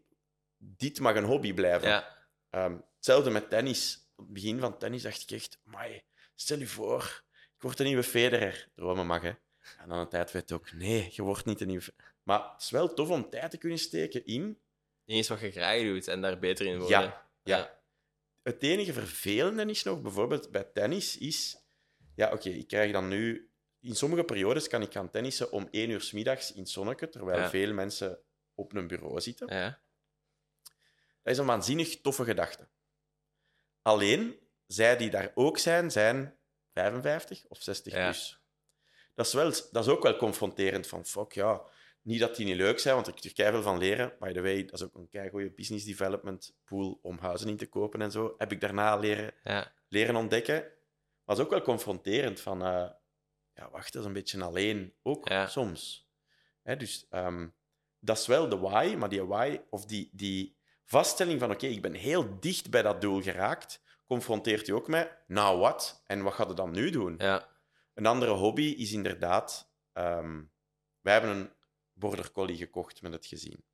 Dit 0.77 0.99
mag 0.99 1.15
een 1.15 1.23
hobby 1.23 1.53
blijven. 1.53 1.87
Ja. 1.89 2.27
Ehm, 2.49 2.77
hetzelfde 2.95 3.29
met 3.29 3.49
tennis. 3.49 4.09
Op 4.15 4.23
het 4.25 4.33
begin 4.33 4.59
van 4.59 4.77
tennis 4.77 5.01
dacht 5.01 5.21
ik 5.21 5.31
echt, 5.31 5.59
"Amai, 5.65 6.03
stel 6.35 6.57
je 6.59 6.67
voor, 6.67 7.23
ik 7.55 7.61
word 7.61 7.79
een 7.79 7.85
nieuwe 7.85 8.03
Federer. 8.03 8.69
Dromen 8.75 9.05
mag, 9.05 9.21
hè. 9.21 9.33
En 9.77 9.89
dan 9.89 9.97
een 9.97 10.09
tijd 10.09 10.31
je 10.31 10.53
ook, 10.53 10.71
nee, 10.71 11.09
je 11.11 11.21
wordt 11.21 11.45
niet 11.45 11.61
een 11.61 11.67
nieuwe... 11.67 11.93
Maar 12.23 12.51
het 12.53 12.61
is 12.61 12.69
wel 12.69 12.93
tof 12.93 13.09
om 13.09 13.29
tijd 13.29 13.51
te 13.51 13.57
kunnen 13.57 13.79
steken 13.79 14.25
in... 14.25 14.59
Is 15.05 15.27
wat 15.27 15.39
je 15.39 15.51
graag 15.51 15.81
doet 15.81 16.07
en 16.07 16.21
daar 16.21 16.39
beter 16.39 16.65
in 16.65 16.77
worden. 16.79 16.99
Ja, 16.99 17.27
ja. 17.43 17.79
Het 18.43 18.63
enige 18.63 18.93
vervelende 18.93 19.65
is 19.65 19.83
nog, 19.83 20.01
bijvoorbeeld 20.01 20.51
bij 20.51 20.63
tennis, 20.63 21.17
is... 21.17 21.57
Ja, 22.15 22.31
oké, 22.31 22.49
ik 22.49 22.67
krijg 22.67 22.91
dan 22.91 23.07
nu... 23.07 23.49
In 23.79 23.95
sommige 23.95 24.23
periodes 24.23 24.67
kan 24.67 24.81
ik 24.81 24.91
gaan 24.91 25.09
tennissen 25.09 25.51
om 25.51 25.67
één 25.71 25.89
uur 25.89 26.01
's 26.01 26.11
middags 26.11 26.53
in 26.53 26.59
het 26.59 26.69
zonneke, 26.69 27.09
terwijl 27.09 27.39
Ja. 27.39 27.49
veel 27.49 27.73
mensen 27.73 28.19
op 28.55 28.73
een 28.73 28.87
bureau 28.87 29.21
zitten. 29.21 29.55
Ja. 29.55 29.79
Dat 31.25 31.33
is 31.33 31.39
een 31.39 31.45
waanzinnig 31.45 32.01
toffe 32.01 32.23
gedachte. 32.23 32.67
Alleen, 33.81 34.39
zij 34.67 34.97
die 34.97 35.09
daar 35.09 35.31
ook 35.35 35.57
zijn, 35.57 35.91
zijn 35.91 36.37
55 36.73 37.45
of 37.47 37.61
60 37.61 37.93
Ja. 37.93 38.03
plus. 38.03 38.39
Dat 39.15 39.25
is, 39.25 39.33
wel, 39.33 39.49
dat 39.71 39.85
is 39.85 39.87
ook 39.87 40.03
wel 40.03 40.15
confronterend 40.15 40.87
van, 40.87 41.05
fuck 41.05 41.31
ja, 41.31 41.61
niet 42.01 42.19
dat 42.19 42.35
die 42.35 42.45
niet 42.45 42.55
leuk 42.55 42.79
zijn, 42.79 42.95
want 42.95 43.07
ik 43.07 43.13
heb 43.15 43.23
er 43.23 43.33
keihard 43.33 43.63
veel 43.63 43.71
van 43.71 43.79
leren. 43.81 44.15
By 44.19 44.31
the 44.33 44.41
way, 44.41 44.65
dat 44.65 44.73
is 44.73 44.83
ook 44.83 44.95
een 44.95 45.09
keigoede 45.09 45.51
business 45.51 45.85
development 45.85 46.55
pool 46.63 46.99
om 47.01 47.17
huizen 47.17 47.49
in 47.49 47.57
te 47.57 47.67
kopen 47.69 48.01
en 48.01 48.11
zo. 48.11 48.33
Heb 48.37 48.51
ik 48.51 48.61
daarna 48.61 48.95
leren, 48.95 49.33
Ja. 49.43 49.73
leren 49.87 50.15
ontdekken. 50.15 50.55
Maar 50.61 51.35
het 51.35 51.37
is 51.37 51.43
ook 51.43 51.49
wel 51.49 51.61
confronterend 51.61 52.39
van, 52.39 52.61
eh, 52.65 52.89
ja, 53.53 53.69
wacht, 53.69 53.93
dat 53.93 54.01
is 54.01 54.07
een 54.07 54.13
beetje 54.13 54.43
alleen. 54.43 54.93
Ook 55.03 55.27
Ja. 55.29 55.47
soms. 55.47 56.09
Hè, 56.63 56.75
dus 56.77 57.05
ehm, 57.09 57.47
dat 57.99 58.17
is 58.17 58.27
wel 58.27 58.49
de 58.49 58.57
why, 58.57 58.95
maar 58.97 59.09
die 59.09 59.23
why, 59.25 59.61
of 59.69 59.85
die, 59.85 60.09
die 60.13 60.54
vaststelling 60.85 61.39
van, 61.39 61.51
oké, 61.51 61.65
ik 61.67 61.81
ben 61.81 61.93
heel 61.93 62.39
dicht 62.39 62.69
bij 62.69 62.81
dat 62.81 63.01
doel 63.01 63.21
geraakt, 63.21 63.81
confronteert 64.05 64.65
je 64.65 64.73
ook 64.75 64.87
met, 64.87 65.17
nou 65.27 65.59
wat? 65.59 66.03
En 66.07 66.23
wat 66.23 66.33
gaat 66.33 66.47
je 66.47 66.53
dan 66.53 66.71
nu 66.71 66.89
doen? 66.89 67.15
ja. 67.17 67.53
Een 67.93 68.05
andere 68.05 68.31
hobby 68.31 68.63
is 68.77 68.91
inderdaad... 68.91 69.71
ehm, 69.93 70.43
wij 71.01 71.13
hebben 71.13 71.31
een 71.35 71.51
border 71.93 72.31
collie 72.31 72.57
gekocht 72.57 73.01
met 73.01 73.11
het 73.13 73.25
gezin. 73.25 73.65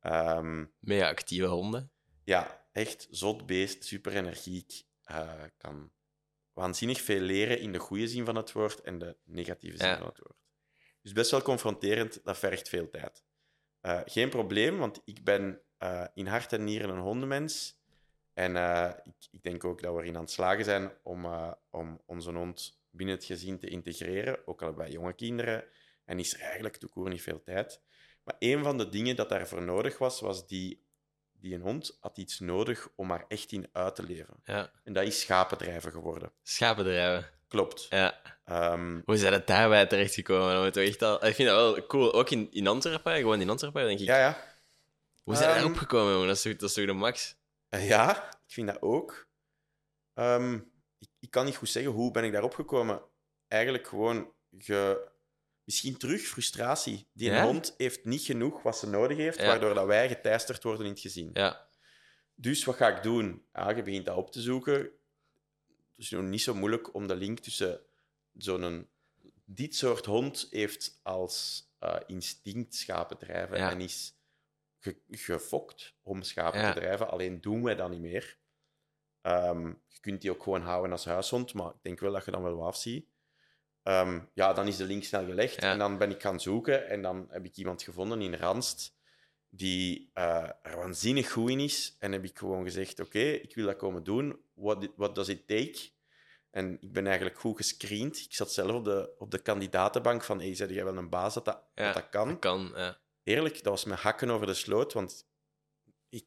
Ehm, 0.00 0.64
Mega 0.78 1.08
actieve 1.08 1.46
honden. 1.46 1.92
ja, 2.24 2.68
echt 2.72 3.06
zot 3.10 3.46
beest, 3.46 3.84
super 3.84 4.16
energiek. 4.16 4.82
eh, 5.02 5.42
kan 5.56 5.92
waanzinnig 6.52 7.00
veel 7.00 7.20
leren 7.20 7.60
in 7.60 7.72
de 7.72 7.78
goede 7.78 8.08
zin 8.08 8.24
van 8.24 8.36
het 8.36 8.52
woord 8.52 8.80
en 8.80 8.98
de 8.98 9.16
negatieve 9.24 9.76
zin 9.76 9.86
Ja. 9.88 9.96
van 9.98 10.06
het 10.06 10.18
woord. 10.18 10.38
Dus 11.02 11.12
best 11.12 11.30
wel 11.30 11.42
confronterend, 11.42 12.24
dat 12.24 12.38
vergt 12.38 12.68
veel 12.68 12.88
tijd. 12.90 13.24
Eh, 13.80 14.00
geen 14.04 14.28
probleem, 14.28 14.78
want 14.78 15.00
ik 15.04 15.24
ben 15.24 15.62
eh, 15.80 16.04
in 16.14 16.26
hart 16.26 16.52
en 16.52 16.64
nieren 16.64 16.90
een 16.90 17.00
hondenmens. 17.00 17.78
En 18.34 18.56
eh, 18.56 18.90
ik, 19.04 19.28
ik 19.30 19.42
denk 19.42 19.64
ook 19.64 19.82
dat 19.82 19.94
we 19.94 20.00
erin 20.00 20.16
aan 20.16 20.22
het 20.22 20.30
slagen 20.30 20.64
zijn 20.64 20.92
om, 21.02 21.24
eh, 21.24 21.52
om 21.70 22.00
onze 22.06 22.30
hond 22.30 22.80
binnen 22.90 23.14
het 23.14 23.24
gezin 23.24 23.58
te 23.58 23.68
integreren, 23.68 24.46
ook 24.46 24.62
al 24.62 24.72
bij 24.72 24.90
jonge 24.90 25.12
kinderen. 25.12 25.64
En 26.04 26.18
is 26.18 26.34
er 26.34 26.40
eigenlijk 26.40 26.76
toekoor 26.76 27.08
niet 27.08 27.22
veel 27.22 27.42
tijd. 27.42 27.80
Maar 28.24 28.34
een 28.38 28.64
van 28.64 28.78
de 28.78 28.88
dingen 28.88 29.16
dat 29.16 29.28
daarvoor 29.28 29.62
nodig 29.62 29.98
was, 29.98 30.20
was 30.20 30.46
die, 30.46 30.86
die 31.32 31.54
een 31.54 31.60
hond 31.60 31.96
had 32.00 32.18
iets 32.18 32.38
nodig 32.40 32.88
om 32.94 33.08
daar 33.08 33.24
echt 33.28 33.52
in 33.52 33.68
uit 33.72 33.94
te 33.94 34.02
leven. 34.02 34.40
Ja. 34.44 34.70
En 34.84 34.92
dat 34.92 35.04
is 35.04 35.20
schapendrijven 35.20 35.92
geworden. 35.92 36.32
Schapendrijven. 36.42 37.30
Klopt. 37.48 37.86
Ja. 37.90 38.20
Ehm, 38.44 39.00
Hoe 39.04 39.16
zijn 39.16 39.32
het 39.32 39.46
daarbij 39.46 39.86
terechtgekomen? 39.86 40.72
Dat. 40.72 40.76
Ik 41.24 41.34
vind 41.34 41.48
dat 41.48 41.74
wel 41.74 41.86
cool. 41.86 42.12
Ook 42.12 42.30
in, 42.30 42.48
in 42.52 42.66
Antwerpen, 42.66 43.16
gewoon 43.16 43.40
in 43.40 43.50
Antwerpen, 43.50 43.86
denk 43.86 44.00
ik. 44.00 44.06
ja, 44.06 44.18
ja. 44.18 44.49
Hoe 45.22 45.34
zijn 45.34 45.46
we 45.48 45.54
Ehm, 45.54 45.62
daarop 45.62 45.78
gekomen, 45.80 46.12
jongen? 46.12 46.26
Dat 46.26 46.36
is 46.36 46.42
toch, 46.42 46.56
dat 46.56 46.68
is 46.68 46.74
toch 46.74 46.86
de 46.86 46.92
max? 46.92 47.36
Eh, 47.68 47.88
Ja, 47.88 48.28
ik 48.46 48.52
vind 48.52 48.66
dat 48.66 48.82
ook. 48.82 49.28
Ehm, 50.14 50.54
ik, 50.98 51.08
ik 51.18 51.30
kan 51.30 51.44
niet 51.44 51.56
goed 51.56 51.68
zeggen 51.68 51.92
hoe 51.92 52.10
ben 52.10 52.24
ik 52.24 52.32
daarop 52.32 52.54
gekomen. 52.54 53.02
Eigenlijk 53.48 53.86
gewoon 53.86 54.32
ge... 54.58 55.08
misschien 55.64 55.96
terug 55.96 56.20
frustratie. 56.22 57.08
Die 57.12 57.30
Ja? 57.30 57.44
hond 57.44 57.74
heeft 57.76 58.04
niet 58.04 58.22
genoeg 58.22 58.62
wat 58.62 58.78
ze 58.78 58.86
nodig 58.86 59.16
heeft, 59.16 59.38
Ja. 59.38 59.46
waardoor 59.46 59.74
dat 59.74 59.86
wij 59.86 60.08
geteisterd 60.08 60.62
worden 60.62 60.84
in 60.86 60.90
het 60.92 61.00
gezin. 61.00 61.30
Ja. 61.32 61.68
Dus 62.34 62.64
wat 62.64 62.76
ga 62.76 62.96
ik 62.96 63.02
doen? 63.02 63.46
Ja, 63.52 63.70
je 63.70 63.82
begint 63.82 64.06
dat 64.06 64.16
op 64.16 64.32
te 64.32 64.40
zoeken. 64.40 64.78
Het 64.78 64.92
is 65.96 66.10
nog 66.10 66.22
niet 66.24 66.42
zo 66.42 66.54
moeilijk 66.54 66.94
om 66.94 67.06
de 67.06 67.14
link 67.16 67.38
tussen 67.38 67.80
zo'n... 68.32 68.88
Dit 69.44 69.74
soort 69.76 70.06
hond 70.06 70.46
heeft 70.50 71.00
als 71.02 71.64
eh, 71.78 71.96
instinct 72.06 72.74
schapen 72.74 73.18
drijven 73.18 73.56
en 73.56 73.80
is 73.80 74.14
ge- 74.80 75.00
gefokt 75.08 75.94
om 76.02 76.22
schapen 76.22 76.60
Ja. 76.60 76.72
te 76.72 76.80
drijven. 76.80 77.10
Alleen 77.10 77.40
doen 77.40 77.62
wij 77.62 77.74
dat 77.74 77.90
niet 77.90 78.00
meer. 78.00 78.38
Ehm, 79.20 79.66
je 79.66 80.00
kunt 80.00 80.20
die 80.20 80.30
ook 80.30 80.42
gewoon 80.42 80.62
houden 80.62 80.92
als 80.92 81.04
huishond, 81.04 81.54
maar 81.54 81.70
ik 81.70 81.82
denk 81.82 82.00
wel 82.00 82.12
dat 82.12 82.24
je 82.24 82.30
dan 82.30 82.42
wel 82.42 82.66
afziet. 82.66 83.06
Ehm, 83.82 84.20
ja, 84.34 84.52
dan 84.52 84.66
is 84.66 84.76
de 84.76 84.84
link 84.84 85.04
snel 85.04 85.24
gelegd 85.24 85.60
Ja. 85.60 85.72
en 85.72 85.78
dan 85.78 85.98
ben 85.98 86.10
ik 86.10 86.20
gaan 86.22 86.40
zoeken 86.40 86.88
en 86.88 87.02
dan 87.02 87.26
heb 87.30 87.44
ik 87.44 87.56
iemand 87.56 87.82
gevonden 87.82 88.20
in 88.22 88.34
Randst 88.34 88.98
die 89.48 90.10
eh, 90.14 90.48
er 90.62 90.76
waanzinnig 90.76 91.30
goed 91.32 91.50
in 91.50 91.60
is. 91.60 91.96
En 91.98 92.12
heb 92.12 92.24
ik 92.24 92.38
gewoon 92.38 92.64
gezegd, 92.64 93.00
oké, 93.00 93.18
ik 93.18 93.54
wil 93.54 93.66
dat 93.66 93.76
komen 93.76 94.02
doen. 94.04 94.40
What, 94.54 94.88
what 94.96 95.14
does 95.14 95.28
it 95.28 95.46
take? 95.46 95.90
En 96.50 96.76
ik 96.80 96.92
ben 96.92 97.06
eigenlijk 97.06 97.38
goed 97.38 97.56
gescreend. 97.56 98.18
Ik 98.18 98.34
zat 98.34 98.52
zelf 98.52 98.72
op 98.72 98.84
de, 98.84 99.14
op 99.18 99.30
de 99.30 99.38
kandidatenbank 99.38 100.22
van, 100.22 100.40
hey, 100.40 100.54
zei 100.54 100.72
jij 100.74 100.84
wel 100.84 100.96
een 100.96 101.08
baas 101.08 101.34
dat 101.34 101.44
dat, 101.44 101.62
Ja, 101.74 101.84
dat, 101.84 101.94
dat 101.94 102.08
kan? 102.08 102.28
Dat 102.28 102.38
kan, 102.38 102.72
ja. 102.74 102.98
Eerlijk, 103.30 103.54
dat 103.54 103.64
was 103.72 103.84
mijn 103.84 104.00
hakken 104.00 104.30
over 104.30 104.46
de 104.46 104.54
sloot, 104.54 104.92
want 104.92 105.26
ik... 106.08 106.24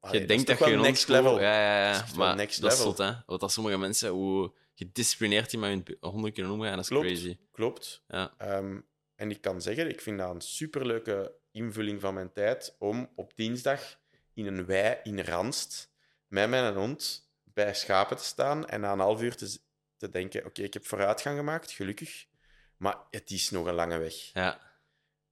Allee, 0.00 0.20
je 0.20 0.26
dat 0.26 0.28
denkt 0.36 0.50
is 0.50 0.58
dat 0.58 0.68
toch 0.68 0.76
je 0.76 0.82
next 0.82 1.08
level. 1.08 1.40
Ja, 1.40 1.60
ja, 1.60 1.86
Dat 1.92 1.96
ja. 2.00 2.04
is 2.04 2.10
wel 2.10 2.26
Maar 2.26 2.36
next 2.36 2.60
dat 2.60 2.72
is 2.72 2.78
level. 2.78 2.94
zot, 2.94 3.06
hè. 3.06 3.12
Want 3.26 3.40
dat 3.40 3.52
sommige 3.52 3.78
mensen, 3.78 4.10
hoe 4.10 4.52
gedisciplineerd 4.74 5.50
die 5.50 5.58
met 5.58 5.70
hun 5.70 5.96
honden 6.00 6.32
kunnen 6.32 6.52
omgaan, 6.52 6.70
dat 6.74 6.80
is 6.80 6.88
Klopt. 6.88 7.06
crazy. 7.06 7.38
Klopt. 7.52 8.02
Ja. 8.08 8.34
Ehm, 8.38 8.80
en 9.14 9.30
ik 9.30 9.40
kan 9.40 9.62
zeggen, 9.62 9.88
ik 9.88 10.00
vind 10.00 10.18
dat 10.18 10.34
een 10.34 10.40
superleuke 10.40 11.34
invulling 11.52 12.00
van 12.00 12.14
mijn 12.14 12.32
tijd 12.32 12.76
om 12.78 13.10
op 13.14 13.36
dinsdag 13.36 13.98
in 14.34 14.46
een 14.46 14.66
wei 14.66 14.98
in 15.02 15.20
Randst 15.20 15.92
met 16.26 16.48
mijn 16.48 16.74
hond 16.74 17.30
bij 17.44 17.74
schapen 17.74 18.16
te 18.16 18.24
staan 18.24 18.66
en 18.68 18.80
na 18.80 18.92
een 18.92 18.98
half 18.98 19.22
uur 19.22 19.36
te 19.96 20.08
denken, 20.10 20.44
oké, 20.44 20.62
ik 20.62 20.74
heb 20.74 20.86
vooruitgang 20.86 21.36
gemaakt, 21.38 21.70
gelukkig, 21.70 22.26
maar 22.76 22.96
het 23.10 23.30
is 23.30 23.50
nog 23.50 23.66
een 23.66 23.74
lange 23.74 23.98
weg. 23.98 24.14
Ja. 24.32 24.60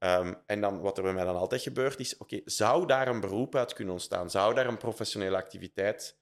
Ehm, 0.02 0.34
en 0.46 0.60
dan, 0.60 0.80
wat 0.80 0.96
er 0.96 1.02
bij 1.02 1.12
mij 1.12 1.24
dan 1.24 1.36
altijd 1.36 1.62
gebeurt, 1.62 1.98
is, 2.00 2.16
oké, 2.16 2.40
zou 2.44 2.86
daar 2.86 3.08
een 3.08 3.20
beroep 3.20 3.54
uit 3.54 3.72
kunnen 3.72 3.92
ontstaan? 3.92 4.30
Zou 4.30 4.54
daar 4.54 4.66
een 4.66 4.76
professionele 4.76 5.36
activiteit 5.36 6.18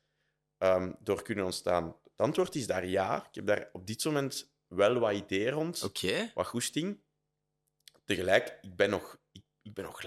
ehm, 0.59 0.93
door 0.99 1.23
kunnen 1.23 1.45
ontstaan? 1.45 1.85
Het 1.87 2.21
antwoord 2.21 2.55
is 2.55 2.67
daar 2.67 2.87
ja. 2.87 3.27
Ik 3.29 3.35
heb 3.35 3.47
daar 3.47 3.69
op 3.73 3.87
dit 3.87 4.05
moment 4.05 4.53
wel 4.67 4.99
wat 4.99 5.13
ideeën 5.13 5.51
rond 5.53 5.83
Oké. 5.83 6.31
wat 6.35 6.47
goesting. 6.47 7.01
Tegelijk, 8.05 8.59
ik 8.61 8.77
ben 8.77 8.91
nog... 8.91 9.19
Ik, 9.33 9.45
ik 9.63 9.75
ben 9.75 9.85
nog 9.85 10.03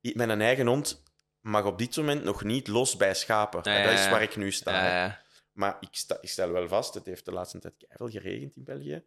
ik- 0.00 0.14
mijn 0.14 0.40
eigen 0.40 0.66
hond 0.66 1.02
mag 1.40 1.64
op 1.64 1.78
dit 1.78 1.96
moment 1.96 2.24
nog 2.24 2.44
niet 2.44 2.68
los 2.68 2.96
bij 2.96 3.14
schapen. 3.14 3.60
Ja, 3.62 3.76
En 3.76 3.84
dat 3.84 3.98
is 3.98 4.08
waar 4.08 4.22
ik 4.22 4.36
nu 4.36 4.52
sta. 4.52 5.22
Maar 5.52 5.76
ik, 5.80 5.88
sta, 5.90 6.18
ik 6.20 6.28
stel 6.28 6.50
wel 6.50 6.68
vast, 6.68 6.94
het 6.94 7.06
heeft 7.06 7.24
de 7.24 7.32
laatste 7.32 7.58
tijd 7.58 7.74
keihard 7.76 8.10
geregend 8.12 8.56
in 8.56 8.64
België. 8.64 9.04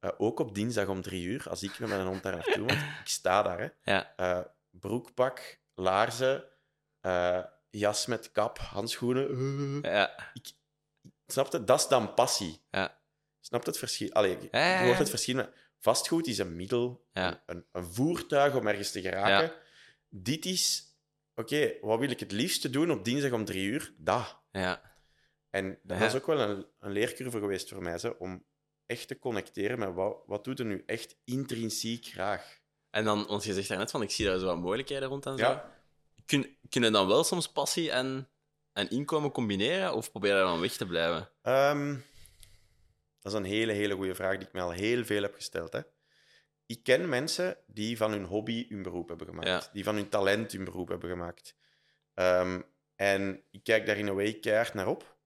Eh, 0.00 0.10
ook 0.18 0.38
op 0.40 0.54
dinsdag 0.54 0.86
om 0.88 1.02
drie 1.02 1.24
uur, 1.24 1.46
als 1.48 1.62
ik 1.62 1.78
met 1.78 1.88
mijn 1.88 2.06
hond 2.06 2.22
daar 2.22 2.32
naartoe 2.32 2.66
want 2.66 2.70
ik 3.02 3.06
sta 3.08 3.42
daar. 3.42 3.58
Hè. 3.60 3.92
ja. 3.92 4.12
Eh, 4.16 4.40
broekpak, 4.70 5.58
laarzen, 5.74 6.44
eh, 7.00 7.44
jas 7.70 8.06
met 8.06 8.32
kap, 8.32 8.58
handschoenen. 8.58 9.78
Ja, 9.82 10.32
Snap 11.26 11.52
je? 11.52 11.64
Dat 11.64 11.80
is 11.80 11.88
dan 11.88 12.14
passie. 12.14 12.60
ja, 12.70 12.98
Snap 13.40 13.62
je 13.62 13.68
het 13.68 13.78
verschil? 13.78 14.12
Allee, 14.12 14.36
je 14.40 14.48
Ja, 14.50 14.84
hoort 14.84 14.98
het 14.98 15.10
verschil. 15.10 15.48
Vastgoed 15.78 16.26
is 16.26 16.38
een 16.38 16.56
middel, 16.56 17.06
Ja. 17.12 17.42
een, 17.46 17.64
een 17.72 17.84
voertuig 17.84 18.54
om 18.54 18.66
ergens 18.66 18.90
te 18.90 19.00
geraken. 19.00 19.52
Dit 20.08 20.44
is, 20.44 20.94
oké, 21.34 21.72
wat 21.80 21.98
wil 21.98 22.10
ik 22.10 22.20
het 22.20 22.32
liefste 22.32 22.70
doen 22.70 22.90
op 22.90 23.04
dinsdag 23.04 23.30
om 23.32 23.44
drie 23.44 23.66
uur? 23.66 23.92
Dat. 23.96 24.36
ja. 24.52 24.86
En 25.50 25.78
dat 25.82 26.00
is 26.00 26.14
ook 26.14 26.26
wel 26.26 26.40
een, 26.40 26.66
een 26.80 26.92
leercurve 26.92 27.38
geweest 27.38 27.68
voor 27.68 27.82
mij, 27.82 27.98
zo, 27.98 28.16
om 28.18 28.44
echt 28.88 29.08
te 29.08 29.18
connecteren 29.18 29.78
met 29.78 29.94
wat, 29.94 30.16
wat 30.26 30.44
doet 30.44 30.58
er 30.58 30.64
nu 30.64 30.82
echt 30.86 31.16
intrinsiek 31.24 32.06
graag. 32.06 32.60
En 32.90 33.04
dan, 33.04 33.26
want 33.26 33.44
je 33.44 33.54
zegt 33.54 33.68
daarnet 33.68 33.90
van, 33.90 34.02
ik 34.02 34.10
zie 34.10 34.26
daar 34.26 34.38
zo 34.38 34.46
wat 34.46 34.58
mogelijkheden 34.58 35.08
rond 35.08 35.26
en 35.26 35.38
zo. 35.38 35.44
Ja. 35.44 35.76
Kun, 36.26 36.56
kunnen 36.68 36.92
dan 36.92 37.06
wel 37.06 37.24
soms 37.24 37.48
passie 37.48 37.90
en, 37.90 38.28
en 38.72 38.90
inkomen 38.90 39.30
combineren, 39.30 39.94
of 39.94 40.10
probeer 40.10 40.36
je 40.36 40.42
dan 40.42 40.60
weg 40.60 40.72
te 40.72 40.86
blijven? 40.86 41.30
Ehm, 41.42 41.96
dat 43.20 43.32
is 43.32 43.38
een 43.38 43.44
hele, 43.44 43.72
hele 43.72 43.94
goede 43.94 44.14
vraag 44.14 44.36
die 44.38 44.46
ik 44.46 44.52
me 44.52 44.60
al 44.60 44.70
heel 44.70 45.04
veel 45.04 45.22
heb 45.22 45.34
gesteld. 45.34 45.72
Hè. 45.72 45.80
Ik 46.66 46.82
ken 46.82 47.08
mensen 47.08 47.56
die 47.66 47.96
van 47.96 48.10
hun 48.10 48.24
hobby 48.24 48.66
hun 48.68 48.82
beroep 48.82 49.08
hebben 49.08 49.26
gemaakt. 49.26 49.48
Ja. 49.48 49.70
Die 49.72 49.84
van 49.84 49.94
hun 49.94 50.08
talent 50.08 50.52
hun 50.52 50.64
beroep 50.64 50.88
hebben 50.88 51.10
gemaakt. 51.10 51.56
Ehm, 52.14 52.60
en 52.96 53.42
ik 53.50 53.64
kijk 53.64 53.86
daar 53.86 53.98
in 53.98 54.06
een 54.06 54.14
way 54.14 54.32
keihard 54.32 54.74
naar 54.74 54.86
op. 54.86 55.17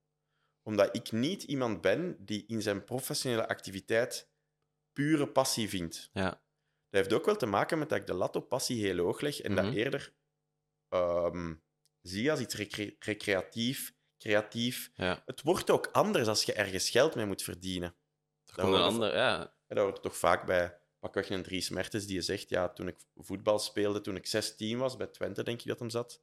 Omdat 0.62 0.96
ik 0.96 1.12
niet 1.12 1.42
iemand 1.42 1.80
ben 1.80 2.16
die 2.24 2.44
in 2.46 2.62
zijn 2.62 2.84
professionele 2.84 3.48
activiteit 3.48 4.30
pure 4.92 5.28
passie 5.28 5.68
vindt. 5.68 6.10
Ja, 6.12 6.28
Dat 6.30 6.40
heeft 7.00 7.12
ook 7.12 7.24
wel 7.26 7.36
te 7.36 7.46
maken 7.46 7.78
met 7.78 7.88
dat 7.88 7.98
ik 7.98 8.06
de 8.06 8.14
lat 8.14 8.36
op 8.36 8.48
passie 8.48 8.84
heel 8.84 9.04
hoog 9.04 9.20
leg 9.20 9.40
en 9.40 9.52
Mhm. 9.52 9.64
dat 9.64 9.74
eerder 9.74 10.14
ehm, 10.88 11.54
zie 12.00 12.30
als 12.30 12.40
iets 12.40 12.54
recre- 12.54 12.96
recreatief, 12.98 13.94
creatief. 14.18 14.90
ja. 14.94 15.22
Het 15.26 15.42
wordt 15.42 15.70
ook 15.70 15.86
anders 15.92 16.28
als 16.28 16.42
je 16.44 16.52
ergens 16.52 16.90
geld 16.90 17.14
mee 17.14 17.26
moet 17.26 17.42
verdienen. 17.42 17.94
Er 18.46 18.54
komt 18.54 18.74
een 18.74 18.80
ander, 18.80 19.14
ja. 19.14 19.38
Ja, 19.66 19.74
dat 19.74 19.78
hoort 19.84 20.02
toch 20.02 20.16
vaak 20.16 20.46
bij 20.46 20.78
pakweg 20.98 21.30
een 21.30 21.42
Dries 21.42 21.68
Mertens 21.68 22.06
die 22.06 22.14
je 22.14 22.20
zegt, 22.22 22.48
ja, 22.48 22.68
toen 22.72 22.88
ik 22.88 22.96
voetbal 23.16 23.58
speelde, 23.58 24.00
toen 24.00 24.16
ik 24.16 24.26
16 24.26 24.78
was, 24.78 24.96
bij 24.96 25.06
Twente 25.06 25.42
denk 25.42 25.60
ik 25.60 25.66
dat 25.66 25.78
hem 25.78 25.90
zat. 25.90 26.22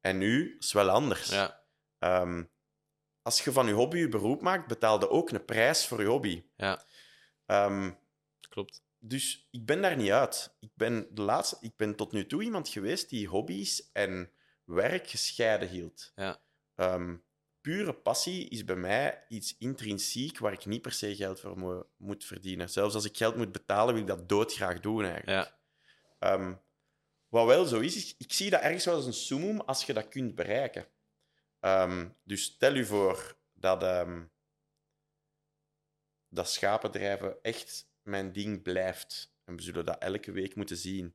En 0.00 0.18
nu 0.18 0.56
is 0.58 0.72
wel 0.72 0.88
anders. 0.90 1.28
Ja, 1.30 1.58
Ehm, 1.98 2.44
als 3.22 3.44
je 3.44 3.52
van 3.52 3.66
je 3.66 3.72
hobby 3.72 3.98
je 3.98 4.08
beroep 4.08 4.40
maakt, 4.42 4.66
betaalde 4.68 5.08
ook 5.10 5.30
een 5.30 5.44
prijs 5.44 5.86
voor 5.86 6.00
je 6.00 6.06
hobby. 6.06 6.44
ja, 6.56 6.84
Ehm, 7.46 7.90
klopt. 8.48 8.82
dus 8.98 9.48
ik 9.50 9.66
ben 9.66 9.82
daar 9.82 9.96
niet 9.96 10.10
uit. 10.10 10.56
Ik 10.60 10.70
ben, 10.74 11.06
de 11.14 11.22
laatste, 11.22 11.56
ik 11.60 11.76
ben 11.76 11.94
tot 11.96 12.12
nu 12.12 12.26
toe 12.26 12.42
iemand 12.42 12.68
geweest 12.68 13.08
die 13.08 13.28
hobby's 13.28 13.90
en 13.92 14.30
werk 14.64 15.08
gescheiden 15.08 15.68
hield. 15.68 16.12
Ja. 16.14 16.40
Ehm, 16.74 17.16
pure 17.60 17.92
passie 17.94 18.48
is 18.48 18.64
bij 18.64 18.76
mij 18.76 19.24
iets 19.28 19.56
intrinsiek 19.58 20.38
waar 20.38 20.52
ik 20.52 20.66
niet 20.66 20.82
per 20.82 20.92
se 20.92 21.16
geld 21.16 21.40
voor 21.40 21.58
mo- 21.58 21.88
moet 21.96 22.24
verdienen. 22.24 22.70
Zelfs 22.70 22.94
als 22.94 23.04
ik 23.04 23.16
geld 23.16 23.36
moet 23.36 23.52
betalen, 23.52 23.92
wil 23.94 24.02
ik 24.02 24.08
dat 24.08 24.28
doodgraag 24.28 24.80
doen 24.80 25.04
eigenlijk. 25.04 25.28
Ja, 25.48 25.58
Ehm, 26.18 26.54
wat 27.28 27.46
wel 27.46 27.64
zo 27.64 27.78
is, 27.80 27.96
is, 27.96 28.14
ik 28.18 28.32
zie 28.32 28.50
dat 28.50 28.60
ergens 28.60 28.84
wel 28.84 28.94
als 28.94 29.06
een 29.06 29.12
summum 29.12 29.60
als 29.60 29.84
je 29.84 29.92
dat 29.92 30.08
kunt 30.08 30.34
bereiken. 30.34 30.86
Ehm, 31.60 32.08
dus 32.24 32.42
stel 32.42 32.74
je 32.74 32.84
voor 32.84 33.36
dat, 33.52 33.82
ehm, 33.82 34.22
dat 36.28 36.50
schapendrijven 36.50 37.42
echt 37.42 37.88
mijn 38.02 38.32
ding 38.32 38.62
blijft. 38.62 39.34
En 39.44 39.56
we 39.56 39.62
zullen 39.62 39.84
dat 39.84 39.98
elke 39.98 40.32
week 40.32 40.54
moeten 40.54 40.76
zien. 40.76 41.14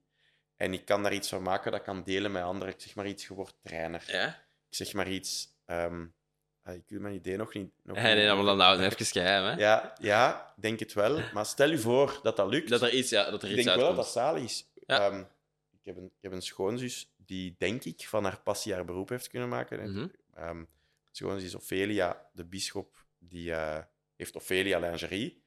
En 0.56 0.74
ik 0.74 0.86
kan 0.86 1.04
daar 1.04 1.14
iets 1.14 1.30
van 1.30 1.42
maken 1.44 1.72
dat 1.72 1.80
ik 1.80 1.86
kan 1.86 2.04
delen 2.04 2.32
met 2.32 2.44
anderen. 2.44 2.74
Ik 2.74 2.82
zeg 2.82 2.96
maar 2.96 3.08
iets, 3.08 3.28
je 3.28 3.34
wordt 3.34 3.56
trainer. 3.62 4.04
ja. 4.08 4.44
Ik 4.70 4.76
zeg 4.86 4.94
maar 4.94 5.08
iets... 5.08 5.48
ehm, 5.66 6.06
ah, 6.64 6.74
ik 6.74 6.84
wil 6.88 7.00
mijn 7.00 7.16
idee 7.16 7.38
nog 7.38 7.54
niet... 7.54 7.72
Nog 7.84 7.98
Nee, 7.98 8.16
nee, 8.16 8.34
maar 8.34 8.46
dan 8.46 8.60
houden 8.60 8.90
we 8.90 8.94
even 8.94 9.06
geheim, 9.06 9.44
hè. 9.44 9.64
Ja, 9.64 9.94
ja, 10.02 10.54
ik 10.56 10.62
denk 10.62 10.80
het 10.80 10.94
wel. 10.94 11.22
Maar 11.34 11.46
stel 11.46 11.70
je 11.70 11.78
voor 11.78 12.20
dat 12.24 12.36
dat 12.36 12.50
lukt. 12.50 12.70
Dat 12.70 12.82
er 12.82 12.94
iets, 12.94 13.10
ja, 13.10 13.30
dat 13.30 13.44
er 13.44 13.50
Ik 13.50 13.56
iets 13.56 13.66
denk 13.66 13.78
wel 13.78 13.88
dat 13.88 13.96
dat 13.96 14.08
zalig 14.08 14.44
is. 14.44 14.66
Ja. 14.74 15.28
Ik, 15.72 15.86
heb 15.86 15.98
een, 15.98 16.06
ik 16.06 16.22
heb 16.22 16.32
een 16.32 16.42
schoonzus 16.42 17.14
die, 17.18 17.56
denk 17.58 17.84
ik, 17.84 18.08
van 18.08 18.24
haar 18.24 18.42
passie 18.42 18.74
haar 18.74 18.86
beroep 18.86 19.10
heeft 19.10 19.28
kunnen 19.28 19.50
maken. 19.50 19.92
Mhm. 19.92 20.08
Ehm, 20.36 20.64
schoonzus 21.12 21.44
is 21.44 21.56
Ophelia, 21.56 22.30
de 22.34 22.46
bisschop, 22.46 23.06
die 23.18 23.52
eh, 23.54 23.84
heeft 24.16 24.36
Ophelia 24.36 24.80
Lingerie. 24.80 25.44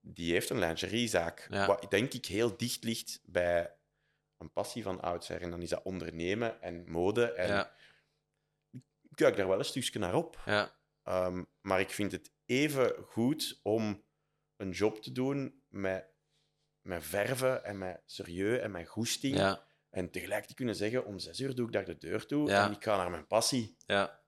Die 0.00 0.32
heeft 0.32 0.50
een 0.50 0.58
lingeriezaak. 0.58 1.46
Ja. 1.50 1.66
Wat 1.66 1.90
denk 1.90 2.12
ik 2.12 2.26
heel 2.26 2.56
dicht 2.56 2.84
ligt 2.84 3.20
bij 3.24 3.76
een 4.38 4.52
passie 4.52 4.82
van 4.82 5.00
oudsher. 5.00 5.42
En 5.42 5.50
dan 5.50 5.62
is 5.62 5.68
dat 5.68 5.82
ondernemen 5.82 6.62
en 6.62 6.90
mode. 6.90 7.32
En 7.32 7.48
Ja, 7.48 7.74
ik 9.02 9.14
kijk 9.14 9.36
daar 9.36 9.48
wel 9.48 9.58
een 9.58 9.64
stukje 9.64 9.98
naar 9.98 10.14
op. 10.14 10.42
ja, 10.44 10.74
Ehm, 11.02 11.44
maar 11.60 11.80
ik 11.80 11.90
vind 11.90 12.12
het 12.12 12.32
even 12.46 12.94
goed 13.04 13.60
om 13.62 14.04
een 14.56 14.70
job 14.70 15.02
te 15.02 15.12
doen 15.12 15.62
met, 15.68 16.06
met 16.80 17.04
verven 17.04 17.64
en 17.64 17.78
met 17.78 18.02
serieus 18.06 18.60
en 18.60 18.70
met 18.70 18.88
goesting. 18.88 19.36
ja, 19.36 19.66
En 19.90 20.10
tegelijk 20.10 20.44
te 20.44 20.54
kunnen 20.54 20.74
zeggen, 20.76 21.04
om 21.04 21.18
zes 21.18 21.40
uur 21.40 21.54
doe 21.54 21.66
ik 21.66 21.72
daar 21.72 21.84
de 21.84 21.98
deur 21.98 22.26
toe 22.26 22.50
en 22.52 22.72
ik 22.72 22.82
ga 22.84 22.96
naar 22.96 23.10
mijn 23.10 23.26
passie. 23.26 23.76
ja, 23.86 24.24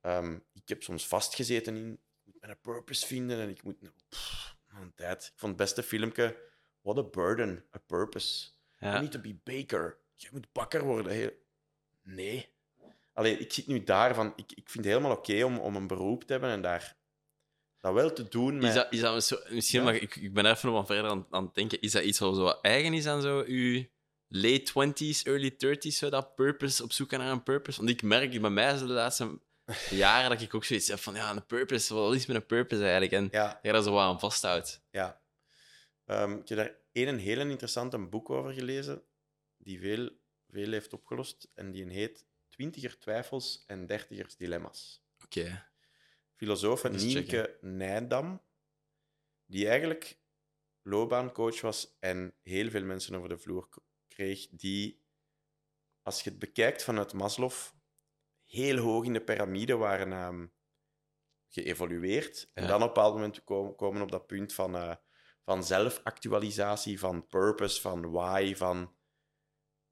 Ehm, 0.00 0.38
ik 0.52 0.68
heb 0.68 0.82
soms 0.82 1.06
vastgezeten 1.06 1.76
in, 1.76 1.92
ik 1.92 2.24
moet 2.24 2.40
mijn 2.40 2.60
purpose 2.60 3.06
vinden 3.06 3.40
en 3.40 3.48
ik 3.48 3.62
moet... 3.62 3.76
Pff, 4.08 4.56
een 4.68 4.94
tijd. 4.94 5.24
Ik 5.24 5.32
vond 5.38 5.52
het 5.52 5.60
beste 5.60 5.82
filmpje, 5.82 6.36
What 6.80 6.98
a 6.98 7.02
Burden, 7.02 7.64
A 7.74 7.78
Purpose. 7.86 8.48
You 8.78 8.92
ja. 8.92 9.00
need 9.00 9.12
to 9.12 9.20
be 9.20 9.38
baker. 9.44 9.98
Je 10.14 10.28
moet 10.32 10.52
bakker 10.52 10.84
worden. 10.84 11.12
Heel- 11.12 11.38
Nee. 12.02 12.48
Allee, 13.12 13.38
ik 13.38 13.52
zit 13.52 13.66
nu 13.66 13.84
daar 13.84 14.14
van... 14.14 14.32
Ik, 14.36 14.52
ik 14.52 14.70
vind 14.70 14.84
het 14.84 14.94
helemaal 14.94 15.16
oké 15.16 15.44
om, 15.44 15.58
om 15.58 15.76
een 15.76 15.86
beroep 15.86 16.24
te 16.24 16.32
hebben 16.32 16.50
en 16.50 16.62
daar 16.62 16.96
dat 17.78 17.94
wel 17.94 18.12
te 18.12 18.28
doen 18.28 18.54
met... 18.54 18.64
Is 18.68 18.74
dat, 18.74 18.92
is 18.92 19.00
dat 19.00 19.24
zo, 19.24 19.38
misschien, 19.48 19.78
Ja. 19.78 19.84
maar 19.84 19.94
ik, 19.94 20.16
ik 20.16 20.34
ben 20.34 20.46
even 20.46 20.68
nog 20.68 20.76
wat 20.78 20.86
verder 20.86 21.10
aan, 21.10 21.26
aan 21.30 21.44
het 21.44 21.54
denken. 21.54 21.80
Is 21.80 21.92
dat 21.92 22.02
iets 22.04 22.18
wat 22.18 22.34
zo 22.36 22.48
eigen 22.48 22.92
is 22.94 23.06
aan 23.06 23.22
zo 23.22 23.44
uw 23.46 23.84
late 24.28 24.70
20s, 24.70 25.22
early 25.22 25.50
30s, 25.52 25.96
zo 25.96 26.08
dat 26.10 26.34
purpose, 26.34 26.82
op 26.82 26.92
zoek 26.92 27.10
naar 27.10 27.30
een 27.30 27.42
purpose? 27.42 27.78
Want 27.78 27.90
ik 27.90 28.02
merk 28.02 28.40
bij 28.40 28.50
mij 28.50 28.76
zo 28.76 28.86
de 28.86 28.92
laatste 28.92 29.40
jaren 29.90 30.30
dat 30.30 30.40
ik 30.40 30.54
ook 30.54 30.64
zoiets 30.64 30.88
heb 30.88 30.98
van, 30.98 31.14
ja, 31.14 31.30
een 31.30 31.46
purpose, 31.46 31.94
wat 31.94 32.14
is 32.14 32.26
met 32.26 32.36
een 32.36 32.46
purpose 32.46 32.82
eigenlijk? 32.82 33.12
En 33.12 33.28
Ja, 33.30 33.58
daar 33.62 33.82
zo 33.82 33.92
wat 33.92 34.02
aan 34.02 34.20
vasthoudt. 34.20 34.82
ja. 34.90 35.18
Ehm, 36.04 36.32
ik 36.32 36.48
heb 36.48 36.58
daar 36.58 36.74
één 36.92 37.08
een 37.08 37.18
heel 37.18 37.40
interessant 37.40 37.92
een 37.92 38.10
boek 38.10 38.30
over 38.30 38.52
gelezen, 38.52 39.02
die 39.56 39.80
veel, 39.80 40.10
veel 40.48 40.70
heeft 40.72 40.92
opgelost. 40.92 41.48
En 41.54 41.70
die 41.70 41.90
heet 41.90 42.26
Twintiger 42.48 42.98
twijfels 42.98 43.64
en 43.66 43.86
dertigers 43.86 44.36
dilemma's. 44.36 45.02
Oké. 45.24 45.66
Filosoof 46.36 46.84
Eens 46.84 47.02
Nienke 47.02 47.58
Nijdam, 47.60 48.42
die 49.46 49.68
eigenlijk 49.68 50.18
loopbaancoach 50.82 51.60
was 51.60 51.96
en 52.00 52.34
heel 52.42 52.70
veel 52.70 52.84
mensen 52.84 53.14
over 53.14 53.28
de 53.28 53.38
vloer 53.38 53.68
kreeg, 54.08 54.48
die, 54.50 55.02
als 56.02 56.22
je 56.22 56.30
het 56.30 56.38
bekijkt 56.38 56.82
vanuit 56.82 57.12
Maslow, 57.12 57.52
heel 58.50 58.76
hoog 58.76 59.04
in 59.04 59.12
de 59.12 59.20
piramide 59.24 59.76
waren 59.76 60.12
ehm, 60.12 60.46
geëvolueerd. 61.48 62.50
En 62.54 62.62
Ja. 62.62 62.68
dan 62.68 62.76
op 62.76 62.88
een 62.88 62.94
bepaald 62.94 63.14
moment 63.14 63.44
komen, 63.44 63.74
komen 63.76 64.02
op 64.02 64.10
dat 64.10 64.26
punt 64.26 64.52
van, 64.52 64.76
eh, 64.76 64.94
van 65.44 65.64
zelfactualisatie, 65.64 66.98
van 66.98 67.26
purpose, 67.26 67.80
van 67.80 68.10
why, 68.10 68.54
van 68.56 68.96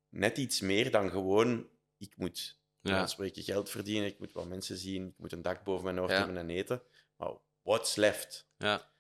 net 0.09 0.39
iets 0.39 0.61
meer 0.61 0.91
dan 0.91 1.11
gewoon 1.11 1.71
ik 1.99 2.17
moet 2.17 2.57
Ja. 2.81 3.07
spreken 3.07 3.43
geld 3.43 3.71
verdienen, 3.71 4.09
ik 4.09 4.19
moet 4.19 4.33
wat 4.33 4.47
mensen 4.49 4.77
zien, 4.77 5.07
ik 5.07 5.19
moet 5.19 5.33
een 5.33 5.43
dak 5.43 5.65
boven 5.65 5.85
mijn 5.85 5.99
hoofd 5.99 6.11
Ja. 6.13 6.17
hebben 6.19 6.37
en 6.37 6.51
eten. 6.51 6.83
Maar 7.17 7.33
what's 7.63 7.97
left? 7.97 8.51
Ja. 8.57 8.93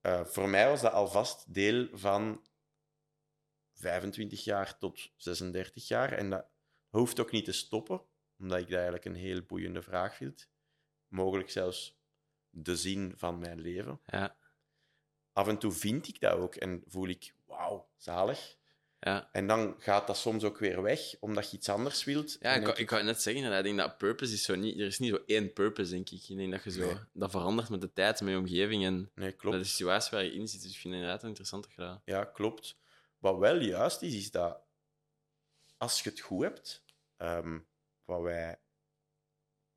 Eh, 0.00 0.24
voor 0.24 0.48
mij 0.48 0.68
was 0.68 0.80
dat 0.80 0.92
alvast 0.92 1.54
deel 1.54 1.88
van 1.92 2.46
25 3.72 4.44
jaar 4.44 4.78
tot 4.78 5.10
36 5.16 5.88
jaar. 5.88 6.12
En 6.12 6.30
dat 6.30 6.46
hoeft 6.88 7.20
ook 7.20 7.30
niet 7.30 7.44
te 7.44 7.52
stoppen, 7.52 8.02
omdat 8.38 8.58
ik 8.58 8.64
dat 8.64 8.74
eigenlijk 8.74 9.04
een 9.04 9.14
heel 9.14 9.42
boeiende 9.42 9.82
vraag 9.82 10.16
vind. 10.16 10.48
Mogelijk 11.08 11.50
zelfs 11.50 11.98
de 12.50 12.76
zin 12.76 13.12
van 13.16 13.38
mijn 13.38 13.60
leven. 13.60 14.00
Ja. 14.06 14.36
Af 15.32 15.48
en 15.48 15.58
toe 15.58 15.72
vind 15.72 16.08
ik 16.08 16.20
dat 16.20 16.32
ook 16.32 16.54
en 16.54 16.82
voel 16.86 17.08
ik, 17.08 17.34
wauw, 17.46 17.88
zalig. 17.96 18.56
Ja. 19.00 19.28
En 19.32 19.46
dan 19.46 19.74
gaat 19.78 20.06
dat 20.06 20.16
soms 20.16 20.44
ook 20.44 20.58
weer 20.58 20.82
weg, 20.82 21.00
omdat 21.20 21.50
je 21.50 21.56
iets 21.56 21.68
anders 21.68 22.04
wilt. 22.04 22.36
Ja, 22.40 22.54
ik, 22.54 22.78
ik 22.78 22.90
wou 22.90 23.02
net 23.02 23.22
zeggen, 23.22 23.52
ik 23.52 23.62
denk 23.64 23.78
dat 23.78 23.98
purpose 23.98 24.32
is 24.32 24.42
zo 24.42 24.54
niet... 24.54 24.78
Er 24.78 24.86
is 24.86 24.98
niet 24.98 25.10
zo 25.10 25.22
één 25.26 25.52
purpose, 25.52 25.90
denk 25.90 26.10
ik. 26.10 26.28
Ik 26.28 26.36
denk 26.36 26.52
dat 26.52 26.64
je 26.64 26.70
zo... 26.70 26.86
Nee. 26.86 26.96
Dat 27.12 27.30
verandert 27.30 27.68
met 27.68 27.80
de 27.80 27.92
tijd, 27.92 28.20
met 28.20 28.32
je 28.32 28.38
omgeving 28.38 28.84
en 28.84 29.10
Nee, 29.14 29.32
klopt. 29.32 29.56
de 29.56 29.64
situatie 29.64 30.10
waar 30.10 30.24
je 30.24 30.32
in 30.32 30.48
zit. 30.48 30.62
Dus 30.62 30.70
ik 30.70 30.78
vind 30.78 30.94
het 30.94 31.02
inderdaad 31.02 31.22
een 31.22 31.28
interessante 31.28 31.68
gedaan. 31.68 32.02
Ja, 32.04 32.24
klopt. 32.24 32.76
Wat 33.18 33.38
wel 33.38 33.60
juist 33.60 34.02
is, 34.02 34.14
is 34.14 34.30
dat 34.30 34.60
als 35.76 36.02
je 36.02 36.10
het 36.10 36.20
goed 36.20 36.42
hebt, 36.42 36.84
ehm, 37.16 37.58
wat 38.06 38.20
wij, 38.22 38.60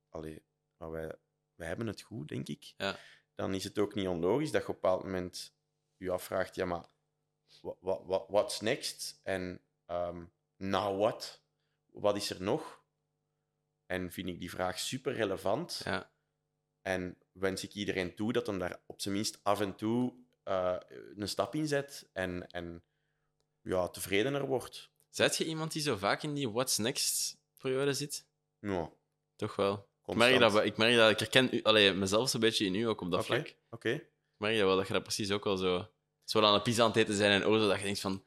allee, 0.08 0.42
wat 0.76 0.90
wij, 0.90 1.14
wij 1.54 1.66
hebben 1.68 1.86
het 1.86 2.00
goed, 2.00 2.28
denk 2.28 2.48
ik, 2.48 2.74
Ja. 2.76 2.96
dan 3.34 3.54
is 3.54 3.64
het 3.64 3.78
ook 3.78 3.94
niet 3.94 4.08
onlogisch 4.08 4.50
dat 4.50 4.62
je 4.62 4.68
op 4.68 4.74
een 4.74 4.80
bepaald 4.80 5.02
moment 5.02 5.54
je 5.96 6.10
afvraagt, 6.10 6.54
ja, 6.54 6.64
maar 6.64 6.86
wat, 7.60 8.02
wat, 8.04 8.24
what's 8.28 8.60
next? 8.60 9.20
En 9.22 9.60
ehm 9.86 10.24
now 10.56 10.98
what? 10.98 11.42
Wat 11.86 12.16
is 12.16 12.30
er 12.30 12.42
nog? 12.42 12.82
En 13.86 14.12
vind 14.12 14.28
ik 14.28 14.38
die 14.38 14.50
vraag 14.50 14.78
super 14.78 15.12
relevant. 15.12 15.80
Ja. 15.84 16.10
En 16.82 17.18
wens 17.32 17.62
ik 17.64 17.72
iedereen 17.74 18.14
toe 18.14 18.32
dat 18.32 18.46
hem 18.46 18.58
daar 18.58 18.80
op 18.86 19.00
zijn 19.00 19.14
minst 19.14 19.40
af 19.42 19.60
en 19.60 19.74
toe 19.76 20.14
eh, 20.42 20.76
een 21.16 21.28
stap 21.28 21.54
in 21.54 21.66
zet 21.68 22.08
en, 22.12 22.50
en 22.50 22.82
ja, 23.60 23.88
tevredener 23.88 24.46
wordt. 24.46 24.90
Zijt 25.08 25.36
je 25.36 25.44
iemand 25.44 25.72
die 25.72 25.82
zo 25.82 25.96
vaak 25.96 26.22
in 26.22 26.34
die 26.34 26.50
what's 26.50 26.76
next 26.78 27.38
periode 27.60 27.92
zit? 27.94 28.26
Ja, 28.58 28.90
Toch 29.36 29.56
wel. 29.56 29.88
Ik 30.06 30.16
merk, 30.16 30.38
dat, 30.38 30.64
ik 30.64 30.76
merk 30.76 30.96
dat 30.96 31.10
ik 31.10 31.18
herken 31.18 31.48
u, 31.52 31.62
allee, 31.62 31.92
mezelf 31.92 32.34
een 32.34 32.40
beetje 32.40 32.64
in 32.64 32.74
u 32.74 32.82
ook 32.88 33.00
op 33.00 33.10
dat 33.10 33.24
vlak. 33.26 33.56
Oké. 33.70 33.88
Ik 33.90 34.06
merk 34.36 34.56
dat 34.56 34.66
wel 34.66 34.76
dat 34.76 34.86
je 34.86 34.92
dat 34.92 35.02
precies 35.02 35.30
ook 35.30 35.44
wel 35.44 35.56
zo. 35.56 35.88
Zo 36.24 36.40
aan 36.42 36.54
de 36.54 36.62
pizza 36.62 36.82
aan 36.82 36.88
het 36.88 36.96
eten 36.96 37.14
zijn 37.14 37.30
en 37.42 37.46
oorzo 37.48 37.68
dat 37.68 37.78
je 37.78 37.84
denkt 37.84 38.00
van. 38.00 38.24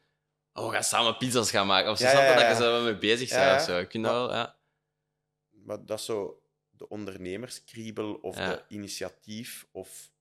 Oh, 0.54 0.68
we 0.68 0.74
gaan 0.74 0.84
samen 0.84 1.18
pizza's 1.18 1.50
gaan 1.52 1.68
maken. 1.68 1.92
Of 1.92 1.98
zo, 1.98 2.06
Ja, 2.06 2.36
dat 2.48 2.58
je 2.58 2.64
zo 2.64 2.84
mee 2.84 2.98
bezig 2.98 3.30
bent 3.30 3.60
of 3.60 3.66
zo. 3.66 3.80
Ik 3.80 3.92
vind 3.92 4.04
dat 4.04 4.14
Maar- 4.14 4.22
wel, 4.28 4.34
ja. 4.34 4.58
Maar 5.50 5.86
dat 5.86 6.00
is 6.00 6.06
zo 6.06 6.44
de 6.70 6.88
ondernemerskriebel 6.90 8.14
of 8.14 8.36
de 8.36 8.64
initiatief 8.68 9.68
of 9.72 10.12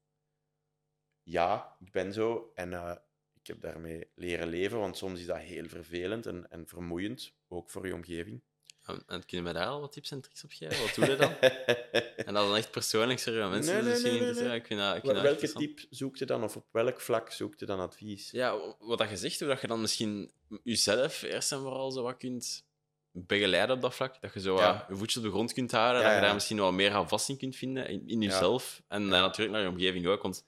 ja, 1.23 1.77
ik 1.81 1.91
ben 1.93 2.13
zo 2.13 2.53
en 2.55 2.73
eh, 2.73 2.97
ik 3.35 3.47
heb 3.47 3.61
daarmee 3.61 4.11
leren 4.15 4.49
leven, 4.49 4.79
want 4.79 4.97
soms 4.97 5.21
is 5.21 5.27
dat 5.27 5.39
heel 5.39 5.69
vervelend 5.69 6.27
en, 6.27 6.51
en 6.51 6.67
vermoeiend, 6.67 7.35
ook 7.49 7.71
voor 7.71 7.87
je 7.87 7.95
omgeving. 7.95 8.43
En, 8.83 9.03
en 9.07 9.25
kun 9.27 9.45
je 9.47 9.53
daar 9.53 9.67
al 9.67 9.81
wat 9.81 9.93
tips 9.93 10.11
en 10.11 10.21
tricks 10.21 10.45
op 10.45 10.51
geven? 10.53 10.81
Wat 10.81 10.95
doe 10.95 11.07
je 11.11 11.17
dan? 11.17 11.35
En 12.27 12.35
dat 12.35 12.43
is 12.43 12.49
dan 12.49 12.57
echt 12.57 12.71
persoonlijk, 12.71 13.27
maar 13.27 13.49
mensen 13.49 13.73
Nee, 13.75 13.83
nee, 13.83 13.83
nee, 13.83 13.91
misschien 13.93 14.11
nee, 14.13 14.21
nee, 14.21 14.29
interesseren. 14.29 14.49
nee. 14.51 14.59
Ik 14.61 14.67
vind 14.67 14.81
dat, 14.81 14.97
ik 14.97 15.01
vind 15.03 15.15
dat 15.15 15.25
echt 15.25 15.53
Welke 15.53 15.59
tip 15.59 15.87
zoekt 15.91 16.19
je 16.19 16.25
dan 16.25 16.43
of 16.45 16.57
op 16.57 16.67
welk 16.73 17.01
vlak 17.01 17.33
zoekt 17.33 17.61
je 17.61 17.67
dan 17.67 17.81
advies? 17.81 18.31
Ja, 18.31 18.59
wat 18.79 18.99
dat 18.99 19.09
je 19.11 19.17
zegt, 19.17 19.39
hoe 19.39 19.49
dat 19.49 19.61
je 19.61 19.67
dan 19.67 19.81
misschien 19.81 20.31
jezelf 20.63 21.23
eerst 21.23 21.53
en 21.53 21.59
vooral 21.59 21.91
zo 21.91 22.03
wat 22.03 22.17
kunt 22.17 22.65
begeleiden 23.13 23.77
op 23.77 23.83
dat 23.83 23.95
vlak. 23.95 24.21
Dat 24.21 24.35
je 24.35 24.41
zo 24.41 24.57
Ja. 24.57 24.87
je 24.89 24.97
voetje 24.97 25.19
op 25.19 25.25
de 25.25 25.31
grond 25.31 25.53
kunt 25.53 25.71
houden, 25.73 25.97
Ja, 26.01 26.07
dat 26.07 26.15
je 26.15 26.21
ja. 26.21 26.25
daar 26.27 26.35
misschien 26.35 26.59
wat 26.59 26.73
meer 26.73 26.93
aan 26.93 27.09
vast 27.09 27.29
in 27.29 27.37
kunt 27.39 27.57
vinden 27.57 27.89
in, 27.89 28.03
in 28.09 28.21
jezelf. 28.21 28.83
En 28.89 29.09
natuurlijk 29.09 29.51
naar 29.51 29.63
je 29.63 29.69
omgeving 29.69 30.07
ook, 30.07 30.23
want 30.23 30.45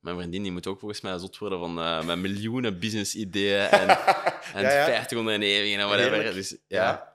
mijn 0.00 0.16
vriendin 0.16 0.42
die 0.42 0.52
moet 0.52 0.66
ook 0.66 0.78
volgens 0.78 1.00
mij 1.00 1.18
zot 1.18 1.38
worden 1.38 1.58
van 1.58 1.78
eh 1.80 2.04
mijn 2.04 2.20
miljoenen 2.20 2.78
business-ideeën 2.78 3.66
en, 3.68 3.88
en 4.54 4.62
ja. 4.62 4.84
50 4.84 5.18
ondernemingen 5.18 5.80
en 5.80 5.86
whatever. 5.86 6.34
Dus 6.34 6.56
Ja. 6.68 7.09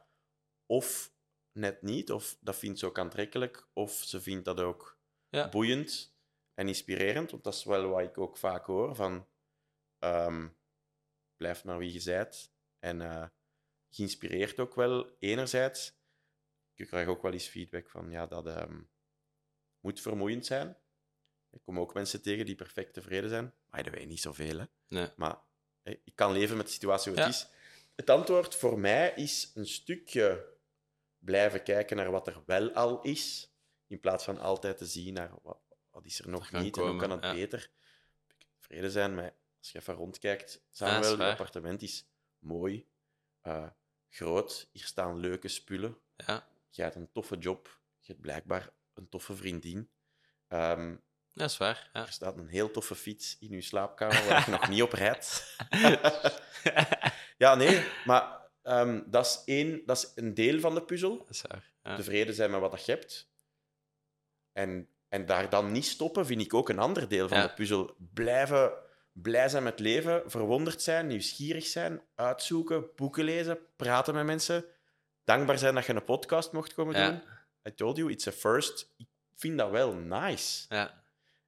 Of 0.66 1.14
net 1.52 1.82
niet, 1.82 2.12
of 2.12 2.38
dat 2.40 2.56
vindt 2.56 2.80
ze 2.80 2.86
ook 2.86 3.00
aantrekkelijk, 3.00 3.68
of 3.74 3.92
ze 3.94 4.22
vindt 4.22 4.46
dat 4.46 4.60
ook 4.60 5.00
Ja. 5.30 5.50
boeiend 5.50 6.16
en 6.54 6.68
inspirerend. 6.68 7.32
Want 7.32 7.44
dat 7.44 7.54
is 7.54 7.64
wel 7.64 7.88
wat 7.90 8.02
ik 8.02 8.18
ook 8.18 8.38
vaak 8.38 8.66
hoor: 8.66 8.96
van 8.96 9.28
ehm, 10.00 10.48
blijf 11.38 11.64
maar 11.64 11.78
wie 11.78 11.94
je 11.94 12.04
bent. 12.04 12.54
En 12.80 13.02
eh 13.02 13.28
geïnspireerd 13.90 14.60
ook 14.60 14.76
wel, 14.76 15.16
enerzijds. 15.20 15.98
Ik 16.74 16.88
krijg 16.88 17.08
ook 17.08 17.22
wel 17.22 17.32
eens 17.34 17.48
feedback 17.48 17.90
van 17.90 18.10
ja, 18.12 18.26
dat 18.28 18.48
ehm, 18.48 18.82
moet 19.80 20.02
vermoeiend 20.02 20.46
zijn. 20.46 20.78
Ik 21.50 21.62
kom 21.64 21.80
ook 21.80 21.94
mensen 21.94 22.22
tegen 22.22 22.46
die 22.46 22.56
perfect 22.56 22.94
tevreden 22.94 23.30
zijn. 23.30 23.54
By 23.70 23.82
the 23.82 23.90
way, 23.92 24.04
niet 24.06 24.22
zoveel, 24.22 24.58
hè. 24.60 24.66
Nee. 24.88 25.10
Maar 25.16 25.42
ik 25.84 26.16
kan 26.16 26.32
leven 26.32 26.58
met 26.58 26.66
de 26.66 26.72
situatie 26.72 27.12
hoe 27.12 27.22
het 27.22 27.34
Ja. 27.34 27.36
is. 27.40 27.48
Het 27.96 28.10
antwoord 28.10 28.56
voor 28.56 28.80
mij 28.80 29.14
is 29.16 29.52
een 29.54 29.68
stukje 29.68 30.55
blijven 31.26 31.64
kijken 31.64 31.98
naar 31.98 32.12
wat 32.12 32.28
er 32.28 32.44
wel 32.46 32.72
al 32.72 33.02
is, 33.02 33.54
in 33.88 34.00
plaats 34.00 34.24
van 34.24 34.40
altijd 34.40 34.78
te 34.78 34.86
zien 34.86 35.14
naar 35.14 35.32
wat, 35.42 35.60
wat 35.92 36.06
is 36.06 36.20
er 36.20 36.30
nog 36.30 36.52
niet 36.52 36.78
en 36.78 36.84
hoe 36.84 36.96
kan 36.96 37.12
het 37.12 37.24
ja. 37.24 37.34
beter. 37.34 37.70
Tevreden 38.60 38.92
zijn 38.92 39.16
met, 39.16 39.34
als 39.60 39.72
je 39.72 39.80
even 39.80 39.94
rondkijkt, 39.94 40.62
Samuel, 40.70 41.18
waar. 41.18 41.32
appartement 41.32 41.82
is 41.82 42.06
mooi, 42.40 42.88
eh, 43.42 43.68
groot, 44.10 44.70
hier 44.72 44.86
staan 44.86 45.20
leuke 45.20 45.48
spullen. 45.48 45.98
ja, 46.16 46.48
Je 46.70 46.82
hebt 46.82 46.96
een 46.96 47.12
toffe 47.12 47.38
job, 47.38 47.80
je 48.00 48.08
hebt 48.08 48.22
blijkbaar 48.22 48.70
een 48.94 49.10
toffe 49.10 49.36
vriendin. 49.36 49.90
Ehm, 50.48 50.96
dat 51.34 51.50
is 51.50 51.58
waar. 51.58 51.90
Ja. 51.94 52.02
er 52.02 52.12
staat 52.12 52.38
een 52.38 52.48
heel 52.48 52.72
toffe 52.72 52.96
fiets 52.96 53.38
in 53.40 53.52
uw 53.52 53.62
slaapkamer 53.62 54.26
waar 54.28 54.46
je 54.46 54.52
nog 54.52 54.70
niet 54.70 54.82
op 54.82 54.92
rijdt. 54.92 55.58
ja, 57.44 57.56
nee, 57.56 57.88
maar 58.06 58.45
ehm, 58.66 59.02
dat, 59.06 59.26
is 59.26 59.42
één, 59.46 59.82
dat 59.86 59.98
is 59.98 60.12
een 60.16 60.34
deel 60.34 60.60
van 60.60 60.76
de 60.76 60.84
puzzel. 60.84 61.18
Dat 61.18 61.30
is 61.30 61.42
waar. 61.42 61.72
Ja. 61.84 61.96
Tevreden 61.96 62.34
zijn 62.34 62.52
met 62.52 62.60
wat 62.60 62.86
je 62.86 62.92
hebt. 62.92 63.32
En, 64.52 64.90
en 65.10 65.26
daar 65.26 65.50
dan 65.50 65.72
niet 65.72 65.86
stoppen, 65.86 66.26
vind 66.26 66.42
ik 66.42 66.54
ook 66.54 66.70
een 66.70 66.80
ander 66.80 67.08
deel 67.08 67.28
van 67.28 67.38
Ja. 67.38 67.48
de 67.48 67.54
puzzel. 67.54 67.96
Blijven 68.14 68.74
blij 69.12 69.50
zijn 69.50 69.64
met 69.64 69.72
het 69.72 69.82
leven, 69.82 70.24
verwonderd 70.32 70.82
zijn, 70.82 71.08
nieuwsgierig 71.08 71.66
zijn, 71.66 72.02
uitzoeken, 72.16 72.90
boeken 72.96 73.24
lezen, 73.24 73.60
praten 73.76 74.14
met 74.14 74.26
mensen. 74.26 74.66
Dankbaar 75.24 75.58
zijn 75.58 75.76
dat 75.76 75.86
je 75.86 75.94
een 75.94 76.04
podcast 76.04 76.52
mocht 76.52 76.74
komen 76.74 76.96
Ja. 76.96 77.10
doen. 77.10 77.22
I 77.68 77.76
told 77.76 77.98
you, 77.98 78.12
it's 78.12 78.28
a 78.28 78.32
first. 78.32 78.94
Ik 78.98 79.08
vind 79.36 79.58
dat 79.58 79.70
wel 79.70 79.94
nice. 79.94 80.66
Ja. 80.70 81.04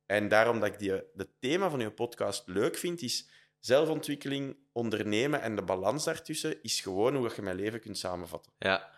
En 0.05 0.27
daarom 0.27 0.59
dat 0.59 0.69
ik 0.73 0.79
die, 0.79 0.91
het 0.91 1.29
thema 1.39 1.69
van 1.69 1.79
uw 1.79 1.91
podcast 1.91 2.47
leuk 2.47 2.77
vind, 2.77 3.01
is 3.01 3.27
zelfontwikkeling, 3.59 4.57
ondernemen 4.71 5.41
en 5.41 5.55
de 5.55 5.63
balans 5.63 6.03
daartussen 6.03 6.63
is 6.63 6.81
gewoon 6.81 7.15
hoe 7.15 7.31
je 7.35 7.41
mijn 7.41 7.55
leven 7.55 7.79
kunt 7.79 7.97
samenvatten. 7.97 8.53
Ja. 8.57 8.95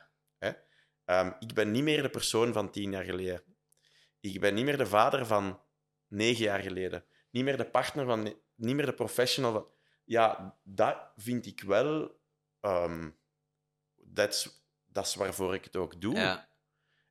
Ehm, 1.05 1.31
ik 1.39 1.53
ben 1.53 1.71
niet 1.71 1.83
meer 1.83 2.01
de 2.01 2.09
persoon 2.09 2.53
van 2.53 2.71
tien 2.71 2.91
jaar 2.91 3.03
geleden. 3.03 3.43
Ik 4.19 4.39
ben 4.39 4.53
niet 4.53 4.65
meer 4.65 4.77
de 4.77 4.85
vader 4.87 5.25
van 5.25 5.61
negen 6.07 6.43
jaar 6.43 6.59
geleden. 6.61 7.05
Niet 7.31 7.43
meer 7.43 7.57
de 7.57 7.69
partner 7.69 8.05
van... 8.05 8.23
Niet 8.55 8.75
meer 8.75 8.85
de 8.85 8.93
professional 8.93 9.51
van... 9.51 9.67
Ja, 10.05 10.57
dat 10.63 10.97
vind 11.15 11.45
ik 11.45 11.61
wel... 11.61 12.19
ehm, 12.59 13.09
dat 13.95 14.33
is- 14.33 14.63
dat 14.91 15.05
is 15.05 15.15
waarvoor 15.15 15.53
ik 15.53 15.63
het 15.63 15.75
ook 15.75 16.01
doe. 16.01 16.15
Ja. 16.15 16.49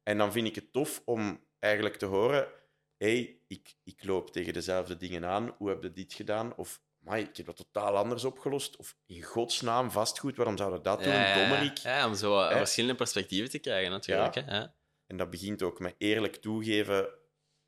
En 0.03 0.19
dan 0.19 0.33
vind 0.33 0.47
ik 0.47 0.55
het 0.55 0.73
tof 0.73 1.03
om 1.05 1.47
eigenlijk 1.59 1.97
te 1.97 2.07
horen: 2.07 2.49
hey, 2.97 3.41
ik, 3.47 3.75
ik 3.85 4.05
loop 4.05 4.31
tegen 4.31 4.53
dezelfde 4.53 4.97
dingen 4.97 5.25
aan. 5.25 5.55
Hoe 5.59 5.69
heb 5.69 5.83
je 5.83 5.93
dit 5.93 6.13
gedaan? 6.13 6.57
Of 6.57 6.83
"Amai, 7.09 7.25
ik 7.25 7.37
heb 7.37 7.47
dat 7.47 7.57
totaal 7.57 7.97
anders 7.97 8.25
opgelost. 8.25 8.77
Of 8.77 8.97
in 9.07 9.23
godsnaam 9.23 9.91
vastgoed, 9.91 10.37
waarom 10.37 10.57
zouden 10.57 10.83
dat 10.83 11.03
doen? 11.03 11.13
Ja. 11.13 11.35
Dommerik. 11.49 11.79
Ja, 11.79 12.07
om 12.07 12.15
zo 12.15 12.41
Hè? 12.41 12.57
verschillende 12.57 12.97
perspectieven 12.97 13.51
te 13.51 13.59
krijgen, 13.59 13.91
natuurlijk. 13.91 14.35
Hè? 14.35 14.65
En 15.07 15.17
dat 15.17 15.31
begint 15.31 15.63
ook 15.63 15.81
met 15.81 15.95
eerlijk 15.99 16.37
toegeven: 16.37 17.09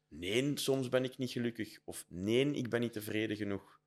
nee, 0.08 0.58
soms 0.58 0.88
ben 0.88 1.04
ik 1.04 1.18
niet 1.18 1.30
gelukkig. 1.30 1.78
Of 1.84 2.04
nee, 2.08 2.50
ik 2.50 2.68
ben 2.70 2.80
niet 2.80 2.92
tevreden 2.92 3.36
genoeg. 3.36 3.80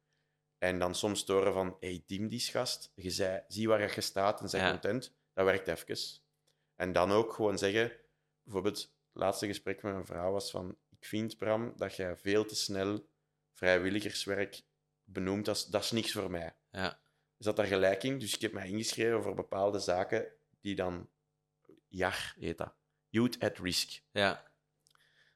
En 0.58 0.80
dan 0.80 0.96
soms 0.96 1.24
te 1.24 1.34
horen 1.34 1.54
van: 1.54 1.78
hey, 1.80 2.04
Tim, 2.06 2.28
die 2.28 2.40
gast. 2.40 2.92
Je 2.96 3.10
zei, 3.10 3.44
zie 3.48 3.68
waar 3.68 3.96
je 3.96 4.02
staat 4.02 4.42
en 4.42 4.50
zijn 4.50 4.64
Ja. 4.64 4.70
content. 4.72 5.16
Dat 5.34 5.46
werkt 5.46 5.68
even. 5.68 6.22
En 6.76 6.92
dan 6.94 7.12
ook 7.12 7.34
gewoon 7.34 7.58
zeggen: 7.58 7.92
bijvoorbeeld, 8.44 8.78
het 8.82 8.92
laatste 9.22 9.48
gesprek 9.48 9.84
met 9.84 9.94
mijn 9.94 10.06
vrouw 10.06 10.32
was 10.32 10.52
van: 10.52 10.78
Ik 10.90 11.06
vind, 11.06 11.38
Bram, 11.38 11.74
dat 11.76 11.96
jij 11.96 12.18
veel 12.18 12.46
te 12.46 12.56
snel 12.56 13.08
vrijwilligerswerk 13.52 14.62
benoemt. 15.04 15.46
Dat 15.46 15.56
is, 15.56 15.66
dat 15.66 15.84
is 15.84 15.92
niks 15.92 16.12
voor 16.12 16.32
mij. 16.32 16.56
Ja. 16.72 17.00
Is 17.38 17.46
dat 17.46 17.56
daar 17.56 17.66
gelijk 17.66 18.04
in? 18.04 18.20
Dus 18.20 18.34
ik 18.34 18.42
heb 18.42 18.54
mij 18.54 18.68
ingeschreven 18.68 19.24
voor 19.24 19.36
bepaalde 19.36 19.80
zaken 19.80 20.26
die 20.62 20.76
dan. 20.76 21.10
JAR 21.88 22.34
heet 22.40 22.58
dat. 22.58 22.74
Youth 23.10 23.40
at 23.40 23.58
Risk. 23.58 24.02
Ja. 24.12 24.52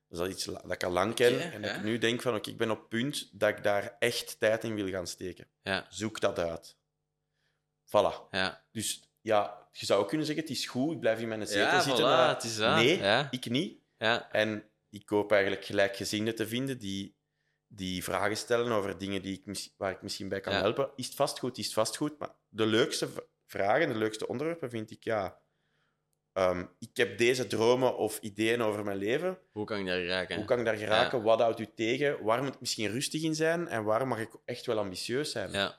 Dus 0.07 0.17
dat 0.17 0.27
is 0.27 0.33
iets 0.33 0.45
dat 0.45 0.71
ik 0.71 0.83
al 0.83 0.91
lang 0.91 1.13
ken. 1.13 1.51
En 1.51 1.61
dat 1.61 1.71
ja. 1.71 1.77
ik 1.77 1.83
nu 1.83 1.97
denk 1.97 2.21
van, 2.21 2.35
oké, 2.35 2.49
ik 2.49 2.57
ben 2.57 2.71
op 2.71 2.79
het 2.79 2.89
punt 2.89 3.29
dat 3.39 3.49
ik 3.49 3.63
daar 3.63 3.95
echt 3.99 4.39
tijd 4.39 4.63
in 4.63 4.75
wil 4.75 4.89
gaan 4.89 5.07
steken. 5.07 5.47
Ja. 5.61 5.85
Zoek 5.89 6.19
dat 6.19 6.39
uit. 6.39 6.77
Voilà. 7.85 8.29
Ja. 8.29 8.65
Dus 8.71 9.11
ja, 9.21 9.67
je 9.71 9.85
zou 9.85 10.01
ook 10.01 10.07
kunnen 10.07 10.25
zeggen, 10.25 10.43
het 10.43 10.53
is 10.53 10.65
goed, 10.65 10.93
ik 10.93 10.99
blijf 10.99 11.19
in 11.19 11.27
mijn 11.27 11.47
zetel 11.47 11.61
Ja, 11.61 11.81
zitten. 11.81 12.03
voilà, 12.03 12.07
maar 12.07 12.29
het 12.29 12.43
is 12.43 12.57
dat. 12.57 12.75
Nee, 12.75 13.27
ik 13.29 13.49
niet. 13.49 13.81
Ja. 13.97 14.31
En 14.31 14.69
ik 14.89 15.09
hoop 15.09 15.31
eigenlijk 15.31 15.65
gelijkgezinden 15.65 16.35
te 16.35 16.47
vinden 16.47 16.77
die, 16.77 17.16
die 17.67 18.03
vragen 18.03 18.37
stellen 18.37 18.71
over 18.71 18.97
dingen 18.97 19.21
die 19.21 19.41
ik, 19.45 19.71
waar 19.77 19.91
ik 19.91 20.01
misschien 20.01 20.29
bij 20.29 20.39
kan 20.39 20.53
Ja. 20.53 20.59
helpen. 20.59 20.89
Is 20.95 21.05
het 21.05 21.15
vastgoed? 21.15 21.57
Is 21.57 21.65
het 21.65 21.73
vastgoed? 21.73 22.19
Maar 22.19 22.29
de 22.49 22.65
leukste 22.65 23.07
vragen, 23.45 23.87
de 23.87 23.95
leukste 23.97 24.27
onderwerpen 24.27 24.69
vind 24.69 24.91
ik, 24.91 25.03
ja... 25.03 25.39
ehm, 26.33 26.65
ik 26.79 26.97
heb 26.97 27.17
deze 27.17 27.47
dromen 27.47 27.97
of 27.97 28.19
ideeën 28.19 28.61
over 28.61 28.83
mijn 28.83 28.97
leven. 28.97 29.39
Hoe 29.51 29.65
kan 29.65 29.79
ik 29.79 29.85
daar 29.85 30.05
raken? 30.05 30.35
Hoe 30.35 30.45
kan 30.45 30.59
ik 30.59 30.65
daar 30.65 30.77
geraken? 30.77 31.21
Wat 31.23 31.39
houdt 31.39 31.59
u 31.59 31.67
tegen? 31.75 32.23
Waar 32.23 32.43
moet 32.43 32.53
ik 32.53 32.59
misschien 32.59 32.91
rustig 32.91 33.21
in 33.23 33.35
zijn? 33.35 33.67
En 33.67 33.83
waar 33.83 34.07
mag 34.07 34.19
ik 34.19 34.31
echt 34.45 34.65
wel 34.65 34.77
ambitieus 34.77 35.31
zijn? 35.31 35.51
Ja. 35.51 35.77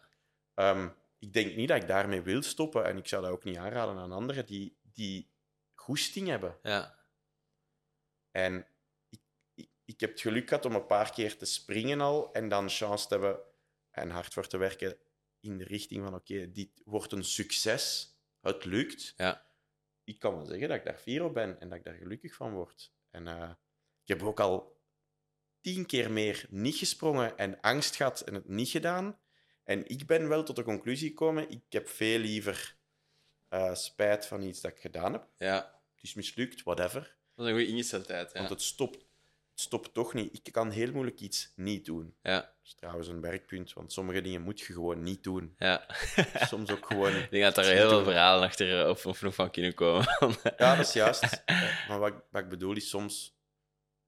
Ehm, 0.54 0.88
ik 1.18 1.32
denk 1.32 1.56
niet 1.56 1.68
dat 1.68 1.82
ik 1.82 1.88
daarmee 1.88 2.20
wil 2.22 2.42
stoppen. 2.42 2.84
En 2.84 2.96
ik 2.96 3.08
zou 3.08 3.22
dat 3.22 3.30
ook 3.30 3.44
niet 3.44 3.56
aanraden 3.56 3.98
aan 3.98 4.12
anderen 4.12 4.46
die, 4.46 4.76
die 4.92 5.28
goesting 5.74 6.28
hebben. 6.28 6.56
Ja. 6.62 6.94
En 8.30 8.66
ik, 9.88 10.00
heb 10.00 10.10
het 10.10 10.20
geluk 10.20 10.48
gehad 10.48 10.64
om 10.64 10.74
een 10.74 10.86
paar 10.86 11.12
keer 11.12 11.36
te 11.36 11.44
springen 11.44 12.00
al. 12.00 12.32
En 12.32 12.48
dan 12.48 12.68
chance 12.68 13.06
te 13.06 13.14
hebben 13.14 13.40
en 13.90 14.10
hard 14.10 14.32
voor 14.32 14.46
te 14.46 14.56
werken 14.56 14.98
in 15.40 15.58
de 15.58 15.64
richting 15.64 16.04
van: 16.04 16.14
oké, 16.14 16.52
dit 16.52 16.82
wordt 16.84 17.12
een 17.12 17.24
succes. 17.24 18.12
Het 18.40 18.64
lukt. 18.64 19.14
Ja. 19.16 19.46
Ik 20.04 20.18
kan 20.18 20.36
wel 20.36 20.46
zeggen 20.46 20.68
dat 20.68 20.76
ik 20.76 20.84
daar 20.84 20.98
fier 20.98 21.24
op 21.24 21.34
ben 21.34 21.60
en 21.60 21.68
dat 21.68 21.78
ik 21.78 21.84
daar 21.84 21.94
gelukkig 21.94 22.34
van 22.34 22.52
word. 22.52 22.92
En 23.10 23.26
eh, 23.26 23.50
ik 24.02 24.08
heb 24.08 24.22
ook 24.22 24.40
al 24.40 24.80
tien 25.60 25.86
keer 25.86 26.10
meer 26.10 26.46
niet 26.50 26.76
gesprongen 26.76 27.36
en 27.36 27.60
angst 27.60 27.96
gehad 27.96 28.20
en 28.20 28.34
het 28.34 28.48
niet 28.48 28.68
gedaan. 28.68 29.18
En 29.64 29.88
ik 29.88 30.06
ben 30.06 30.28
wel 30.28 30.42
tot 30.42 30.56
de 30.56 30.62
conclusie 30.62 31.08
gekomen: 31.08 31.50
ik 31.50 31.64
heb 31.68 31.88
veel 31.88 32.18
liever 32.18 32.76
eh, 33.48 33.74
spijt 33.74 34.26
van 34.26 34.42
iets 34.42 34.60
dat 34.60 34.70
ik 34.70 34.80
gedaan 34.80 35.12
heb. 35.12 35.28
Ja. 35.36 35.80
het 35.94 36.02
is 36.02 36.14
mislukt, 36.14 36.62
whatever. 36.62 37.16
Dat 37.34 37.46
is 37.46 37.52
een 37.52 37.58
goede 37.58 37.72
ingesteldheid. 37.72 38.32
Ja. 38.32 38.38
Want 38.38 38.50
het 38.50 38.62
stopt, 38.62 39.07
het 39.58 39.66
stopt 39.66 39.94
toch 39.94 40.14
niet. 40.14 40.38
Ik 40.44 40.52
kan 40.52 40.70
heel 40.70 40.92
moeilijk 40.92 41.20
iets 41.20 41.52
niet 41.56 41.84
doen. 41.84 42.14
Ja, 42.22 42.40
Dat 42.40 42.50
is 42.64 42.74
trouwens 42.74 43.08
een 43.08 43.20
werkpunt, 43.20 43.72
want 43.72 43.92
sommige 43.92 44.20
dingen 44.20 44.42
moet 44.42 44.60
je 44.60 44.72
gewoon 44.72 45.02
niet 45.02 45.22
doen. 45.22 45.54
ja. 45.58 45.86
Soms 46.50 46.70
ook 46.70 46.86
gewoon. 46.86 47.16
Ik 47.16 47.30
denk 47.30 47.42
dat 47.54 47.56
er 47.66 47.72
heel 47.72 47.88
veel 47.88 48.04
verhalen 48.04 48.48
achter 48.48 48.80
eh, 48.82 48.88
of, 48.88 49.06
of 49.06 49.22
nog 49.22 49.34
van 49.34 49.50
kunnen 49.50 49.74
komen. 49.74 50.06
Ja, 50.56 50.76
dat 50.76 50.86
is 50.86 50.92
juist. 51.02 51.42
Eh, 51.44 51.88
Maar 51.88 51.98
wat, 51.98 52.12
ik- 52.12 52.22
wat 52.30 52.42
ik 52.42 52.48
bedoel 52.48 52.76
is, 52.76 52.88
soms, 52.88 53.36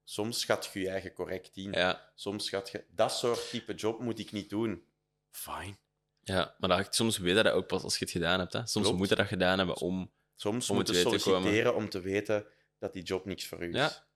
soms 0.04 0.40
schat 0.40 0.70
je 0.72 0.80
je 0.80 0.88
eigen 0.88 1.12
correct 1.12 1.56
in. 1.56 1.72
ja, 1.72 2.12
Soms 2.14 2.44
schat 2.44 2.70
je, 2.70 2.84
dat 2.90 3.12
soort 3.12 3.50
type 3.50 3.74
job 3.74 4.00
moet 4.00 4.18
ik 4.18 4.32
niet 4.32 4.50
doen. 4.50 4.84
Fine. 5.30 5.76
ja, 6.22 6.54
maar 6.58 6.68
dat, 6.68 6.94
soms 6.94 7.18
weet 7.18 7.36
je 7.36 7.42
dat 7.42 7.52
ook 7.52 7.66
pas 7.66 7.82
als 7.82 7.98
je 7.98 8.04
het 8.04 8.12
gedaan 8.14 8.38
hebt. 8.38 8.52
Hè. 8.52 8.66
Soms 8.66 8.84
Klopt. 8.86 8.98
moet 8.98 9.08
je 9.08 9.14
dat 9.14 9.26
gedaan 9.26 9.58
hebben 9.58 9.76
om... 9.76 10.10
Soms 10.36 10.70
Om 10.70 10.76
moet 10.76 10.88
je 10.88 10.94
solliciteren 10.94 11.74
om 11.74 11.88
te 11.88 12.00
weten 12.00 12.46
dat 12.78 12.92
die 12.92 13.02
job 13.02 13.24
niks 13.24 13.46
voor 13.46 13.62
u 13.64 13.68
is. 13.68 13.74
Ja. 13.76 14.08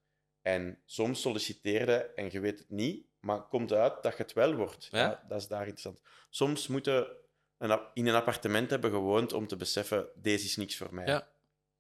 En 0.45 0.79
soms 0.85 1.21
solliciteerde 1.21 1.95
en 1.95 2.29
je 2.33 2.41
weet 2.41 2.59
het 2.59 2.71
niet, 2.71 3.07
maar 3.21 3.43
komt 3.43 3.73
uit 3.73 4.03
dat 4.03 4.17
je 4.17 4.23
het 4.23 4.33
wel 4.33 4.55
wordt. 4.55 4.89
Ja. 4.91 4.99
Ja. 4.99 5.25
dat 5.29 5.41
is 5.41 5.49
daar 5.49 5.61
interessant. 5.61 6.01
Soms 6.31 6.67
moet 6.67 6.85
je 6.85 7.17
een, 7.59 7.81
in 7.95 8.07
een 8.07 8.15
appartement 8.15 8.71
hebben 8.71 8.91
gewoond 8.91 9.33
om 9.33 9.47
te 9.47 9.57
beseffen, 9.57 10.07
deze 10.15 10.45
is 10.45 10.57
niks 10.57 10.77
voor 10.77 10.95
mij. 10.95 11.07
Ja. 11.07 11.29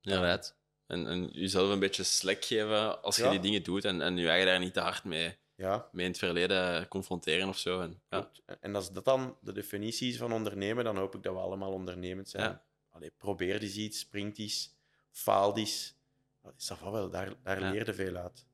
Inderdaad. 0.03 0.57
En, 0.87 1.07
en 1.07 1.27
jezelf 1.33 1.71
een 1.71 1.79
beetje 1.79 2.03
slack 2.03 2.45
geven 2.45 3.03
als 3.03 3.17
je 3.17 3.29
die 3.29 3.41
dingen 3.41 3.63
doet 3.63 3.85
en, 3.85 4.01
en 4.03 4.17
je 4.17 4.29
eigen 4.29 4.47
daar 4.47 4.59
niet 4.59 4.73
te 4.75 4.81
hard 4.81 5.05
mee, 5.05 5.37
Ja, 5.57 5.89
mee 5.93 6.05
in 6.05 6.11
het 6.11 6.21
verleden 6.21 6.89
confronteren 6.89 7.49
of 7.49 7.59
zo. 7.59 7.81
En, 7.81 8.01
ja. 8.11 8.31
En 8.61 8.75
als 8.75 8.93
dat 8.93 9.05
dan 9.05 9.37
de 9.41 9.53
definitie 9.53 10.09
is 10.09 10.17
van 10.17 10.33
ondernemen, 10.33 10.85
dan 10.85 10.97
hoop 10.97 11.15
ik 11.15 11.23
dat 11.23 11.35
we 11.35 11.41
allemaal 11.41 11.73
ondernemend 11.73 12.29
zijn. 12.29 12.45
Ja. 12.51 12.65
Allee, 12.91 13.11
probeer 13.19 13.63
eens 13.63 13.77
iets, 13.77 13.99
springt 13.99 14.39
eens, 14.39 14.75
faal 15.11 15.57
eens. 15.57 15.95
Dat 16.43 16.55
is 16.59 16.73
wel, 16.83 17.11
daar, 17.11 17.33
daar 17.43 17.61
Ja. 17.61 17.71
leer 17.71 17.87
je 17.87 17.95
veel 17.95 18.17
uit. 18.17 18.47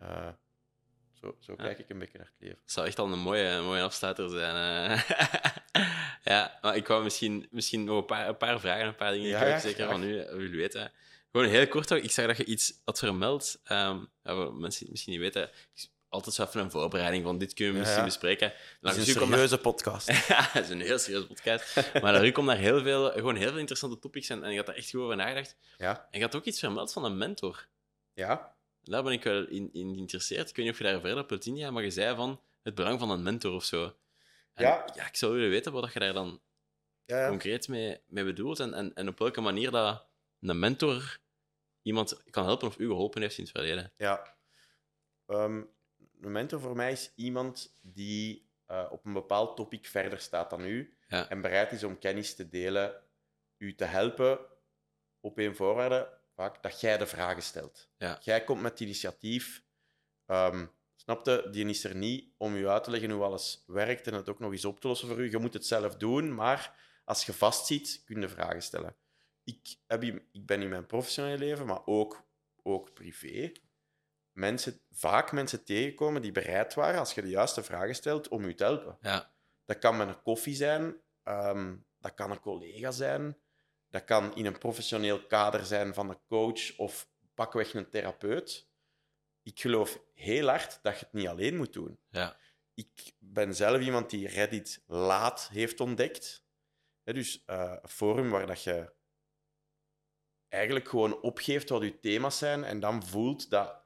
Eh, 0.00 0.28
zo 1.20 1.36
zo 1.40 1.54
Ja. 1.56 1.62
kijk 1.64 1.78
ik 1.78 1.88
een 1.88 1.98
beetje 1.98 2.18
naar 2.18 2.26
het 2.26 2.36
leven. 2.38 2.58
Het 2.62 2.72
zou 2.72 2.86
echt 2.86 2.98
al 2.98 3.12
een 3.12 3.18
mooie, 3.18 3.60
mooie 3.60 3.82
afsluiter 3.82 4.28
zijn. 4.30 4.90
eh. 4.90 5.10
ja, 6.32 6.58
maar 6.62 6.76
ik 6.76 6.86
wou 6.86 7.02
misschien, 7.02 7.48
misschien 7.50 7.84
nog 7.84 7.98
een 7.98 8.04
paar, 8.06 8.28
een 8.28 8.36
paar 8.36 8.60
vragen, 8.60 8.86
een 8.86 8.94
paar 8.94 9.12
dingen 9.12 9.28
Ja, 9.28 9.44
die 9.44 9.54
ik 9.54 9.60
zeker 9.60 9.76
graag. 9.84 9.90
van 9.90 10.02
u 10.02 10.18
eh, 10.18 10.36
wil 10.36 10.50
weten. 10.50 10.92
Gewoon 11.32 11.46
heel 11.48 11.68
kort, 11.68 11.90
ik 11.90 12.10
zag 12.10 12.26
dat 12.26 12.36
je 12.36 12.44
iets 12.44 12.80
had 12.84 12.98
vermeld. 12.98 13.60
ehm 13.64 13.98
ja, 14.22 14.34
voor 14.34 14.54
mensen 14.54 14.86
misschien 14.90 15.12
niet 15.12 15.20
weten, 15.20 15.50
ik- 15.74 15.88
altijd 16.08 16.34
zo 16.34 16.42
even 16.44 16.60
een 16.60 16.70
voorbereiding 16.70 17.24
van 17.24 17.38
dit 17.38 17.54
kunnen 17.54 17.72
we 17.72 17.78
misschien 17.80 17.98
ja. 18.00 18.06
bespreken. 18.06 18.46
Het 18.80 18.96
is 18.96 19.08
een 19.08 19.14
naar- 19.18 19.26
serieuze 19.28 19.58
podcast. 19.58 20.06
ja, 20.28 20.48
het 20.52 20.64
is 20.64 20.70
een 20.70 20.80
heel 20.80 20.98
serieuze 20.98 21.26
podcast. 21.26 21.74
Maar 22.02 22.12
daar 22.12 22.32
komt 22.32 22.46
naar 22.46 22.56
heel 22.56 22.82
veel, 22.82 23.10
gewoon 23.10 23.36
heel 23.36 23.48
veel 23.48 23.58
interessante 23.58 23.98
topics 23.98 24.28
en, 24.28 24.44
en 24.44 24.50
je 24.50 24.56
had 24.56 24.66
daar 24.66 24.74
echt 24.74 24.90
goed 24.90 25.00
over 25.00 25.16
nagedacht. 25.16 25.56
Ja, 25.78 26.06
En 26.10 26.18
je 26.18 26.24
had 26.24 26.34
ook 26.36 26.44
iets 26.44 26.58
vermeld 26.58 26.92
van 26.92 27.04
een 27.04 27.18
mentor. 27.18 27.66
ja. 28.14 28.58
Daar 28.90 29.02
ben 29.02 29.12
ik 29.12 29.24
wel 29.24 29.46
in, 29.46 29.72
in 29.72 29.94
geïnteresseerd. 29.94 30.48
Ik 30.48 30.56
weet 30.56 30.64
niet 30.64 30.74
of 30.74 30.80
je 30.80 30.84
daar 30.84 31.00
verder 31.00 31.22
op 31.22 31.28
wilt 31.28 31.46
ingaan, 31.46 31.72
maar 31.72 31.82
je 31.82 31.90
zei 31.90 32.16
van 32.16 32.40
het 32.62 32.74
belang 32.74 32.98
van 32.98 33.10
een 33.10 33.22
mentor 33.22 33.54
of 33.54 33.64
zo. 33.64 33.84
En 34.54 34.64
Ja. 34.64 34.90
ja, 34.94 35.06
ik 35.06 35.16
zou 35.16 35.32
willen 35.32 35.50
weten 35.50 35.72
wat 35.72 35.92
je 35.92 35.98
daar 35.98 36.12
dan 36.12 36.40
ja, 37.04 37.20
ja. 37.20 37.28
concreet 37.28 37.68
mee, 37.68 38.00
mee 38.06 38.24
bedoelt 38.24 38.60
en, 38.60 38.74
en, 38.74 38.94
en 38.94 39.08
op 39.08 39.18
welke 39.18 39.40
manier 39.40 39.70
dat 39.70 40.06
een 40.40 40.58
mentor 40.58 41.18
iemand 41.82 42.22
kan 42.30 42.44
helpen 42.44 42.68
of 42.68 42.78
u 42.78 42.86
geholpen 42.86 43.22
heeft 43.22 43.38
in 43.38 43.44
het 43.44 43.52
verleden. 43.52 43.92
Ja. 43.96 44.36
Ehm, 45.26 45.62
een 46.20 46.32
mentor 46.32 46.60
voor 46.60 46.76
mij 46.76 46.92
is 46.92 47.12
iemand 47.14 47.78
die 47.80 48.50
eh, 48.66 48.86
op 48.90 49.04
een 49.04 49.12
bepaald 49.12 49.56
topic 49.56 49.86
verder 49.86 50.20
staat 50.20 50.50
dan 50.50 50.64
u 50.64 50.96
en 51.08 51.40
bereid 51.40 51.72
is 51.72 51.84
om 51.84 51.98
kennis 51.98 52.34
te 52.34 52.48
delen, 52.48 53.02
u 53.56 53.74
te 53.74 53.84
helpen 53.84 54.38
op 55.20 55.38
één 55.38 55.56
voorwaarde, 55.56 56.19
vaak 56.40 56.62
dat 56.62 56.80
jij 56.80 56.98
de 56.98 57.06
vragen 57.06 57.42
stelt. 57.42 57.88
Ja. 57.96 58.18
Jij 58.22 58.44
komt 58.44 58.60
met 58.60 58.70
het 58.70 58.80
initiatief. 58.80 59.64
Ehm 60.26 60.66
snapte, 61.00 61.48
die 61.50 61.66
is 61.66 61.84
er 61.84 61.94
niet 61.94 62.34
om 62.36 62.54
u 62.54 62.68
uit 62.68 62.84
te 62.84 62.90
leggen 62.90 63.10
hoe 63.10 63.22
alles 63.22 63.64
werkt 63.66 64.06
en 64.06 64.14
het 64.14 64.28
ook 64.28 64.38
nog 64.38 64.52
eens 64.52 64.64
op 64.64 64.80
te 64.80 64.88
lossen 64.88 65.08
voor 65.08 65.18
u. 65.18 65.30
Je 65.30 65.38
moet 65.38 65.54
het 65.54 65.66
zelf 65.66 65.96
doen, 65.96 66.34
maar 66.34 66.78
als 67.04 67.26
je 67.26 67.32
vastzit, 67.32 68.02
kun 68.04 68.20
je 68.20 68.28
vragen 68.28 68.62
stellen. 68.62 68.96
Ik, 69.44 69.76
heb, 69.86 70.02
ik 70.32 70.46
ben 70.46 70.62
in 70.62 70.68
mijn 70.68 70.86
professionele 70.86 71.38
leven, 71.38 71.66
maar 71.66 71.86
ook, 71.86 72.26
ook 72.62 72.94
privé, 72.94 73.52
mensen, 74.32 74.80
vaak 74.90 75.32
mensen 75.32 75.64
tegenkomen 75.64 76.22
die 76.22 76.32
bereid 76.32 76.74
waren, 76.74 76.98
als 76.98 77.14
je 77.14 77.22
de 77.22 77.28
juiste 77.28 77.62
vragen 77.62 77.94
stelt, 77.94 78.28
om 78.28 78.44
u 78.44 78.54
te 78.54 78.64
helpen. 78.64 78.98
Ja, 79.00 79.32
Dat 79.64 79.78
kan 79.78 79.96
met 79.96 80.08
een 80.08 80.22
koffie 80.22 80.54
zijn, 80.54 80.96
ehm, 81.22 81.76
dat 81.98 82.14
kan 82.14 82.30
een 82.30 82.40
collega 82.40 82.90
zijn, 82.90 83.36
dat 83.90 84.04
kan 84.04 84.34
in 84.36 84.46
een 84.46 84.58
professioneel 84.58 85.26
kader 85.26 85.64
zijn 85.64 85.94
van 85.94 86.10
een 86.10 86.20
coach 86.26 86.76
of 86.78 87.08
pakweg 87.34 87.74
een 87.74 87.88
therapeut. 87.90 88.68
Ik 89.42 89.60
geloof 89.60 90.00
heel 90.14 90.48
hard 90.48 90.78
dat 90.82 90.98
je 90.98 91.04
het 91.04 91.12
niet 91.12 91.26
alleen 91.28 91.56
moet 91.56 91.72
doen. 91.72 91.98
ja, 92.08 92.36
Ik 92.74 93.12
ben 93.18 93.54
zelf 93.54 93.80
iemand 93.80 94.10
die 94.10 94.28
Reddit 94.28 94.82
laat 94.86 95.48
heeft 95.52 95.80
ontdekt. 95.80 96.44
Dus 97.04 97.42
eh, 97.46 97.76
een 97.82 97.88
forum 97.88 98.30
waar 98.30 98.46
dat 98.46 98.62
je 98.62 98.92
eigenlijk 100.48 100.88
gewoon 100.88 101.20
opgeeft 101.20 101.68
wat 101.68 101.82
je 101.82 101.98
thema's 102.00 102.38
zijn 102.38 102.64
en 102.64 102.80
dan 102.80 103.06
voelt 103.06 103.50
dat 103.50 103.82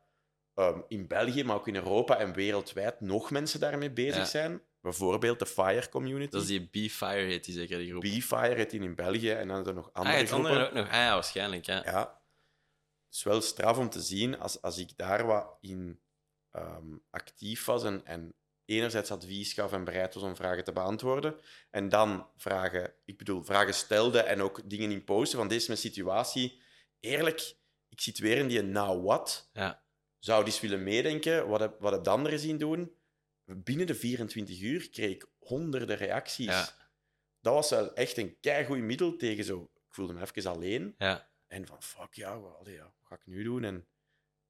ehm, 0.55 0.81
in 0.89 1.07
België, 1.07 1.45
maar 1.45 1.57
ook 1.57 1.69
in 1.69 1.75
Europa 1.75 2.19
en 2.19 2.33
wereldwijd 2.33 3.01
nog 3.01 3.31
mensen 3.31 3.61
daarmee 3.61 3.91
bezig 3.91 4.17
Ja. 4.17 4.25
zijn. 4.25 4.63
Bijvoorbeeld 4.85 5.39
de 5.39 5.47
Fire 5.47 5.89
Community. 5.89 6.31
dat 6.31 6.43
is 6.43 6.49
die 6.49 6.69
Be 6.71 6.91
Fire 6.91 7.27
heet 7.27 7.45
die 7.45 7.55
zeker, 7.55 7.79
die 7.79 7.91
groep. 7.91 8.03
B-Fire 8.03 8.55
heet 8.55 8.71
die 8.71 8.81
in 8.81 8.95
België 8.95 9.31
en 9.31 9.49
dan 9.49 9.65
zijn 9.65 9.77
er 9.77 9.83
nog 9.83 9.91
ah, 9.93 9.95
andere 9.95 10.17
het 10.17 10.29
groepen. 10.29 10.51
andere 10.51 10.67
ook 10.67 10.75
nog. 10.75 10.87
Ah 10.87 10.93
ja, 10.93 11.15
waarschijnlijk, 11.15 11.67
ja. 11.67 11.83
Ja. 11.85 12.21
Het 13.07 13.15
is 13.15 13.23
wel 13.23 13.41
straf 13.41 13.79
om 13.79 13.91
te 13.91 14.01
zien 14.01 14.39
als, 14.39 14.63
als 14.63 14.79
ik 14.79 14.97
daar 14.97 15.27
wat 15.27 15.57
in 15.61 16.01
ehm, 16.51 16.97
actief 17.11 17.65
was 17.65 17.85
en, 17.85 18.07
en 18.07 18.35
enerzijds 18.65 19.11
advies 19.11 19.53
gaf 19.53 19.73
en 19.73 19.85
bereid 19.85 20.15
was 20.15 20.23
om 20.23 20.37
vragen 20.37 20.65
te 20.65 20.73
beantwoorden. 20.73 21.41
En 21.71 21.89
dan 21.89 22.27
vragen, 22.37 22.95
ik 23.05 23.19
bedoel, 23.19 23.43
vragen 23.43 23.75
stelde 23.75 24.21
en 24.21 24.43
ook 24.43 24.71
dingen 24.71 24.91
in 24.91 25.05
posten 25.05 25.39
van 25.39 25.49
deze 25.49 25.61
is 25.61 25.67
mijn 25.67 25.79
situatie. 25.79 26.61
Eerlijk, 27.01 27.57
ik 27.89 28.01
zit 28.01 28.19
weer 28.19 28.37
in 28.37 28.49
die 28.49 28.63
now 28.63 29.05
what. 29.05 29.51
Ja, 29.53 29.83
Zou 30.19 30.45
die 30.45 30.53
eens 30.53 30.63
willen 30.63 30.83
meedenken? 30.83 31.49
Wat 31.49 31.61
heb, 31.61 31.81
wat 31.81 31.93
heb 31.93 32.05
de 32.05 32.11
anderen 32.11 32.39
zien 32.39 32.59
doen? 32.59 33.03
Binnen 33.45 33.87
de 33.87 33.95
24 33.95 34.61
uur 34.61 34.91
kreeg 34.91 35.11
ik 35.15 35.27
honderden 35.39 35.97
reacties. 35.97 36.47
ja, 36.47 36.69
Dat 37.41 37.55
was 37.55 37.71
wel 37.71 37.95
echt 37.95 38.17
een 38.17 38.41
keigoed 38.41 38.79
middel 38.79 39.17
tegen 39.17 39.45
zo... 39.45 39.71
Ik 39.75 39.95
voelde 39.95 40.13
me 40.13 40.21
even 40.21 40.51
alleen. 40.51 40.95
ja, 40.99 41.29
En 41.47 41.67
van, 41.67 41.83
fuck 41.83 42.15
ja, 42.15 42.41
wat, 42.41 42.61
ja, 42.65 42.83
wat 42.83 42.93
ga 43.03 43.15
ik 43.15 43.27
nu 43.27 43.43
doen? 43.43 43.65
En 43.65 43.87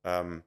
ehm, 0.00 0.40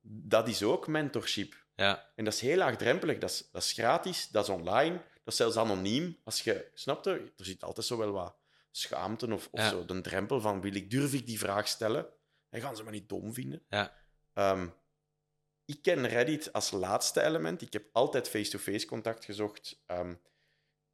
dat 0.00 0.48
is 0.48 0.62
ook 0.62 0.86
mentorship. 0.86 1.64
ja, 1.74 2.12
En 2.14 2.24
dat 2.24 2.32
is 2.34 2.40
heel 2.40 2.56
laagdrempelig. 2.56 3.18
Dat 3.18 3.30
is, 3.30 3.48
dat 3.52 3.62
is 3.62 3.72
gratis, 3.72 4.28
dat 4.28 4.44
is 4.44 4.50
online, 4.50 4.94
dat 4.96 5.32
is 5.32 5.36
zelfs 5.36 5.56
anoniem. 5.56 6.18
Als 6.24 6.42
je, 6.42 6.70
snapte, 6.74 7.10
er 7.36 7.44
zit 7.44 7.62
altijd 7.64 7.86
zo 7.86 7.96
wel 7.96 8.12
wat 8.12 8.36
schaamte 8.70 9.32
of, 9.34 9.48
of 9.50 9.60
Ja. 9.60 9.68
zo, 9.68 9.84
de 9.84 10.00
drempel 10.00 10.40
van, 10.40 10.60
wil 10.60 10.74
ik, 10.74 10.90
durf 10.90 11.12
ik 11.12 11.26
die 11.26 11.38
vraag 11.38 11.68
stellen? 11.68 12.06
En 12.48 12.60
gaan 12.60 12.76
ze 12.76 12.84
me 12.84 12.90
niet 12.90 13.08
dom 13.08 13.34
vinden? 13.34 13.64
Ja. 13.68 13.92
Ehm, 14.32 14.68
ik 15.66 15.82
ken 15.82 16.06
Reddit 16.06 16.52
als 16.52 16.70
laatste 16.70 17.22
element. 17.22 17.62
Ik 17.62 17.72
heb 17.72 17.88
altijd 17.92 18.28
face-to-face 18.28 18.86
contact 18.86 19.24
gezocht. 19.24 19.82
Ehm, 19.86 20.14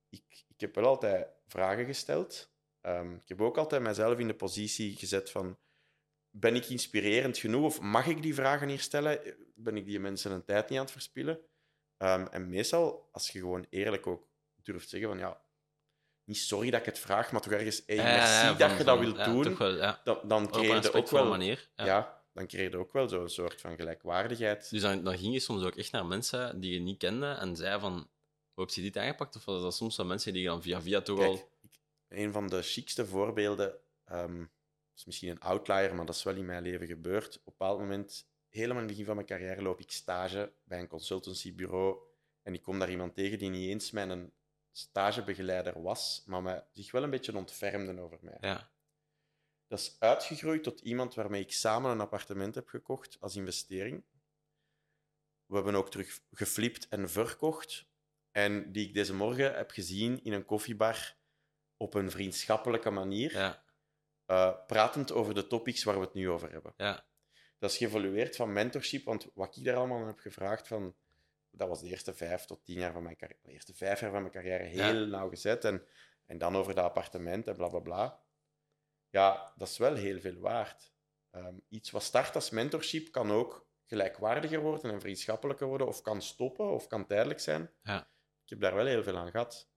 ik, 0.09 0.45
ik 0.49 0.61
heb 0.61 0.75
wel 0.75 0.87
altijd 0.87 1.29
vragen 1.47 1.85
gesteld. 1.85 2.51
Ehm, 2.81 3.15
ik 3.15 3.29
heb 3.29 3.41
ook 3.41 3.59
altijd 3.59 3.83
mezelf 3.83 4.19
in 4.19 4.27
de 4.27 4.35
positie 4.35 4.97
gezet 4.97 5.31
van... 5.31 5.59
Ben 6.31 6.55
ik 6.55 6.69
inspirerend 6.69 7.39
genoeg 7.39 7.65
of 7.65 7.81
mag 7.81 8.07
ik 8.07 8.23
die 8.23 8.35
vragen 8.35 8.69
hier 8.69 8.81
stellen? 8.81 9.37
Ben 9.55 9.77
ik 9.77 9.87
die 9.87 10.01
mensen 10.01 10.33
een 10.33 10.45
tijd 10.45 10.69
niet 10.69 10.79
aan 10.79 10.85
het 10.85 10.93
verspillen? 10.93 11.41
Ehm, 11.97 12.27
en 12.27 12.49
meestal, 12.49 13.09
als 13.13 13.31
je 13.31 13.39
gewoon 13.39 13.67
eerlijk 13.71 14.07
ook 14.07 14.29
durft 14.63 14.89
zeggen 14.89 15.09
van... 15.09 15.19
Ja, 15.19 15.43
niet 16.25 16.39
sorry 16.39 16.71
dat 16.71 16.81
ik 16.81 16.87
het 16.87 16.99
vraag, 16.99 17.33
maar 17.33 17.41
toch 17.41 17.53
ergens... 17.53 17.83
Hey, 17.87 17.97
Ja, 17.97 18.03
merci 18.03 18.47
ja, 18.47 18.55
dat 18.69 18.79
je 18.79 18.85
dat 18.85 18.99
wilt 18.99 19.25
doen. 19.25 19.57
Wel. 19.57 19.97
Dan, 20.05 20.21
dan 20.25 20.51
creëer 20.51 20.83
je 20.83 20.93
ook 20.93 21.09
wel... 21.09 21.29
manier. 21.29 21.71
Ja. 21.77 22.22
Dan 22.33 22.47
creëer 22.47 22.71
je 22.71 22.77
ook 22.79 22.93
wel 22.93 23.09
zo'n 23.09 23.29
soort 23.29 23.61
van 23.61 23.77
gelijkwaardigheid. 23.77 24.71
Dus 24.71 24.81
dan, 24.83 25.05
dan 25.05 25.19
ging 25.19 25.33
je 25.33 25.41
soms 25.41 25.65
ook 25.65 25.77
echt 25.77 25.93
naar 25.93 26.07
mensen 26.07 26.61
die 26.61 26.73
je 26.73 26.81
niet 26.81 26.99
kende 26.99 27.27
en 27.27 27.57
zei 27.57 27.81
van, 27.81 27.93
hoe 28.55 28.65
heb 28.65 28.75
je 28.75 28.83
dit 28.83 28.97
aangepakt? 28.97 29.37
Of 29.37 29.45
was 29.45 29.63
dat 29.63 29.75
soms 29.75 29.95
zo 29.95 30.05
mensen 30.05 30.33
die 30.33 30.43
je 30.43 30.49
dan 30.49 30.63
via 30.63 30.83
via 30.83 31.01
toch 31.03 31.19
Kijk, 31.19 31.31
al... 31.31 31.51
ik- 31.63 31.79
een 32.09 32.33
van 32.33 32.47
de 32.49 32.63
chicste 32.63 33.07
voorbeelden, 33.07 33.75
ehm 34.05 34.45
is 34.97 35.05
misschien 35.05 35.29
een 35.31 35.41
outlier, 35.41 35.95
maar 35.95 36.07
dat 36.07 36.15
is 36.15 36.23
wel 36.23 36.35
in 36.35 36.45
mijn 36.45 36.63
leven 36.63 36.87
gebeurd. 36.87 37.27
Op 37.29 37.35
een 37.35 37.43
bepaald 37.45 37.79
moment, 37.79 38.27
helemaal 38.49 38.77
in 38.77 38.83
het 38.83 38.89
begin 38.91 39.05
van 39.05 39.15
mijn 39.15 39.27
carrière, 39.27 39.63
loop 39.63 39.81
ik 39.81 39.91
stage 39.91 40.53
bij 40.65 40.79
een 40.81 40.89
consultancybureau 40.89 41.97
en 42.43 42.55
ik 42.55 42.63
kom 42.63 42.79
daar 42.79 42.91
iemand 42.91 43.15
tegen 43.15 43.39
die 43.39 43.51
niet 43.51 43.69
eens 43.71 43.91
mijn 43.91 44.33
stagebegeleider 44.73 45.83
was, 45.83 46.23
maar 46.27 46.43
me 46.43 46.63
zich 46.73 46.91
wel 46.91 47.03
een 47.03 47.11
beetje 47.11 47.37
ontfermde 47.37 48.01
over 48.01 48.19
mij. 48.21 48.37
Ja, 48.41 48.71
Dat 49.73 49.81
is 49.81 49.97
uitgegroeid 49.99 50.63
tot 50.63 50.81
iemand 50.81 51.15
waarmee 51.15 51.41
ik 51.43 51.53
samen 51.53 51.91
een 51.91 52.01
appartement 52.01 52.55
heb 52.55 52.69
gekocht 52.69 53.17
als 53.21 53.37
investering. 53.37 54.05
We 55.47 55.55
hebben 55.55 55.75
ook 55.75 55.91
terug 55.91 56.21
geflipt 56.31 56.89
en 56.89 57.11
verkocht. 57.11 57.87
En 58.31 58.73
die 58.73 58.87
ik 58.89 58.95
deze 58.95 59.15
morgen 59.15 59.55
heb 59.55 59.71
gezien 59.71 60.25
in 60.25 60.33
een 60.33 60.45
koffiebar 60.45 61.17
op 61.77 61.95
een 61.95 62.11
vriendschappelijke 62.11 62.91
manier. 62.91 63.33
ja, 63.33 63.65
eh, 64.27 64.67
pratend 64.67 65.13
over 65.13 65.35
de 65.35 65.47
topics 65.47 65.85
waar 65.85 65.99
we 65.99 66.05
het 66.05 66.15
nu 66.15 66.31
over 66.31 66.51
hebben. 66.51 66.75
Ja. 66.77 67.07
Dat 67.59 67.71
is 67.71 67.77
geëvolueerd 67.77 68.37
van 68.37 68.53
mentorship, 68.53 69.05
want 69.05 69.31
wat 69.35 69.57
ik 69.57 69.65
daar 69.65 69.77
allemaal 69.77 70.01
aan 70.01 70.07
heb 70.07 70.19
gevraagd 70.19 70.69
van... 70.69 70.97
Dat 71.51 71.69
was 71.69 71.81
de 71.81 71.89
eerste 71.89 72.15
vijf 72.15 72.45
tot 72.45 72.65
tien 72.65 72.79
jaar 72.79 72.93
van 72.93 73.03
mijn 73.03 73.17
carrière. 73.17 73.41
De 73.43 73.53
eerste 73.53 73.75
vijf 73.75 74.01
jaar 74.01 74.11
van 74.11 74.21
mijn 74.21 74.33
carrière 74.33 74.65
heel 74.65 74.95
Ja. 74.95 75.05
nauwgezet. 75.05 75.65
En, 75.65 75.87
en 76.27 76.39
dan 76.39 76.57
over 76.57 76.75
dat 76.75 76.85
appartement 76.85 77.47
en 77.47 77.57
bla 77.57 77.69
bla 77.69 77.81
bla. 77.81 78.23
Ja, 79.13 79.53
dat 79.57 79.69
is 79.69 79.79
wel 79.79 79.95
heel 79.95 80.21
veel 80.21 80.39
waard. 80.39 80.93
Ehm, 81.31 81.59
iets 81.69 81.91
wat 81.91 82.03
start 82.03 82.35
als 82.35 82.51
mentorship 82.51 83.11
kan 83.11 83.31
ook 83.31 83.67
gelijkwaardiger 83.85 84.61
worden 84.61 84.91
en 84.91 85.01
vriendschappelijker 85.01 85.67
worden, 85.67 85.87
of 85.87 86.03
kan 86.03 86.23
stoppen, 86.23 86.71
of 86.71 86.87
kan 86.87 87.07
tijdelijk 87.07 87.41
zijn. 87.41 87.71
Ja. 87.83 88.11
Ik 88.43 88.49
heb 88.49 88.61
daar 88.61 88.75
wel 88.75 88.87
heel 88.87 89.03
veel 89.03 89.17
aan 89.17 89.31
gehad. 89.31 89.71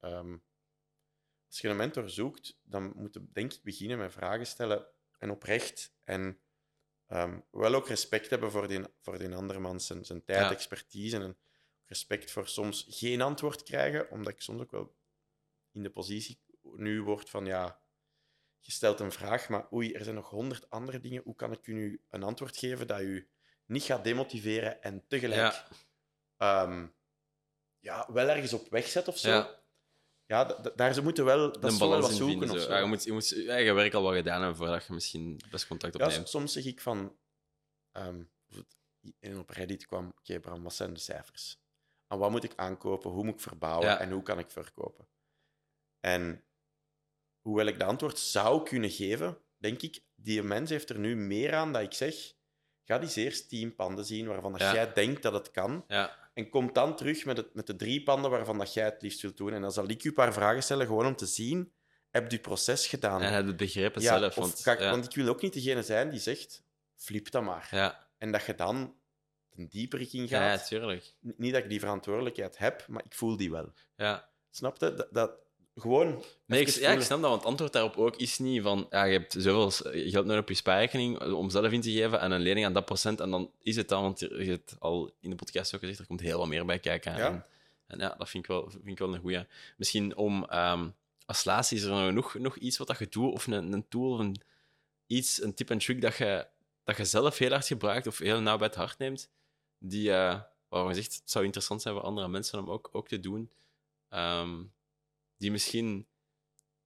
Ehm, 0.00 0.36
als 1.46 1.60
je 1.60 1.68
een 1.68 1.76
mentor 1.76 2.10
zoekt, 2.10 2.58
dan 2.62 2.92
moet 2.96 3.14
je 3.14 3.26
denk 3.32 3.52
ik 3.52 3.62
beginnen 3.62 3.98
met 3.98 4.12
vragen 4.12 4.46
stellen 4.46 4.86
en 5.18 5.30
oprecht. 5.30 5.94
En 6.04 6.40
ehm, 7.06 7.40
wel 7.50 7.74
ook 7.74 7.88
respect 7.88 8.30
hebben 8.30 8.50
voor 8.50 8.68
die, 8.68 8.80
voor 9.00 9.18
die 9.18 9.34
andere 9.34 9.58
man, 9.58 9.80
zijn, 9.80 10.04
zijn 10.04 10.24
tijd, 10.24 10.40
Ja. 10.40 10.50
expertise. 10.50 11.16
En 11.20 11.38
respect 11.84 12.30
voor 12.30 12.48
soms 12.48 12.86
geen 12.88 13.20
antwoord 13.20 13.62
krijgen, 13.62 14.10
omdat 14.10 14.32
ik 14.32 14.40
soms 14.40 14.60
ook 14.60 14.70
wel 14.70 14.96
in 15.70 15.82
de 15.82 15.90
positie 15.90 16.40
nu 16.62 17.02
word 17.02 17.30
van 17.30 17.46
ja, 17.46 17.80
je 18.60 18.72
stelt 18.72 19.00
een 19.00 19.12
vraag, 19.12 19.48
maar 19.48 19.72
oei, 19.72 19.92
er 19.92 20.04
zijn 20.04 20.14
nog 20.16 20.30
honderd 20.30 20.70
andere 20.70 21.00
dingen. 21.00 21.22
Hoe 21.22 21.34
kan 21.34 21.52
ik 21.52 21.66
u 21.66 21.72
nu 21.72 22.04
een 22.08 22.22
antwoord 22.22 22.56
geven 22.56 22.86
dat 22.86 23.00
u 23.00 23.30
niet 23.66 23.82
gaat 23.82 24.04
demotiveren 24.04 24.82
en 24.82 25.04
tegelijk 25.08 25.40
Ja. 25.40 25.66
ehm, 26.36 26.86
ja, 27.78 28.12
wel 28.12 28.28
ergens 28.28 28.52
op 28.52 28.68
weg 28.70 28.86
zet 28.86 29.08
of 29.08 29.18
zo? 29.18 29.28
Ja. 29.30 29.56
Ja, 30.26 30.44
daar 30.74 30.94
ze 30.94 31.02
moeten 31.02 31.24
wel, 31.24 31.52
dat 31.52 31.56
een 31.72 31.78
wel 31.78 31.78
balans 31.78 32.00
wat 32.02 32.10
in 32.10 32.16
zoeken 32.16 32.38
vinden. 32.38 32.56
of 32.56 32.62
Zo. 32.62 32.70
Ja, 32.72 32.78
je 32.78 32.84
moet 32.86 33.04
je, 33.04 33.12
moet 33.12 33.28
je 33.28 33.50
eigen 33.50 33.74
werk 33.74 33.94
al 33.94 34.02
wat 34.02 34.14
gedaan 34.14 34.38
hebben 34.40 34.56
voordat 34.56 34.84
je 34.86 34.92
misschien 34.92 35.40
best 35.50 35.66
contact 35.66 35.98
Ja, 35.98 36.04
opneemt. 36.06 36.28
s- 36.28 36.30
soms 36.30 36.52
zeg 36.52 36.64
ik 36.64 36.80
van... 36.80 37.18
ehm, 37.92 38.22
bijvoorbeeld 38.46 38.76
in 39.18 39.38
op 39.38 39.50
Reddit 39.50 39.86
kwam, 39.86 40.12
oké 40.18 40.40
Bram, 40.40 40.62
wat 40.62 40.74
zijn 40.74 40.92
de 40.94 41.00
cijfers? 41.00 41.60
En 42.06 42.18
wat 42.18 42.30
moet 42.30 42.44
ik 42.44 42.52
aankopen? 42.56 43.10
Hoe 43.10 43.24
moet 43.24 43.34
ik 43.34 43.40
verbouwen? 43.40 43.86
Ja. 43.86 43.98
En 44.00 44.10
hoe 44.10 44.22
kan 44.22 44.38
ik 44.38 44.50
verkopen? 44.50 45.08
En 46.00 46.44
hoewel 47.48 47.66
ik 47.66 47.78
de 47.78 47.84
antwoord 47.84 48.18
zou 48.18 48.62
kunnen 48.62 48.90
geven, 48.90 49.38
denk 49.56 49.82
ik, 49.82 50.00
die 50.14 50.42
mens 50.42 50.70
heeft 50.70 50.88
er 50.88 50.98
nu 50.98 51.16
meer 51.16 51.54
aan 51.54 51.72
dat 51.72 51.82
ik 51.82 51.92
zeg, 51.92 52.14
ga 52.84 52.98
die 52.98 53.24
eerst 53.24 53.48
tien 53.48 53.74
panden 53.74 54.04
zien 54.04 54.26
waarvan 54.26 54.52
dat 54.52 54.60
Ja. 54.60 54.74
jij 54.74 54.92
denkt 54.92 55.22
dat 55.22 55.32
het 55.32 55.50
kan. 55.50 55.84
Ja, 55.88 56.30
En 56.34 56.48
kom 56.48 56.72
dan 56.72 56.96
terug 56.96 57.24
met, 57.24 57.36
het, 57.36 57.54
met 57.54 57.66
de 57.66 57.76
drie 57.76 58.02
panden 58.02 58.30
waarvan 58.30 58.58
dat 58.58 58.74
jij 58.74 58.84
het 58.84 59.02
liefst 59.02 59.20
wilt 59.22 59.36
doen. 59.36 59.52
En 59.52 59.60
dan 59.60 59.72
zal 59.72 59.88
ik 59.88 60.04
u 60.04 60.08
een 60.08 60.14
paar 60.14 60.32
vragen 60.32 60.62
stellen, 60.62 60.86
gewoon 60.86 61.06
om 61.06 61.16
te 61.16 61.26
zien, 61.26 61.72
heb 62.10 62.30
je 62.30 62.36
het 62.36 62.42
proces 62.46 62.86
gedaan? 62.86 63.22
en 63.22 63.46
het 63.46 63.56
begrepen 63.56 64.02
Ja, 64.02 64.18
zelf. 64.18 64.34
Want, 64.34 64.58
ik- 64.66 64.78
ja, 64.78 64.90
want 64.90 65.04
ik 65.04 65.14
wil 65.14 65.28
ook 65.28 65.42
niet 65.42 65.52
degene 65.52 65.82
zijn 65.82 66.10
die 66.10 66.20
zegt, 66.20 66.64
flip 66.96 67.30
dat 67.30 67.42
maar. 67.42 67.68
ja, 67.70 68.08
En 68.18 68.32
dat 68.32 68.44
je 68.44 68.54
dan 68.54 68.96
een 69.54 69.68
dieperik 69.68 70.08
ja, 70.10 70.22
ja, 70.22 70.56
gaat. 70.56 70.66
tuurlijk. 70.68 71.14
N- 71.26 71.34
niet 71.36 71.52
dat 71.52 71.62
ik 71.62 71.68
die 71.68 71.80
verantwoordelijkheid 71.80 72.58
heb, 72.58 72.86
maar 72.88 73.04
ik 73.04 73.14
voel 73.14 73.36
die 73.36 73.50
wel. 73.50 73.72
Ja. 73.96 74.30
Snap 74.50 74.80
je? 74.80 74.94
Dat, 74.94 75.08
dat, 75.10 75.30
gewoon... 75.80 76.22
Nee, 76.46 76.60
ik, 76.60 76.68
ja, 76.68 76.90
ik 76.90 77.00
snap 77.00 77.20
dat, 77.20 77.30
want 77.30 77.40
het 77.40 77.50
antwoord 77.50 77.72
daarop 77.72 77.96
ook 77.96 78.16
is 78.16 78.38
niet 78.38 78.62
van 78.62 78.86
ja, 78.90 79.04
je 79.04 79.18
hebt 79.18 79.34
zoveel 79.38 79.70
geld 79.92 80.26
nodig 80.26 80.42
op 80.42 80.48
je 80.48 80.54
spaarrekening 80.54 81.20
om 81.32 81.50
zelf 81.50 81.72
in 81.72 81.80
te 81.80 81.90
geven 81.90 82.20
en 82.20 82.30
een 82.30 82.40
lening 82.40 82.66
aan 82.66 82.72
dat 82.72 82.84
procent 82.84 83.20
en 83.20 83.30
dan 83.30 83.50
is 83.62 83.76
het 83.76 83.88
dan, 83.88 84.02
want 84.02 84.20
je 84.20 84.50
hebt 84.50 84.76
al 84.78 85.10
in 85.20 85.30
de 85.30 85.36
podcast 85.36 85.74
ook 85.74 85.80
gezegd, 85.80 85.98
er 85.98 86.06
komt 86.06 86.20
heel 86.20 86.38
wat 86.38 86.48
meer 86.48 86.64
bij 86.64 86.78
kijken. 86.78 87.16
Ja. 87.16 87.26
En, 87.26 87.44
en 87.86 87.98
ja, 87.98 88.14
dat 88.18 88.28
vind 88.28 88.44
ik 88.44 88.50
wel, 88.50 88.70
vind 88.70 88.86
ik 88.86 88.98
wel 88.98 89.14
een 89.14 89.20
goeie. 89.20 89.46
Misschien 89.76 90.16
om, 90.16 90.44
ehm, 90.44 90.88
als 91.26 91.44
laatste, 91.44 91.74
is 91.74 91.82
er 91.82 92.12
nog, 92.12 92.34
nog, 92.34 92.56
iets 92.56 92.76
wat 92.76 92.86
dat 92.86 92.98
je 92.98 93.08
doet, 93.08 93.32
of 93.32 93.46
een, 93.46 93.72
een 93.72 93.88
tool, 93.88 94.12
of 94.12 94.18
een, 94.18 94.40
iets, 95.06 95.42
een 95.42 95.54
tip 95.54 95.70
en 95.70 95.78
trick 95.78 96.00
dat 96.00 96.16
je, 96.16 96.46
dat 96.84 96.96
je 96.96 97.04
zelf 97.04 97.38
heel 97.38 97.50
hard 97.50 97.66
gebruikt 97.66 98.06
of 98.06 98.18
heel 98.18 98.40
nauw 98.40 98.56
bij 98.56 98.66
het 98.66 98.76
hart 98.76 98.98
neemt, 98.98 99.30
die, 99.78 100.12
eh 100.12 100.40
waarvan 100.68 100.94
je 100.94 101.02
zegt, 101.02 101.14
het 101.14 101.30
zou 101.30 101.44
interessant 101.44 101.82
zijn 101.82 101.94
voor 101.94 102.02
andere 102.02 102.28
mensen 102.28 102.58
om 102.58 102.70
ook, 102.70 102.88
ook 102.92 103.08
te 103.08 103.20
doen, 103.20 103.50
Ehm, 104.08 104.64
die 105.38 105.50
misschien 105.50 106.08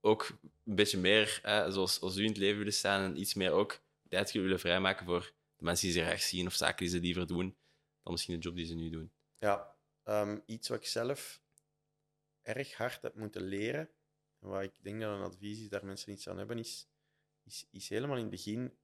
ook 0.00 0.38
een 0.64 0.74
beetje 0.74 0.98
meer, 0.98 1.40
eh, 1.42 1.70
zoals, 1.70 2.00
als 2.00 2.16
u 2.16 2.22
in 2.22 2.28
het 2.28 2.36
leven 2.36 2.58
willen 2.58 2.72
staan, 2.72 3.02
en 3.02 3.20
iets 3.20 3.34
meer 3.34 3.50
ook 3.50 3.82
tijd 4.08 4.32
willen 4.32 4.60
vrijmaken 4.60 5.06
voor 5.06 5.34
de 5.56 5.64
mensen 5.64 5.86
die 5.86 5.96
ze 5.96 6.04
graag 6.04 6.22
zien 6.22 6.46
of 6.46 6.54
zaken 6.54 6.76
die 6.76 6.88
ze 6.88 7.00
liever 7.00 7.26
doen, 7.26 7.56
dan 8.02 8.12
misschien 8.12 8.34
de 8.34 8.40
job 8.40 8.56
die 8.56 8.66
ze 8.66 8.74
nu 8.74 8.90
doen. 8.90 9.12
Ja, 9.38 9.76
ehm, 10.02 10.40
iets 10.46 10.68
wat 10.68 10.78
ik 10.78 10.86
zelf 10.86 11.42
erg 12.42 12.74
hard 12.74 13.02
heb 13.02 13.14
moeten 13.14 13.42
leren, 13.42 13.90
en 14.38 14.48
waar 14.48 14.62
ik 14.62 14.82
denk 14.82 15.00
dat 15.00 15.16
een 15.16 15.24
advies 15.24 15.60
is 15.60 15.68
daar 15.68 15.84
mensen 15.84 16.12
iets 16.12 16.28
aan 16.28 16.38
hebben, 16.38 16.58
is, 16.58 16.88
is, 17.42 17.68
is 17.70 17.88
helemaal 17.88 18.16
in 18.16 18.22
het 18.22 18.30
begin 18.30 18.78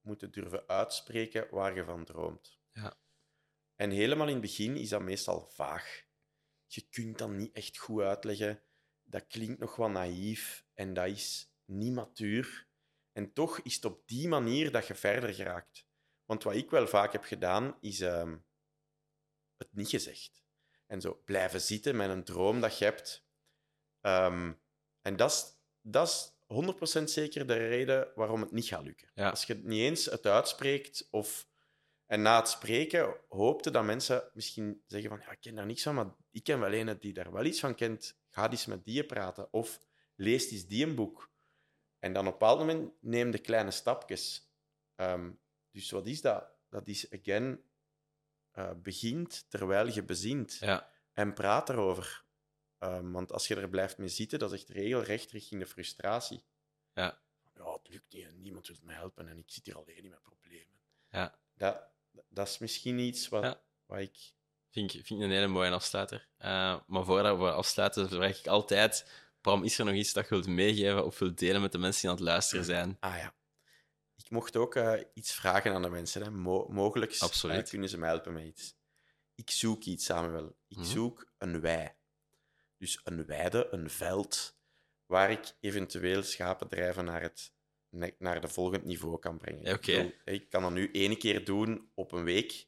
moeten 0.00 0.30
durven 0.30 0.68
uitspreken 0.68 1.48
waar 1.50 1.74
je 1.74 1.84
van 1.84 2.04
droomt. 2.04 2.58
Ja. 2.72 2.98
En 3.74 3.90
helemaal 3.90 4.26
in 4.26 4.32
het 4.32 4.42
begin 4.42 4.76
is 4.76 4.88
dat 4.88 5.02
meestal 5.02 5.40
vaag. 5.40 6.06
Je 6.66 6.88
kunt 6.88 7.18
dat 7.18 7.30
niet 7.30 7.52
echt 7.52 7.78
goed 7.78 8.02
uitleggen. 8.02 8.62
Dat 9.14 9.26
klinkt 9.26 9.58
nog 9.58 9.76
wat 9.76 9.90
naïef 9.90 10.64
en 10.72 10.94
dat 10.94 11.06
is 11.06 11.50
niet 11.64 11.92
matuur. 11.92 12.68
En 13.12 13.32
toch 13.32 13.60
is 13.60 13.74
het 13.74 13.84
op 13.84 14.02
die 14.06 14.28
manier 14.28 14.70
dat 14.70 14.86
je 14.86 14.94
verder 14.94 15.34
geraakt. 15.34 15.86
Want 16.24 16.42
wat 16.42 16.54
ik 16.54 16.70
wel 16.70 16.86
vaak 16.86 17.12
heb 17.12 17.24
gedaan, 17.24 17.76
is 17.80 18.00
ehm, 18.00 18.36
het 19.56 19.68
niet 19.72 19.88
gezegd. 19.88 20.44
En 20.86 21.00
zo 21.00 21.22
blijven 21.24 21.60
zitten 21.60 21.96
met 21.96 22.10
een 22.10 22.24
droom 22.24 22.60
dat 22.60 22.78
je 22.78 22.84
hebt. 22.84 23.26
Ehm, 24.00 24.52
en 25.02 25.16
dat 25.16 25.30
is, 25.30 25.58
dat 25.80 26.08
is 26.08 26.32
100% 26.46 27.10
zeker 27.10 27.46
de 27.46 27.68
reden 27.68 28.12
waarom 28.14 28.40
het 28.40 28.52
niet 28.52 28.66
gaat 28.66 28.84
lukken. 28.84 29.10
Ja. 29.14 29.30
Als 29.30 29.44
je 29.44 29.52
het 29.52 29.64
niet 29.64 29.80
eens 29.80 30.04
het 30.04 30.26
uitspreekt 30.26 31.08
of... 31.10 31.48
En 32.06 32.22
na 32.22 32.38
het 32.38 32.48
spreken 32.48 33.16
hoopte 33.28 33.70
dat 33.70 33.84
mensen 33.84 34.30
misschien 34.32 34.82
zeggen 34.86 35.10
van 35.10 35.20
ja, 35.20 35.30
ik 35.30 35.40
ken 35.40 35.54
daar 35.54 35.66
niks 35.66 35.82
van, 35.82 35.94
maar 35.94 36.14
ik 36.34 36.44
ken 36.44 36.60
wel 36.60 36.72
een 36.72 36.98
die 36.98 37.12
daar 37.12 37.32
wel 37.32 37.44
iets 37.44 37.60
van 37.60 37.74
kent. 37.74 38.16
Ga 38.28 38.50
eens 38.50 38.66
met 38.66 38.84
die 38.84 39.04
praten 39.04 39.52
of 39.52 39.80
lees 40.14 40.50
eens 40.50 40.66
die 40.66 40.86
een 40.86 40.94
boek. 40.94 41.30
En 41.98 42.12
dan 42.12 42.26
op 42.26 42.32
een 42.32 42.38
bepaald 42.38 42.58
moment 42.58 42.92
neem 43.00 43.30
de 43.30 43.38
kleine 43.38 43.70
stapjes. 43.70 44.50
Ehm, 44.94 45.30
dus 45.70 45.90
wat 45.90 46.06
is 46.06 46.20
dat? 46.20 46.48
Dat 46.68 46.88
is, 46.88 47.10
again, 47.12 47.62
eh, 48.50 48.72
begint 48.82 49.50
terwijl 49.50 49.86
je 49.92 50.02
bezint. 50.04 50.56
Ja, 50.60 50.92
En 51.12 51.34
praat 51.34 51.68
erover. 51.68 52.24
Ehm, 52.78 53.10
want 53.10 53.32
als 53.32 53.48
je 53.48 53.54
er 53.56 53.68
blijft 53.68 53.98
mee 53.98 54.08
zitten, 54.08 54.38
dat 54.38 54.52
is 54.52 54.58
echt 54.60 54.68
regelrecht 54.68 55.30
richting 55.30 55.60
de 55.60 55.66
frustratie. 55.66 56.44
Ja. 56.92 57.22
Ja, 57.54 57.72
het 57.72 57.88
lukt 57.88 58.12
niet 58.12 58.24
en 58.24 58.40
niemand 58.40 58.66
wil 58.66 58.76
me 58.82 58.92
helpen 58.92 59.28
en 59.28 59.38
ik 59.38 59.50
zit 59.50 59.64
hier 59.66 59.76
alleen 59.76 60.08
met 60.08 60.22
problemen. 60.22 60.80
Ja. 61.10 61.38
Dat, 61.54 61.82
dat 62.28 62.48
is 62.48 62.58
misschien 62.58 62.98
iets 62.98 63.28
wat, 63.28 63.42
Ja. 63.42 63.60
wat 63.86 63.98
ik... 63.98 64.33
vind 64.74 64.94
ik, 64.94 65.06
vind 65.06 65.20
ik 65.20 65.26
een 65.26 65.32
hele 65.32 65.46
mooie 65.46 65.70
afsluiter. 65.70 66.28
Eh, 66.36 66.76
maar 66.86 67.04
voordat 67.04 67.38
we 67.38 67.52
afsluiten, 67.52 68.08
vraag 68.08 68.38
ik 68.38 68.46
altijd: 68.46 69.10
Bram, 69.40 69.64
is 69.64 69.78
er 69.78 69.84
nog 69.84 69.94
iets 69.94 70.12
dat 70.12 70.24
je 70.28 70.34
wilt 70.34 70.46
meegeven 70.46 71.04
of 71.04 71.18
wilt 71.18 71.38
delen 71.38 71.60
met 71.60 71.72
de 71.72 71.78
mensen 71.78 72.00
die 72.00 72.10
aan 72.10 72.16
het 72.16 72.24
luisteren 72.24 72.64
zijn? 72.64 72.96
Ah 73.00 73.16
ja. 73.16 73.34
Ik 74.16 74.30
mocht 74.30 74.56
ook 74.56 74.74
eh, 74.74 75.00
iets 75.14 75.32
vragen 75.32 75.72
aan 75.74 75.82
de 75.82 75.88
mensen. 75.88 76.22
Hè. 76.22 76.30
Mo 76.30 76.66
mogelijk 76.68 77.12
eh, 77.12 77.62
kunnen 77.68 77.88
ze 77.88 77.98
me 77.98 78.06
helpen 78.06 78.32
met 78.32 78.44
iets. 78.44 78.76
Ik 79.34 79.50
zoek 79.50 79.84
iets, 79.84 80.04
Samuel. 80.04 80.56
Ik 80.68 80.76
Mhm. 80.76 80.86
zoek 80.86 81.32
een 81.38 81.60
wei. 81.60 81.92
Dus 82.78 83.00
een 83.04 83.26
weide, 83.26 83.68
een 83.70 83.90
veld, 83.90 84.56
waar 85.06 85.30
ik 85.30 85.52
eventueel 85.60 86.22
schapen 86.22 86.68
drijven 86.68 87.04
naar, 87.04 87.22
het, 87.22 87.52
naar 88.18 88.40
de 88.40 88.48
volgend 88.48 88.84
niveau 88.84 89.18
kan 89.18 89.38
brengen. 89.38 89.72
Oké. 89.74 89.92
Ik, 89.92 89.96
bedoel, 89.96 90.12
ik 90.24 90.50
kan 90.50 90.62
dat 90.62 90.72
nu 90.72 90.90
één 90.92 91.18
keer 91.18 91.44
doen 91.44 91.90
op 91.94 92.12
een 92.12 92.24
week 92.24 92.66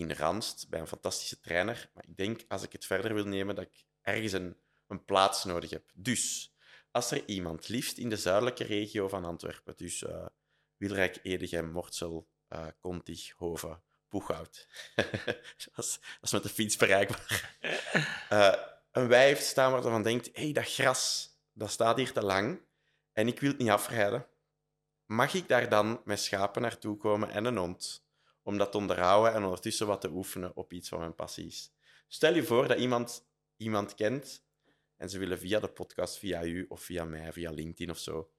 in 0.00 0.12
Randst 0.12 0.68
bij 0.68 0.80
een 0.80 0.86
fantastische 0.86 1.40
trainer. 1.40 1.90
Maar 1.94 2.04
ik 2.06 2.16
denk, 2.16 2.44
als 2.48 2.62
ik 2.62 2.72
het 2.72 2.86
verder 2.86 3.14
wil 3.14 3.26
nemen, 3.26 3.54
dat 3.54 3.64
ik 3.64 3.84
ergens 4.00 4.32
een, 4.32 4.56
een 4.86 5.04
plaats 5.04 5.44
nodig 5.44 5.70
heb. 5.70 5.90
Dus, 5.94 6.54
als 6.90 7.10
er 7.10 7.28
iemand, 7.28 7.68
liefst 7.68 7.98
in 7.98 8.08
de 8.08 8.16
zuidelijke 8.16 8.64
regio 8.64 9.08
van 9.08 9.24
Antwerpen, 9.24 9.74
dus 9.76 10.04
eh 10.04 10.26
Wilrijk, 10.76 11.18
Edegem, 11.22 11.70
Mortsel, 11.70 12.28
eh 12.48 12.66
Contig, 12.80 13.30
Hoven, 13.30 13.82
Boeghout. 14.08 14.68
dat, 15.74 15.98
is, 16.22 16.32
met 16.32 16.42
de 16.42 16.48
fiets 16.48 16.76
bereikbaar. 16.76 17.52
Eh, 18.28 18.54
een 18.92 19.12
heeft 19.12 19.44
staan 19.44 19.72
waar 19.72 19.82
van 19.82 20.02
denkt, 20.02 20.26
hé, 20.32 20.42
hey, 20.42 20.52
dat 20.52 20.72
gras, 20.72 21.30
dat 21.52 21.70
staat 21.70 21.96
hier 21.96 22.12
te 22.12 22.22
lang 22.22 22.60
en 23.12 23.28
ik 23.28 23.40
wil 23.40 23.50
het 23.50 23.58
niet 23.58 23.70
afrijden. 23.70 24.26
Mag 25.06 25.34
ik 25.34 25.48
daar 25.48 25.68
dan 25.68 26.00
met 26.04 26.20
schapen 26.20 26.62
naartoe 26.62 26.96
komen 26.96 27.30
en 27.30 27.44
een 27.44 27.56
hond, 27.56 28.03
om 28.44 28.58
dat 28.58 28.70
te 28.72 28.76
onderhouden 28.78 29.34
en 29.34 29.44
ondertussen 29.44 29.86
wat 29.86 30.00
te 30.00 30.10
oefenen 30.10 30.56
op 30.56 30.72
iets 30.72 30.88
wat 30.88 31.00
mijn 31.00 31.14
passie 31.14 31.46
is? 31.46 31.72
Stel 32.08 32.34
je 32.34 32.42
voor 32.44 32.68
dat 32.68 32.78
iemand 32.78 33.26
iemand 33.56 33.94
kent 33.94 34.44
en 34.96 35.10
ze 35.10 35.18
willen 35.18 35.38
via 35.38 35.60
de 35.60 35.68
podcast, 35.68 36.18
via 36.18 36.44
u 36.44 36.64
of 36.68 36.82
via 36.82 37.04
mij, 37.04 37.32
via 37.32 37.50
LinkedIn 37.50 37.90
of 37.90 37.98
zo, 37.98 38.30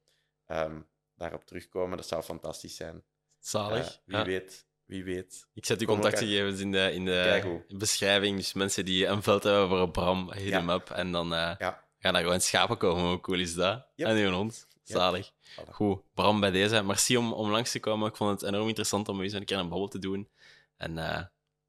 ehm, 0.46 0.82
daarop 1.16 1.44
terugkomen. 1.46 1.98
Dat 1.98 2.08
zou 2.08 2.24
fantastisch 2.24 2.76
zijn. 2.76 3.04
Zalig. 3.40 3.86
Eh, 3.88 3.94
wie, 4.06 4.18
Ja. 4.18 4.26
weet, 4.26 4.68
wie 4.86 5.04
weet. 5.04 5.48
Ik 5.54 5.66
zet 5.66 5.80
uw 5.82 5.88
contactgegevens 5.88 6.60
in 6.60 6.72
de, 6.72 6.92
in 6.94 7.06
de 7.06 7.64
beschrijving. 7.68 8.38
Dus 8.38 8.54
mensen 8.54 8.86
die 8.86 9.06
een 9.06 9.24
veld 9.24 9.44
hebben 9.44 9.70
voor 9.70 9.80
een 9.80 9.92
Bram, 9.92 10.32
hit 10.32 10.44
Ja. 10.48 10.58
hem 10.60 10.70
up. 10.70 10.90
En 10.90 11.12
dan 11.12 11.34
eh, 11.34 11.56
Ja. 11.58 11.84
gaan 12.00 12.14
daar 12.14 12.22
gewoon 12.24 12.42
schapen 12.42 12.78
komen. 12.78 13.04
Hoe 13.04 13.20
cool 13.20 13.40
is 13.40 13.54
dat? 13.54 13.88
Yep. 13.96 14.08
En 14.08 14.16
uw 14.18 14.32
hond. 14.32 14.68
Zalig. 14.94 15.32
Goed, 15.72 16.02
Bram, 16.14 16.40
bij 16.40 16.52
deze. 16.52 16.84
Merci 16.84 17.18
om, 17.18 17.34
om 17.34 17.52
langs 17.52 17.72
te 17.72 17.80
komen. 17.80 18.10
Ik 18.10 18.16
vond 18.16 18.42
het 18.42 18.50
enorm 18.50 18.68
interessant 18.68 19.08
om 19.10 19.22
eens 19.22 19.34
een 19.34 19.46
keer 19.46 19.58
een 19.58 19.70
babbel 19.70 19.88
te 19.88 20.00
doen. 20.00 20.30
En 20.78 20.98
eh, 20.98 21.24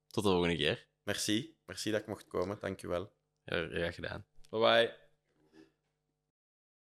tot 0.07 0.23
de 0.23 0.29
volgende 0.29 0.55
keer. 0.55 0.87
Merci. 1.03 1.55
Merci 1.65 1.91
dat 1.91 2.01
ik 2.01 2.07
mocht 2.07 2.27
komen. 2.27 2.57
Dank 2.59 2.81
u 2.81 2.87
wel. 2.87 3.11
Heel 3.43 3.67
graag 3.69 3.95
gedaan. 3.95 4.25
Bye 4.49 4.59
bye. 4.59 5.06